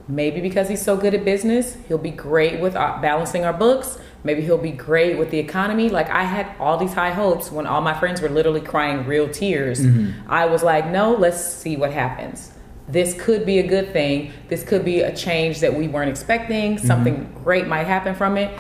Maybe 0.09 0.41
because 0.41 0.71
he's 0.71 0.81
so 0.81 0.97
good 0.97 1.13
at 1.13 1.23
business, 1.23 1.77
he'll 1.89 1.99
be 1.99 2.13
great 2.13 2.61
with 2.61 2.77
uh, 2.77 2.99
balancing 3.03 3.45
our 3.45 3.53
books. 3.53 3.99
Maybe 4.25 4.41
he'll 4.41 4.57
be 4.57 4.73
great 4.73 5.19
with 5.19 5.31
the 5.31 5.39
economy. 5.39 5.91
Like 5.91 6.09
I 6.09 6.23
had 6.23 6.57
all 6.59 6.79
these 6.79 6.95
high 6.95 7.13
hopes 7.13 7.53
when 7.53 7.67
all 7.67 7.83
my 7.83 7.93
friends 7.93 8.23
were 8.23 8.31
literally 8.31 8.63
crying 8.63 9.05
real 9.07 9.29
tears. 9.29 9.85
I 10.29 10.47
was 10.47 10.63
like, 10.63 10.87
no, 10.87 11.15
let's 11.15 11.45
see 11.45 11.77
what 11.77 11.93
happens. 11.93 12.53
This 12.89 13.21
could 13.21 13.45
be 13.45 13.59
a 13.59 13.67
good 13.67 13.93
thing. 13.93 14.33
This 14.49 14.63
could 14.63 14.85
be 14.85 15.01
a 15.01 15.15
change 15.15 15.61
that 15.61 15.75
we 15.75 15.89
weren't 15.89 16.11
expecting. 16.11 16.77
Mm-hmm. 16.77 16.87
Something 16.87 17.33
great 17.43 17.67
might 17.67 17.87
happen 17.87 18.15
from 18.15 18.37
it. 18.37 18.59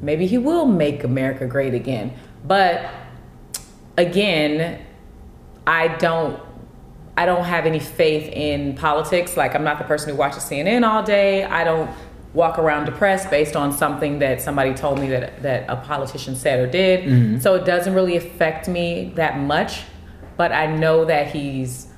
Maybe 0.00 0.26
he 0.26 0.38
will 0.38 0.66
make 0.66 1.04
America 1.04 1.46
great 1.46 1.74
again. 1.74 2.14
But 2.44 2.90
again, 3.96 4.84
I 5.66 5.88
don't 5.88 6.40
I 7.16 7.26
don't 7.26 7.44
have 7.44 7.66
any 7.66 7.80
faith 7.80 8.32
in 8.32 8.74
politics. 8.76 9.36
Like 9.36 9.54
I'm 9.54 9.64
not 9.64 9.78
the 9.78 9.84
person 9.84 10.10
who 10.10 10.16
watches 10.16 10.42
CNN 10.44 10.88
all 10.88 11.02
day. 11.02 11.44
I 11.44 11.64
don't 11.64 11.90
walk 12.32 12.58
around 12.58 12.86
depressed 12.86 13.28
based 13.28 13.56
on 13.56 13.72
something 13.72 14.20
that 14.20 14.40
somebody 14.40 14.72
told 14.72 14.98
me 14.98 15.08
that 15.08 15.42
that 15.42 15.66
a 15.68 15.76
politician 15.76 16.34
said 16.34 16.60
or 16.60 16.66
did. 16.66 17.04
Mm-hmm. 17.04 17.38
So 17.40 17.54
it 17.54 17.64
doesn't 17.64 17.94
really 17.94 18.16
affect 18.16 18.68
me 18.68 19.12
that 19.16 19.38
much, 19.38 19.82
but 20.36 20.50
I 20.50 20.66
know 20.66 21.04
that 21.04 21.28
he's 21.28 21.89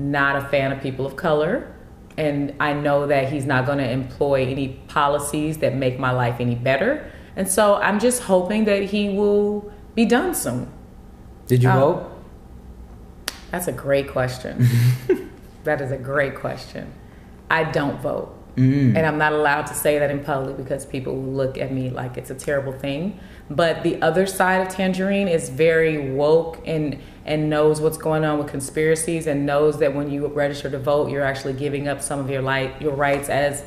not 0.00 0.36
a 0.36 0.48
fan 0.48 0.72
of 0.72 0.80
people 0.80 1.04
of 1.06 1.16
color 1.16 1.72
and 2.16 2.52
I 2.60 2.72
know 2.74 3.06
that 3.06 3.32
he's 3.32 3.46
not 3.46 3.64
going 3.64 3.78
to 3.78 3.88
employ 3.90 4.44
any 4.46 4.68
policies 4.88 5.58
that 5.58 5.74
make 5.74 5.98
my 5.98 6.10
life 6.10 6.36
any 6.38 6.54
better. 6.54 7.10
And 7.36 7.48
so 7.48 7.76
I'm 7.76 7.98
just 7.98 8.22
hoping 8.24 8.64
that 8.64 8.82
he 8.82 9.08
will 9.08 9.72
be 9.94 10.04
done 10.04 10.34
soon. 10.34 10.70
Did 11.46 11.62
you 11.62 11.70
Um, 11.70 11.80
vote? 11.80 12.10
That's 13.50 13.68
a 13.68 13.72
great 13.72 14.08
question. 14.10 14.66
that 15.64 15.80
is 15.80 15.92
a 15.92 15.96
great 15.96 16.34
question. 16.34 16.92
I 17.50 17.64
don't 17.64 18.00
vote. 18.00 18.36
And 18.56 18.98
I'm 18.98 19.16
not 19.16 19.32
allowed 19.32 19.66
to 19.68 19.74
say 19.74 19.98
that 19.98 20.10
in 20.10 20.20
public 20.22 20.58
because 20.58 20.84
people 20.84 21.14
will 21.16 21.32
look 21.32 21.56
at 21.56 21.72
me 21.72 21.88
like 21.88 22.18
it's 22.18 22.30
a 22.30 22.34
terrible 22.34 22.72
thing. 22.72 23.18
But 23.50 23.82
the 23.82 24.00
other 24.00 24.26
side 24.26 24.60
of 24.66 24.68
Tanjareen 24.68 25.28
is 25.28 25.48
very 25.48 26.12
woke 26.12 26.62
and 26.64 26.98
and 27.26 27.50
knows 27.50 27.80
what's 27.80 27.98
going 27.98 28.24
on 28.24 28.38
with 28.38 28.48
conspiracies 28.48 29.26
and 29.26 29.44
knows 29.44 29.78
that 29.80 29.94
when 29.94 30.10
you 30.10 30.26
register 30.28 30.70
to 30.70 30.78
vote, 30.78 31.10
you're 31.10 31.24
actually 31.24 31.52
giving 31.52 31.86
up 31.86 32.00
some 32.00 32.18
of 32.20 32.30
your 32.30 32.42
light 32.42 32.80
your 32.80 32.94
rights 32.94 33.28
as 33.28 33.64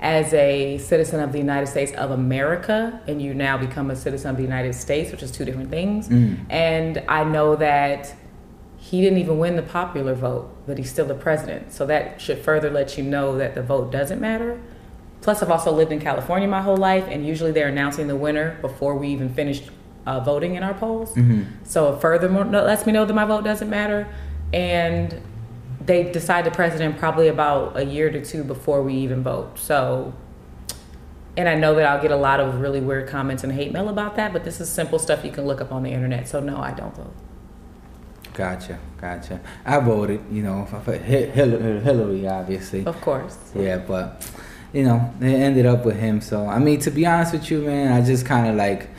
as 0.00 0.34
a 0.34 0.78
citizen 0.78 1.20
of 1.20 1.32
the 1.32 1.38
United 1.38 1.66
States 1.66 1.92
of 1.92 2.10
America, 2.10 3.00
and 3.06 3.22
you 3.22 3.32
now 3.32 3.56
become 3.56 3.90
a 3.90 3.96
citizen 3.96 4.30
of 4.30 4.36
the 4.36 4.42
United 4.42 4.74
States, 4.74 5.10
which 5.10 5.22
is 5.22 5.30
two 5.30 5.44
different 5.44 5.70
things. 5.70 6.08
Mm. 6.08 6.44
And 6.50 7.02
I 7.08 7.24
know 7.24 7.56
that 7.56 8.14
he 8.76 9.00
didn't 9.00 9.18
even 9.18 9.38
win 9.38 9.56
the 9.56 9.62
popular 9.62 10.14
vote, 10.14 10.54
but 10.66 10.76
he's 10.76 10.90
still 10.90 11.06
the 11.06 11.14
president. 11.14 11.72
So 11.72 11.86
that 11.86 12.20
should 12.20 12.38
further 12.38 12.70
let 12.70 12.98
you 12.98 13.04
know 13.04 13.38
that 13.38 13.54
the 13.54 13.62
vote 13.62 13.90
doesn't 13.90 14.20
matter. 14.20 14.60
Plus, 15.24 15.42
I've 15.42 15.50
also 15.50 15.72
lived 15.72 15.90
in 15.90 16.00
California 16.00 16.46
my 16.46 16.60
whole 16.60 16.76
life, 16.76 17.06
and 17.08 17.26
usually 17.26 17.50
they're 17.50 17.68
announcing 17.68 18.08
the 18.08 18.14
winner 18.14 18.58
before 18.60 18.94
we 18.94 19.08
even 19.08 19.32
finish 19.32 19.62
uh, 20.04 20.20
voting 20.20 20.54
in 20.54 20.62
our 20.62 20.74
polls. 20.74 21.16
So, 21.62 21.96
furthermore, 21.96 22.44
lets 22.44 22.84
me 22.84 22.92
know 22.92 23.06
that 23.06 23.14
my 23.14 23.24
vote 23.24 23.42
doesn't 23.42 23.70
matter. 23.70 24.06
And 24.52 25.18
they 25.80 26.12
decide 26.12 26.44
the 26.44 26.50
president 26.50 26.98
probably 26.98 27.28
about 27.28 27.74
a 27.74 27.86
year 27.86 28.10
to 28.10 28.22
two 28.22 28.44
before 28.44 28.82
we 28.82 28.92
even 28.96 29.22
vote. 29.22 29.58
So, 29.58 30.12
and 31.38 31.48
I 31.48 31.54
know 31.54 31.74
that 31.74 31.86
I'll 31.86 32.02
get 32.02 32.10
a 32.10 32.16
lot 32.16 32.38
of 32.38 32.60
really 32.60 32.82
weird 32.82 33.08
comments 33.08 33.44
and 33.44 33.52
hate 33.54 33.72
mail 33.72 33.88
about 33.88 34.16
that, 34.16 34.30
but 34.34 34.44
this 34.44 34.60
is 34.60 34.68
simple 34.68 34.98
stuff 34.98 35.24
you 35.24 35.32
can 35.32 35.46
look 35.46 35.62
up 35.62 35.72
on 35.72 35.82
the 35.82 35.90
internet. 35.90 36.28
So, 36.28 36.40
no, 36.40 36.58
I 36.58 36.72
don't 36.72 36.94
vote. 36.94 37.14
Gotcha, 38.34 38.78
gotcha. 39.00 39.40
I 39.64 39.78
voted, 39.80 40.20
you 40.30 40.42
know, 40.42 40.66
for 40.66 40.80
for 40.80 40.92
Hillary, 40.98 41.80
Hillary 41.80 42.28
obviously. 42.28 42.84
Of 42.84 43.00
course. 43.00 43.38
Yeah, 43.54 43.78
but 43.78 44.30
you 44.74 44.82
know, 44.82 45.14
it 45.20 45.26
ended 45.26 45.64
up 45.64 45.84
with 45.86 45.96
him. 45.96 46.20
So 46.20 46.46
I 46.46 46.58
mean, 46.58 46.80
to 46.80 46.90
be 46.90 47.06
honest 47.06 47.32
with 47.32 47.50
you, 47.50 47.62
man, 47.62 47.92
I 47.92 48.04
just 48.04 48.26
kind 48.26 48.48
of 48.48 48.56
like 48.56 48.90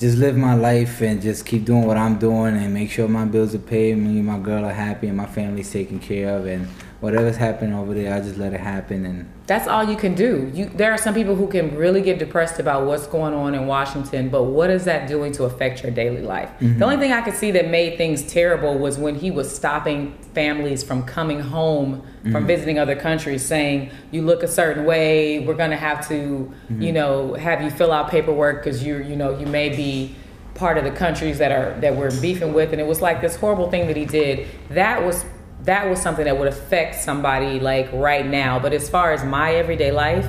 just 0.00 0.16
live 0.16 0.36
my 0.36 0.54
life 0.54 1.00
and 1.00 1.20
just 1.20 1.44
keep 1.44 1.64
doing 1.64 1.84
what 1.84 1.96
I'm 1.96 2.18
doing 2.18 2.56
and 2.56 2.72
make 2.72 2.90
sure 2.90 3.06
my 3.08 3.24
bills 3.24 3.54
are 3.54 3.58
paid, 3.58 3.98
me 3.98 4.18
and 4.18 4.26
my 4.26 4.38
girl 4.38 4.64
are 4.64 4.72
happy, 4.72 5.08
and 5.08 5.16
my 5.16 5.26
family's 5.26 5.70
taken 5.70 5.98
care 5.98 6.36
of, 6.36 6.46
and 6.46 6.68
whatever's 7.00 7.36
happening 7.36 7.74
over 7.74 7.94
there, 7.94 8.12
I 8.12 8.20
just 8.20 8.38
let 8.38 8.52
it 8.52 8.60
happen. 8.60 9.06
And 9.06 9.28
That's 9.46 9.68
all 9.68 9.88
you 9.88 9.96
can 9.96 10.14
do. 10.14 10.50
You, 10.52 10.66
there 10.66 10.92
are 10.92 10.98
some 10.98 11.14
people 11.14 11.36
who 11.36 11.46
can 11.46 11.76
really 11.76 12.02
get 12.02 12.18
depressed 12.18 12.58
about 12.58 12.86
what's 12.86 13.06
going 13.06 13.34
on 13.34 13.54
in 13.54 13.68
Washington, 13.68 14.28
but 14.28 14.44
what 14.44 14.68
is 14.68 14.84
that 14.86 15.06
doing 15.06 15.30
to 15.32 15.44
affect 15.44 15.82
your 15.82 15.92
daily 15.92 16.22
life? 16.22 16.50
The 16.58 16.66
only 16.66 16.96
mm-hmm. 16.96 17.02
thing 17.02 17.12
I 17.12 17.20
could 17.20 17.34
see 17.34 17.52
that 17.52 17.68
made 17.68 17.96
things 17.98 18.24
terrible 18.24 18.78
was 18.78 18.98
when 18.98 19.14
he 19.14 19.30
was 19.30 19.54
stopping 19.54 20.18
families 20.34 20.82
from 20.82 21.04
coming 21.04 21.40
home 21.40 22.02
from 22.22 22.32
mm-hmm. 22.32 22.46
visiting 22.46 22.78
other 22.80 22.96
countries, 22.96 23.44
saying, 23.44 23.90
You 24.10 24.22
look 24.22 24.42
a 24.42 24.48
certain 24.48 24.84
way, 24.84 25.38
we're 25.38 25.54
going 25.54 25.70
to 25.70 25.76
have 25.76 26.06
to, 26.08 26.14
mm-hmm. 26.14 26.82
you 26.82 26.92
know, 26.92 27.34
have 27.34 27.62
you 27.62 27.70
fill 27.70 27.92
out 27.92 28.10
paperwork 28.10 28.64
because 28.64 28.82
you, 28.84 28.98
you 28.98 29.14
know, 29.14 29.38
you 29.38 29.46
may 29.46 29.68
be 29.68 30.16
part 30.54 30.76
of 30.76 30.82
the 30.82 30.90
countries 30.90 31.38
that 31.38 31.52
are 31.52 31.78
that 31.80 31.94
we're 31.94 32.10
beefing 32.20 32.52
with 32.52 32.72
and 32.72 32.80
it 32.80 32.86
was 32.86 33.00
like 33.00 33.20
this 33.20 33.36
horrible 33.36 33.70
thing 33.70 33.86
that 33.86 33.96
he 33.96 34.04
did 34.04 34.48
that 34.70 35.00
was 35.00 35.24
that 35.68 35.88
was 35.88 36.00
something 36.00 36.24
that 36.24 36.38
would 36.38 36.48
affect 36.48 36.94
somebody 36.96 37.60
like 37.60 37.88
right 37.92 38.26
now. 38.26 38.58
But 38.58 38.72
as 38.72 38.88
far 38.88 39.12
as 39.12 39.24
my 39.24 39.54
everyday 39.54 39.92
life 39.92 40.28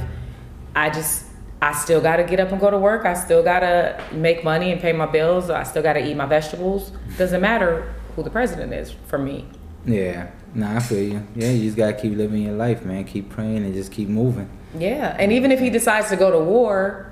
i 0.75 0.89
just 0.89 1.25
i 1.61 1.73
still 1.73 1.99
got 1.99 2.17
to 2.17 2.23
get 2.23 2.39
up 2.39 2.51
and 2.51 2.59
go 2.59 2.69
to 2.69 2.77
work. 2.77 3.05
I 3.05 3.13
still 3.15 3.43
got 3.43 3.61
to 3.61 4.01
make 4.13 4.43
money 4.43 4.71
and 4.71 4.79
pay 4.79 4.93
my 4.93 5.05
bills. 5.05 5.49
I 5.49 5.63
still 5.63 5.83
got 5.83 5.93
to 5.93 6.05
eat 6.07 6.15
my 6.15 6.25
vegetables. 6.25 6.91
Doesn't 7.17 7.41
matter 7.41 7.93
who 8.15 8.23
the 8.23 8.29
president 8.29 8.73
is 8.73 8.91
for 9.07 9.17
me. 9.17 9.47
Yeah, 9.85 10.29
nah, 10.53 10.77
I 10.77 10.79
feel 10.79 11.01
you. 11.13 11.27
Yeah, 11.35 11.51
you 11.51 11.63
just 11.65 11.77
gotta 11.77 11.93
keep 11.93 12.15
living 12.15 12.43
your 12.43 12.53
life, 12.53 12.85
man. 12.85 13.03
Keep 13.05 13.29
praying 13.29 13.63
and 13.65 13.73
just 13.73 13.91
keep 13.91 14.07
moving. 14.09 14.49
yeah. 14.77 15.15
And 15.19 15.31
even 15.31 15.51
if 15.51 15.59
he 15.59 15.69
decides 15.69 16.09
to 16.09 16.15
go 16.15 16.31
to 16.31 16.39
war 16.39 17.09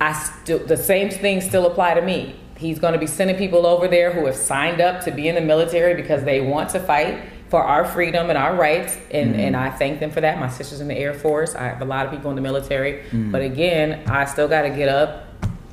i 0.00 0.12
still 0.12 0.58
the 0.66 0.76
same 0.76 1.08
things 1.08 1.44
still 1.44 1.66
apply 1.66 1.94
to 1.94 2.02
me 2.02 2.34
he's 2.64 2.78
going 2.78 2.94
to 2.94 2.98
be 2.98 3.06
sending 3.06 3.36
people 3.36 3.66
over 3.66 3.86
there 3.88 4.10
who 4.10 4.24
have 4.24 4.36
signed 4.36 4.80
up 4.80 5.04
to 5.04 5.10
be 5.10 5.28
in 5.28 5.34
the 5.34 5.40
military 5.40 5.94
because 5.94 6.24
they 6.24 6.40
want 6.40 6.70
to 6.70 6.80
fight 6.80 7.22
for 7.50 7.62
our 7.62 7.84
freedom 7.84 8.30
and 8.30 8.38
our 8.38 8.56
rights. 8.56 8.96
And, 9.10 9.36
and 9.36 9.54
i 9.54 9.70
thank 9.70 10.00
them 10.00 10.10
for 10.10 10.22
that. 10.22 10.40
My 10.40 10.48
sister's 10.48 10.80
in 10.80 10.88
the 10.88 10.96
air 10.96 11.12
force. 11.12 11.54
I 11.54 11.64
have 11.64 11.82
a 11.82 11.84
lot 11.84 12.06
of 12.06 12.10
people 12.12 12.30
in 12.30 12.36
the 12.36 12.42
military. 12.42 13.04
But 13.12 13.42
again 13.42 14.08
i 14.08 14.24
still 14.24 14.48
got 14.48 14.62
to 14.62 14.70
get 14.70 14.88
up 14.88 15.26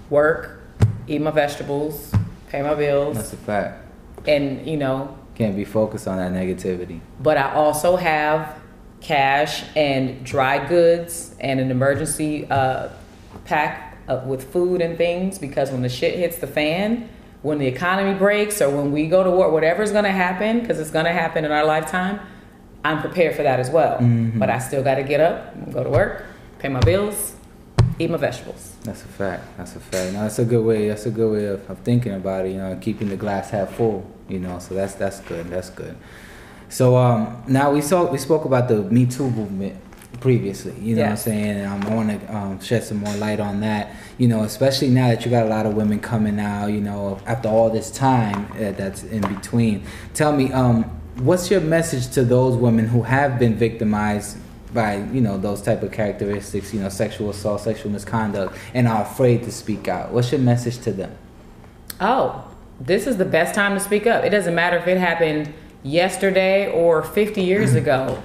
work 0.10 0.62
eat 1.08 1.22
my 1.22 1.32
vegetables 1.32 2.14
pay 2.50 2.62
my 2.62 2.76
bills. 2.76 3.16
That's 3.16 3.32
a 3.34 3.38
fact. 3.38 3.86
and 4.28 4.68
you 4.68 4.76
know 4.76 5.18
Can't 5.36 5.56
be 5.56 5.64
focused 5.64 6.08
on 6.08 6.18
that 6.18 6.32
negativity. 6.34 7.00
but 7.22 7.38
I 7.38 7.54
also 7.54 7.96
have 7.96 8.60
cash 9.00 9.64
and 9.76 10.24
dry 10.26 10.68
goods 10.68 11.36
and 11.40 11.60
an 11.62 11.72
emergency 11.72 12.46
uh, 12.50 12.90
pack 13.46 13.91
uh, 14.12 14.24
with 14.26 14.52
food 14.52 14.82
and 14.82 14.98
things 14.98 15.40
because 15.40 15.72
when 15.72 15.82
the 15.82 15.90
shit 15.90 16.18
hits 16.18 16.38
the 16.38 16.48
fan, 16.48 17.10
when 17.42 17.58
the 17.58 17.68
economy 17.68 18.18
breaks 18.18 18.62
or 18.62 18.70
when 18.70 18.92
we 18.92 19.08
go 19.08 19.24
to 19.24 19.32
war, 19.32 19.50
whatever's 19.50 19.92
going 19.92 20.04
to 20.04 20.12
happen, 20.12 20.60
because 20.60 20.80
it's 20.80 20.92
going 20.92 21.06
to 21.06 21.14
happen 21.14 21.46
in 21.46 21.52
our 21.52 21.66
lifetime, 21.66 22.20
I'm 22.84 23.02
prepared 23.02 23.36
for 23.36 23.44
that 23.44 23.60
as 23.60 23.70
well. 23.70 23.98
But 24.36 24.50
I 24.50 24.60
still 24.60 24.84
got 24.84 24.96
to 24.96 25.04
get 25.04 25.20
up, 25.20 25.72
go 25.72 25.84
to 25.84 25.90
work, 25.90 26.26
pay 26.60 26.70
my 26.70 26.80
bills, 26.82 27.36
eat 28.00 28.10
my 28.10 28.18
vegetables. 28.18 28.76
That's 28.84 29.04
a 29.04 29.08
fact. 29.08 29.44
That's 29.58 29.76
a 29.76 29.80
fact. 29.80 30.14
No, 30.14 30.24
that's 30.24 30.40
a 30.40 30.46
good 30.46 30.66
way. 30.66 30.90
That's 30.90 31.06
a 31.06 31.12
good 31.12 31.32
way 31.32 31.46
of, 31.46 31.70
of 31.70 31.80
thinking 31.80 32.14
about 32.14 32.46
it. 32.46 32.52
You 32.52 32.58
know, 32.58 32.78
keeping 32.82 33.10
the 33.10 33.18
glass 33.18 33.52
half 33.52 33.76
full. 33.76 34.10
You 34.28 34.40
know, 34.40 34.60
so 34.60 34.74
that's 34.74 34.96
that's 34.96 35.20
good. 35.22 35.50
That's 35.50 35.70
good. 35.70 35.96
So 36.70 36.98
um, 36.98 37.44
now 37.48 37.72
we 37.72 37.82
saw 37.82 38.10
we 38.10 38.18
spoke 38.18 38.46
about 38.46 38.68
the 38.68 38.82
Me 38.84 39.06
Too 39.06 39.30
movement 39.30 39.78
previously. 40.20 40.74
You 40.80 40.96
know 40.96 41.04
what 41.04 41.12
I'm 41.12 41.18
saying? 41.18 41.58
And 41.58 41.68
um, 41.68 41.92
I 41.92 41.96
want 41.96 42.22
to 42.22 42.36
um, 42.36 42.60
shed 42.60 42.84
some 42.84 42.98
more 42.98 43.16
light 43.16 43.40
on 43.40 43.62
that. 43.62 43.96
You 44.18 44.28
know, 44.28 44.44
especially 44.44 44.90
now 44.90 45.08
that 45.08 45.26
you 45.26 45.32
got 45.32 45.46
a 45.46 45.50
lot 45.50 45.66
of 45.66 45.74
women 45.76 46.00
coming 46.00 46.40
out. 46.40 46.68
You 46.68 46.82
know, 46.82 47.20
after 47.26 47.50
all 47.50 47.70
this 47.70 47.92
time 47.92 48.52
uh, 48.54 48.72
that's 48.72 49.04
in 49.04 49.22
between. 49.22 49.84
Tell 50.14 50.32
me, 50.32 50.52
um, 50.52 50.84
what's 51.18 51.50
your 51.50 51.62
message 51.62 52.14
to 52.16 52.24
those 52.24 52.56
women 52.56 52.88
who 52.88 53.04
have 53.04 53.40
been 53.40 53.56
victimized? 53.56 54.38
by 54.74 54.96
you 55.12 55.20
know 55.20 55.38
those 55.38 55.62
type 55.62 55.84
of 55.84 55.92
characteristics 55.92 56.74
you 56.74 56.80
know 56.80 56.88
sexual 56.88 57.30
assault 57.30 57.60
sexual 57.60 57.92
misconduct 57.92 58.58
and 58.74 58.88
are 58.88 59.02
afraid 59.02 59.44
to 59.44 59.52
speak 59.52 59.90
out 59.90 60.14
what's 60.14 60.32
your 60.32 60.40
message 60.40 60.78
to 60.78 60.94
them 60.94 61.14
Oh, 62.02 62.44
this 62.80 63.06
is 63.06 63.18
the 63.18 63.26
best 63.26 63.54
time 63.54 63.76
to 63.76 63.80
speak 63.80 64.08
up. 64.08 64.24
It 64.24 64.32
doesn't 64.32 64.56
matter 64.56 64.76
if 64.78 64.88
it 64.88 64.98
happened 64.98 65.54
yesterday 65.84 66.72
or 66.72 67.04
50 67.04 67.44
years 67.44 67.76
ago. 67.76 68.22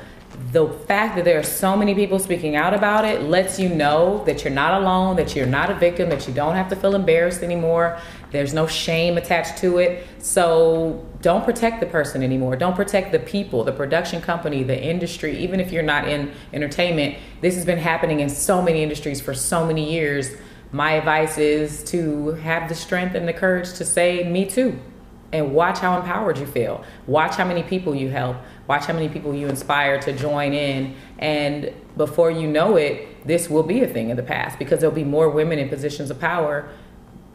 The 0.52 0.68
fact 0.68 1.16
that 1.16 1.24
there 1.24 1.38
are 1.38 1.42
so 1.42 1.76
many 1.76 1.94
people 1.94 2.18
speaking 2.18 2.56
out 2.56 2.74
about 2.74 3.04
it 3.04 3.22
lets 3.22 3.58
you 3.58 3.68
know 3.68 4.22
that 4.26 4.44
you're 4.44 4.52
not 4.52 4.80
alone, 4.80 5.16
that 5.16 5.34
you're 5.34 5.46
not 5.46 5.70
a 5.70 5.74
victim, 5.74 6.10
that 6.10 6.28
you 6.28 6.34
don't 6.34 6.54
have 6.54 6.68
to 6.68 6.76
feel 6.76 6.94
embarrassed 6.94 7.42
anymore. 7.42 7.98
There's 8.32 8.52
no 8.52 8.66
shame 8.66 9.16
attached 9.16 9.58
to 9.58 9.78
it. 9.78 10.06
So 10.18 11.06
don't 11.22 11.44
protect 11.44 11.80
the 11.80 11.86
person 11.86 12.22
anymore. 12.22 12.56
Don't 12.56 12.76
protect 12.76 13.12
the 13.12 13.18
people, 13.18 13.64
the 13.64 13.72
production 13.72 14.20
company, 14.20 14.62
the 14.62 14.80
industry, 14.80 15.38
even 15.38 15.58
if 15.58 15.72
you're 15.72 15.82
not 15.82 16.06
in 16.06 16.32
entertainment. 16.52 17.16
This 17.40 17.54
has 17.54 17.64
been 17.64 17.78
happening 17.78 18.20
in 18.20 18.28
so 18.28 18.60
many 18.60 18.82
industries 18.82 19.20
for 19.20 19.32
so 19.32 19.66
many 19.66 19.90
years. 19.90 20.36
My 20.70 20.92
advice 20.92 21.38
is 21.38 21.82
to 21.84 22.32
have 22.32 22.68
the 22.68 22.74
strength 22.74 23.14
and 23.14 23.26
the 23.26 23.32
courage 23.32 23.72
to 23.74 23.84
say, 23.84 24.24
Me 24.24 24.44
too. 24.44 24.78
And 25.32 25.54
watch 25.54 25.78
how 25.78 25.98
empowered 25.98 26.38
you 26.38 26.46
feel. 26.46 26.84
Watch 27.06 27.36
how 27.36 27.44
many 27.44 27.62
people 27.62 27.94
you 27.94 28.10
help. 28.10 28.36
Watch 28.66 28.86
how 28.86 28.94
many 28.94 29.08
people 29.08 29.34
you 29.34 29.48
inspire 29.48 30.00
to 30.00 30.12
join 30.12 30.52
in. 30.52 30.94
And 31.18 31.72
before 31.96 32.30
you 32.30 32.46
know 32.48 32.76
it, 32.76 33.26
this 33.26 33.48
will 33.48 33.62
be 33.62 33.82
a 33.82 33.86
thing 33.86 34.10
of 34.10 34.16
the 34.16 34.22
past 34.22 34.58
because 34.58 34.80
there'll 34.80 34.94
be 34.94 35.04
more 35.04 35.28
women 35.28 35.58
in 35.58 35.68
positions 35.68 36.10
of 36.10 36.20
power 36.20 36.68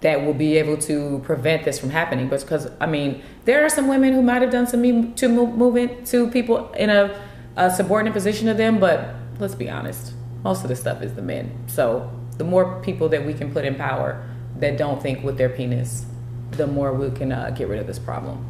that 0.01 0.25
will 0.25 0.33
be 0.33 0.57
able 0.57 0.77
to 0.77 1.19
prevent 1.23 1.63
this 1.63 1.79
from 1.79 1.91
happening. 1.91 2.27
Because, 2.27 2.69
I 2.79 2.87
mean, 2.87 3.21
there 3.45 3.63
are 3.63 3.69
some 3.69 3.87
women 3.87 4.13
who 4.13 4.21
might 4.21 4.41
have 4.41 4.51
done 4.51 4.67
some 4.67 4.81
Me 4.81 4.91
move- 4.91 5.55
movement 5.55 6.05
to 6.07 6.29
people 6.29 6.71
in 6.73 6.89
a, 6.89 7.21
a 7.55 7.69
subordinate 7.71 8.13
position 8.13 8.47
to 8.47 8.53
them, 8.53 8.79
but 8.79 9.13
let's 9.39 9.55
be 9.55 9.69
honest, 9.69 10.13
most 10.43 10.63
of 10.63 10.69
the 10.69 10.75
stuff 10.75 11.01
is 11.01 11.13
the 11.13 11.21
men. 11.21 11.51
So 11.67 12.11
the 12.37 12.43
more 12.43 12.81
people 12.81 13.09
that 13.09 13.25
we 13.25 13.33
can 13.33 13.53
put 13.53 13.63
in 13.63 13.75
power 13.75 14.27
that 14.57 14.77
don't 14.77 15.01
think 15.01 15.23
with 15.23 15.37
their 15.37 15.49
penis, 15.49 16.05
the 16.51 16.67
more 16.67 16.93
we 16.93 17.11
can 17.11 17.31
uh, 17.31 17.51
get 17.51 17.67
rid 17.67 17.79
of 17.79 17.87
this 17.87 17.99
problem. 17.99 18.45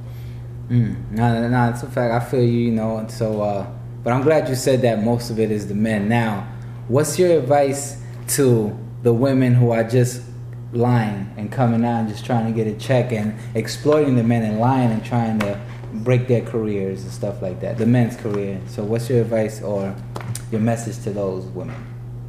Mm. 0.69 1.11
no 1.11 1.41
no 1.41 1.47
no 1.47 1.69
it's 1.69 1.83
a 1.83 1.89
fact 1.89 2.13
i 2.13 2.19
feel 2.29 2.43
you 2.43 2.59
you 2.59 2.71
know 2.71 2.97
and 2.97 3.09
so 3.11 3.41
uh 3.41 3.65
but 4.03 4.13
i'm 4.13 4.21
glad 4.21 4.47
you 4.49 4.55
said 4.55 4.81
that 4.81 5.03
most 5.03 5.29
of 5.29 5.39
it 5.39 5.51
is 5.51 5.67
the 5.67 5.75
men 5.75 6.07
now 6.07 6.47
what's 6.87 7.17
your 7.19 7.37
advice 7.39 8.01
to 8.27 8.77
the 9.03 9.13
women 9.13 9.53
who 9.53 9.71
are 9.71 9.83
just 9.83 10.21
lying 10.73 11.29
and 11.37 11.51
coming 11.51 11.83
out 11.83 11.99
and 11.99 12.09
just 12.09 12.25
trying 12.25 12.45
to 12.45 12.51
get 12.51 12.65
a 12.65 12.77
check 12.79 13.11
and 13.11 13.37
exploiting 13.55 14.15
the 14.15 14.23
men 14.23 14.43
and 14.43 14.59
lying 14.59 14.91
and 14.91 15.03
trying 15.03 15.37
to 15.37 15.59
break 15.93 16.27
their 16.27 16.41
careers 16.41 17.03
and 17.03 17.11
stuff 17.11 17.41
like 17.41 17.59
that 17.59 17.77
the 17.77 17.85
men's 17.85 18.15
career 18.15 18.59
so 18.67 18.83
what's 18.83 19.09
your 19.09 19.21
advice 19.21 19.61
or 19.61 19.93
your 20.51 20.61
message 20.61 21.01
to 21.03 21.11
those 21.11 21.45
women 21.47 21.75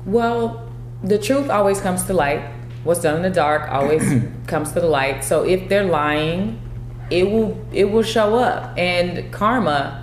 Well, 0.06 0.68
the 1.02 1.18
truth 1.18 1.50
always 1.50 1.80
comes 1.80 2.04
to 2.04 2.12
light. 2.12 2.42
What's 2.84 3.00
done 3.00 3.16
in 3.16 3.22
the 3.22 3.30
dark 3.30 3.70
always 3.70 4.02
comes 4.46 4.72
to 4.72 4.80
the 4.80 4.86
light. 4.86 5.24
So 5.24 5.44
if 5.44 5.68
they're 5.68 5.84
lying, 5.84 6.61
it 7.12 7.30
will 7.30 7.64
it 7.72 7.84
will 7.84 8.02
show 8.02 8.36
up. 8.36 8.76
And 8.78 9.30
karma 9.32 9.98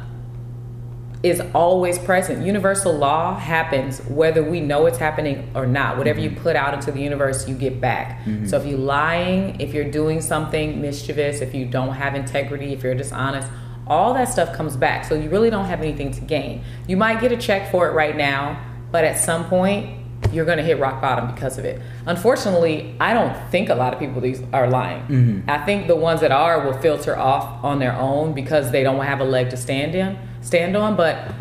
is 1.23 1.41
always 1.53 1.99
present. 1.99 2.45
Universal 2.45 2.93
law 2.93 3.37
happens 3.37 3.99
whether 4.05 4.41
we 4.41 4.61
know 4.61 4.85
it's 4.85 4.99
happening 4.99 5.51
or 5.53 5.65
not. 5.65 5.97
Whatever 5.97 6.19
you 6.19 6.29
mm-hmm. 6.29 6.43
put 6.43 6.55
out 6.55 6.73
into 6.73 6.91
the 6.91 7.01
universe, 7.01 7.49
you 7.49 7.55
get 7.55 7.81
back. 7.81 8.19
Mm-hmm. 8.19 8.45
So 8.45 8.57
if 8.57 8.65
you're 8.65 8.79
lying, 8.79 9.59
if 9.59 9.73
you're 9.73 9.89
doing 9.89 10.21
something 10.21 10.79
mischievous, 10.79 11.41
if 11.41 11.53
you 11.53 11.65
don't 11.65 11.95
have 11.95 12.15
integrity, 12.15 12.71
if 12.71 12.83
you're 12.83 12.95
dishonest, 12.95 13.49
all 13.85 14.13
that 14.13 14.29
stuff 14.29 14.55
comes 14.55 14.77
back. 14.77 15.03
So 15.03 15.15
you 15.15 15.29
really 15.29 15.49
don't 15.49 15.65
have 15.65 15.81
anything 15.81 16.11
to 16.11 16.21
gain. 16.21 16.63
You 16.87 16.95
might 16.95 17.19
get 17.19 17.31
a 17.31 17.37
check 17.37 17.71
for 17.71 17.89
it 17.89 17.93
right 17.93 18.15
now, 18.15 18.63
but 18.91 19.03
at 19.03 19.17
some 19.19 19.49
point 19.49 19.99
you're 20.31 20.45
going 20.45 20.57
to 20.57 20.63
hit 20.63 20.79
rock 20.79 21.01
bottom 21.01 21.33
because 21.33 21.57
of 21.57 21.65
it. 21.65 21.81
Unfortunately, 22.05 22.95
I 22.99 23.13
don't 23.13 23.35
think 23.49 23.69
a 23.69 23.75
lot 23.75 23.93
of 23.93 23.99
people 23.99 24.21
these 24.21 24.41
are 24.53 24.69
lying. 24.69 25.43
I 25.47 25.65
think 25.65 25.87
the 25.87 25.95
ones 25.95 26.21
that 26.21 26.31
are 26.31 26.65
will 26.65 26.77
filter 26.79 27.17
off 27.17 27.63
on 27.63 27.79
their 27.79 27.93
own 27.93 28.33
because 28.33 28.71
they 28.71 28.83
don't 28.83 29.03
have 29.03 29.21
a 29.21 29.23
leg 29.23 29.49
to 29.51 29.57
stand 29.57 29.95
in, 29.95 30.17
stand 30.41 30.75
on, 30.77 30.95
but 30.95 31.31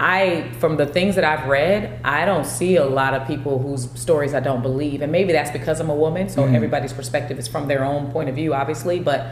I 0.00 0.50
from 0.58 0.76
the 0.76 0.86
things 0.86 1.14
that 1.14 1.24
I've 1.24 1.46
read, 1.48 2.00
I 2.04 2.24
don't 2.24 2.46
see 2.46 2.76
a 2.76 2.84
lot 2.84 3.14
of 3.14 3.26
people 3.28 3.58
whose 3.60 3.88
stories 4.00 4.34
I 4.34 4.40
don't 4.40 4.62
believe. 4.62 5.02
And 5.02 5.12
maybe 5.12 5.32
that's 5.32 5.50
because 5.52 5.78
I'm 5.78 5.90
a 5.90 5.94
woman, 5.94 6.28
so 6.28 6.44
everybody's 6.44 6.92
perspective 6.92 7.38
is 7.38 7.46
from 7.46 7.68
their 7.68 7.84
own 7.84 8.10
point 8.10 8.28
of 8.28 8.34
view 8.34 8.54
obviously, 8.54 8.98
but 8.98 9.26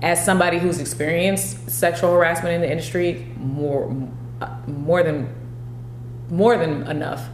as 0.00 0.24
somebody 0.24 0.58
who's 0.58 0.80
experienced 0.80 1.70
sexual 1.70 2.12
harassment 2.12 2.54
in 2.54 2.60
the 2.60 2.70
industry 2.70 3.26
more 3.36 3.94
uh, 4.40 4.48
more 4.66 5.02
than 5.02 5.32
more 6.30 6.56
than 6.58 6.86
enough. 6.88 7.28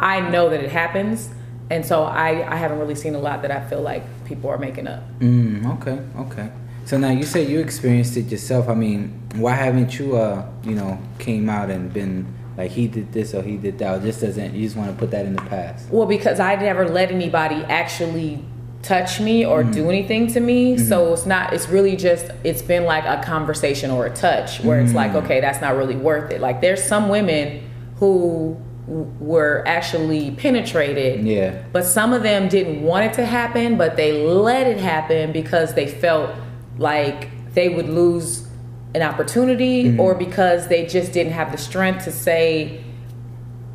I 0.00 0.20
know 0.28 0.50
that 0.50 0.60
it 0.60 0.70
happens, 0.70 1.30
and 1.70 1.84
so 1.84 2.02
I, 2.02 2.50
I 2.50 2.56
haven't 2.56 2.78
really 2.78 2.94
seen 2.94 3.14
a 3.14 3.18
lot 3.18 3.42
that 3.42 3.50
I 3.50 3.66
feel 3.68 3.80
like 3.80 4.02
people 4.24 4.50
are 4.50 4.58
making 4.58 4.86
up. 4.86 5.02
Mm, 5.20 5.80
okay, 5.80 6.02
okay. 6.18 6.50
So 6.84 6.98
now 6.98 7.10
you 7.10 7.24
say 7.24 7.46
you 7.46 7.60
experienced 7.60 8.16
it 8.16 8.26
yourself. 8.26 8.68
I 8.68 8.74
mean, 8.74 9.22
why 9.36 9.52
haven't 9.52 9.98
you, 9.98 10.16
uh, 10.16 10.46
you 10.62 10.74
know, 10.74 10.98
came 11.18 11.48
out 11.48 11.70
and 11.70 11.92
been 11.92 12.26
like 12.56 12.70
he 12.70 12.86
did 12.88 13.12
this 13.12 13.34
or 13.34 13.42
he 13.42 13.56
did 13.56 13.78
that? 13.78 13.98
Or 13.98 14.02
just 14.02 14.20
doesn't 14.20 14.54
you 14.54 14.64
just 14.64 14.76
want 14.76 14.90
to 14.90 14.96
put 14.96 15.10
that 15.12 15.24
in 15.24 15.34
the 15.34 15.42
past? 15.42 15.88
Well, 15.90 16.06
because 16.06 16.40
I 16.40 16.54
never 16.56 16.86
let 16.86 17.10
anybody 17.10 17.64
actually 17.64 18.44
touch 18.82 19.18
me 19.18 19.46
or 19.46 19.64
do 19.64 19.88
anything 19.88 20.26
to 20.26 20.40
me, 20.40 20.76
so 20.76 21.14
it's 21.14 21.24
not. 21.24 21.54
It's 21.54 21.68
really 21.68 21.96
just. 21.96 22.30
It's 22.44 22.60
been 22.60 22.84
like 22.84 23.04
a 23.04 23.24
conversation 23.24 23.90
or 23.90 24.04
a 24.04 24.14
touch 24.14 24.60
where 24.60 24.80
it's 24.80 24.92
like, 24.92 25.14
okay, 25.14 25.40
that's 25.40 25.62
not 25.62 25.76
really 25.76 25.96
worth 25.96 26.30
it. 26.30 26.42
Like 26.42 26.60
there's 26.60 26.82
some 26.82 27.08
women 27.08 27.62
who 27.96 28.60
were 28.86 29.64
actually 29.66 30.30
penetrated 30.32 31.24
Yeah. 31.24 31.62
But 31.72 31.84
some 31.84 32.12
of 32.12 32.22
them 32.22 32.48
didn't 32.48 32.82
want 32.82 33.06
it 33.06 33.14
to 33.14 33.24
happen, 33.24 33.76
but 33.76 33.96
they 33.96 34.26
let 34.26 34.66
it 34.66 34.78
happen 34.78 35.32
because 35.32 35.74
they 35.74 35.86
felt 35.86 36.30
like 36.76 37.28
they 37.54 37.68
would 37.68 37.88
lose 37.88 38.46
an 38.94 39.02
opportunity 39.02 39.84
mm-hmm. 39.84 40.00
or 40.00 40.14
because 40.14 40.68
they 40.68 40.86
just 40.86 41.12
didn't 41.12 41.32
have 41.32 41.50
the 41.50 41.58
strength 41.58 42.04
to 42.04 42.12
say 42.12 42.84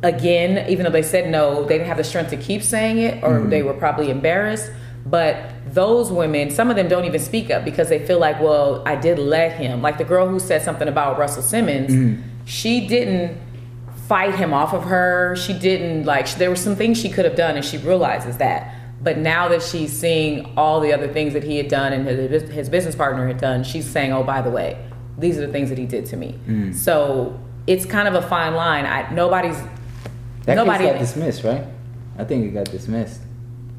again, 0.02 0.68
even 0.70 0.84
though 0.84 0.92
they 0.92 1.02
said 1.02 1.28
no, 1.28 1.64
they 1.64 1.76
didn't 1.76 1.88
have 1.88 1.98
the 1.98 2.04
strength 2.04 2.30
to 2.30 2.36
keep 2.36 2.62
saying 2.62 2.98
it 2.98 3.22
or 3.22 3.40
mm-hmm. 3.40 3.50
they 3.50 3.62
were 3.62 3.74
probably 3.74 4.10
embarrassed. 4.10 4.70
But 5.04 5.52
those 5.66 6.12
women, 6.12 6.50
some 6.50 6.70
of 6.70 6.76
them 6.76 6.88
don't 6.88 7.04
even 7.04 7.20
speak 7.20 7.50
up 7.50 7.64
because 7.64 7.88
they 7.88 8.04
feel 8.06 8.18
like, 8.18 8.40
well, 8.40 8.82
I 8.86 8.96
did 8.96 9.18
let 9.18 9.52
him. 9.52 9.82
Like 9.82 9.98
the 9.98 10.04
girl 10.04 10.28
who 10.28 10.38
said 10.38 10.62
something 10.62 10.88
about 10.88 11.18
Russell 11.18 11.42
Simmons, 11.42 11.90
mm-hmm. 11.90 12.22
she 12.44 12.86
didn't 12.86 13.38
fight 14.10 14.34
him 14.34 14.52
off 14.52 14.74
of 14.74 14.82
her. 14.84 15.36
She 15.36 15.52
didn't 15.52 16.04
like 16.04 16.28
there 16.34 16.50
were 16.50 16.56
some 16.56 16.74
things 16.74 16.98
she 17.00 17.08
could 17.08 17.24
have 17.24 17.36
done 17.36 17.54
and 17.54 17.64
she 17.64 17.78
realizes 17.78 18.38
that. 18.38 18.74
But 19.00 19.18
now 19.18 19.46
that 19.48 19.62
she's 19.62 19.92
seeing 19.92 20.52
all 20.58 20.80
the 20.80 20.92
other 20.92 21.06
things 21.16 21.32
that 21.34 21.44
he 21.44 21.56
had 21.56 21.68
done 21.68 21.92
and 21.92 22.06
his, 22.06 22.42
his 22.50 22.68
business 22.68 22.96
partner 22.96 23.26
had 23.28 23.38
done, 23.38 23.62
she's 23.62 23.86
saying, 23.86 24.12
"Oh, 24.12 24.24
by 24.24 24.42
the 24.42 24.50
way, 24.50 24.76
these 25.16 25.38
are 25.38 25.46
the 25.46 25.52
things 25.52 25.68
that 25.70 25.78
he 25.78 25.86
did 25.86 26.04
to 26.06 26.16
me." 26.16 26.30
So 26.74 27.38
it's 27.68 27.86
kind 27.86 28.08
of 28.08 28.14
a 28.14 28.22
fine 28.28 28.54
line. 28.54 28.84
I 28.84 29.08
nobody's 29.14 29.56
That 30.46 30.56
nobody. 30.56 30.84
got 30.86 30.98
dismissed, 30.98 31.44
right? 31.44 31.64
I 32.18 32.24
think 32.24 32.44
it 32.46 32.50
got 32.50 32.66
dismissed. 32.70 33.20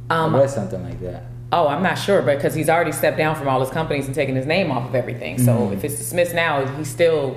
Um, 0.10 0.34
read 0.36 0.50
something 0.50 0.82
like 0.84 1.00
that. 1.02 1.24
Oh, 1.52 1.68
I'm 1.68 1.84
not 1.84 1.96
sure 1.96 2.22
but 2.22 2.38
because 2.38 2.54
he's 2.56 2.70
already 2.70 2.94
stepped 2.94 3.18
down 3.18 3.36
from 3.36 3.50
all 3.50 3.60
his 3.60 3.70
companies 3.70 4.06
and 4.06 4.16
taken 4.16 4.36
his 4.38 4.46
name 4.46 4.72
off 4.72 4.88
of 4.88 4.96
everything. 4.96 5.38
So 5.38 5.52
Mm-hmm. 5.54 5.74
if 5.74 5.84
it's 5.84 5.98
dismissed 5.98 6.34
now, 6.34 6.66
he's 6.78 6.88
still 6.90 7.36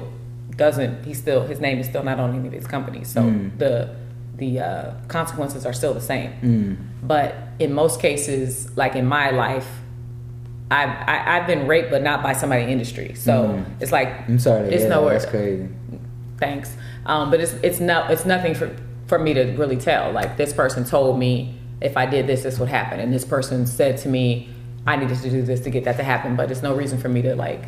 doesn't. 0.57 1.05
He 1.05 1.15
still 1.15 1.43
his 1.47 1.61
name 1.61 1.79
is 1.79 1.87
still 1.87 2.03
not 2.03 2.19
on 2.21 2.35
any 2.35 2.47
of 2.49 2.53
his 2.53 2.67
companies. 2.67 3.09
So 3.09 3.23
Mm. 3.23 3.59
the 3.59 3.95
the 4.37 4.61
uh, 4.61 4.93
consequences 5.09 5.65
are 5.65 5.73
still 5.73 5.95
the 5.95 6.01
same. 6.01 6.33
Mm. 6.43 6.77
But 7.07 7.35
in 7.59 7.73
most 7.73 8.01
cases, 8.01 8.69
like 8.77 8.97
in 8.97 9.07
my 9.07 9.31
life, 9.31 9.69
I've 10.71 10.89
I, 10.91 11.37
I've 11.39 11.47
been 11.47 11.67
raped, 11.67 11.91
but 11.91 12.03
not 12.03 12.23
by 12.23 12.33
somebody 12.33 12.63
in 12.63 12.67
the 12.69 12.73
industry. 12.73 13.15
So 13.15 13.33
Mm. 13.33 13.65
it's 13.81 13.93
like 13.93 14.09
I'm 14.29 14.39
sorry. 14.39 14.69
It's 14.71 14.85
that. 14.85 14.89
nowhere. 14.91 15.13
That's 15.19 15.27
crazy. 15.31 15.69
thanks. 16.39 16.77
Um, 17.07 17.31
but 17.31 17.41
it's 17.41 17.53
it's 17.63 17.81
no 17.81 18.07
it's 18.09 18.25
nothing 18.25 18.55
for 18.55 18.75
for 19.07 19.19
me 19.19 19.35
to 19.35 19.45
really 19.57 19.77
tell. 19.77 20.11
Like 20.13 20.37
this 20.37 20.53
person 20.53 20.85
told 20.85 21.19
me 21.19 21.55
if 21.81 21.97
I 21.97 22.07
did 22.07 22.27
this, 22.27 22.43
this 22.43 22.59
would 22.59 22.69
happen, 22.71 22.99
and 23.01 23.13
this 23.13 23.25
person 23.25 23.67
said 23.67 23.99
to 23.99 24.09
me 24.09 24.49
I 24.87 24.97
needed 24.97 25.17
to 25.19 25.31
do 25.31 25.43
this 25.43 25.61
to 25.61 25.71
get 25.71 25.85
that 25.85 25.97
to 25.99 26.03
happen. 26.05 26.35
But 26.37 26.51
it's 26.51 26.63
no 26.63 26.75
reason 26.75 26.99
for 26.99 27.09
me 27.09 27.23
to 27.23 27.35
like 27.37 27.63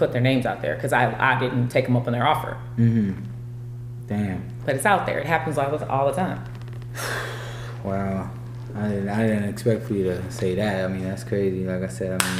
put 0.00 0.12
their 0.12 0.20
names 0.20 0.46
out 0.46 0.62
there 0.62 0.74
because 0.74 0.92
I 0.92 1.04
I 1.20 1.38
didn't 1.38 1.68
take 1.68 1.84
them 1.84 1.94
up 1.96 2.06
on 2.08 2.12
their 2.12 2.26
offer. 2.26 2.56
Damn. 2.76 4.42
But 4.66 4.74
it's 4.74 4.86
out 4.86 5.06
there. 5.06 5.20
It 5.20 5.26
happens 5.26 5.56
all 5.56 5.78
the, 5.78 5.88
all 5.88 6.06
the 6.06 6.16
time. 6.16 6.44
Wow. 7.82 8.30
I 8.76 8.88
didn't, 8.88 9.08
I 9.08 9.26
didn't 9.26 9.48
expect 9.48 9.86
for 9.86 9.94
you 9.94 10.04
to 10.04 10.30
say 10.30 10.54
that. 10.56 10.84
I 10.84 10.88
mean, 10.88 11.04
that's 11.04 11.24
crazy. 11.24 11.64
Like 11.64 11.82
I 11.82 11.88
said, 11.88 12.22
I 12.22 12.36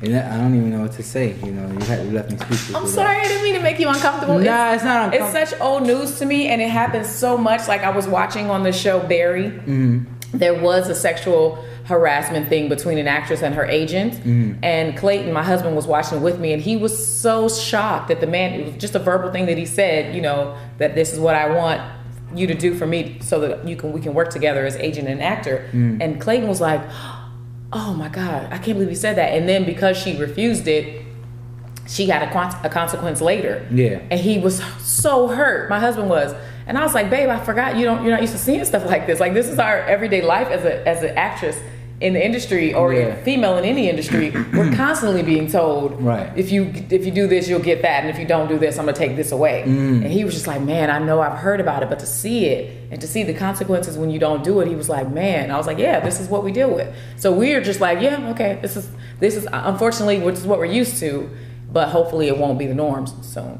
mean, 0.00 0.14
I 0.14 0.36
don't 0.38 0.54
even 0.54 0.70
know 0.70 0.82
what 0.82 0.92
to 0.92 1.02
say. 1.02 1.34
You 1.42 1.50
know, 1.50 1.66
you, 1.72 1.80
had, 1.80 2.06
you 2.06 2.12
left 2.12 2.30
me 2.30 2.36
speechless. 2.36 2.74
I'm 2.74 2.86
sorry, 2.86 3.16
I 3.16 3.26
didn't 3.26 3.42
mean 3.42 3.54
to 3.54 3.60
make 3.60 3.80
you 3.80 3.88
uncomfortable. 3.88 4.38
Nah, 4.38 4.74
it's 4.74 4.84
not 4.84 5.12
It's 5.12 5.32
such 5.32 5.60
old 5.60 5.82
news 5.82 6.20
to 6.20 6.24
me, 6.24 6.46
and 6.46 6.62
it 6.62 6.70
happens 6.70 7.08
so 7.08 7.36
much. 7.36 7.66
Like 7.66 7.82
I 7.82 7.90
was 7.90 8.06
watching 8.06 8.48
on 8.48 8.62
the 8.62 8.72
show 8.72 9.00
Barry. 9.00 9.50
Mm-hmm. 9.50 10.38
There 10.38 10.54
was 10.54 10.88
a 10.88 10.94
sexual 10.94 11.64
harassment 11.84 12.48
thing 12.48 12.68
between 12.68 12.98
an 12.98 13.06
actress 13.06 13.42
and 13.42 13.54
her 13.54 13.64
agent, 13.66 14.14
Mm-hmm. 14.14 14.64
and 14.64 14.96
Clayton, 14.96 15.32
my 15.32 15.42
husband, 15.42 15.76
was 15.76 15.86
watching 15.86 16.22
with 16.22 16.38
me, 16.40 16.52
and 16.52 16.62
he 16.62 16.76
was 16.76 16.94
so 17.06 17.48
shocked 17.48 18.08
that 18.08 18.20
the 18.20 18.26
man. 18.26 18.58
It 18.58 18.64
was 18.66 18.74
just 18.76 18.94
a 18.94 18.98
verbal 18.98 19.30
thing 19.32 19.46
that 19.46 19.58
he 19.58 19.66
said. 19.66 20.14
You 20.14 20.22
know 20.22 20.56
that 20.78 20.94
this 20.94 21.12
is 21.12 21.18
what 21.20 21.34
I 21.34 21.48
want 21.54 21.80
you 22.34 22.46
to 22.48 22.54
do 22.54 22.74
for 22.74 22.86
me, 22.86 23.18
so 23.20 23.40
that 23.40 23.68
you 23.68 23.76
can 23.76 23.92
we 23.92 24.00
can 24.00 24.14
work 24.14 24.30
together 24.30 24.64
as 24.66 24.76
agent 24.76 25.08
and 25.08 25.22
actor. 25.22 25.68
Mm. 25.72 26.00
And 26.02 26.20
Clayton 26.20 26.48
was 26.48 26.60
like, 26.60 26.80
"Oh 27.72 27.94
my 27.94 28.08
god, 28.08 28.52
I 28.52 28.58
can't 28.58 28.74
believe 28.78 28.88
he 28.88 28.94
said 28.94 29.16
that." 29.16 29.32
And 29.34 29.48
then 29.48 29.64
because 29.64 29.96
she 29.96 30.16
refused 30.16 30.66
it, 30.66 31.04
she 31.86 32.06
got 32.06 32.22
a, 32.22 32.30
con- 32.32 32.58
a 32.64 32.68
consequence 32.70 33.20
later. 33.20 33.66
Yeah. 33.70 34.00
And 34.10 34.18
he 34.18 34.38
was 34.38 34.62
so 34.80 35.28
hurt. 35.28 35.68
My 35.68 35.78
husband 35.80 36.08
was. 36.08 36.34
And 36.66 36.78
I 36.78 36.82
was 36.82 36.94
like, 36.94 37.10
babe, 37.10 37.28
I 37.28 37.38
forgot 37.44 37.76
you 37.76 37.84
don't 37.84 38.02
you're 38.02 38.12
not 38.12 38.22
used 38.22 38.32
to 38.32 38.38
seeing 38.38 38.64
stuff 38.64 38.86
like 38.86 39.06
this. 39.06 39.20
Like 39.20 39.34
this 39.34 39.48
is 39.48 39.58
our 39.58 39.80
everyday 39.80 40.22
life 40.22 40.48
as 40.48 40.64
a 40.64 40.88
as 40.88 41.02
an 41.02 41.14
actress 41.14 41.60
in 42.00 42.12
the 42.12 42.24
industry 42.24 42.74
or 42.74 42.92
Yeah. 42.92 43.14
female 43.22 43.56
in 43.56 43.64
any 43.64 43.88
industry. 43.88 44.30
We're 44.52 44.74
constantly 44.84 45.22
being 45.22 45.46
told 45.46 46.00
Right. 46.02 46.28
if 46.36 46.50
you 46.50 46.72
if 46.90 47.06
you 47.06 47.12
do 47.12 47.26
this, 47.26 47.48
you'll 47.48 47.60
get 47.60 47.82
that, 47.82 48.00
and 48.02 48.10
if 48.10 48.18
you 48.18 48.26
don't 48.26 48.48
do 48.48 48.58
this, 48.58 48.78
I'm 48.78 48.84
gonna 48.86 48.96
take 48.96 49.14
this 49.16 49.30
away. 49.32 49.62
Mm. 49.66 50.02
And 50.02 50.06
he 50.12 50.24
was 50.24 50.34
just 50.34 50.46
like, 50.46 50.60
Man, 50.60 50.90
I 50.90 50.98
know 50.98 51.20
I've 51.20 51.38
heard 51.38 51.60
about 51.60 51.82
it, 51.82 51.88
but 51.88 52.00
to 52.00 52.06
see 52.06 52.46
it 52.46 52.72
and 52.90 53.00
to 53.00 53.06
see 53.06 53.22
the 53.22 53.32
consequences 53.34 53.96
when 53.96 54.10
you 54.10 54.18
don't 54.18 54.42
do 54.42 54.60
it, 54.60 54.68
he 54.68 54.74
was 54.74 54.88
like, 54.88 55.08
Man, 55.10 55.50
I 55.50 55.56
was 55.56 55.66
like, 55.66 55.78
Yeah, 55.78 56.00
this 56.00 56.20
is 56.20 56.28
what 56.28 56.42
we 56.44 56.50
deal 56.52 56.70
with. 56.74 56.92
So 57.16 57.32
we're 57.32 57.60
just 57.62 57.80
like, 57.80 58.00
Yeah, 58.00 58.30
okay, 58.30 58.58
this 58.60 58.76
is 58.76 58.88
this 59.20 59.36
is 59.36 59.46
unfortunately 59.52 60.18
which 60.18 60.34
is 60.36 60.46
what 60.46 60.58
we're 60.58 60.64
used 60.82 60.98
to, 60.98 61.30
but 61.72 61.88
hopefully 61.88 62.26
it 62.28 62.36
won't 62.38 62.58
be 62.58 62.66
the 62.66 62.74
norms 62.74 63.14
soon. 63.22 63.58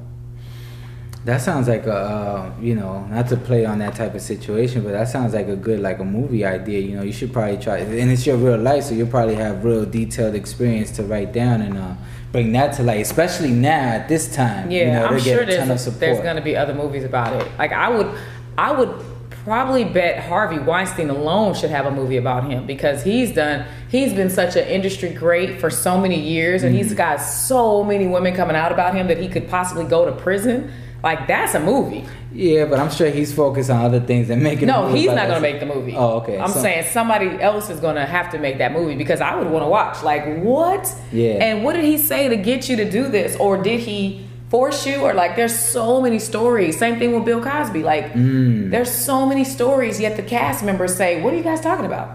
That 1.24 1.40
sounds 1.40 1.68
like 1.68 1.86
a, 1.86 1.92
uh, 1.94 2.52
you 2.60 2.74
know, 2.74 3.06
not 3.06 3.28
to 3.28 3.36
play 3.38 3.64
on 3.64 3.78
that 3.78 3.94
type 3.94 4.14
of 4.14 4.20
situation, 4.20 4.82
but 4.84 4.92
that 4.92 5.08
sounds 5.08 5.32
like 5.32 5.48
a 5.48 5.56
good, 5.56 5.80
like 5.80 5.98
a 5.98 6.04
movie 6.04 6.44
idea. 6.44 6.80
You 6.80 6.96
know, 6.96 7.02
you 7.02 7.12
should 7.14 7.32
probably 7.32 7.56
try, 7.56 7.78
and 7.78 8.10
it's 8.10 8.26
your 8.26 8.36
real 8.36 8.58
life, 8.58 8.84
so 8.84 8.94
you'll 8.94 9.06
probably 9.08 9.36
have 9.36 9.64
real 9.64 9.86
detailed 9.86 10.34
experience 10.34 10.90
to 10.92 11.02
write 11.02 11.32
down 11.32 11.62
and 11.62 11.78
uh, 11.78 11.94
bring 12.30 12.52
that 12.52 12.74
to 12.76 12.82
light, 12.82 13.00
especially 13.00 13.52
now 13.52 13.88
at 13.94 14.06
this 14.08 14.34
time. 14.34 14.70
Yeah, 14.70 14.84
you 14.86 14.92
know, 14.92 15.06
I'm 15.06 15.18
sure 15.18 15.40
a 15.40 15.46
ton 15.46 15.60
of 15.62 15.68
there's 15.68 15.80
support. 15.84 16.00
there's 16.00 16.20
gonna 16.20 16.42
be 16.42 16.56
other 16.58 16.74
movies 16.74 17.04
about 17.04 17.40
it. 17.40 17.50
Like 17.58 17.72
I 17.72 17.88
would, 17.88 18.10
I 18.58 18.72
would 18.72 18.94
probably 19.30 19.84
bet 19.84 20.24
Harvey 20.24 20.58
Weinstein 20.58 21.08
alone 21.10 21.54
should 21.54 21.70
have 21.70 21.86
a 21.86 21.90
movie 21.90 22.16
about 22.18 22.44
him 22.50 22.66
because 22.66 23.02
he's 23.02 23.32
done. 23.32 23.66
He's 23.88 24.12
been 24.12 24.28
such 24.30 24.56
an 24.56 24.66
industry 24.68 25.08
great 25.10 25.58
for 25.58 25.70
so 25.70 25.98
many 25.98 26.20
years, 26.20 26.64
and 26.64 26.74
Mm-hmm. 26.74 26.82
he's 26.84 26.94
got 26.94 27.16
so 27.16 27.82
many 27.82 28.06
women 28.06 28.34
coming 28.34 28.56
out 28.56 28.72
about 28.72 28.94
him 28.94 29.06
that 29.08 29.16
he 29.16 29.28
could 29.28 29.48
possibly 29.48 29.84
go 29.86 30.04
to 30.04 30.12
prison. 30.12 30.70
Like 31.04 31.28
that's 31.28 31.54
a 31.54 31.60
movie. 31.60 32.04
Yeah, 32.32 32.64
but 32.64 32.80
I'm 32.80 32.90
sure 32.90 33.08
he's 33.10 33.32
focused 33.32 33.70
on 33.70 33.84
other 33.84 34.00
things 34.00 34.26
than 34.28 34.42
making. 34.42 34.66
No, 34.66 34.88
he's 34.92 35.06
not 35.06 35.28
gonna 35.28 35.40
make 35.40 35.60
the 35.60 35.66
movie. 35.66 35.94
Oh, 35.96 36.16
okay. 36.20 36.38
I'm 36.38 36.48
So- 36.48 36.60
saying 36.60 36.86
somebody 36.90 37.28
else 37.40 37.68
is 37.70 37.78
gonna 37.78 38.06
have 38.06 38.30
to 38.32 38.38
make 38.38 38.58
that 38.58 38.72
movie 38.72 38.96
because 38.96 39.20
I 39.20 39.36
would 39.36 39.48
want 39.50 39.62
to 39.64 39.68
watch. 39.68 40.02
Like 40.02 40.38
what? 40.38 40.92
Yeah. 41.12 41.34
And 41.34 41.62
what 41.62 41.74
did 41.74 41.84
he 41.84 41.98
say 41.98 42.28
to 42.28 42.36
get 42.36 42.68
you 42.68 42.76
to 42.76 42.90
do 42.90 43.06
this, 43.08 43.36
or 43.36 43.58
did 43.62 43.80
he 43.80 44.26
force 44.48 44.86
you, 44.86 44.96
or 45.02 45.12
like? 45.14 45.36
There's 45.36 45.54
so 45.56 46.00
many 46.00 46.18
stories. 46.18 46.78
Same 46.78 46.98
thing 46.98 47.14
with 47.14 47.24
Bill 47.26 47.42
Cosby. 47.42 47.82
Like 47.82 48.14
Mm. 48.14 48.70
there's 48.70 48.90
so 48.90 49.26
many 49.26 49.44
stories. 49.44 50.00
Yet 50.00 50.16
the 50.16 50.22
cast 50.22 50.64
members 50.64 50.96
say, 50.96 51.20
"What 51.20 51.34
are 51.34 51.36
you 51.36 51.42
guys 51.44 51.60
talking 51.60 51.84
about?" 51.86 52.08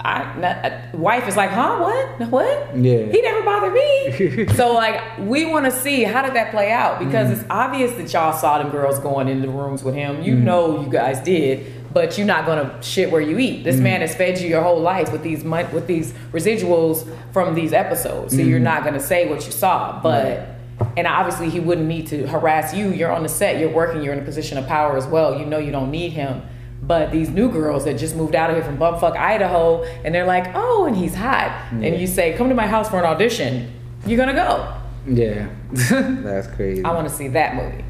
I, 0.00 0.38
not, 0.38 0.64
uh, 0.64 0.80
wife 0.92 1.26
is 1.26 1.36
like, 1.36 1.50
huh? 1.50 1.78
What? 1.78 2.28
What? 2.30 2.76
Yeah. 2.76 3.06
He 3.06 3.22
never 3.22 3.42
bothered 3.42 3.72
me. 3.72 4.46
so 4.54 4.74
like, 4.74 5.00
we 5.18 5.46
want 5.46 5.64
to 5.64 5.70
see 5.70 6.04
how 6.04 6.22
did 6.22 6.34
that 6.34 6.50
play 6.50 6.70
out 6.70 6.98
because 6.98 7.30
it's 7.30 7.42
mm. 7.42 7.50
obvious 7.50 7.92
that 7.92 8.12
y'all 8.12 8.36
saw 8.36 8.58
them 8.58 8.70
girls 8.70 8.98
going 8.98 9.28
into 9.28 9.46
the 9.46 9.52
rooms 9.52 9.82
with 9.82 9.94
him. 9.94 10.22
You 10.22 10.34
mm. 10.34 10.42
know, 10.42 10.82
you 10.82 10.90
guys 10.90 11.20
did, 11.20 11.92
but 11.92 12.18
you're 12.18 12.26
not 12.26 12.44
gonna 12.44 12.78
shit 12.82 13.10
where 13.10 13.22
you 13.22 13.38
eat. 13.38 13.64
This 13.64 13.76
mm. 13.76 13.84
man 13.84 14.00
has 14.02 14.14
fed 14.14 14.38
you 14.38 14.48
your 14.48 14.62
whole 14.62 14.80
life 14.80 15.12
with 15.12 15.22
these 15.22 15.42
with 15.42 15.86
these 15.86 16.12
residuals 16.30 17.08
from 17.32 17.54
these 17.54 17.72
episodes, 17.72 18.36
so 18.36 18.42
you're 18.42 18.60
not 18.60 18.84
gonna 18.84 19.00
say 19.00 19.28
what 19.28 19.46
you 19.46 19.52
saw, 19.52 20.00
but. 20.02 20.52
And 20.98 21.06
obviously, 21.06 21.48
he 21.48 21.58
wouldn't 21.58 21.88
need 21.88 22.06
to 22.08 22.26
harass 22.26 22.74
you. 22.74 22.90
You're 22.90 23.10
on 23.10 23.22
the 23.22 23.30
set, 23.30 23.58
you're 23.58 23.72
working, 23.72 24.02
you're 24.02 24.12
in 24.12 24.18
a 24.18 24.24
position 24.24 24.58
of 24.58 24.66
power 24.66 24.94
as 24.98 25.06
well. 25.06 25.38
You 25.38 25.46
know 25.46 25.56
you 25.56 25.72
don't 25.72 25.90
need 25.90 26.12
him. 26.12 26.42
But 26.82 27.10
these 27.10 27.30
new 27.30 27.50
girls 27.50 27.84
that 27.84 27.98
just 27.98 28.14
moved 28.14 28.34
out 28.34 28.50
of 28.50 28.56
here 28.56 28.64
from 28.64 28.78
bumfuck 28.78 29.16
Idaho, 29.16 29.82
and 30.04 30.14
they're 30.14 30.26
like, 30.26 30.52
oh, 30.54 30.84
and 30.84 30.96
he's 30.96 31.14
hot. 31.14 31.72
And 31.72 31.98
you 32.00 32.06
say, 32.06 32.36
come 32.36 32.48
to 32.48 32.54
my 32.54 32.66
house 32.66 32.88
for 32.88 32.98
an 32.98 33.04
audition. 33.04 33.72
You're 34.06 34.18
gonna 34.18 34.34
go. 34.34 34.72
Yeah, 35.08 35.48
that's 35.70 36.48
crazy. 36.48 36.84
I 36.84 36.92
wanna 36.92 37.08
see 37.08 37.28
that 37.28 37.56
movie. 37.56 37.84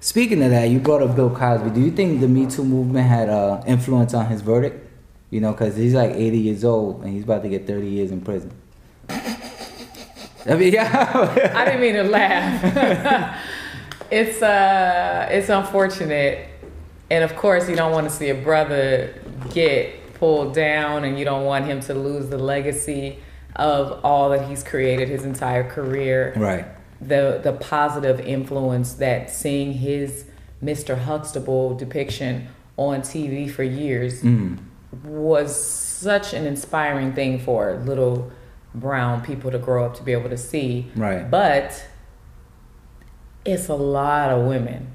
Speaking 0.00 0.42
of 0.44 0.50
that, 0.50 0.70
you 0.70 0.78
brought 0.78 1.02
up 1.02 1.16
Bill 1.16 1.28
Cosby. 1.28 1.70
Do 1.70 1.80
you 1.80 1.90
think 1.90 2.20
the 2.20 2.28
Me 2.28 2.46
Too 2.46 2.64
movement 2.64 3.06
had 3.06 3.28
uh, 3.28 3.62
influence 3.66 4.14
on 4.14 4.26
his 4.26 4.42
verdict? 4.42 4.86
You 5.30 5.40
know, 5.40 5.52
because 5.52 5.76
he's 5.76 5.92
like 5.92 6.12
80 6.12 6.38
years 6.38 6.64
old 6.64 7.02
and 7.02 7.12
he's 7.12 7.24
about 7.24 7.42
to 7.42 7.48
get 7.48 7.66
30 7.66 7.86
years 7.88 8.10
in 8.12 8.20
prison. 8.20 8.52
I 9.08 10.54
mean, 10.54 10.72
yeah. 10.72 11.52
I 11.54 11.64
didn't 11.64 11.80
mean 11.80 11.94
to 11.94 12.04
laugh. 12.04 13.44
it's 14.10 14.40
uh 14.40 15.28
it's 15.30 15.48
unfortunate. 15.48 16.48
And 17.10 17.24
of 17.24 17.36
course 17.36 17.68
you 17.68 17.76
don't 17.76 17.92
want 17.92 18.08
to 18.08 18.14
see 18.14 18.28
a 18.28 18.34
brother 18.34 19.14
get 19.52 20.14
pulled 20.14 20.54
down 20.54 21.04
and 21.04 21.18
you 21.18 21.24
don't 21.24 21.44
want 21.44 21.64
him 21.66 21.80
to 21.80 21.94
lose 21.94 22.28
the 22.28 22.38
legacy 22.38 23.18
of 23.56 24.00
all 24.04 24.30
that 24.30 24.48
he's 24.48 24.62
created 24.62 25.08
his 25.08 25.24
entire 25.24 25.68
career. 25.68 26.32
right. 26.36 26.66
The 27.00 27.40
the 27.42 27.52
positive 27.52 28.18
influence 28.20 28.94
that 28.94 29.30
seeing 29.30 29.72
his 29.72 30.24
Mr. 30.62 30.98
Huxtable 30.98 31.74
depiction 31.76 32.48
on 32.76 33.02
TV 33.02 33.48
for 33.48 33.62
years 33.62 34.22
Mm. 34.22 34.58
was 35.04 35.54
such 35.54 36.32
an 36.34 36.44
inspiring 36.46 37.12
thing 37.12 37.38
for 37.38 37.76
little 37.84 38.30
brown 38.74 39.20
people 39.22 39.50
to 39.52 39.58
grow 39.58 39.84
up 39.86 39.94
to 39.96 40.02
be 40.02 40.12
able 40.12 40.28
to 40.30 40.36
see. 40.36 40.90
Right. 40.96 41.30
But 41.30 41.84
it's 43.44 43.68
a 43.68 43.74
lot 43.74 44.30
of 44.30 44.46
women. 44.46 44.88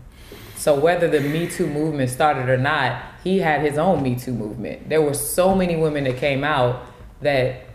So 0.63 0.79
whether 0.79 1.09
the 1.09 1.19
Me 1.19 1.45
Too 1.45 1.67
movement 1.67 2.09
started 2.09 2.47
or 2.47 2.55
not, 2.55 3.03
he 3.21 3.39
had 3.39 3.59
his 3.59 3.77
own 3.77 4.01
Me 4.01 4.15
Too 4.15 4.31
movement. 4.31 4.87
There 4.87 5.01
were 5.01 5.13
so 5.13 5.53
many 5.53 5.75
women 5.75 6.05
that 6.05 6.15
came 6.15 6.45
out 6.45 6.85
that 7.19 7.65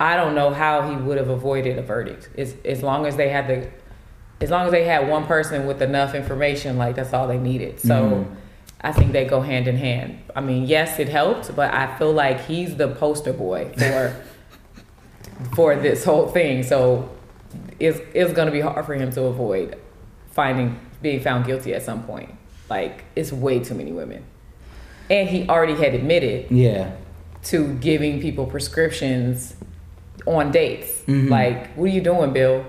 I 0.00 0.16
don't 0.16 0.34
know 0.34 0.48
how 0.48 0.88
he 0.88 0.96
would 0.96 1.18
have 1.18 1.28
avoided 1.28 1.76
a 1.78 1.82
verdict. 1.82 2.30
As, 2.38 2.54
as 2.64 2.82
long 2.82 3.04
as 3.04 3.16
they 3.16 3.28
had 3.28 3.48
the, 3.48 3.68
as 4.40 4.48
long 4.48 4.64
as 4.64 4.72
they 4.72 4.84
had 4.84 5.10
one 5.10 5.26
person 5.26 5.66
with 5.66 5.82
enough 5.82 6.14
information, 6.14 6.78
like 6.78 6.96
that's 6.96 7.12
all 7.12 7.28
they 7.28 7.36
needed. 7.36 7.78
So 7.80 7.94
Mhm. 7.94 8.26
I 8.80 8.92
think 8.92 9.12
they 9.12 9.26
go 9.26 9.42
hand 9.42 9.68
in 9.68 9.76
hand. 9.76 10.20
I 10.34 10.40
mean, 10.40 10.64
yes, 10.64 10.98
it 10.98 11.10
helped, 11.10 11.54
but 11.54 11.74
I 11.74 11.98
feel 11.98 12.12
like 12.12 12.46
he's 12.46 12.76
the 12.76 12.88
poster 12.88 13.34
boy 13.34 13.72
for 13.76 14.16
for 15.54 15.76
this 15.76 16.02
whole 16.04 16.28
thing. 16.28 16.62
So 16.62 17.10
it's 17.78 18.00
it's 18.14 18.32
gonna 18.32 18.52
be 18.52 18.60
hard 18.62 18.86
for 18.86 18.94
him 18.94 19.10
to 19.12 19.24
avoid 19.24 19.76
finding 20.30 20.80
being 21.02 21.20
found 21.20 21.46
guilty 21.46 21.74
at 21.74 21.82
some 21.82 22.02
point. 22.04 22.30
Like 22.68 23.04
it's 23.16 23.32
way 23.32 23.58
too 23.60 23.74
many 23.74 23.92
women, 23.92 24.24
and 25.08 25.28
he 25.28 25.48
already 25.48 25.74
had 25.74 25.94
admitted 25.94 26.50
Yeah. 26.50 26.92
to 27.44 27.74
giving 27.74 28.20
people 28.20 28.46
prescriptions 28.46 29.56
on 30.26 30.52
dates. 30.52 31.02
Mhm. 31.06 31.30
Like, 31.30 31.68
what 31.74 31.84
are 31.84 31.88
you 31.88 32.00
doing, 32.02 32.32
Bill? 32.32 32.64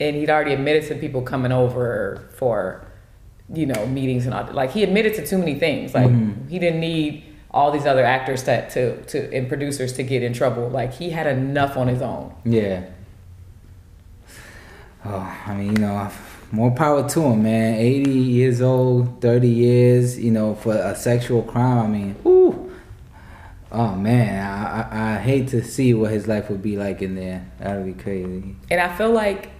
And 0.00 0.14
he'd 0.16 0.30
already 0.30 0.52
admitted 0.52 0.86
to 0.88 0.94
people 0.94 1.22
coming 1.22 1.50
over 1.52 2.22
for, 2.36 2.84
you 3.52 3.66
know, 3.66 3.86
meetings 3.86 4.24
and 4.26 4.34
all. 4.34 4.46
Like, 4.52 4.70
he 4.70 4.82
admitted 4.84 5.14
to 5.14 5.26
too 5.26 5.36
many 5.38 5.56
things. 5.56 5.94
Like, 5.94 6.06
Mhm. 6.08 6.48
he 6.48 6.58
didn't 6.58 6.80
need 6.80 7.24
all 7.50 7.72
these 7.72 7.86
other 7.86 8.04
actors 8.04 8.42
to, 8.44 8.68
to, 8.70 8.96
to 9.04 9.34
and 9.34 9.48
producers 9.48 9.92
to 9.94 10.02
get 10.04 10.22
in 10.22 10.32
trouble. 10.32 10.68
Like, 10.68 10.92
he 10.94 11.10
had 11.10 11.26
enough 11.26 11.76
on 11.76 11.88
his 11.88 12.00
own. 12.02 12.32
Yeah. 12.44 12.82
Oh, 15.04 15.36
I 15.46 15.54
mean, 15.54 15.72
you 15.72 15.78
know, 15.78 15.94
more 16.52 16.70
power 16.70 17.08
to 17.08 17.20
him, 17.22 17.42
man. 17.42 17.74
80 17.74 18.10
years 18.10 18.60
old, 18.62 19.20
30 19.20 19.48
years, 19.48 20.18
you 20.18 20.30
know, 20.30 20.54
for 20.54 20.74
a 20.74 20.94
sexual 20.94 21.42
crime. 21.42 21.78
I 21.78 21.86
mean, 21.88 22.16
whoo. 22.22 22.72
Oh, 23.72 23.94
man. 23.94 24.46
I, 24.46 24.80
I, 24.82 25.14
I 25.14 25.18
hate 25.18 25.48
to 25.48 25.62
see 25.62 25.92
what 25.92 26.10
his 26.12 26.28
life 26.28 26.48
would 26.50 26.62
be 26.62 26.76
like 26.76 27.02
in 27.02 27.14
there. 27.16 27.50
That 27.58 27.76
would 27.76 27.96
be 27.96 28.00
crazy. 28.02 28.54
And 28.70 28.80
I 28.80 28.96
feel 28.96 29.10
like 29.10 29.50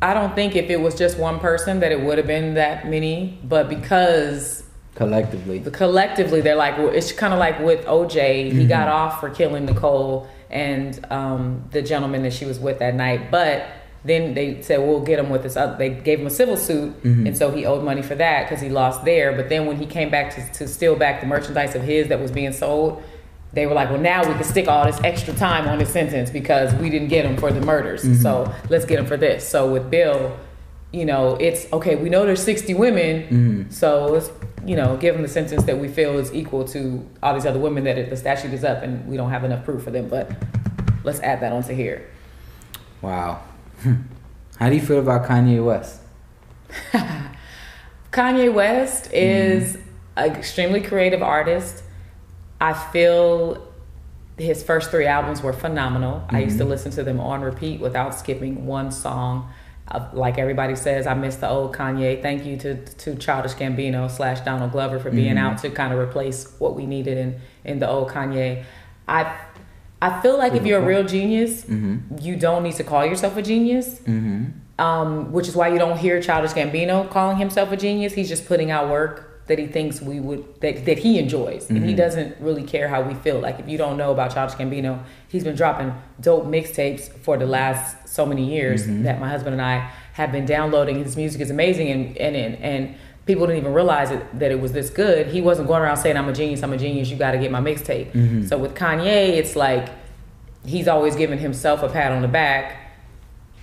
I 0.00 0.14
don't 0.14 0.34
think 0.34 0.56
if 0.56 0.70
it 0.70 0.80
was 0.80 0.94
just 0.94 1.18
one 1.18 1.38
person 1.40 1.80
that 1.80 1.92
it 1.92 2.00
would 2.00 2.18
have 2.18 2.26
been 2.26 2.54
that 2.54 2.88
many, 2.88 3.38
but 3.44 3.68
because 3.68 4.64
Collectively. 4.94 5.60
collectively 5.60 6.40
they're 6.40 6.56
like 6.56 6.76
well, 6.76 6.88
it's 6.88 7.12
kind 7.12 7.32
of 7.32 7.38
like 7.38 7.60
with 7.60 7.84
OJ 7.86 8.50
he 8.50 8.64
Mhm. 8.64 8.68
got 8.68 8.88
off 8.88 9.20
for 9.20 9.30
killing 9.30 9.64
Nicole 9.66 10.26
and 10.50 10.98
um, 11.10 11.62
the 11.70 11.82
gentleman 11.82 12.22
that 12.24 12.32
she 12.32 12.44
was 12.46 12.58
with 12.58 12.80
that 12.80 12.96
night 12.96 13.30
but 13.30 13.64
then 14.04 14.34
they 14.34 14.62
said 14.62 14.78
we'll 14.78 15.00
get 15.00 15.18
him 15.18 15.28
with 15.28 15.42
this 15.42 15.56
other 15.56 15.76
they 15.76 15.90
gave 15.90 16.20
him 16.20 16.26
a 16.26 16.30
civil 16.30 16.56
suit 16.56 16.90
mm-hmm. 17.02 17.26
and 17.26 17.36
so 17.36 17.50
he 17.50 17.66
owed 17.66 17.84
money 17.84 18.02
for 18.02 18.14
that 18.14 18.44
because 18.44 18.62
he 18.62 18.68
lost 18.68 19.04
there. 19.04 19.32
But 19.32 19.48
then 19.48 19.66
when 19.66 19.76
he 19.76 19.86
came 19.86 20.10
back 20.10 20.34
to, 20.34 20.52
to 20.58 20.68
steal 20.68 20.96
back 20.96 21.20
the 21.20 21.26
merchandise 21.26 21.74
of 21.74 21.82
his 21.82 22.08
that 22.08 22.20
was 22.20 22.30
being 22.30 22.52
sold 22.52 23.02
they 23.52 23.66
were 23.66 23.74
like 23.74 23.88
well 23.90 24.00
now 24.00 24.26
we 24.26 24.34
can 24.34 24.44
stick 24.44 24.68
all 24.68 24.84
this 24.84 25.00
extra 25.02 25.34
time 25.34 25.66
on 25.66 25.80
his 25.80 25.88
sentence 25.88 26.30
because 26.30 26.74
we 26.74 26.90
didn't 26.90 27.08
get 27.08 27.24
him 27.24 27.36
for 27.36 27.50
the 27.50 27.60
murders. 27.60 28.04
Mm-hmm. 28.04 28.22
So 28.22 28.54
let's 28.68 28.84
get 28.84 28.98
him 28.98 29.06
for 29.06 29.16
this. 29.16 29.48
So 29.48 29.72
with 29.72 29.90
bill 29.90 30.38
you 30.90 31.04
know 31.04 31.34
it's 31.36 31.70
okay 31.72 31.96
we 31.96 32.08
know 32.08 32.24
there's 32.24 32.42
60 32.42 32.74
women. 32.74 33.22
Mm-hmm. 33.22 33.70
So 33.70 34.06
let's 34.06 34.30
you 34.64 34.76
know 34.76 34.96
give 34.98 35.16
him 35.16 35.22
the 35.22 35.28
sentence 35.28 35.64
that 35.64 35.78
we 35.78 35.88
feel 35.88 36.18
is 36.18 36.32
equal 36.32 36.64
to 36.68 37.06
all 37.22 37.34
these 37.34 37.46
other 37.46 37.58
women 37.58 37.84
that 37.84 38.10
the 38.10 38.16
statute 38.16 38.52
is 38.52 38.64
up 38.64 38.82
and 38.82 39.06
we 39.08 39.16
don't 39.16 39.30
have 39.30 39.44
enough 39.44 39.64
proof 39.64 39.82
for 39.82 39.90
them. 39.90 40.08
But 40.08 40.30
let's 41.04 41.20
add 41.20 41.40
that 41.40 41.52
onto 41.52 41.74
here. 41.74 42.08
Wow. 43.00 43.42
How 44.58 44.68
do 44.68 44.74
you 44.74 44.80
feel 44.80 44.98
about 44.98 45.26
Kanye 45.26 45.64
West? 45.64 46.00
Kanye 48.12 48.52
West 48.52 49.12
is 49.12 49.78
an 50.16 50.34
extremely 50.34 50.80
creative 50.80 51.22
artist. 51.22 51.82
I 52.60 52.72
feel 52.72 53.68
his 54.36 54.62
first 54.62 54.90
three 54.90 55.06
albums 55.06 55.42
were 55.42 55.52
phenomenal. 55.52 56.24
I 56.28 56.40
used 56.40 56.58
to 56.58 56.64
listen 56.64 56.90
to 56.92 57.02
them 57.02 57.20
on 57.20 57.42
repeat 57.42 57.80
without 57.80 58.14
skipping 58.14 58.66
one 58.66 58.90
song. 58.90 59.50
Uh, 59.86 60.08
like 60.12 60.38
everybody 60.38 60.76
says, 60.76 61.06
I 61.06 61.14
miss 61.14 61.36
the 61.36 61.48
old 61.48 61.74
Kanye. 61.74 62.20
Thank 62.20 62.44
you 62.44 62.56
to 62.58 62.84
to 62.84 63.14
Childish 63.14 63.54
Gambino 63.54 64.10
slash 64.10 64.40
Donald 64.40 64.72
Glover 64.72 64.98
for 64.98 65.10
being 65.10 65.38
out 65.38 65.58
to 65.58 65.70
kind 65.70 65.92
of 65.92 65.98
replace 65.98 66.52
what 66.58 66.74
we 66.74 66.84
needed 66.84 67.16
in 67.16 67.40
in 67.64 67.78
the 67.78 67.88
old 67.88 68.10
Kanye. 68.10 68.64
I 69.08 69.34
I 70.00 70.20
feel 70.20 70.38
like 70.38 70.54
if 70.54 70.64
you're 70.64 70.80
a 70.80 70.86
real 70.86 71.04
genius, 71.04 71.64
mm-hmm. 71.64 72.18
you 72.20 72.36
don't 72.36 72.62
need 72.62 72.74
to 72.74 72.84
call 72.84 73.04
yourself 73.04 73.36
a 73.36 73.42
genius. 73.42 74.00
Mm-hmm. 74.00 74.46
Um, 74.78 75.32
which 75.32 75.48
is 75.48 75.56
why 75.56 75.72
you 75.72 75.78
don't 75.80 75.98
hear 75.98 76.22
Childish 76.22 76.52
Gambino 76.52 77.10
calling 77.10 77.36
himself 77.36 77.72
a 77.72 77.76
genius. 77.76 78.12
He's 78.12 78.28
just 78.28 78.46
putting 78.46 78.70
out 78.70 78.88
work 78.88 79.28
that 79.48 79.58
he 79.58 79.66
thinks 79.66 80.00
we 80.00 80.20
would 80.20 80.60
that, 80.60 80.84
that 80.84 80.98
he 80.98 81.18
enjoys, 81.18 81.68
and 81.68 81.78
he 81.78 81.86
mm-hmm. 81.86 81.96
doesn't 81.96 82.36
really 82.38 82.62
care 82.62 82.86
how 82.86 83.02
we 83.02 83.14
feel. 83.14 83.40
Like 83.40 83.58
if 83.58 83.68
you 83.68 83.76
don't 83.76 83.96
know 83.96 84.12
about 84.12 84.32
Childish 84.32 84.56
Gambino, 84.56 85.02
he's 85.26 85.42
been 85.42 85.56
dropping 85.56 85.92
dope 86.20 86.44
mixtapes 86.44 87.10
for 87.10 87.36
the 87.36 87.46
last 87.46 88.08
so 88.08 88.24
many 88.24 88.44
years 88.44 88.86
that 88.86 89.18
my 89.18 89.28
husband 89.28 89.54
and 89.54 89.62
I 89.62 89.90
have 90.12 90.30
been 90.30 90.44
downloading. 90.44 91.02
His 91.02 91.16
music 91.16 91.40
is 91.40 91.50
amazing, 91.50 91.90
and 91.90 92.16
and 92.18 92.36
and, 92.36 92.54
and 92.56 92.94
people 93.28 93.46
didn't 93.46 93.60
even 93.60 93.72
realize 93.72 94.10
it, 94.10 94.38
that 94.40 94.50
it 94.50 94.60
was 94.60 94.72
this 94.72 94.90
good. 94.90 95.28
He 95.28 95.40
wasn't 95.40 95.68
going 95.68 95.82
around 95.82 95.98
saying, 95.98 96.16
"I'm 96.16 96.28
a 96.28 96.32
genius, 96.32 96.64
I'm 96.64 96.72
a 96.72 96.76
genius. 96.76 97.08
You 97.08 97.16
got 97.16 97.30
to 97.30 97.38
get 97.38 97.52
my 97.52 97.60
mixtape." 97.60 98.10
Mm-hmm. 98.10 98.46
So 98.46 98.58
with 98.58 98.74
Kanye, 98.74 99.28
it's 99.28 99.54
like 99.54 99.90
he's 100.66 100.88
always 100.88 101.14
giving 101.14 101.38
himself 101.38 101.84
a 101.84 101.88
pat 101.88 102.10
on 102.10 102.22
the 102.22 102.28
back 102.28 102.88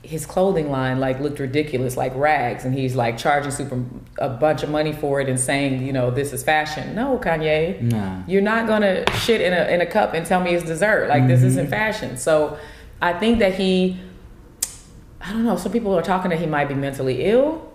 his 0.06 0.26
clothing 0.26 0.70
line 0.70 1.00
like 1.00 1.20
looked 1.20 1.40
ridiculous 1.40 1.98
like 1.98 2.14
rags 2.16 2.64
and 2.64 2.76
he's 2.76 2.96
like 2.96 3.18
charging 3.18 3.50
super 3.50 3.84
a 4.20 4.30
bunch 4.30 4.62
of 4.62 4.70
money 4.70 4.94
for 4.94 5.20
it 5.20 5.28
and 5.28 5.40
saying 5.40 5.86
you 5.86 5.92
know 5.92 6.12
this 6.12 6.32
is 6.32 6.44
fashion 6.44 6.94
no 6.94 7.18
kanye 7.18 7.82
Nah. 7.82 8.22
you're 8.28 8.42
not 8.42 8.68
gonna 8.68 9.04
shit 9.14 9.42
in 9.42 9.52
a, 9.52 9.66
in 9.74 9.82
a 9.82 9.86
cup 9.86 10.14
and 10.14 10.26
tell 10.26 10.42
me 10.42 10.54
it's 10.54 10.64
dessert 10.64 11.10
like 11.10 11.28
this 11.28 11.40
mm-hmm. 11.40 11.48
isn't 11.48 11.68
fashion 11.70 12.18
so 12.18 12.58
i 13.02 13.14
think 13.14 13.40
that 13.40 13.56
he 13.56 14.00
i 15.22 15.32
don't 15.32 15.44
know 15.44 15.58
some 15.58 15.72
people 15.72 15.98
are 15.98 16.04
talking 16.04 16.30
that 16.30 16.40
he 16.40 16.46
might 16.46 16.68
be 16.68 16.76
mentally 16.76 17.26
ill 17.26 17.74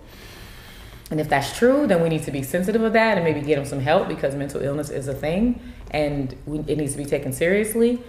and 1.10 1.20
if 1.20 1.28
that's 1.28 1.56
true, 1.58 1.86
then 1.88 2.02
we 2.02 2.08
need 2.08 2.22
to 2.22 2.30
be 2.30 2.42
sensitive 2.42 2.82
of 2.82 2.92
that 2.92 3.18
and 3.18 3.24
maybe 3.24 3.40
get 3.40 3.58
him 3.58 3.64
some 3.64 3.80
help 3.80 4.06
because 4.06 4.34
mental 4.36 4.62
illness 4.62 4.90
is 4.90 5.08
a 5.08 5.14
thing 5.14 5.60
and 5.90 6.36
we, 6.46 6.60
it 6.60 6.78
needs 6.78 6.92
to 6.92 6.98
be 6.98 7.04
taken 7.04 7.32
seriously. 7.32 8.00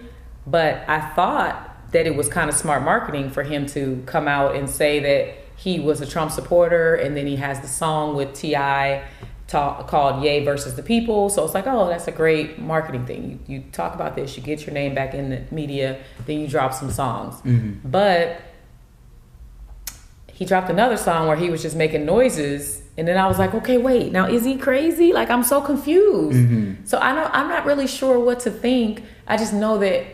But 0.46 0.84
I 0.88 1.00
thought 1.00 1.90
that 1.90 2.06
it 2.06 2.14
was 2.14 2.28
kind 2.28 2.48
of 2.48 2.56
smart 2.56 2.84
marketing 2.84 3.30
for 3.30 3.42
him 3.42 3.66
to 3.66 4.02
come 4.06 4.28
out 4.28 4.54
and 4.54 4.70
say 4.70 5.00
that 5.00 5.34
he 5.56 5.80
was 5.80 6.00
a 6.00 6.06
Trump 6.06 6.30
supporter 6.30 6.94
and 6.94 7.16
then 7.16 7.26
he 7.26 7.36
has 7.36 7.60
the 7.60 7.68
song 7.68 8.14
with 8.14 8.34
T.I. 8.34 9.04
Talk, 9.48 9.86
called 9.86 10.24
Ye 10.24 10.44
versus 10.44 10.76
the 10.76 10.82
People. 10.82 11.28
So 11.28 11.44
it's 11.44 11.52
like, 11.52 11.66
oh, 11.66 11.86
that's 11.88 12.08
a 12.08 12.12
great 12.12 12.58
marketing 12.58 13.04
thing. 13.04 13.40
You, 13.46 13.56
you 13.56 13.64
talk 13.72 13.94
about 13.94 14.14
this, 14.14 14.34
you 14.36 14.42
get 14.42 14.64
your 14.64 14.72
name 14.72 14.94
back 14.94 15.12
in 15.12 15.28
the 15.28 15.42
media, 15.50 16.00
then 16.24 16.40
you 16.40 16.48
drop 16.48 16.72
some 16.72 16.90
songs. 16.90 17.34
Mm-hmm. 17.42 17.86
But 17.90 18.40
he 20.42 20.46
dropped 20.46 20.68
another 20.68 20.96
song 20.96 21.28
where 21.28 21.36
he 21.36 21.50
was 21.50 21.62
just 21.62 21.76
making 21.76 22.04
noises 22.04 22.82
and 22.98 23.06
then 23.06 23.16
i 23.16 23.28
was 23.28 23.38
like 23.38 23.54
okay 23.54 23.78
wait 23.78 24.10
now 24.10 24.26
is 24.26 24.44
he 24.44 24.56
crazy? 24.56 25.12
Like 25.12 25.30
i'm 25.30 25.44
so 25.44 25.60
confused. 25.60 26.36
Mm-hmm. 26.36 26.84
So 26.84 26.98
i 26.98 27.14
don't 27.14 27.32
i'm 27.32 27.48
not 27.48 27.64
really 27.64 27.86
sure 27.86 28.18
what 28.18 28.40
to 28.40 28.50
think. 28.50 29.04
I 29.28 29.36
just 29.36 29.54
know 29.54 29.78
that 29.78 30.04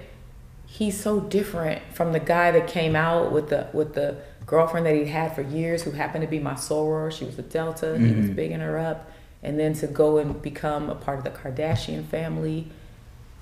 he's 0.66 1.01
so 1.01 1.18
different 1.18 1.81
from 1.95 2.12
the 2.12 2.20
guy 2.20 2.51
that 2.51 2.66
came 2.68 2.95
out 2.95 3.33
with 3.33 3.49
the 3.49 3.68
with 3.72 3.95
the 3.95 4.18
girlfriend 4.45 4.85
that 4.85 4.95
he'd 4.95 5.07
had 5.07 5.35
for 5.35 5.41
years 5.41 5.85
who 5.85 5.93
happened 5.93 6.20
to 6.20 6.29
be 6.29 6.39
my 6.39 6.53
soror 6.53 7.11
she 7.11 7.24
was 7.24 7.39
a 7.39 7.43
delta. 7.43 7.97
He 7.99 8.05
was 8.05 8.26
mm-hmm. 8.26 8.35
bigging 8.35 8.61
her 8.61 8.79
up. 8.79 9.11
And 9.43 9.59
then 9.59 9.72
to 9.74 9.87
go 9.87 10.18
and 10.18 10.43
become 10.43 10.91
a 10.91 10.97
part 10.97 11.18
of 11.18 11.24
the 11.24 11.31
kardashian 11.31 12.05
family 12.05 12.66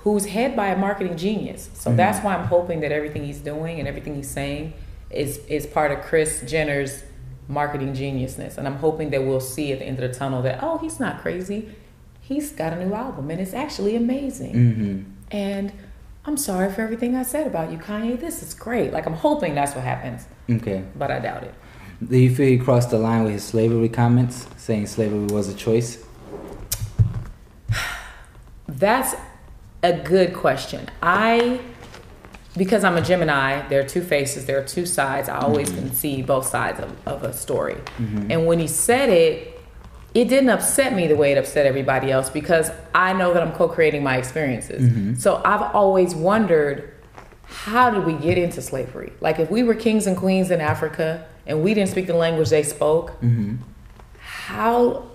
who's 0.01 0.27
head 0.27 0.55
by 0.55 0.69
a 0.69 0.77
marketing 0.77 1.17
genius. 1.17 1.71
So 1.75 1.89
mm-hmm. 1.89 1.97
that's 1.97 2.23
why 2.23 2.37
I'm 2.37 2.47
hoping 2.47 2.81
that 2.81 2.93
everything 2.93 3.25
he's 3.25 3.41
doing 3.41 3.81
and 3.81 3.89
everything 3.89 4.15
he's 4.15 4.31
saying 4.31 4.75
is 5.11 5.39
is 5.47 5.67
part 5.67 5.93
of 5.93 6.03
Kris 6.03 6.43
Jenner's 6.47 7.03
marketing 7.49 7.95
geniusness. 7.95 8.59
And 8.59 8.67
I'm 8.67 8.77
hoping 8.77 9.11
that 9.11 9.25
we'll 9.25 9.41
see 9.41 9.73
at 9.73 9.79
the 9.79 9.85
end 9.85 10.01
of 10.01 10.11
the 10.11 10.19
tunnel 10.19 10.43
that 10.43 10.61
oh, 10.63 10.79
he's 10.79 10.99
not 10.99 11.21
crazy. 11.21 11.71
He's 12.21 12.51
got 12.51 12.73
a 12.73 12.85
new 12.85 12.93
album 12.93 13.31
and 13.31 13.41
it's 13.41 13.55
actually 13.55 13.95
amazing. 13.95 14.55
Mm-hmm. 14.55 15.03
And 15.31 15.73
I'm 16.25 16.37
sorry 16.37 16.73
for 16.73 16.81
everything 16.81 17.15
I 17.15 17.23
said 17.23 17.47
about 17.47 17.71
you, 17.71 17.79
Kanye. 17.79 18.19
This 18.19 18.43
is 18.43 18.53
great. 18.53 18.93
Like 18.93 19.07
I'm 19.07 19.15
hoping 19.15 19.55
that's 19.55 19.75
what 19.77 19.85
happens, 19.85 20.27
Okay. 20.51 20.83
but 20.97 21.11
I 21.11 21.21
doubt 21.21 21.45
it. 21.45 21.55
Do 22.07 22.19
you 22.19 22.35
feel 22.35 22.49
he 22.49 22.59
crossed 22.59 22.91
the 22.91 22.99
line 22.99 23.23
with 23.25 23.33
his 23.33 23.45
slavery 23.45 23.89
comments, 23.89 24.49
saying 24.57 24.89
slavery 24.89 25.27
was 25.27 25.49
a 25.49 25.55
choice? 25.55 26.05
That's 28.69 29.15
a 29.83 29.93
good 29.95 30.35
question. 30.35 30.91
I, 31.03 31.61
because 32.57 32.85
I'm 32.85 32.97
a 32.97 33.03
Gemini, 33.03 33.67
there 33.69 33.81
are 33.81 33.89
two 33.89 34.03
faces, 34.03 34.47
there 34.47 34.59
are 34.59 34.65
two 34.65 34.87
sides. 34.87 35.29
I 35.29 35.39
always 35.39 35.71
can 35.71 35.93
see 35.93 36.23
both 36.23 36.47
sides 36.47 36.81
of, 36.81 36.97
of 37.07 37.23
a 37.23 37.33
story. 37.33 37.75
Mm-hmm. 37.75 38.31
And 38.31 38.47
when 38.47 38.59
he 38.59 38.67
said 38.67 39.09
it, 39.09 39.61
it 40.15 40.29
didn't 40.29 40.49
upset 40.49 40.95
me 40.95 41.07
the 41.07 41.17
way 41.17 41.33
it 41.33 41.39
upset 41.39 41.67
everybody 41.67 42.11
else 42.11 42.31
because 42.31 42.71
I 42.95 43.13
know 43.13 43.35
that 43.35 43.43
I'm 43.43 43.53
co 43.53 43.69
creating 43.69 44.03
my 44.03 44.17
experiences. 44.17 44.91
Mm-hmm. 44.91 45.15
So 45.17 45.43
I've 45.45 45.75
always 45.75 46.15
wondered 46.15 46.95
how 47.45 47.91
did 47.91 48.05
we 48.05 48.15
get 48.15 48.39
into 48.39 48.63
slavery? 48.63 49.13
Like, 49.21 49.39
if 49.39 49.51
we 49.51 49.63
were 49.63 49.75
kings 49.75 50.07
and 50.07 50.17
queens 50.17 50.51
in 50.51 50.61
Africa 50.61 51.27
and 51.47 51.63
we 51.63 51.75
didn't 51.75 51.91
speak 51.91 52.07
the 52.07 52.15
language 52.15 52.49
they 52.49 52.63
spoke, 52.63 53.11
mm-hmm. 53.21 53.57
how 54.19 55.07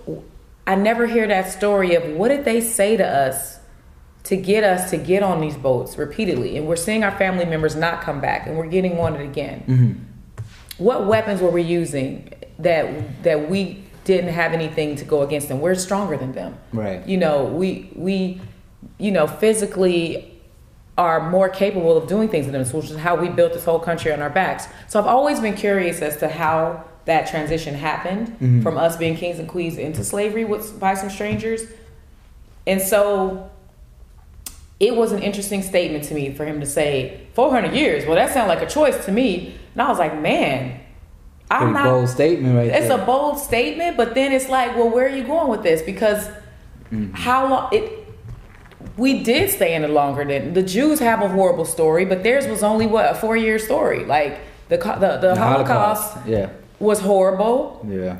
I 0.66 0.76
never 0.76 1.06
hear 1.06 1.26
that 1.26 1.50
story 1.50 1.94
of 1.94 2.04
what 2.16 2.28
did 2.28 2.44
they 2.44 2.60
say 2.60 2.96
to 2.96 3.06
us 3.06 3.58
to 4.24 4.36
get 4.36 4.62
us 4.62 4.90
to 4.90 4.96
get 4.96 5.22
on 5.22 5.40
these 5.40 5.56
boats 5.56 5.98
repeatedly. 5.98 6.56
And 6.56 6.66
we're 6.66 6.76
seeing 6.76 7.02
our 7.02 7.16
family 7.16 7.44
members 7.44 7.74
not 7.74 8.02
come 8.02 8.20
back 8.20 8.46
and 8.46 8.56
we're 8.56 8.68
getting 8.68 8.96
wanted 8.96 9.22
again. 9.22 9.64
Mm-hmm. 9.66 10.84
What 10.84 11.06
weapons 11.06 11.40
were 11.40 11.50
we 11.50 11.62
using 11.62 12.32
that 12.58 13.22
that 13.24 13.50
we 13.50 13.84
didn't 14.04 14.32
have 14.32 14.52
anything 14.52 14.96
to 14.96 15.04
go 15.04 15.22
against 15.22 15.48
them? 15.48 15.60
We're 15.60 15.74
stronger 15.74 16.16
than 16.16 16.32
them. 16.32 16.58
Right. 16.72 17.06
you 17.06 17.16
know 17.16 17.44
we 17.44 17.90
we 17.94 18.40
you 18.98 19.10
know 19.10 19.26
physically 19.26 20.28
are 20.98 21.30
more 21.30 21.48
capable 21.48 21.96
of 21.96 22.06
doing 22.06 22.28
things 22.28 22.46
than 22.46 22.52
them 22.52 22.70
which 22.70 22.90
is 22.90 22.96
how 22.98 23.16
we 23.16 23.28
built 23.28 23.54
this 23.54 23.64
whole 23.64 23.80
country 23.80 24.12
on 24.12 24.20
our 24.20 24.30
backs. 24.30 24.66
So 24.88 25.00
i've 25.00 25.06
always 25.06 25.40
been 25.40 25.54
curious 25.54 26.00
as 26.00 26.16
to 26.18 26.28
how 26.28 26.84
that 27.04 27.26
transition 27.26 27.74
happened 27.74 28.28
mm-hmm. 28.28 28.62
from 28.62 28.78
us 28.78 28.96
being 28.96 29.16
kings 29.16 29.38
and 29.38 29.48
queens 29.48 29.76
into 29.76 30.04
slavery 30.04 30.44
with 30.44 30.78
by 30.78 30.94
some 30.94 31.10
strangers. 31.10 31.64
And 32.66 32.80
so 32.80 33.50
it 34.82 34.94
was 34.96 35.12
an 35.12 35.22
interesting 35.22 35.62
statement 35.62 36.04
to 36.04 36.14
me 36.14 36.34
for 36.34 36.44
him 36.44 36.58
to 36.60 36.66
say 36.66 37.20
400 37.34 37.72
years. 37.72 38.04
Well, 38.04 38.16
that 38.16 38.32
sounds 38.34 38.48
like 38.48 38.60
a 38.62 38.66
choice 38.68 39.04
to 39.06 39.12
me. 39.12 39.54
And 39.74 39.80
I 39.82 39.88
was 39.88 39.98
like, 39.98 40.20
man, 40.20 40.80
I'm 41.50 41.58
Pretty 41.58 41.72
not. 41.74 41.84
bold 41.84 42.08
statement 42.08 42.56
right 42.56 42.66
it's 42.68 42.88
there. 42.88 43.00
a 43.00 43.06
bold 43.06 43.38
statement, 43.38 43.96
but 43.96 44.14
then 44.14 44.32
it's 44.32 44.48
like, 44.48 44.74
well, 44.76 44.90
where 44.90 45.06
are 45.06 45.16
you 45.16 45.24
going 45.24 45.48
with 45.48 45.62
this? 45.62 45.80
Because 45.82 46.28
Mm-hmm. 46.92 47.14
how 47.14 47.48
long 47.48 47.68
it. 47.72 47.84
We 48.98 49.22
did 49.22 49.48
stay 49.48 49.74
in 49.74 49.82
it 49.84 49.88
longer 49.88 50.24
than 50.26 50.52
the 50.52 50.62
Jews 50.62 50.98
have 50.98 51.22
a 51.22 51.28
horrible 51.28 51.64
story, 51.64 52.04
but 52.04 52.22
theirs 52.22 52.46
was 52.46 52.62
only 52.62 52.86
what 52.86 53.10
a 53.10 53.14
four 53.14 53.34
year 53.34 53.58
story. 53.58 54.04
Like 54.04 54.40
the 54.68 54.76
the, 54.76 54.98
the, 54.98 55.28
The 55.32 55.36
Holocaust, 55.36 56.18
Yeah. 56.26 56.50
was 56.80 57.00
horrible, 57.00 57.86
Yeah. 57.88 58.16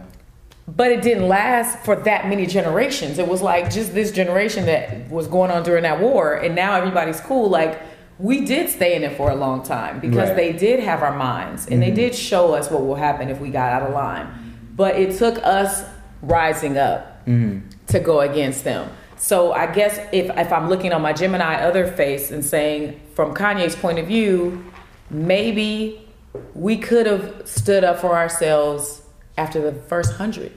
But 0.68 0.90
it 0.92 1.02
didn't 1.02 1.28
last 1.28 1.78
for 1.84 1.96
that 1.96 2.28
many 2.28 2.46
generations. 2.46 3.18
It 3.18 3.26
was 3.28 3.42
like 3.42 3.70
just 3.70 3.94
this 3.94 4.12
generation 4.12 4.66
that 4.66 5.10
was 5.10 5.26
going 5.26 5.50
on 5.50 5.62
during 5.62 5.82
that 5.82 6.00
war, 6.00 6.34
and 6.34 6.54
now 6.54 6.76
everybody's 6.76 7.20
cool. 7.20 7.48
Like 7.48 7.80
we 8.18 8.44
did 8.44 8.70
stay 8.70 8.94
in 8.94 9.02
it 9.02 9.16
for 9.16 9.30
a 9.30 9.34
long 9.34 9.62
time 9.62 9.98
because 9.98 10.28
Right. 10.28 10.36
they 10.36 10.52
did 10.52 10.80
have 10.80 11.02
our 11.02 11.16
minds 11.16 11.66
and 11.66 11.82
they 11.82 11.86
mm-hmm. 11.86 11.96
did 11.96 12.14
show 12.14 12.54
us 12.54 12.70
what 12.70 12.82
will 12.86 12.94
happen 12.94 13.28
if 13.28 13.40
we 13.40 13.50
got 13.50 13.72
out 13.72 13.82
of 13.82 13.92
line. 13.92 14.28
But 14.76 14.96
it 14.96 15.18
took 15.18 15.38
us 15.44 15.84
rising 16.22 16.78
up 16.78 17.26
mm-hmm. 17.26 17.68
to 17.88 18.00
go 18.00 18.20
against 18.20 18.64
them. 18.64 18.88
So 19.16 19.52
I 19.52 19.66
guess 19.72 19.98
if 20.12 20.30
if 20.36 20.52
I'm 20.52 20.68
looking 20.68 20.92
on 20.92 21.02
my 21.02 21.12
Gemini 21.12 21.56
other 21.62 21.86
face 21.86 22.30
and 22.30 22.44
saying 22.44 23.00
from 23.14 23.34
Kanye's 23.34 23.74
point 23.74 23.98
of 23.98 24.06
view, 24.06 24.64
maybe 25.10 26.08
we 26.54 26.76
could 26.76 27.06
have 27.06 27.42
stood 27.44 27.84
up 27.84 27.98
for 27.98 28.16
ourselves 28.16 29.02
after 29.36 29.60
the 29.60 29.72
first 29.82 30.14
hundred. 30.14 30.52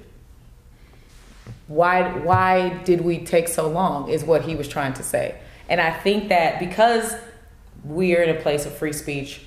Why 1.67 2.09
why 2.19 2.69
did 2.83 3.01
we 3.01 3.19
take 3.19 3.47
so 3.47 3.67
long 3.67 4.09
is 4.09 4.23
what 4.23 4.43
he 4.43 4.55
was 4.55 4.67
trying 4.67 4.93
to 4.93 5.03
say. 5.03 5.35
And 5.67 5.81
I 5.81 5.91
think 5.91 6.29
that 6.29 6.59
because 6.59 7.15
we 7.83 8.15
are 8.15 8.21
in 8.21 8.35
a 8.35 8.39
place 8.39 8.65
of 8.65 8.73
free 8.73 8.93
speech, 8.93 9.41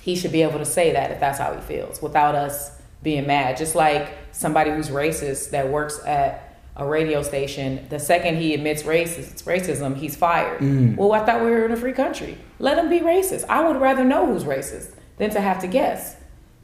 he 0.00 0.16
should 0.16 0.32
be 0.32 0.42
able 0.42 0.58
to 0.58 0.64
say 0.64 0.92
that 0.92 1.10
if 1.10 1.20
that's 1.20 1.38
how 1.38 1.54
he 1.54 1.60
feels 1.60 2.00
without 2.02 2.34
us 2.34 2.70
being 3.02 3.26
mad. 3.26 3.56
Just 3.56 3.74
like 3.74 4.16
somebody 4.32 4.70
who's 4.70 4.88
racist 4.88 5.50
that 5.50 5.68
works 5.68 6.00
at 6.04 6.58
a 6.76 6.86
radio 6.86 7.22
station, 7.22 7.86
the 7.88 7.98
second 7.98 8.36
he 8.36 8.54
admits 8.54 8.82
racist, 8.82 9.44
racism, 9.44 9.96
he's 9.96 10.16
fired. 10.16 10.60
Mm. 10.60 10.96
Well, 10.96 11.12
I 11.12 11.24
thought 11.24 11.44
we 11.44 11.50
were 11.50 11.64
in 11.64 11.72
a 11.72 11.76
free 11.76 11.92
country. 11.92 12.36
Let 12.58 12.78
him 12.78 12.90
be 12.90 13.00
racist. 13.00 13.44
I 13.48 13.66
would 13.66 13.80
rather 13.80 14.04
know 14.04 14.26
who's 14.26 14.44
racist 14.44 14.94
than 15.18 15.30
to 15.30 15.40
have 15.40 15.60
to 15.60 15.68
guess. 15.68 16.16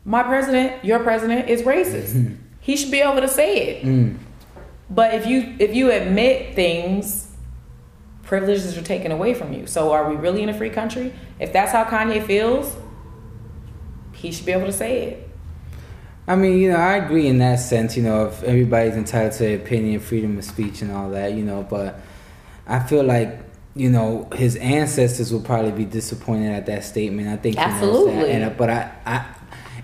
My 0.05 0.23
president, 0.23 0.85
your 0.85 0.99
president, 1.01 1.49
is 1.49 1.63
racist. 1.63 2.37
He 2.63 2.77
should 2.77 2.91
be 2.91 3.01
able 3.01 3.23
to 3.23 3.27
say 3.27 3.69
it. 3.69 3.87
Mm. 3.87 4.19
But 4.91 5.15
if 5.15 5.27
you 5.27 5.55
if 5.59 5.75
you 5.75 5.93
admit 5.93 6.55
things, 6.55 7.29
privileges 8.23 8.77
are 8.77 8.83
taken 8.83 9.13
away 9.13 9.35
from 9.35 9.53
you. 9.53 9.67
So 9.67 9.93
are 9.93 10.09
we 10.09 10.17
really 10.17 10.43
in 10.43 10.49
a 10.49 10.55
free 10.55 10.71
country? 10.71 11.13
If 11.39 11.53
that's 11.53 11.73
how 11.73 11.85
Kanye 11.85 12.25
feels, 12.27 12.77
he 14.13 14.33
should 14.33 14.47
be 14.47 14.53
able 14.53 14.67
to 14.67 14.73
say 14.73 15.03
it. 15.05 15.31
I 16.27 16.37
mean, 16.37 16.59
you 16.59 16.71
know, 16.71 16.77
I 16.77 16.97
agree 16.97 17.27
in 17.27 17.39
that 17.39 17.57
sense. 17.57 17.97
You 17.97 18.03
know, 18.03 18.27
if 18.27 18.43
everybody's 18.43 18.95
entitled 18.95 19.33
to 19.33 19.39
their 19.41 19.57
opinion, 19.57 20.01
freedom 20.01 20.39
of 20.39 20.45
speech, 20.45 20.83
and 20.83 20.93
all 20.93 21.11
that. 21.11 21.35
You 21.35 21.45
know, 21.45 21.67
but 21.69 22.01
I 22.67 22.81
feel 22.81 23.05
like 23.05 23.41
you 23.75 23.91
know 23.91 24.29
his 24.35 24.57
ancestors 24.57 25.33
will 25.33 25.43
probably 25.43 25.73
be 25.73 25.85
disappointed 25.85 26.53
at 26.53 26.67
that 26.67 26.85
statement. 26.85 27.29
I 27.29 27.37
think 27.37 27.59
he 27.59 27.65
knows 27.65 27.71
that. 27.71 27.85
Absolutely. 27.85 28.31
And, 28.31 28.45
uh, 28.45 28.51
but 28.51 28.71
I, 28.71 28.93
I, 29.07 29.27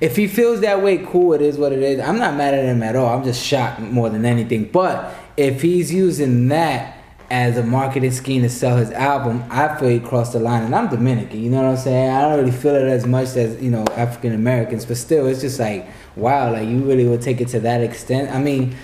if 0.01 0.17
he 0.17 0.27
feels 0.27 0.61
that 0.61 0.83
way, 0.83 0.99
cool. 0.99 1.33
It 1.33 1.43
is 1.43 1.59
what 1.59 1.73
it 1.73 1.83
is. 1.83 2.01
I'm 2.01 2.19
not 2.19 2.37
mad 2.37 2.55
at 2.55 2.65
him 2.65 2.83
at 2.83 2.97
all. 2.97 3.17
I'm 3.17 3.25
just 3.25 3.45
shocked 3.45 3.81
more 3.81 4.11
than 4.11 4.25
anything. 4.25 4.65
But 4.65 5.15
if 5.37 5.63
he's 5.63 5.93
using 5.93 6.49
that 6.49 6.99
as 7.31 7.57
a 7.57 7.63
marketing 7.63 8.13
scheme 8.13 8.43
to 8.43 8.49
sell 8.49 8.77
his 8.77 8.91
album, 8.93 9.43
I 9.51 9.77
feel 9.79 9.89
he 9.89 10.01
crossed 10.01 10.33
the 10.33 10.39
line. 10.39 10.63
And 10.63 10.75
I'm 10.75 10.89
Dominican, 10.89 11.43
you 11.43 11.51
know 11.51 11.63
what 11.63 11.71
I'm 11.71 11.77
saying? 11.77 12.11
I 12.11 12.23
don't 12.23 12.39
really 12.39 12.53
feel 12.53 12.75
it 12.75 12.87
as 12.87 13.07
much 13.07 13.37
as, 13.37 13.61
you 13.61 13.71
know, 13.71 13.85
African 13.97 14.33
Americans, 14.33 14.87
but 14.87 14.97
still, 14.97 15.27
it's 15.27 15.41
just 15.41 15.59
like, 15.59 15.89
wow, 16.15 16.53
like 16.53 16.69
you 16.69 16.79
really 16.79 17.07
would 17.07 17.23
take 17.23 17.41
it 17.41 17.49
to 17.49 17.61
that 17.61 17.81
extent. 17.81 18.31
I 18.35 18.41
mean, 18.41 18.77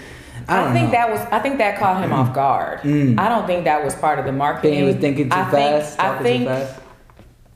I 0.49 0.59
I, 0.59 0.65
don't 0.65 0.73
think 0.73 0.87
know. 0.87 0.93
that 0.93 1.11
was 1.11 1.21
I 1.31 1.39
think 1.39 1.59
that 1.59 1.79
caught 1.79 2.03
him 2.03 2.13
off 2.13 2.35
guard. 2.35 2.81
Mm. 2.81 3.19
I 3.19 3.29
don't 3.29 3.47
think 3.47 3.65
that 3.65 3.85
was 3.85 3.95
part 3.95 4.19
of 4.19 4.25
the 4.25 4.33
marketing. 4.33 4.73
Think 4.73 4.87
he 4.87 4.93
was 4.93 4.97
thinking 5.01 5.31
too 5.31 5.37
I 5.37 5.51
fast, 5.51 5.97
Think, 5.97 6.09
I 6.09 6.23
think 6.23 6.43
too 6.43 6.49
fast. 6.49 6.82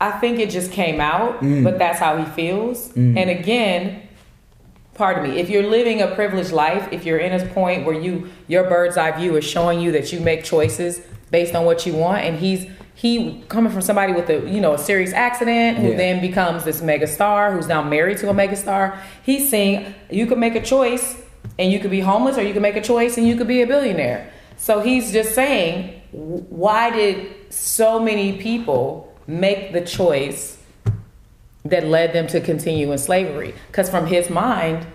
I 0.00 0.10
think 0.12 0.38
it 0.38 0.50
just 0.50 0.72
came 0.72 1.00
out, 1.00 1.40
Mm. 1.42 1.64
but 1.64 1.78
that's 1.78 1.98
how 1.98 2.16
he 2.18 2.24
feels. 2.32 2.88
Mm. 2.90 3.16
And 3.16 3.30
again, 3.30 4.02
pardon 4.94 5.30
me, 5.30 5.38
if 5.38 5.48
you're 5.48 5.62
living 5.68 6.02
a 6.02 6.08
privileged 6.08 6.52
life, 6.52 6.88
if 6.92 7.04
you're 7.06 7.18
in 7.18 7.32
a 7.32 7.44
point 7.46 7.86
where 7.86 7.94
you 7.98 8.28
your 8.48 8.64
bird's 8.64 8.96
eye 8.96 9.10
view 9.12 9.36
is 9.36 9.44
showing 9.44 9.80
you 9.80 9.92
that 9.92 10.12
you 10.12 10.20
make 10.20 10.44
choices 10.44 11.00
based 11.30 11.54
on 11.54 11.64
what 11.64 11.86
you 11.86 11.92
want, 11.94 12.24
and 12.24 12.38
he's 12.38 12.66
he 12.94 13.42
coming 13.48 13.70
from 13.70 13.82
somebody 13.82 14.12
with 14.12 14.28
a 14.30 14.40
you 14.48 14.60
know 14.60 14.72
a 14.74 14.78
serious 14.78 15.12
accident 15.12 15.78
who 15.78 15.90
Yeah. 15.90 15.96
then 15.96 16.20
becomes 16.20 16.64
this 16.64 16.80
mega 16.82 17.06
star 17.06 17.52
who's 17.52 17.66
now 17.68 17.82
married 17.82 18.18
to 18.18 18.28
a 18.30 18.34
mega 18.34 18.56
star. 18.56 18.98
He's 19.22 19.48
saying 19.48 19.94
you 20.10 20.26
could 20.26 20.38
make 20.38 20.54
a 20.54 20.62
choice 20.62 21.16
and 21.58 21.70
you 21.72 21.78
could 21.78 21.90
be 21.90 22.00
homeless, 22.00 22.36
or 22.38 22.42
you 22.42 22.52
could 22.52 22.62
make 22.62 22.76
a 22.76 22.82
choice 22.82 23.16
and 23.18 23.26
you 23.26 23.36
could 23.36 23.48
be 23.48 23.62
a 23.62 23.66
billionaire. 23.66 24.30
So 24.58 24.80
he's 24.80 25.12
just 25.12 25.34
saying, 25.34 26.00
why 26.12 26.90
did 26.90 27.26
so 27.50 27.98
many 28.00 28.38
people 28.38 29.05
make 29.26 29.72
the 29.72 29.80
choice 29.80 30.58
that 31.64 31.86
led 31.86 32.12
them 32.12 32.26
to 32.28 32.40
continue 32.40 32.92
in 32.92 32.98
slavery? 32.98 33.54
Because 33.68 33.88
from 33.90 34.06
his 34.06 34.30
mind, 34.30 34.86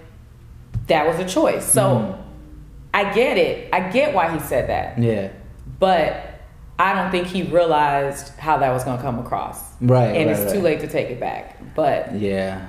that 0.88 1.06
was 1.08 1.20
a 1.20 1.26
choice. 1.28 1.66
So 1.66 1.82
Mhm. 1.82 2.18
I 2.94 3.14
get 3.14 3.38
it. 3.38 3.70
I 3.74 3.90
get 3.90 4.14
why 4.14 4.32
he 4.34 4.40
said 4.40 4.68
that. 4.70 4.98
Yeah. 4.98 5.30
But 5.80 6.28
I 6.78 6.94
don't 6.94 7.12
think 7.12 7.28
he 7.28 7.44
realized 7.44 8.38
how 8.40 8.58
that 8.58 8.72
was 8.74 8.84
going 8.84 8.98
to 8.98 9.04
come 9.04 9.20
across. 9.20 9.62
Right, 9.82 10.16
And 10.16 10.30
right, 10.30 10.40
it's 10.40 10.52
too 10.52 10.60
late 10.62 10.80
to 10.82 10.88
take 10.88 11.10
it 11.10 11.20
back. 11.20 11.58
But 11.76 12.14
Yeah. 12.16 12.66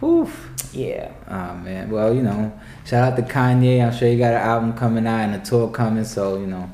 Whew. 0.00 0.28
yeah. 0.72 1.08
Oh 1.28 1.54
man. 1.54 1.90
Well, 1.90 2.12
you 2.14 2.22
know, 2.22 2.52
shout 2.84 3.12
out 3.12 3.16
to 3.16 3.22
Kanye. 3.22 3.84
I'm 3.84 3.92
sure 3.92 4.08
he 4.08 4.16
got 4.18 4.32
an 4.32 4.40
album 4.40 4.72
coming 4.72 5.06
out 5.06 5.20
and 5.20 5.34
a 5.36 5.38
tour 5.38 5.68
coming. 5.68 6.04
So 6.04 6.36
you 6.38 6.46
know, 6.46 6.68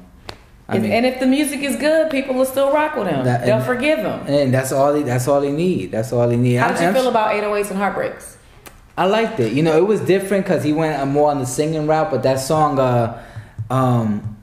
I 0.70 0.78
mean, 0.78 0.92
and 0.92 1.04
if 1.04 1.18
the 1.20 1.26
music 1.26 1.60
is 1.60 1.76
good, 1.76 2.10
people 2.10 2.34
will 2.34 2.44
still 2.46 2.72
rock 2.72 2.96
with 2.96 3.08
him. 3.08 3.24
That- 3.24 3.44
They'll 3.44 3.56
and- 3.56 3.64
forgive 3.66 3.98
him. 3.98 4.20
and 4.26 4.54
that's 4.54 4.72
all. 4.72 4.94
He, 4.94 5.02
that's 5.02 5.26
all 5.28 5.40
he 5.40 5.50
need. 5.50 5.90
That's 5.90 6.12
all 6.12 6.28
he 6.28 6.36
need. 6.36 6.54
How 6.56 6.68
did 6.72 6.80
you 6.80 6.86
I'm 6.88 6.94
feel 6.94 7.08
about 7.08 7.34
808s 7.34 7.70
and 7.70 7.78
Heartbreaks? 7.78 8.36
I 8.96 9.06
liked 9.06 9.40
it. 9.40 9.52
You 9.52 9.62
know, 9.62 9.76
it 9.76 9.86
was 9.86 10.00
different 10.00 10.44
because 10.44 10.62
he 10.62 10.72
went 10.72 11.06
more 11.08 11.30
on 11.30 11.38
the 11.38 11.46
singing 11.46 11.86
route. 11.86 12.10
But 12.10 12.22
that 12.22 12.38
song, 12.40 12.78
uh, 12.78 13.22
um, 13.70 14.36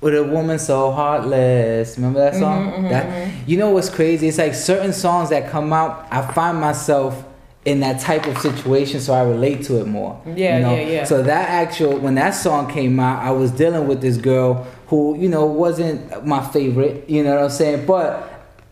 with 0.00 0.14
a 0.14 0.22
woman 0.22 0.58
so 0.58 0.90
heartless. 0.92 1.96
Remember 1.96 2.20
that 2.20 2.34
song? 2.34 2.70
Mhm, 2.70 2.78
mhm, 2.84 2.88
that 2.90 3.06
mhm. 3.06 3.30
you 3.46 3.56
know 3.56 3.70
what's 3.70 3.88
crazy? 3.88 4.28
It's 4.28 4.36
like 4.38 4.54
certain 4.54 4.92
songs 4.92 5.30
that 5.30 5.50
come 5.50 5.72
out. 5.72 6.06
I 6.10 6.20
find 6.32 6.60
myself 6.60 7.24
in 7.64 7.80
that 7.80 7.98
type 8.00 8.26
of 8.26 8.36
situation, 8.38 9.00
so 9.00 9.14
I 9.14 9.22
relate 9.22 9.62
to 9.64 9.80
it 9.80 9.86
more. 9.86 10.20
Yeah, 10.26 10.58
you 10.58 10.62
know? 10.62 10.74
yeah, 10.74 10.80
yeah. 10.88 11.04
So 11.04 11.22
that 11.22 11.48
actual 11.48 11.96
when 11.98 12.14
that 12.16 12.32
song 12.32 12.70
came 12.70 13.00
out, 13.00 13.22
I 13.24 13.30
was 13.30 13.50
dealing 13.50 13.88
with 13.88 14.02
this 14.02 14.18
girl 14.18 14.66
who 14.94 15.18
you 15.18 15.28
know 15.28 15.44
wasn't 15.46 16.26
my 16.26 16.42
favorite. 16.48 17.08
You 17.08 17.24
know 17.24 17.34
what 17.34 17.44
I'm 17.44 17.50
saying? 17.50 17.86
But 17.86 18.30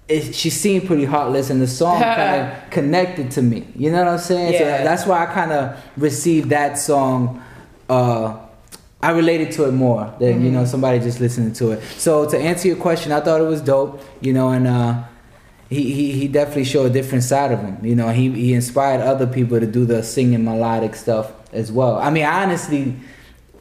it, 0.08 0.34
she 0.34 0.50
seemed 0.50 0.86
pretty 0.86 1.04
heartless, 1.04 1.50
and 1.50 1.60
the 1.60 1.66
song 1.66 2.00
kind 2.20 2.42
of 2.42 2.70
connected 2.70 3.30
to 3.32 3.42
me. 3.42 3.66
You 3.76 3.90
know 3.90 3.98
what 4.04 4.08
I'm 4.08 4.18
saying? 4.18 4.52
So 4.58 4.64
that's 4.64 5.06
why 5.06 5.22
I 5.22 5.26
kind 5.26 5.52
of 5.52 5.78
received 5.96 6.50
that 6.50 6.78
song. 6.78 7.42
Uh, 7.88 8.38
I 9.00 9.10
related 9.10 9.50
to 9.52 9.64
it 9.68 9.72
more 9.72 10.14
than 10.20 10.42
you 10.42 10.46
Mm-hmm. 10.50 10.54
know 10.54 10.64
somebody 10.64 11.00
just 11.00 11.18
listening 11.20 11.52
to 11.54 11.72
it. 11.72 11.82
So 11.98 12.28
to 12.30 12.38
answer 12.38 12.68
your 12.68 12.76
question, 12.76 13.10
I 13.10 13.20
thought 13.20 13.40
it 13.40 13.44
was 13.48 13.60
dope. 13.60 14.00
You 14.20 14.32
know, 14.32 14.50
and 14.50 14.66
uh, 14.66 15.02
he, 15.68 15.92
he 15.92 16.12
he 16.12 16.28
definitely 16.28 16.64
showed 16.64 16.86
a 16.86 16.90
different 16.90 17.24
side 17.24 17.50
of 17.50 17.60
him. 17.60 17.84
You 17.84 17.96
know, 17.96 18.08
he 18.10 18.30
he 18.30 18.52
inspired 18.54 19.00
other 19.00 19.26
people 19.26 19.58
to 19.58 19.66
do 19.66 19.84
the 19.84 20.02
singing 20.02 20.44
melodic 20.44 20.94
stuff 20.94 21.32
as 21.52 21.72
well. 21.72 21.96
I 21.98 22.10
mean, 22.10 22.24
honestly, 22.24 22.94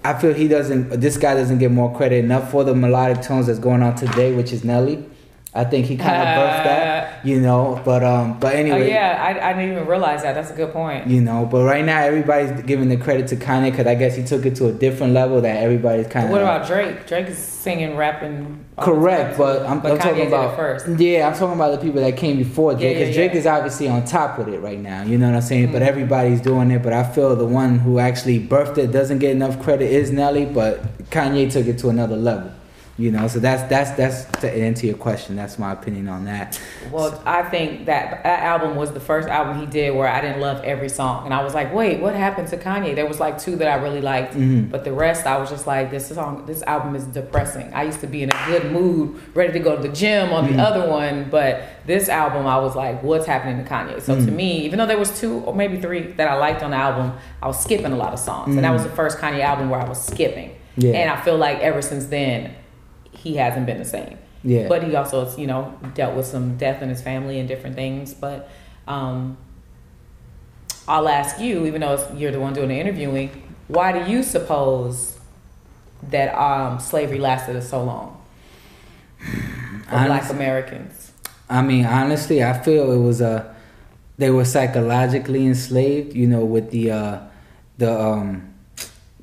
I 0.03 0.19
feel 0.19 0.33
he 0.33 0.47
doesn't. 0.47 0.99
This 0.99 1.17
guy 1.17 1.35
doesn't 1.35 1.59
get 1.59 1.71
more 1.71 1.95
credit 1.95 2.23
enough 2.23 2.51
for 2.51 2.63
the 2.63 2.73
melodic 2.73 3.21
tones 3.23 3.47
that's 3.47 3.59
going 3.59 3.83
on 3.83 3.95
today, 3.95 4.35
which 4.35 4.51
is 4.51 4.63
Nelly. 4.63 5.05
I 5.53 5.63
think 5.63 5.85
he 5.85 5.97
kind 5.97 6.15
of 6.15 6.27
birthed 6.27 6.63
that. 6.63 7.00
You 7.23 7.39
know, 7.39 7.81
but 7.85 8.03
um, 8.03 8.39
but 8.39 8.53
Oh 8.53 8.57
anyway. 8.57 8.89
yeah, 8.89 9.17
I, 9.21 9.49
I 9.49 9.53
didn't 9.53 9.71
even 9.73 9.87
realize 9.87 10.23
that. 10.23 10.33
That's 10.33 10.49
a 10.51 10.55
good 10.55 10.73
point. 10.73 11.07
You 11.07 11.21
know, 11.21 11.45
but 11.45 11.63
right 11.63 11.85
now 11.85 11.99
everybody's 12.01 12.61
giving 12.63 12.89
the 12.89 12.97
credit 12.97 13.27
to 13.27 13.35
Kanye 13.35 13.71
because 13.71 13.85
I 13.87 13.95
guess 13.95 14.15
he 14.15 14.23
took 14.23 14.45
it 14.45 14.55
to 14.55 14.67
a 14.67 14.71
different 14.71 15.13
level 15.13 15.39
that 15.41 15.57
everybody's 15.63 16.07
kind 16.07 16.25
of. 16.25 16.31
What 16.31 16.41
about 16.41 16.65
Drake? 16.67 17.05
Drake 17.07 17.27
is 17.27 17.37
singing, 17.37 17.95
rapping. 17.95 18.65
Correct, 18.79 19.37
but. 19.37 19.63
I'm, 19.65 19.79
but 19.81 19.91
I'm 19.91 19.97
Kanye 19.99 20.01
talking 20.01 20.27
about 20.27 20.55
first. 20.55 20.87
Yeah, 20.99 21.27
I'm 21.27 21.33
talking 21.37 21.55
about 21.55 21.71
the 21.71 21.77
people 21.85 22.01
that 22.01 22.17
came 22.17 22.37
before 22.37 22.73
Drake 22.73 22.83
Yeah, 22.83 22.93
because 22.93 23.09
yeah, 23.09 23.21
Drake 23.21 23.33
yeah. 23.33 23.39
is 23.39 23.45
obviously 23.45 23.87
on 23.87 24.03
top 24.05 24.39
with 24.39 24.47
it 24.49 24.59
right 24.59 24.79
now. 24.79 25.03
You 25.03 25.17
know 25.17 25.27
what 25.27 25.35
I'm 25.35 25.41
saying? 25.41 25.71
But 25.71 25.81
Mhm. 25.83 25.87
everybody's 25.87 26.41
doing 26.41 26.71
it. 26.71 26.81
But 26.81 26.93
I 26.93 27.03
feel 27.03 27.35
the 27.35 27.45
one 27.45 27.79
who 27.79 27.99
actually 27.99 28.39
birthed 28.39 28.77
it 28.79 28.91
doesn't 28.91 29.19
get 29.19 29.31
enough 29.31 29.61
credit 29.61 29.91
is 29.91 30.11
Nelly, 30.11 30.45
but 30.45 30.81
Kanye 31.11 31.51
took 31.51 31.67
it 31.67 31.77
to 31.79 31.89
another 31.89 32.15
level. 32.15 32.49
You 32.97 33.09
know, 33.09 33.27
so 33.27 33.39
that's 33.39 33.63
that's 33.63 33.91
that's 33.91 34.25
to 34.41 34.51
answer 34.51 34.85
your 34.85 34.95
question. 34.97 35.35
That's 35.35 35.57
my 35.57 35.71
opinion 35.71 36.07
on 36.09 36.25
that. 36.25 36.59
Well, 36.91 37.19
I 37.25 37.41
think 37.43 37.85
that 37.85 38.21
that 38.23 38.43
album 38.43 38.75
was 38.75 38.91
the 38.91 38.99
first 38.99 39.27
album 39.29 39.59
he 39.59 39.65
did 39.65 39.95
where 39.95 40.07
I 40.07 40.19
didn't 40.21 40.41
love 40.41 40.61
every 40.63 40.89
song, 40.89 41.25
and 41.25 41.33
I 41.33 41.41
was 41.41 41.55
like, 41.55 41.73
"Wait, 41.73 42.01
what 42.01 42.13
happened 42.13 42.49
to 42.49 42.57
Kanye?" 42.57 42.93
There 42.93 43.07
was 43.07 43.19
like 43.19 43.39
two 43.39 43.55
that 43.55 43.67
I 43.67 43.81
really 43.81 44.01
liked, 44.01 44.35
Mhm. 44.35 44.69
but 44.69 44.83
the 44.83 44.91
rest 44.91 45.25
I 45.25 45.37
was 45.37 45.49
just 45.49 45.65
like, 45.65 45.89
"This 45.89 46.07
song, 46.09 46.43
this 46.45 46.61
album 46.63 46.95
is 46.95 47.05
depressing." 47.05 47.71
I 47.73 47.83
used 47.83 48.01
to 48.01 48.07
be 48.07 48.23
in 48.23 48.29
a 48.29 48.37
good 48.45 48.71
mood, 48.71 49.15
ready 49.33 49.53
to 49.53 49.59
go 49.59 49.75
to 49.77 49.81
the 49.81 49.89
gym 49.89 50.31
on 50.33 50.45
the 50.45 50.53
Mhm. 50.53 50.59
other 50.65 50.87
one, 50.89 51.27
but 51.31 51.61
this 51.87 52.09
album 52.09 52.45
I 52.45 52.57
was 52.59 52.75
like, 52.75 53.01
"What's 53.01 53.25
happening 53.25 53.63
to 53.63 53.69
Kanye?" 53.69 54.01
So 54.01 54.15
to 54.15 54.21
Mhm. 54.21 54.35
me, 54.35 54.51
even 54.65 54.77
though 54.77 54.85
there 54.85 54.99
was 54.99 55.17
two 55.19 55.41
or 55.45 55.55
maybe 55.55 55.77
three 55.77 56.11
that 56.17 56.27
I 56.27 56.35
liked 56.35 56.61
on 56.61 56.71
the 56.71 56.77
album, 56.77 57.13
I 57.41 57.47
was 57.47 57.57
skipping 57.59 57.93
a 57.93 57.97
lot 57.97 58.11
of 58.13 58.19
songs, 58.19 58.53
and 58.55 58.63
that 58.63 58.69
Mhm. 58.71 58.73
was 58.73 58.83
the 58.83 58.89
first 58.89 59.17
Kanye 59.19 59.39
album 59.41 59.69
where 59.69 59.79
I 59.81 59.87
was 59.87 59.99
skipping. 60.01 60.51
Yeah. 60.75 60.93
And 60.97 61.09
I 61.09 61.15
feel 61.17 61.37
like 61.37 61.59
ever 61.61 61.81
since 61.81 62.05
then, 62.05 62.51
he 63.21 63.35
hasn't 63.35 63.65
been 63.65 63.77
the 63.77 63.85
same. 63.85 64.17
Yeah. 64.43 64.67
But 64.67 64.83
he 64.83 64.95
also, 64.95 65.35
you 65.37 65.47
know, 65.47 65.77
dealt 65.93 66.15
with 66.15 66.25
some 66.25 66.57
death 66.57 66.81
in 66.81 66.89
his 66.89 67.01
family 67.01 67.39
and 67.39 67.47
different 67.47 67.75
things. 67.75 68.13
But 68.13 68.49
um, 68.87 69.37
I'll 70.87 71.07
ask 71.07 71.39
you, 71.39 71.65
even 71.67 71.81
though 71.81 71.93
it's, 71.93 72.19
you're 72.19 72.31
the 72.31 72.39
one 72.39 72.53
doing 72.53 72.69
the 72.69 72.79
interviewing, 72.79 73.29
why 73.67 73.91
do 73.91 74.11
you 74.11 74.23
suppose 74.23 75.19
that 76.09 76.33
um, 76.33 76.79
slavery 76.79 77.19
lasted 77.19 77.61
so 77.61 77.83
long 77.83 78.21
for 79.19 80.05
Black 80.05 80.29
Americans? 80.31 81.11
I 81.49 81.61
mean, 81.61 81.85
honestly, 81.85 82.43
I 82.43 82.53
feel 82.53 82.91
it 82.91 82.97
was 82.97 83.21
a 83.21 83.55
they 84.17 84.29
were 84.29 84.45
psychologically 84.45 85.45
enslaved. 85.45 86.15
You 86.15 86.25
know, 86.25 86.43
with 86.43 86.71
the 86.71 86.91
uh, 86.91 87.19
the 87.77 88.01
um, 88.01 88.53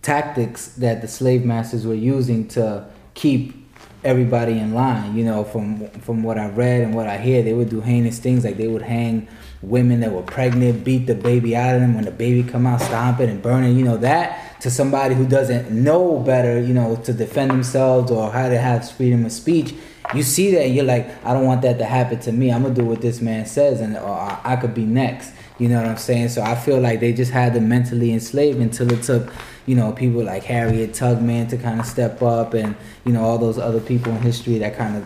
tactics 0.03 0.69
that 0.77 1.01
the 1.01 1.09
slave 1.09 1.45
masters 1.45 1.87
were 1.87 1.95
using 1.95 2.47
to 2.49 2.87
keep 3.15 3.58
everybody 4.05 4.59
in 4.59 4.75
line. 4.75 5.17
You 5.17 5.25
know, 5.25 5.45
from 5.45 5.89
from 6.01 6.23
what 6.23 6.39
I 6.39 6.49
read 6.49 6.83
and 6.83 6.95
what 6.95 7.07
I 7.07 7.19
hear, 7.19 7.43
they 7.43 7.53
would 7.53 7.71
do 7.71 7.81
heinous 7.81 8.19
things 8.19 8.45
like 8.45 8.57
they 8.57 8.69
would 8.69 8.83
hang 8.83 9.29
women 9.63 10.01
that 10.01 10.13
were 10.13 10.23
pregnant, 10.23 10.85
beat 10.85 11.07
the 11.07 11.15
baby 11.15 11.57
out 11.57 11.75
of 11.75 11.81
them 11.81 11.95
when 11.95 12.05
the 12.05 12.11
baby 12.11 12.49
come 12.49 12.67
out, 12.67 12.81
stomp 12.81 13.21
it 13.21 13.29
and 13.29 13.43
burn 13.43 13.65
it. 13.65 13.73
You 13.73 13.85
know 13.85 13.97
that 13.99 14.61
to 14.61 14.71
somebody 14.71 15.15
who 15.15 15.27
doesn't 15.27 15.71
know 15.71 16.19
better, 16.19 16.61
you 16.61 16.75
know, 16.75 16.97
to 16.97 17.13
defend 17.13 17.51
themselves 17.51 18.11
or 18.11 18.31
how 18.31 18.49
to 18.49 18.59
have 18.59 18.91
freedom 18.91 19.25
of 19.25 19.33
speech. 19.33 19.75
You 20.15 20.23
see 20.23 20.55
that 20.55 20.71
you're 20.71 20.85
like, 20.85 21.07
I 21.25 21.35
don't 21.35 21.45
want 21.45 21.63
that 21.63 21.79
to 21.79 21.85
happen 21.85 22.19
to 22.21 22.33
me. 22.33 22.51
I'm 22.51 22.63
gonna 22.63 22.75
do 22.75 22.85
what 22.85 23.03
this 23.03 23.21
man 23.21 23.47
says, 23.47 23.81
and 23.81 23.97
or 23.97 24.09
I, 24.09 24.41
I 24.45 24.57
could 24.57 24.75
be 24.75 24.85
next. 24.85 25.33
You 25.59 25.69
know 25.69 25.77
what 25.77 25.87
I'm 25.87 25.99
saying? 25.99 26.31
So 26.31 26.43
I 26.43 26.55
feel 26.55 26.81
like 26.81 27.01
they 27.01 27.13
just 27.13 27.33
had 27.33 27.53
them 27.53 27.69
mentally 27.69 28.13
enslaved 28.13 28.61
until 28.61 28.91
it 28.93 29.03
took, 29.03 29.33
you 29.69 29.75
know, 29.77 29.93
people 29.93 30.25
like 30.25 30.45
Harriet 30.45 30.95
Tubman 30.95 31.47
to 31.49 31.57
kind 31.59 31.79
of 31.79 31.87
step 31.87 32.23
up, 32.23 32.55
and 32.55 32.75
you 33.05 33.13
know 33.13 33.23
all 33.23 33.37
those 33.39 33.59
other 33.59 33.81
people 33.81 34.11
in 34.13 34.23
history 34.23 34.59
that 34.59 34.77
kind 34.77 34.97
of 34.97 35.05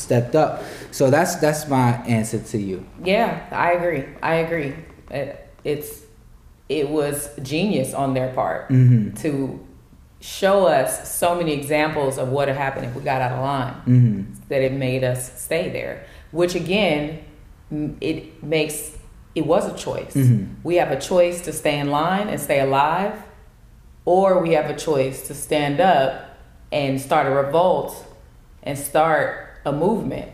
stepped 0.00 0.34
up. 0.36 0.62
So 0.92 1.10
that's 1.10 1.34
that's 1.36 1.68
my 1.68 1.90
answer 2.06 2.38
to 2.38 2.58
you. 2.58 2.86
Yeah, 3.02 3.44
I 3.50 3.72
agree. 3.72 4.04
I 4.22 4.34
agree. 4.36 4.74
It, 5.10 5.48
it's 5.64 6.02
it 6.68 6.88
was 6.88 7.30
genius 7.42 7.94
on 7.94 8.14
their 8.14 8.32
part 8.32 8.68
Mm-hmm. 8.70 9.14
to 9.22 9.60
show 10.20 10.66
us 10.66 10.90
so 11.16 11.34
many 11.34 11.52
examples 11.52 12.16
of 12.18 12.28
what 12.28 12.48
had 12.48 12.56
happened 12.56 12.86
if 12.86 12.94
we 12.94 13.02
got 13.02 13.20
out 13.20 13.32
of 13.32 13.40
line. 13.40 13.74
Mm-hmm. 13.86 14.32
that 14.48 14.62
it 14.62 14.72
made 14.72 15.02
us 15.04 15.40
stay 15.42 15.68
there. 15.70 16.06
Which 16.30 16.54
again, 16.54 17.22
it 18.00 18.42
makes 18.42 18.96
it 19.34 19.44
was 19.46 19.66
a 19.66 19.76
choice. 19.76 20.14
Mhm. 20.14 20.54
We 20.62 20.76
have 20.76 20.90
a 20.90 20.98
choice 21.00 21.40
to 21.42 21.52
stay 21.52 21.78
in 21.78 21.90
line 21.90 22.28
and 22.28 22.40
stay 22.40 22.60
alive, 22.60 23.12
or 24.06 24.40
we 24.40 24.52
have 24.54 24.70
a 24.70 24.74
choice 24.76 25.26
to 25.28 25.34
stand 25.34 25.80
up 25.80 26.38
and 26.72 26.98
start 27.00 27.26
a 27.26 27.30
revolt 27.30 27.94
and 28.62 28.78
start 28.78 29.48
a 29.66 29.72
movement. 29.72 30.30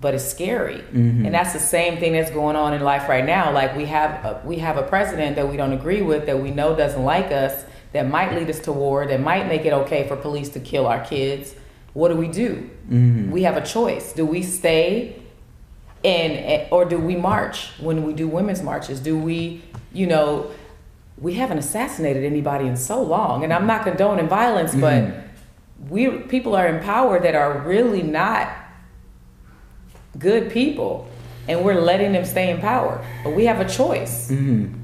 But 0.00 0.14
it's 0.14 0.24
scary, 0.24 0.82
Mhm. 0.92 1.24
and 1.24 1.34
that's 1.34 1.54
the 1.54 1.58
same 1.58 1.96
thing 1.96 2.12
that's 2.12 2.30
going 2.30 2.56
on 2.56 2.74
in 2.74 2.82
life 2.82 3.08
right 3.08 3.24
now. 3.24 3.50
Like 3.52 3.74
we 3.74 3.86
have 3.86 4.10
a, 4.24 4.40
we 4.44 4.56
have 4.58 4.76
a 4.76 4.82
president 4.82 5.36
that 5.36 5.48
we 5.48 5.56
don't 5.56 5.72
agree 5.72 6.02
with, 6.02 6.26
that 6.26 6.38
we 6.42 6.50
know 6.50 6.74
doesn't 6.76 7.02
like 7.04 7.32
us, 7.32 7.64
that 7.92 8.06
might 8.08 8.34
lead 8.34 8.50
us 8.50 8.58
to 8.60 8.72
war, 8.72 9.06
that 9.06 9.20
might 9.20 9.46
make 9.48 9.64
it 9.64 9.72
okay 9.72 10.06
for 10.06 10.16
police 10.16 10.50
to 10.50 10.60
kill 10.60 10.86
our 10.86 11.00
kids. 11.00 11.54
What 11.94 12.08
do 12.08 12.16
we 12.16 12.28
do? 12.28 12.68
Mhm. 12.90 13.30
We 13.30 13.44
have 13.44 13.56
a 13.56 13.62
choice. 13.62 14.12
Do 14.12 14.26
we 14.26 14.42
stay 14.42 15.16
and 16.04 16.66
or 16.70 16.84
do 16.84 16.98
we 16.98 17.16
march 17.16 17.70
when 17.80 18.02
we 18.04 18.12
do 18.12 18.28
women's 18.28 18.62
marches? 18.62 19.00
Do 19.00 19.16
we, 19.16 19.62
you 19.92 20.06
know, 20.06 20.46
we 21.20 21.34
haven't 21.34 21.58
assassinated 21.58 22.24
anybody 22.24 22.66
in 22.66 22.76
so 22.76 23.02
long, 23.02 23.44
and 23.44 23.52
I'm 23.52 23.66
not 23.66 23.84
condoning 23.84 24.28
violence, 24.28 24.74
but 24.74 25.04
Mhm. 25.04 25.12
we 25.88 26.08
people 26.28 26.54
are 26.56 26.66
in 26.66 26.80
power 26.82 27.18
that 27.20 27.34
are 27.34 27.58
really 27.66 28.02
not 28.02 28.48
good 30.18 30.50
people, 30.50 31.06
and 31.48 31.64
we're 31.64 31.80
letting 31.80 32.12
them 32.12 32.24
stay 32.24 32.50
in 32.50 32.58
power. 32.58 33.00
But 33.22 33.34
we 33.34 33.46
have 33.46 33.60
a 33.60 33.64
choice 33.64 34.30
Mm-hmm. 34.30 34.74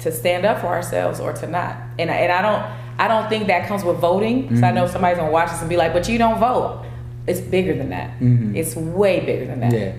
to 0.00 0.12
stand 0.12 0.44
up 0.44 0.58
for 0.60 0.68
ourselves 0.68 1.20
or 1.20 1.32
to 1.32 1.46
not. 1.46 1.74
And 1.98 2.10
I, 2.10 2.14
and 2.16 2.32
I 2.32 2.42
don't 2.42 2.62
I 2.98 3.08
don't 3.08 3.28
think 3.28 3.48
that 3.48 3.68
comes 3.68 3.84
with 3.84 3.98
voting. 3.98 4.56
So 4.56 4.66
I 4.66 4.70
know 4.72 4.86
somebody's 4.86 5.18
gonna 5.18 5.30
watch 5.30 5.50
this 5.50 5.60
and 5.60 5.68
be 5.68 5.76
like, 5.76 5.92
"But 5.92 6.08
you 6.08 6.16
don't 6.16 6.38
vote." 6.38 6.82
It's 7.26 7.40
bigger 7.40 7.74
than 7.74 7.90
that. 7.90 8.18
Mhm. 8.20 8.56
It's 8.56 8.74
way 8.74 9.20
bigger 9.20 9.44
than 9.46 9.60
that. 9.60 9.72
Yeah. 9.72 9.92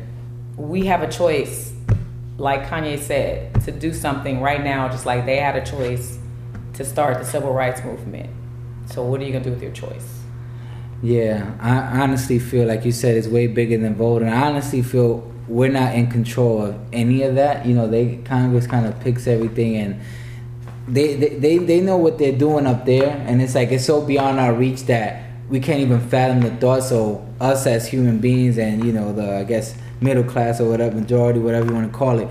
We 0.55 0.85
have 0.87 1.03
a 1.03 1.07
choice, 1.07 1.73
like 2.37 2.65
Kanye 2.67 2.99
said, 2.99 3.61
to 3.65 3.71
do 3.71 3.93
something 3.93 4.41
right 4.41 4.63
now, 4.63 4.87
just 4.89 5.05
like 5.05 5.25
they 5.25 5.37
had 5.37 5.55
a 5.55 5.65
choice 5.65 6.17
to 6.73 6.85
start 6.85 7.17
the 7.19 7.25
civil 7.25 7.53
rights 7.53 7.83
movement. 7.83 8.29
So 8.85 9.03
what 9.03 9.19
are 9.21 9.23
you 9.23 9.31
gonna 9.31 9.43
do 9.43 9.51
with 9.51 9.61
your 9.61 9.71
choice? 9.71 10.21
Yeah, 11.01 11.55
I 11.59 12.01
honestly 12.01 12.39
feel 12.39 12.67
like 12.67 12.85
you 12.85 12.91
said 12.91 13.17
it's 13.17 13.27
way 13.27 13.47
bigger 13.47 13.77
than 13.77 13.95
voting. 13.95 14.29
I 14.29 14.47
honestly 14.47 14.81
feel 14.81 15.31
we're 15.47 15.71
not 15.71 15.95
in 15.95 16.09
control 16.09 16.61
of 16.63 16.79
any 16.93 17.23
of 17.23 17.35
that. 17.35 17.65
You 17.65 17.75
know, 17.75 17.87
they 17.87 18.17
Congress 18.25 18.67
kind 18.67 18.85
of 18.85 18.99
picks 18.99 19.27
everything 19.27 19.75
and 19.77 20.01
they, 20.87 21.15
they 21.15 21.57
they 21.57 21.81
know 21.81 21.97
what 21.97 22.17
they're 22.17 22.37
doing 22.37 22.65
up 22.65 22.85
there, 22.85 23.09
and 23.27 23.41
it's 23.41 23.55
like 23.55 23.71
it's 23.71 23.85
so 23.85 24.01
beyond 24.01 24.39
our 24.39 24.53
reach 24.53 24.83
that 24.85 25.23
we 25.49 25.59
can't 25.59 25.81
even 25.81 25.99
fathom 25.99 26.41
the 26.41 26.51
thought. 26.51 26.83
So 26.83 27.27
us 27.41 27.67
as 27.67 27.87
human 27.87 28.19
beings, 28.19 28.57
and 28.57 28.83
you 28.83 28.93
know 28.93 29.11
the 29.11 29.37
I 29.37 29.43
guess 29.43 29.77
middle 30.01 30.23
class 30.23 30.59
or 30.59 30.69
whatever 30.69 30.95
majority, 30.95 31.39
whatever 31.39 31.67
you 31.67 31.73
want 31.73 31.91
to 31.91 31.97
call 31.97 32.19
it, 32.19 32.27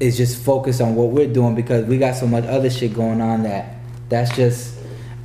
is 0.00 0.16
just 0.16 0.42
focused 0.42 0.80
on 0.80 0.94
what 0.94 1.08
we're 1.10 1.32
doing 1.32 1.54
because 1.54 1.84
we 1.86 1.98
got 1.98 2.14
so 2.14 2.26
much 2.26 2.44
other 2.44 2.70
shit 2.70 2.94
going 2.94 3.20
on 3.20 3.42
that 3.44 3.76
that's 4.08 4.34
just 4.36 4.74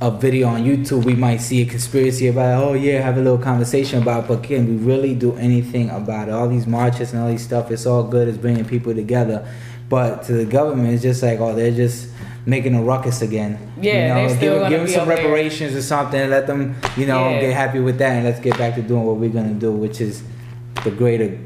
a 0.00 0.10
video 0.10 0.48
on 0.48 0.64
YouTube, 0.64 1.04
we 1.04 1.14
might 1.14 1.38
see 1.38 1.60
a 1.60 1.66
conspiracy 1.66 2.28
about, 2.28 2.64
oh 2.64 2.72
yeah, 2.72 3.02
have 3.02 3.18
a 3.18 3.20
little 3.20 3.36
conversation 3.36 4.00
about, 4.00 4.24
it, 4.24 4.28
but 4.28 4.42
can 4.42 4.66
we 4.66 4.76
really 4.82 5.14
do 5.14 5.36
anything 5.36 5.90
about 5.90 6.28
it? 6.28 6.30
All 6.32 6.48
these 6.48 6.66
marches 6.66 7.12
and 7.12 7.20
all 7.22 7.28
these 7.28 7.44
stuff, 7.44 7.70
it's 7.70 7.84
all 7.84 8.04
good, 8.04 8.26
it's 8.26 8.38
bringing 8.38 8.64
people 8.64 8.94
together, 8.94 9.46
but 9.90 10.22
to 10.22 10.32
the 10.32 10.46
government, 10.46 10.94
it's 10.94 11.02
just 11.02 11.22
like, 11.22 11.38
oh, 11.40 11.54
they're 11.54 11.70
just 11.70 12.08
making 12.46 12.74
a 12.74 12.82
ruckus 12.82 13.20
again. 13.20 13.58
Yeah, 13.78 14.14
they're 14.14 14.36
still 14.36 14.60
give, 14.60 14.70
give 14.70 14.80
them 14.80 14.88
some 14.88 15.02
over 15.02 15.14
there. 15.16 15.24
reparations 15.24 15.76
or 15.76 15.82
something, 15.82 16.30
let 16.30 16.46
them, 16.46 16.76
you 16.96 17.04
know, 17.04 17.28
Yeah. 17.28 17.40
get 17.40 17.52
happy 17.52 17.80
with 17.80 17.98
that, 17.98 18.12
and 18.12 18.24
let's 18.24 18.40
get 18.40 18.56
back 18.56 18.76
to 18.76 18.82
doing 18.82 19.04
what 19.04 19.16
we're 19.16 19.28
gonna 19.28 19.52
do, 19.52 19.70
which 19.70 20.00
is 20.00 20.22
the 20.82 20.90
greater 20.90 21.36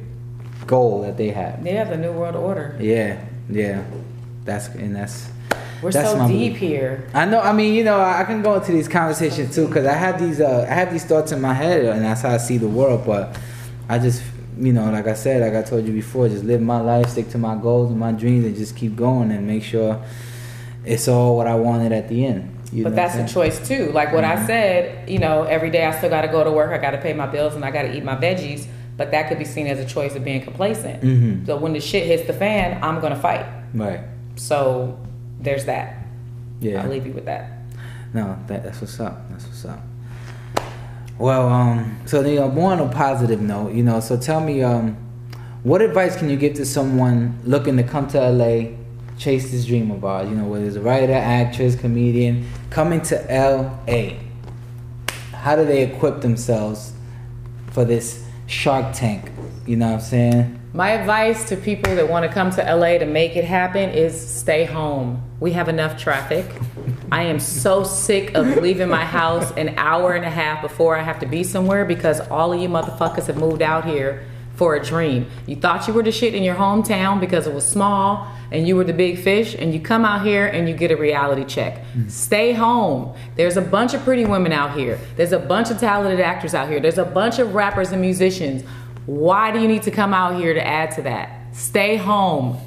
goal 0.66 1.02
that 1.02 1.16
they 1.16 1.28
have. 1.30 1.64
Yeah, 1.64 1.84
the 1.84 1.96
new 1.96 2.12
world 2.12 2.36
order. 2.36 2.76
Yeah, 2.80 3.24
yeah, 3.48 3.84
that's 4.44 4.68
and 4.68 4.94
that's. 4.96 5.30
We're 5.82 5.92
That's 5.92 6.12
so 6.12 6.28
deep 6.28 6.54
belief. 6.54 6.56
here. 6.56 7.10
I 7.12 7.26
know. 7.26 7.40
I 7.40 7.52
mean, 7.52 7.74
you 7.74 7.84
know, 7.84 8.00
I 8.00 8.24
can 8.24 8.40
go 8.40 8.54
into 8.54 8.72
these 8.72 8.88
conversations 8.88 9.54
too 9.54 9.66
because 9.66 9.84
I 9.84 9.92
have 9.92 10.18
these. 10.18 10.40
Uh, 10.40 10.66
I 10.68 10.72
have 10.72 10.90
these 10.90 11.04
thoughts 11.04 11.30
in 11.30 11.42
my 11.42 11.52
head, 11.52 11.84
and 11.84 12.02
that's 12.02 12.22
how 12.22 12.30
I 12.30 12.38
see 12.38 12.56
the 12.56 12.68
world. 12.68 13.04
But 13.04 13.36
I 13.86 13.98
just, 13.98 14.22
you 14.56 14.72
know, 14.72 14.90
like 14.90 15.06
I 15.06 15.12
said, 15.12 15.42
like 15.42 15.62
I 15.62 15.68
told 15.68 15.86
you 15.86 15.92
before, 15.92 16.28
just 16.28 16.44
live 16.44 16.62
my 16.62 16.80
life, 16.80 17.10
stick 17.10 17.28
to 17.30 17.38
my 17.38 17.54
goals 17.56 17.90
and 17.90 18.00
my 18.00 18.12
dreams, 18.12 18.46
and 18.46 18.56
just 18.56 18.76
keep 18.76 18.96
going 18.96 19.30
and 19.30 19.46
make 19.46 19.62
sure 19.62 20.02
it's 20.86 21.06
all 21.06 21.36
what 21.36 21.46
I 21.46 21.54
wanted 21.54 21.92
at 21.92 22.08
the 22.08 22.24
end. 22.24 22.50
You 22.72 22.84
But 22.84 22.96
that's 22.96 23.16
a 23.16 23.32
choice 23.32 23.66
too. 23.66 23.92
Like 23.92 24.12
what 24.12 24.24
I 24.24 24.46
said, 24.46 25.08
you 25.08 25.18
know, 25.18 25.44
every 25.44 25.70
day 25.70 25.84
I 25.84 25.96
still 25.96 26.10
got 26.10 26.22
to 26.22 26.28
go 26.28 26.42
to 26.42 26.50
work. 26.50 26.72
I 26.72 26.78
got 26.78 26.90
to 26.90 26.98
pay 26.98 27.12
my 27.12 27.26
bills 27.26 27.54
and 27.54 27.64
I 27.64 27.70
got 27.70 27.82
to 27.82 27.96
eat 27.96 28.02
my 28.02 28.16
veggies. 28.16 28.66
But 28.96 29.10
that 29.10 29.28
could 29.28 29.38
be 29.38 29.44
seen 29.44 29.66
as 29.66 29.78
a 29.78 29.84
choice 29.84 30.14
of 30.14 30.24
being 30.24 30.42
complacent. 30.42 31.02
Mhm. 31.02 31.46
So 31.46 31.56
when 31.56 31.72
the 31.72 31.80
shit 31.80 32.06
hits 32.06 32.26
the 32.26 32.32
fan, 32.32 32.78
I'm 32.82 33.00
gonna 33.00 33.16
fight. 33.16 33.44
Right. 33.72 34.00
So 34.36 34.98
there's 35.40 35.64
that. 35.64 35.96
Yeah. 36.60 36.82
I'll 36.82 36.88
leave 36.88 37.06
you 37.06 37.12
with 37.12 37.24
that. 37.24 37.50
No, 38.12 38.36
that, 38.46 38.62
that's 38.62 38.80
what's 38.80 39.00
up. 39.00 39.28
That's 39.30 39.44
what's 39.46 39.64
up. 39.64 39.80
Well, 41.18 41.48
um, 41.48 41.96
so 42.06 42.20
you 42.24 42.36
know, 42.40 42.48
more 42.48 42.72
on 42.72 42.80
a 42.80 42.88
positive 42.88 43.40
note, 43.40 43.72
you 43.72 43.82
know. 43.82 44.00
So 44.00 44.16
tell 44.16 44.40
me, 44.40 44.62
um, 44.62 44.96
what 45.62 45.80
advice 45.80 46.16
can 46.16 46.28
you 46.28 46.36
give 46.36 46.54
to 46.54 46.64
someone 46.66 47.38
looking 47.44 47.76
to 47.76 47.82
come 47.82 48.06
to 48.08 48.20
LA, 48.20 48.70
chase 49.18 49.50
this 49.50 49.64
dream 49.66 49.90
of 49.90 50.04
ours? 50.04 50.28
You 50.28 50.36
know, 50.36 50.44
whether 50.44 50.64
it's 50.64 50.76
a 50.76 50.80
writer, 50.80 51.12
actress, 51.12 51.76
comedian, 51.76 52.48
coming 52.70 53.00
to 53.02 53.16
LA. 53.28 54.14
How 55.32 55.56
do 55.56 55.64
they 55.64 55.82
equip 55.82 56.20
themselves 56.20 56.92
for 57.70 57.84
this 57.84 58.23
Shark 58.46 58.94
Tank? 58.94 59.30
You 59.66 59.76
know 59.76 59.86
what 59.86 59.94
I'm 59.94 60.00
saying? 60.00 60.60
My 60.72 60.90
advice 60.90 61.48
to 61.50 61.56
people 61.56 61.94
that 61.94 62.08
want 62.08 62.26
to 62.26 62.32
come 62.32 62.50
to 62.50 62.62
LA 62.62 62.98
to 62.98 63.06
make 63.06 63.36
it 63.36 63.44
happen 63.44 63.90
is 63.90 64.18
stay 64.18 64.64
home. 64.64 65.22
We 65.38 65.52
have 65.52 65.68
enough 65.68 65.98
traffic. 65.98 66.46
I 67.12 67.22
am 67.22 67.38
so 67.38 67.84
sick 67.84 68.34
of 68.34 68.56
leaving 68.56 68.88
my 68.88 69.04
house 69.04 69.52
an 69.52 69.74
hour 69.78 70.14
and 70.14 70.24
a 70.24 70.30
half 70.30 70.62
before 70.62 70.96
I 70.96 71.02
have 71.02 71.20
to 71.20 71.26
be 71.26 71.44
somewhere 71.44 71.84
because 71.84 72.20
all 72.28 72.52
of 72.52 72.60
you 72.60 72.68
motherfuckers 72.68 73.26
have 73.26 73.36
moved 73.36 73.62
out 73.62 73.84
here 73.84 74.24
for 74.55 74.76
a 74.76 74.85
dream. 74.85 75.26
You 75.47 75.56
thought 75.56 75.86
you 75.89 75.94
were 75.94 76.02
the 76.02 76.12
shit 76.12 76.35
in 76.35 76.43
your 76.43 76.55
hometown 76.55 77.20
because 77.20 77.47
it 77.47 77.55
was 77.55 77.66
small 77.66 78.28
and 78.55 78.68
you 78.68 78.76
were 78.76 78.85
the 78.85 78.93
big 78.93 79.18
fish, 79.18 79.56
and 79.59 79.74
you 79.74 79.81
come 79.81 80.05
out 80.05 80.24
here 80.24 80.47
and 80.47 80.68
you 80.68 80.76
get 80.76 80.93
a 80.93 80.97
reality 80.97 81.44
check. 81.44 81.85
Hmm. 81.86 82.09
Stay 82.09 82.52
home. 82.52 83.16
There's 83.35 83.56
a 83.56 83.60
bunch 83.60 83.94
of 83.94 84.02
pretty 84.02 84.24
women 84.24 84.52
out 84.52 84.78
here. 84.78 85.01
There's 85.16 85.32
a 85.32 85.40
bunch 85.40 85.72
of 85.72 85.81
talented 85.81 86.20
actors 86.20 86.55
out 86.55 86.68
here. 86.68 86.78
There's 86.78 86.98
a 86.98 87.05
bunch 87.05 87.40
of 87.40 87.55
rappers 87.55 87.90
and 87.90 88.01
musicians. 88.01 88.62
Why 89.06 89.51
do 89.51 89.60
you 89.60 89.66
need 89.66 89.82
to 89.82 89.90
come 89.90 90.14
out 90.14 90.40
here 90.40 90.55
to 90.55 90.64
add 90.64 90.93
to 90.93 91.02
that? 91.02 91.56
Stay 91.56 91.97
home. 91.97 92.60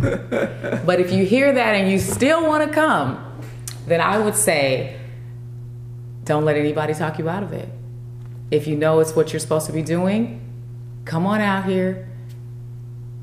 but 0.00 0.98
if 0.98 1.12
you 1.12 1.24
hear 1.24 1.52
that 1.52 1.74
and 1.76 1.90
you 1.90 2.00
still 2.00 2.44
want 2.46 2.66
to 2.68 2.74
come, 2.74 3.24
then 3.86 4.00
I 4.00 4.18
would 4.18 4.34
say 4.34 4.98
don't 6.24 6.44
let 6.44 6.56
anybody 6.56 6.94
talk 6.94 7.18
you 7.18 7.28
out 7.28 7.42
of 7.42 7.52
it. 7.52 7.68
If 8.50 8.66
you 8.66 8.76
know 8.76 8.98
it's 8.98 9.14
what 9.14 9.32
you're 9.32 9.40
supposed 9.40 9.66
to 9.66 9.72
be 9.72 9.82
doing, 9.82 10.39
come 11.04 11.26
on 11.26 11.40
out 11.40 11.64
here 11.64 12.08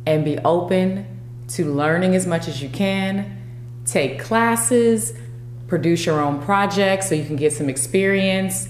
and 0.05 0.23
be 0.23 0.37
open 0.39 1.05
to 1.49 1.73
learning 1.73 2.15
as 2.15 2.25
much 2.25 2.47
as 2.47 2.61
you 2.61 2.69
can. 2.69 3.33
Take 3.85 4.19
classes, 4.19 5.13
produce 5.67 6.05
your 6.05 6.19
own 6.19 6.41
projects 6.41 7.09
so 7.09 7.15
you 7.15 7.25
can 7.25 7.35
get 7.35 7.53
some 7.53 7.69
experience, 7.69 8.69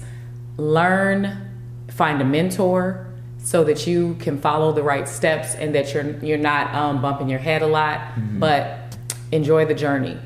learn, 0.56 1.48
find 1.90 2.20
a 2.20 2.24
mentor 2.24 3.06
so 3.38 3.64
that 3.64 3.86
you 3.86 4.14
can 4.20 4.40
follow 4.40 4.72
the 4.72 4.82
right 4.82 5.08
steps 5.08 5.54
and 5.54 5.74
that 5.74 5.94
you're 5.94 6.10
you're 6.18 6.38
not 6.38 6.74
um, 6.74 7.00
bumping 7.00 7.28
your 7.28 7.38
head 7.38 7.62
a 7.62 7.66
lot, 7.66 8.12
but 8.38 8.96
enjoy 9.32 9.64
the 9.64 9.74
journey. 9.74 10.18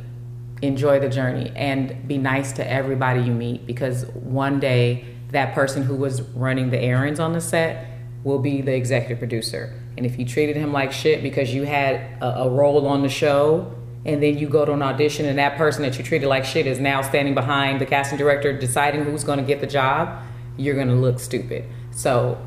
Enjoy 0.62 1.00
the 1.00 1.09
journey 1.09 1.52
and 1.56 2.06
be 2.06 2.18
nice 2.18 2.52
to 2.52 2.70
everybody 2.70 3.20
you 3.22 3.32
meet 3.32 3.66
because 3.66 4.06
one 4.06 4.60
day 4.60 5.04
that 5.30 5.54
person 5.54 5.82
who 5.82 5.96
was 5.96 6.22
running 6.22 6.70
the 6.70 6.78
errands 6.78 7.18
on 7.18 7.32
the 7.32 7.40
set 7.40 7.91
will 8.24 8.39
be 8.39 8.61
the 8.61 8.74
executive 8.74 9.19
producer. 9.19 9.73
And 9.97 10.07
if 10.07 10.19
you 10.19 10.24
treated 10.24 10.57
him 10.57 10.73
like 10.73 10.93
shit 10.93 11.23
because 11.23 11.53
you 11.53 11.65
had 11.65 11.97
a, 12.23 12.43
a 12.43 12.51
role 12.51 12.86
on 12.86 13.03
the 13.03 13.09
show, 13.09 13.74
and 14.05 14.23
then 14.23 14.36
you 14.36 14.49
go 14.49 14.65
to 14.65 14.73
an 14.73 14.82
audition, 14.82 15.27
and 15.27 15.39
that 15.39 15.57
person 15.57 15.82
that 15.82 15.97
you 15.97 16.05
treated 16.05 16.28
like 16.28 16.44
shit 16.44 16.66
is 16.66 16.81
now 16.81 17.03
standing 17.03 17.35
behind 17.35 17.81
the 17.81 17.86
casting 17.86 18.19
director 18.19 18.53
deciding 18.53 19.05
who's 19.05 19.23
going 19.23 19.39
to 19.39 19.44
get 19.44 19.61
the 19.61 19.66
job, 19.66 20.23
you're 20.57 20.74
going 20.74 20.89
to 20.89 20.94
look 20.94 21.20
stupid. 21.20 21.65
So 21.93 22.44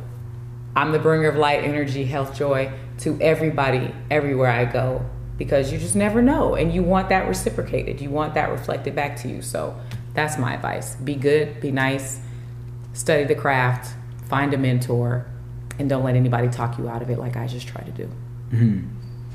I'm 0.75 0.91
the 0.91 0.99
bringer 0.99 1.29
of 1.29 1.37
light, 1.37 1.63
energy, 1.63 2.03
health, 2.05 2.35
joy 2.35 2.71
to 2.99 3.19
everybody, 3.21 3.93
everywhere 4.11 4.51
I 4.51 4.65
go, 4.65 5.05
because 5.37 5.71
you 5.71 5.77
just 5.77 5.95
never 5.95 6.21
know. 6.21 6.55
And 6.55 6.73
you 6.73 6.83
want 6.83 7.09
that 7.09 7.27
reciprocated, 7.27 8.01
you 8.01 8.09
want 8.09 8.33
that 8.33 8.49
reflected 8.49 8.95
back 8.95 9.15
to 9.17 9.29
you. 9.29 9.41
So 9.41 9.79
that's 10.13 10.37
my 10.37 10.55
advice 10.55 10.95
be 10.95 11.15
good, 11.15 11.61
be 11.61 11.71
nice, 11.71 12.19
study 12.93 13.23
the 13.23 13.35
craft, 13.35 13.95
find 14.27 14.53
a 14.53 14.57
mentor, 14.57 15.25
and 15.79 15.89
don't 15.89 16.03
let 16.03 16.15
anybody 16.15 16.47
talk 16.49 16.77
you 16.77 16.87
out 16.87 17.01
of 17.01 17.09
it 17.09 17.19
like 17.19 17.35
I 17.35 17.47
just 17.47 17.67
try 17.67 17.81
to 17.81 17.91
do. 17.91 18.09
Mm-hmm. 18.51 18.87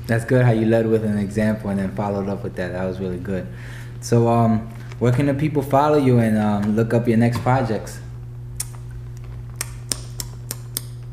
That's 0.07 0.25
good 0.25 0.43
how 0.43 0.51
you 0.51 0.65
led 0.65 0.87
with 0.87 1.05
an 1.05 1.17
example 1.17 1.69
and 1.69 1.79
then 1.79 1.95
followed 1.95 2.27
up 2.27 2.43
with 2.43 2.55
that. 2.55 2.73
That 2.73 2.85
was 2.85 2.99
really 2.99 3.19
good. 3.19 3.47
So, 4.01 4.27
um, 4.27 4.67
where 4.99 5.11
can 5.11 5.27
the 5.27 5.33
people 5.33 5.61
follow 5.61 5.97
you 5.97 6.19
and 6.19 6.37
um, 6.37 6.75
look 6.75 6.93
up 6.93 7.07
your 7.07 7.17
next 7.17 7.39
projects? 7.39 7.99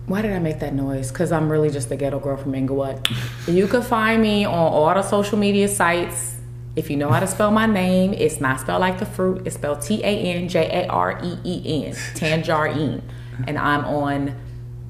Why 0.07 0.23
did 0.23 0.33
I 0.33 0.39
make 0.39 0.61
that 0.61 0.73
noise? 0.73 1.11
Because 1.11 1.33
I'm 1.33 1.51
really 1.53 1.69
just 1.69 1.91
a 1.91 1.97
ghetto 1.97 2.19
girl 2.19 2.39
from 2.39 2.55
Inglewood. 2.55 3.07
you 3.47 3.67
can 3.67 3.83
find 3.83 4.23
me 4.23 4.47
on 4.47 4.55
all 4.55 4.95
the 4.95 5.03
social 5.03 5.37
media 5.39 5.69
sites. 5.69 6.37
If 6.77 6.91
you 6.91 6.97
know 6.97 7.11
how 7.11 7.21
to 7.21 7.27
spell 7.27 7.51
my 7.51 7.67
name, 7.67 8.15
it's 8.15 8.41
not 8.41 8.61
spelled 8.61 8.81
like 8.81 8.99
the 8.99 9.07
fruit. 9.07 9.43
It's 9.47 9.57
spelled 9.57 9.83
T 9.83 10.03
A 10.03 10.07
N 10.07 10.49
J 10.49 10.85
A 10.85 10.87
R 10.89 11.21
E 11.23 11.39
E 11.45 11.85
N, 11.85 11.93
Tanjareen. 11.93 13.03
And 13.47 13.59
I'm 13.59 13.85
on 13.85 14.35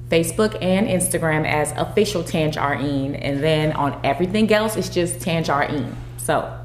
Facebook 0.09 0.57
and 0.61 0.87
Instagram 0.87 1.47
as 1.47 1.71
official 1.73 2.23
Tanjareen. 2.23 3.17
And 3.21 3.41
then 3.43 3.73
on 3.73 3.99
everything 4.03 4.51
else, 4.51 4.75
it's 4.75 4.89
just 4.89 5.19
Tanjareen. 5.19 5.93
So 6.17 6.55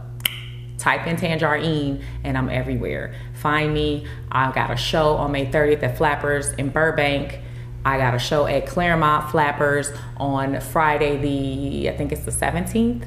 type 0.79 1.07
in 1.07 1.17
Tanjareen 1.17 2.03
and 2.25 2.37
I'm 2.37 2.49
everywhere. 2.49 3.15
Find 3.35 3.73
me. 3.73 4.07
I've 4.33 4.55
got 4.55 4.71
a 4.71 4.77
show 4.77 5.17
on 5.17 5.33
May 5.33 5.47
30th 5.47 5.83
at 5.83 5.97
Flappers 5.97 6.53
in 6.55 6.71
Burbank. 6.71 7.41
I 7.85 7.99
got 7.99 8.15
a 8.15 8.19
show 8.19 8.47
at 8.47 8.67
Claremont 8.67 9.31
Flappers 9.31 9.93
on 10.17 10.61
Friday, 10.61 11.19
the 11.19 11.91
I 11.91 11.97
think 11.97 12.13
it's 12.13 12.25
the 12.25 12.31
17th 12.31 13.07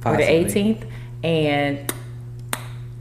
Possibly. 0.00 0.24
or 0.24 0.44
the 0.44 0.52
18th. 0.52 0.90
And 1.22 1.92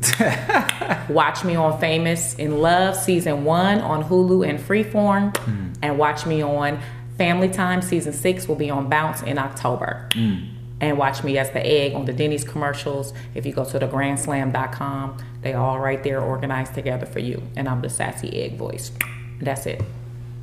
watch 1.09 1.43
me 1.43 1.55
on 1.55 1.79
Famous 1.79 2.35
in 2.35 2.59
Love 2.59 2.95
season 2.95 3.43
one 3.43 3.79
on 3.79 4.03
Hulu 4.03 4.47
and 4.47 4.59
Freeform, 4.59 5.33
mm. 5.33 5.75
and 5.81 5.97
watch 5.97 6.25
me 6.25 6.41
on 6.41 6.79
Family 7.17 7.49
Time 7.49 7.81
season 7.81 8.13
six 8.13 8.47
will 8.47 8.55
be 8.55 8.69
on 8.69 8.89
Bounce 8.89 9.21
in 9.21 9.37
October. 9.37 10.07
Mm. 10.11 10.47
And 10.79 10.97
watch 10.97 11.23
me 11.23 11.37
as 11.37 11.51
the 11.51 11.63
egg 11.63 11.93
on 11.93 12.05
the 12.05 12.13
Denny's 12.13 12.43
commercials. 12.43 13.13
If 13.35 13.45
you 13.45 13.53
go 13.53 13.63
to 13.63 13.79
thegrandslam.com, 13.79 15.17
they 15.43 15.53
all 15.53 15.79
right 15.79 16.03
there 16.03 16.19
organized 16.19 16.73
together 16.73 17.05
for 17.05 17.19
you. 17.19 17.43
And 17.55 17.69
I'm 17.69 17.81
the 17.81 17.89
sassy 17.89 18.43
egg 18.43 18.57
voice. 18.57 18.91
That's 19.39 19.67
it. 19.67 19.83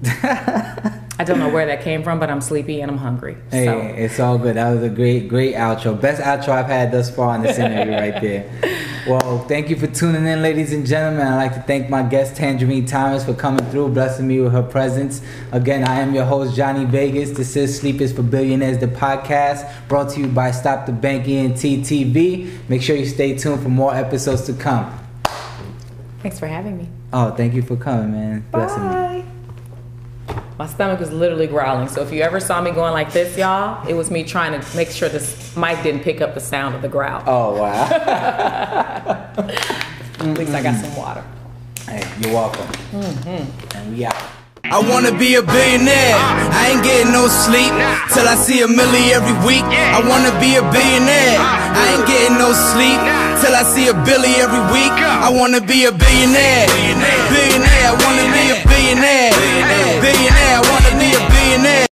I 1.21 1.25
don't 1.25 1.41
know 1.41 1.49
where 1.49 1.67
that 1.67 1.83
came 1.83 2.05
from, 2.05 2.21
but 2.21 2.31
I'm 2.31 2.41
sleepy 2.41 2.81
and 2.81 2.91
I'm 2.91 2.99
hungry. 2.99 3.37
Hey, 3.51 3.65
so. 3.65 3.81
it's 3.81 4.21
all 4.21 4.39
good. 4.39 4.55
That 4.55 4.71
was 4.73 4.85
a 4.85 4.89
great, 4.89 5.29
great 5.29 5.57
outro. 5.57 6.01
Best 6.01 6.23
outro 6.23 6.51
I've 6.51 6.67
had 6.67 6.93
thus 6.93 7.11
far 7.11 7.35
in 7.35 7.43
this 7.43 7.59
interview 7.59 7.95
right 7.95 8.23
there. 8.23 8.49
Well, 9.09 9.39
thank 9.39 9.71
you 9.71 9.77
for 9.77 9.87
tuning 9.87 10.27
in, 10.27 10.43
ladies 10.43 10.75
and 10.75 10.87
gentlemen. 10.87 11.27
I'd 11.27 11.37
like 11.37 11.55
to 11.55 11.63
thank 11.63 11.89
my 11.89 12.03
guest 12.03 12.35
Tanjareen 12.35 12.87
Thomas 12.87 13.25
for 13.25 13.33
coming 13.33 13.65
through, 13.71 13.89
blessing 13.89 14.29
me 14.29 14.39
with 14.39 14.53
her 14.53 14.63
presence. 14.63 15.23
Again, 15.51 15.83
I 15.83 16.01
am 16.01 16.15
your 16.15 16.27
host, 16.27 16.55
Jonni 16.55 16.87
Vegaz. 16.87 17.35
This 17.35 17.57
is 17.57 17.81
Sleep 17.81 18.03
is 18.03 18.13
for 18.13 18.23
Billionaires, 18.23 18.77
the 18.77 18.87
podcast, 18.87 19.67
brought 19.89 20.11
to 20.11 20.21
you 20.21 20.27
by 20.27 20.51
Stop 20.51 20.85
the 20.85 20.93
Bank 20.93 21.27
ENT 21.27 21.57
TV. 21.57 22.51
Make 22.69 22.83
sure 22.83 22.97
you 22.97 23.07
stay 23.07 23.35
tuned 23.35 23.63
for 23.63 23.71
more 23.71 23.95
episodes 23.95 24.43
to 24.43 24.53
come. 24.53 24.93
Thanks 26.21 26.39
for 26.39 26.47
having 26.47 26.77
me. 26.77 26.91
Oh, 27.11 27.31
thank 27.31 27.55
you 27.55 27.63
for 27.63 27.77
coming, 27.77 28.13
man. 28.13 28.45
Bye. 28.51 28.59
Blessing 28.59 29.25
me. 29.25 29.38
My 30.59 30.67
stomach 30.67 30.99
was 30.99 31.13
literally 31.13 31.47
growling. 31.47 31.87
So 31.87 32.03
if 32.03 32.13
you 32.13 32.21
ever 32.23 32.41
saw 32.41 32.61
me 32.61 32.73
going 32.73 32.93
like 32.93 33.13
this, 33.13 33.39
y'all, 33.39 33.87
it 33.87 33.95
was 33.95 34.11
me 34.11 34.25
trying 34.25 34.61
to 34.61 34.77
make 34.77 34.91
sure 34.91 35.09
this 35.09 35.57
mic 35.57 35.81
didn't 35.85 36.03
pick 36.03 36.21
up 36.21 36.35
the 36.35 36.41
sound 36.41 36.75
of 36.75 36.83
the 36.83 36.89
growl. 36.89 37.23
Oh 37.27 37.61
wow. 37.61 37.85
At 40.19 40.37
least 40.37 40.53
I 40.53 40.63
got 40.63 40.85
some 40.85 40.97
water. 40.97 41.25
Hey, 41.87 42.03
you're 42.21 42.35
welcome. 42.35 42.67
Mm-hmm. 42.91 43.77
And 43.77 43.97
we 43.97 44.05
out. 44.05 44.38
I 44.71 44.79
wanna 44.85 45.17
be 45.17 45.35
a 45.37 45.43
billionaire. 45.43 46.17
I 46.53 46.77
ain't 46.77 46.85
getting 46.85 47.13
no 47.13 47.27
sleep 47.27 47.73
till 48.13 48.29
I 48.29 48.37
see 48.37 48.61
a 48.61 48.69
milli 48.69 49.17
every 49.17 49.33
week. 49.49 49.65
I 49.65 50.05
wanna 50.05 50.29
be 50.41 50.61
a 50.61 50.63
billionaire. 50.63 51.41
I 51.41 51.97
ain't 51.97 52.07
getting 52.07 52.37
no 52.37 52.53
sleep 52.53 53.01
till 53.41 53.55
I 53.57 53.65
see 53.65 53.89
a 53.89 53.97
billy 54.05 54.37
every 54.45 54.61
week. 54.69 54.93
I 54.93 55.33
wanna 55.33 55.61
be 55.61 55.87
a 55.87 55.93
billionaire. 55.93 56.69
Billionaire. 57.33 57.89
I 57.89 57.97
wanna 58.05 58.27
be 58.37 58.45
a 58.53 58.59
billionaire. 58.69 59.33
Billionaire. 60.05 60.61
I 60.61 60.65
wanna 60.69 60.93
be 61.01 61.09
a 61.17 61.23
billionaire. 61.33 61.88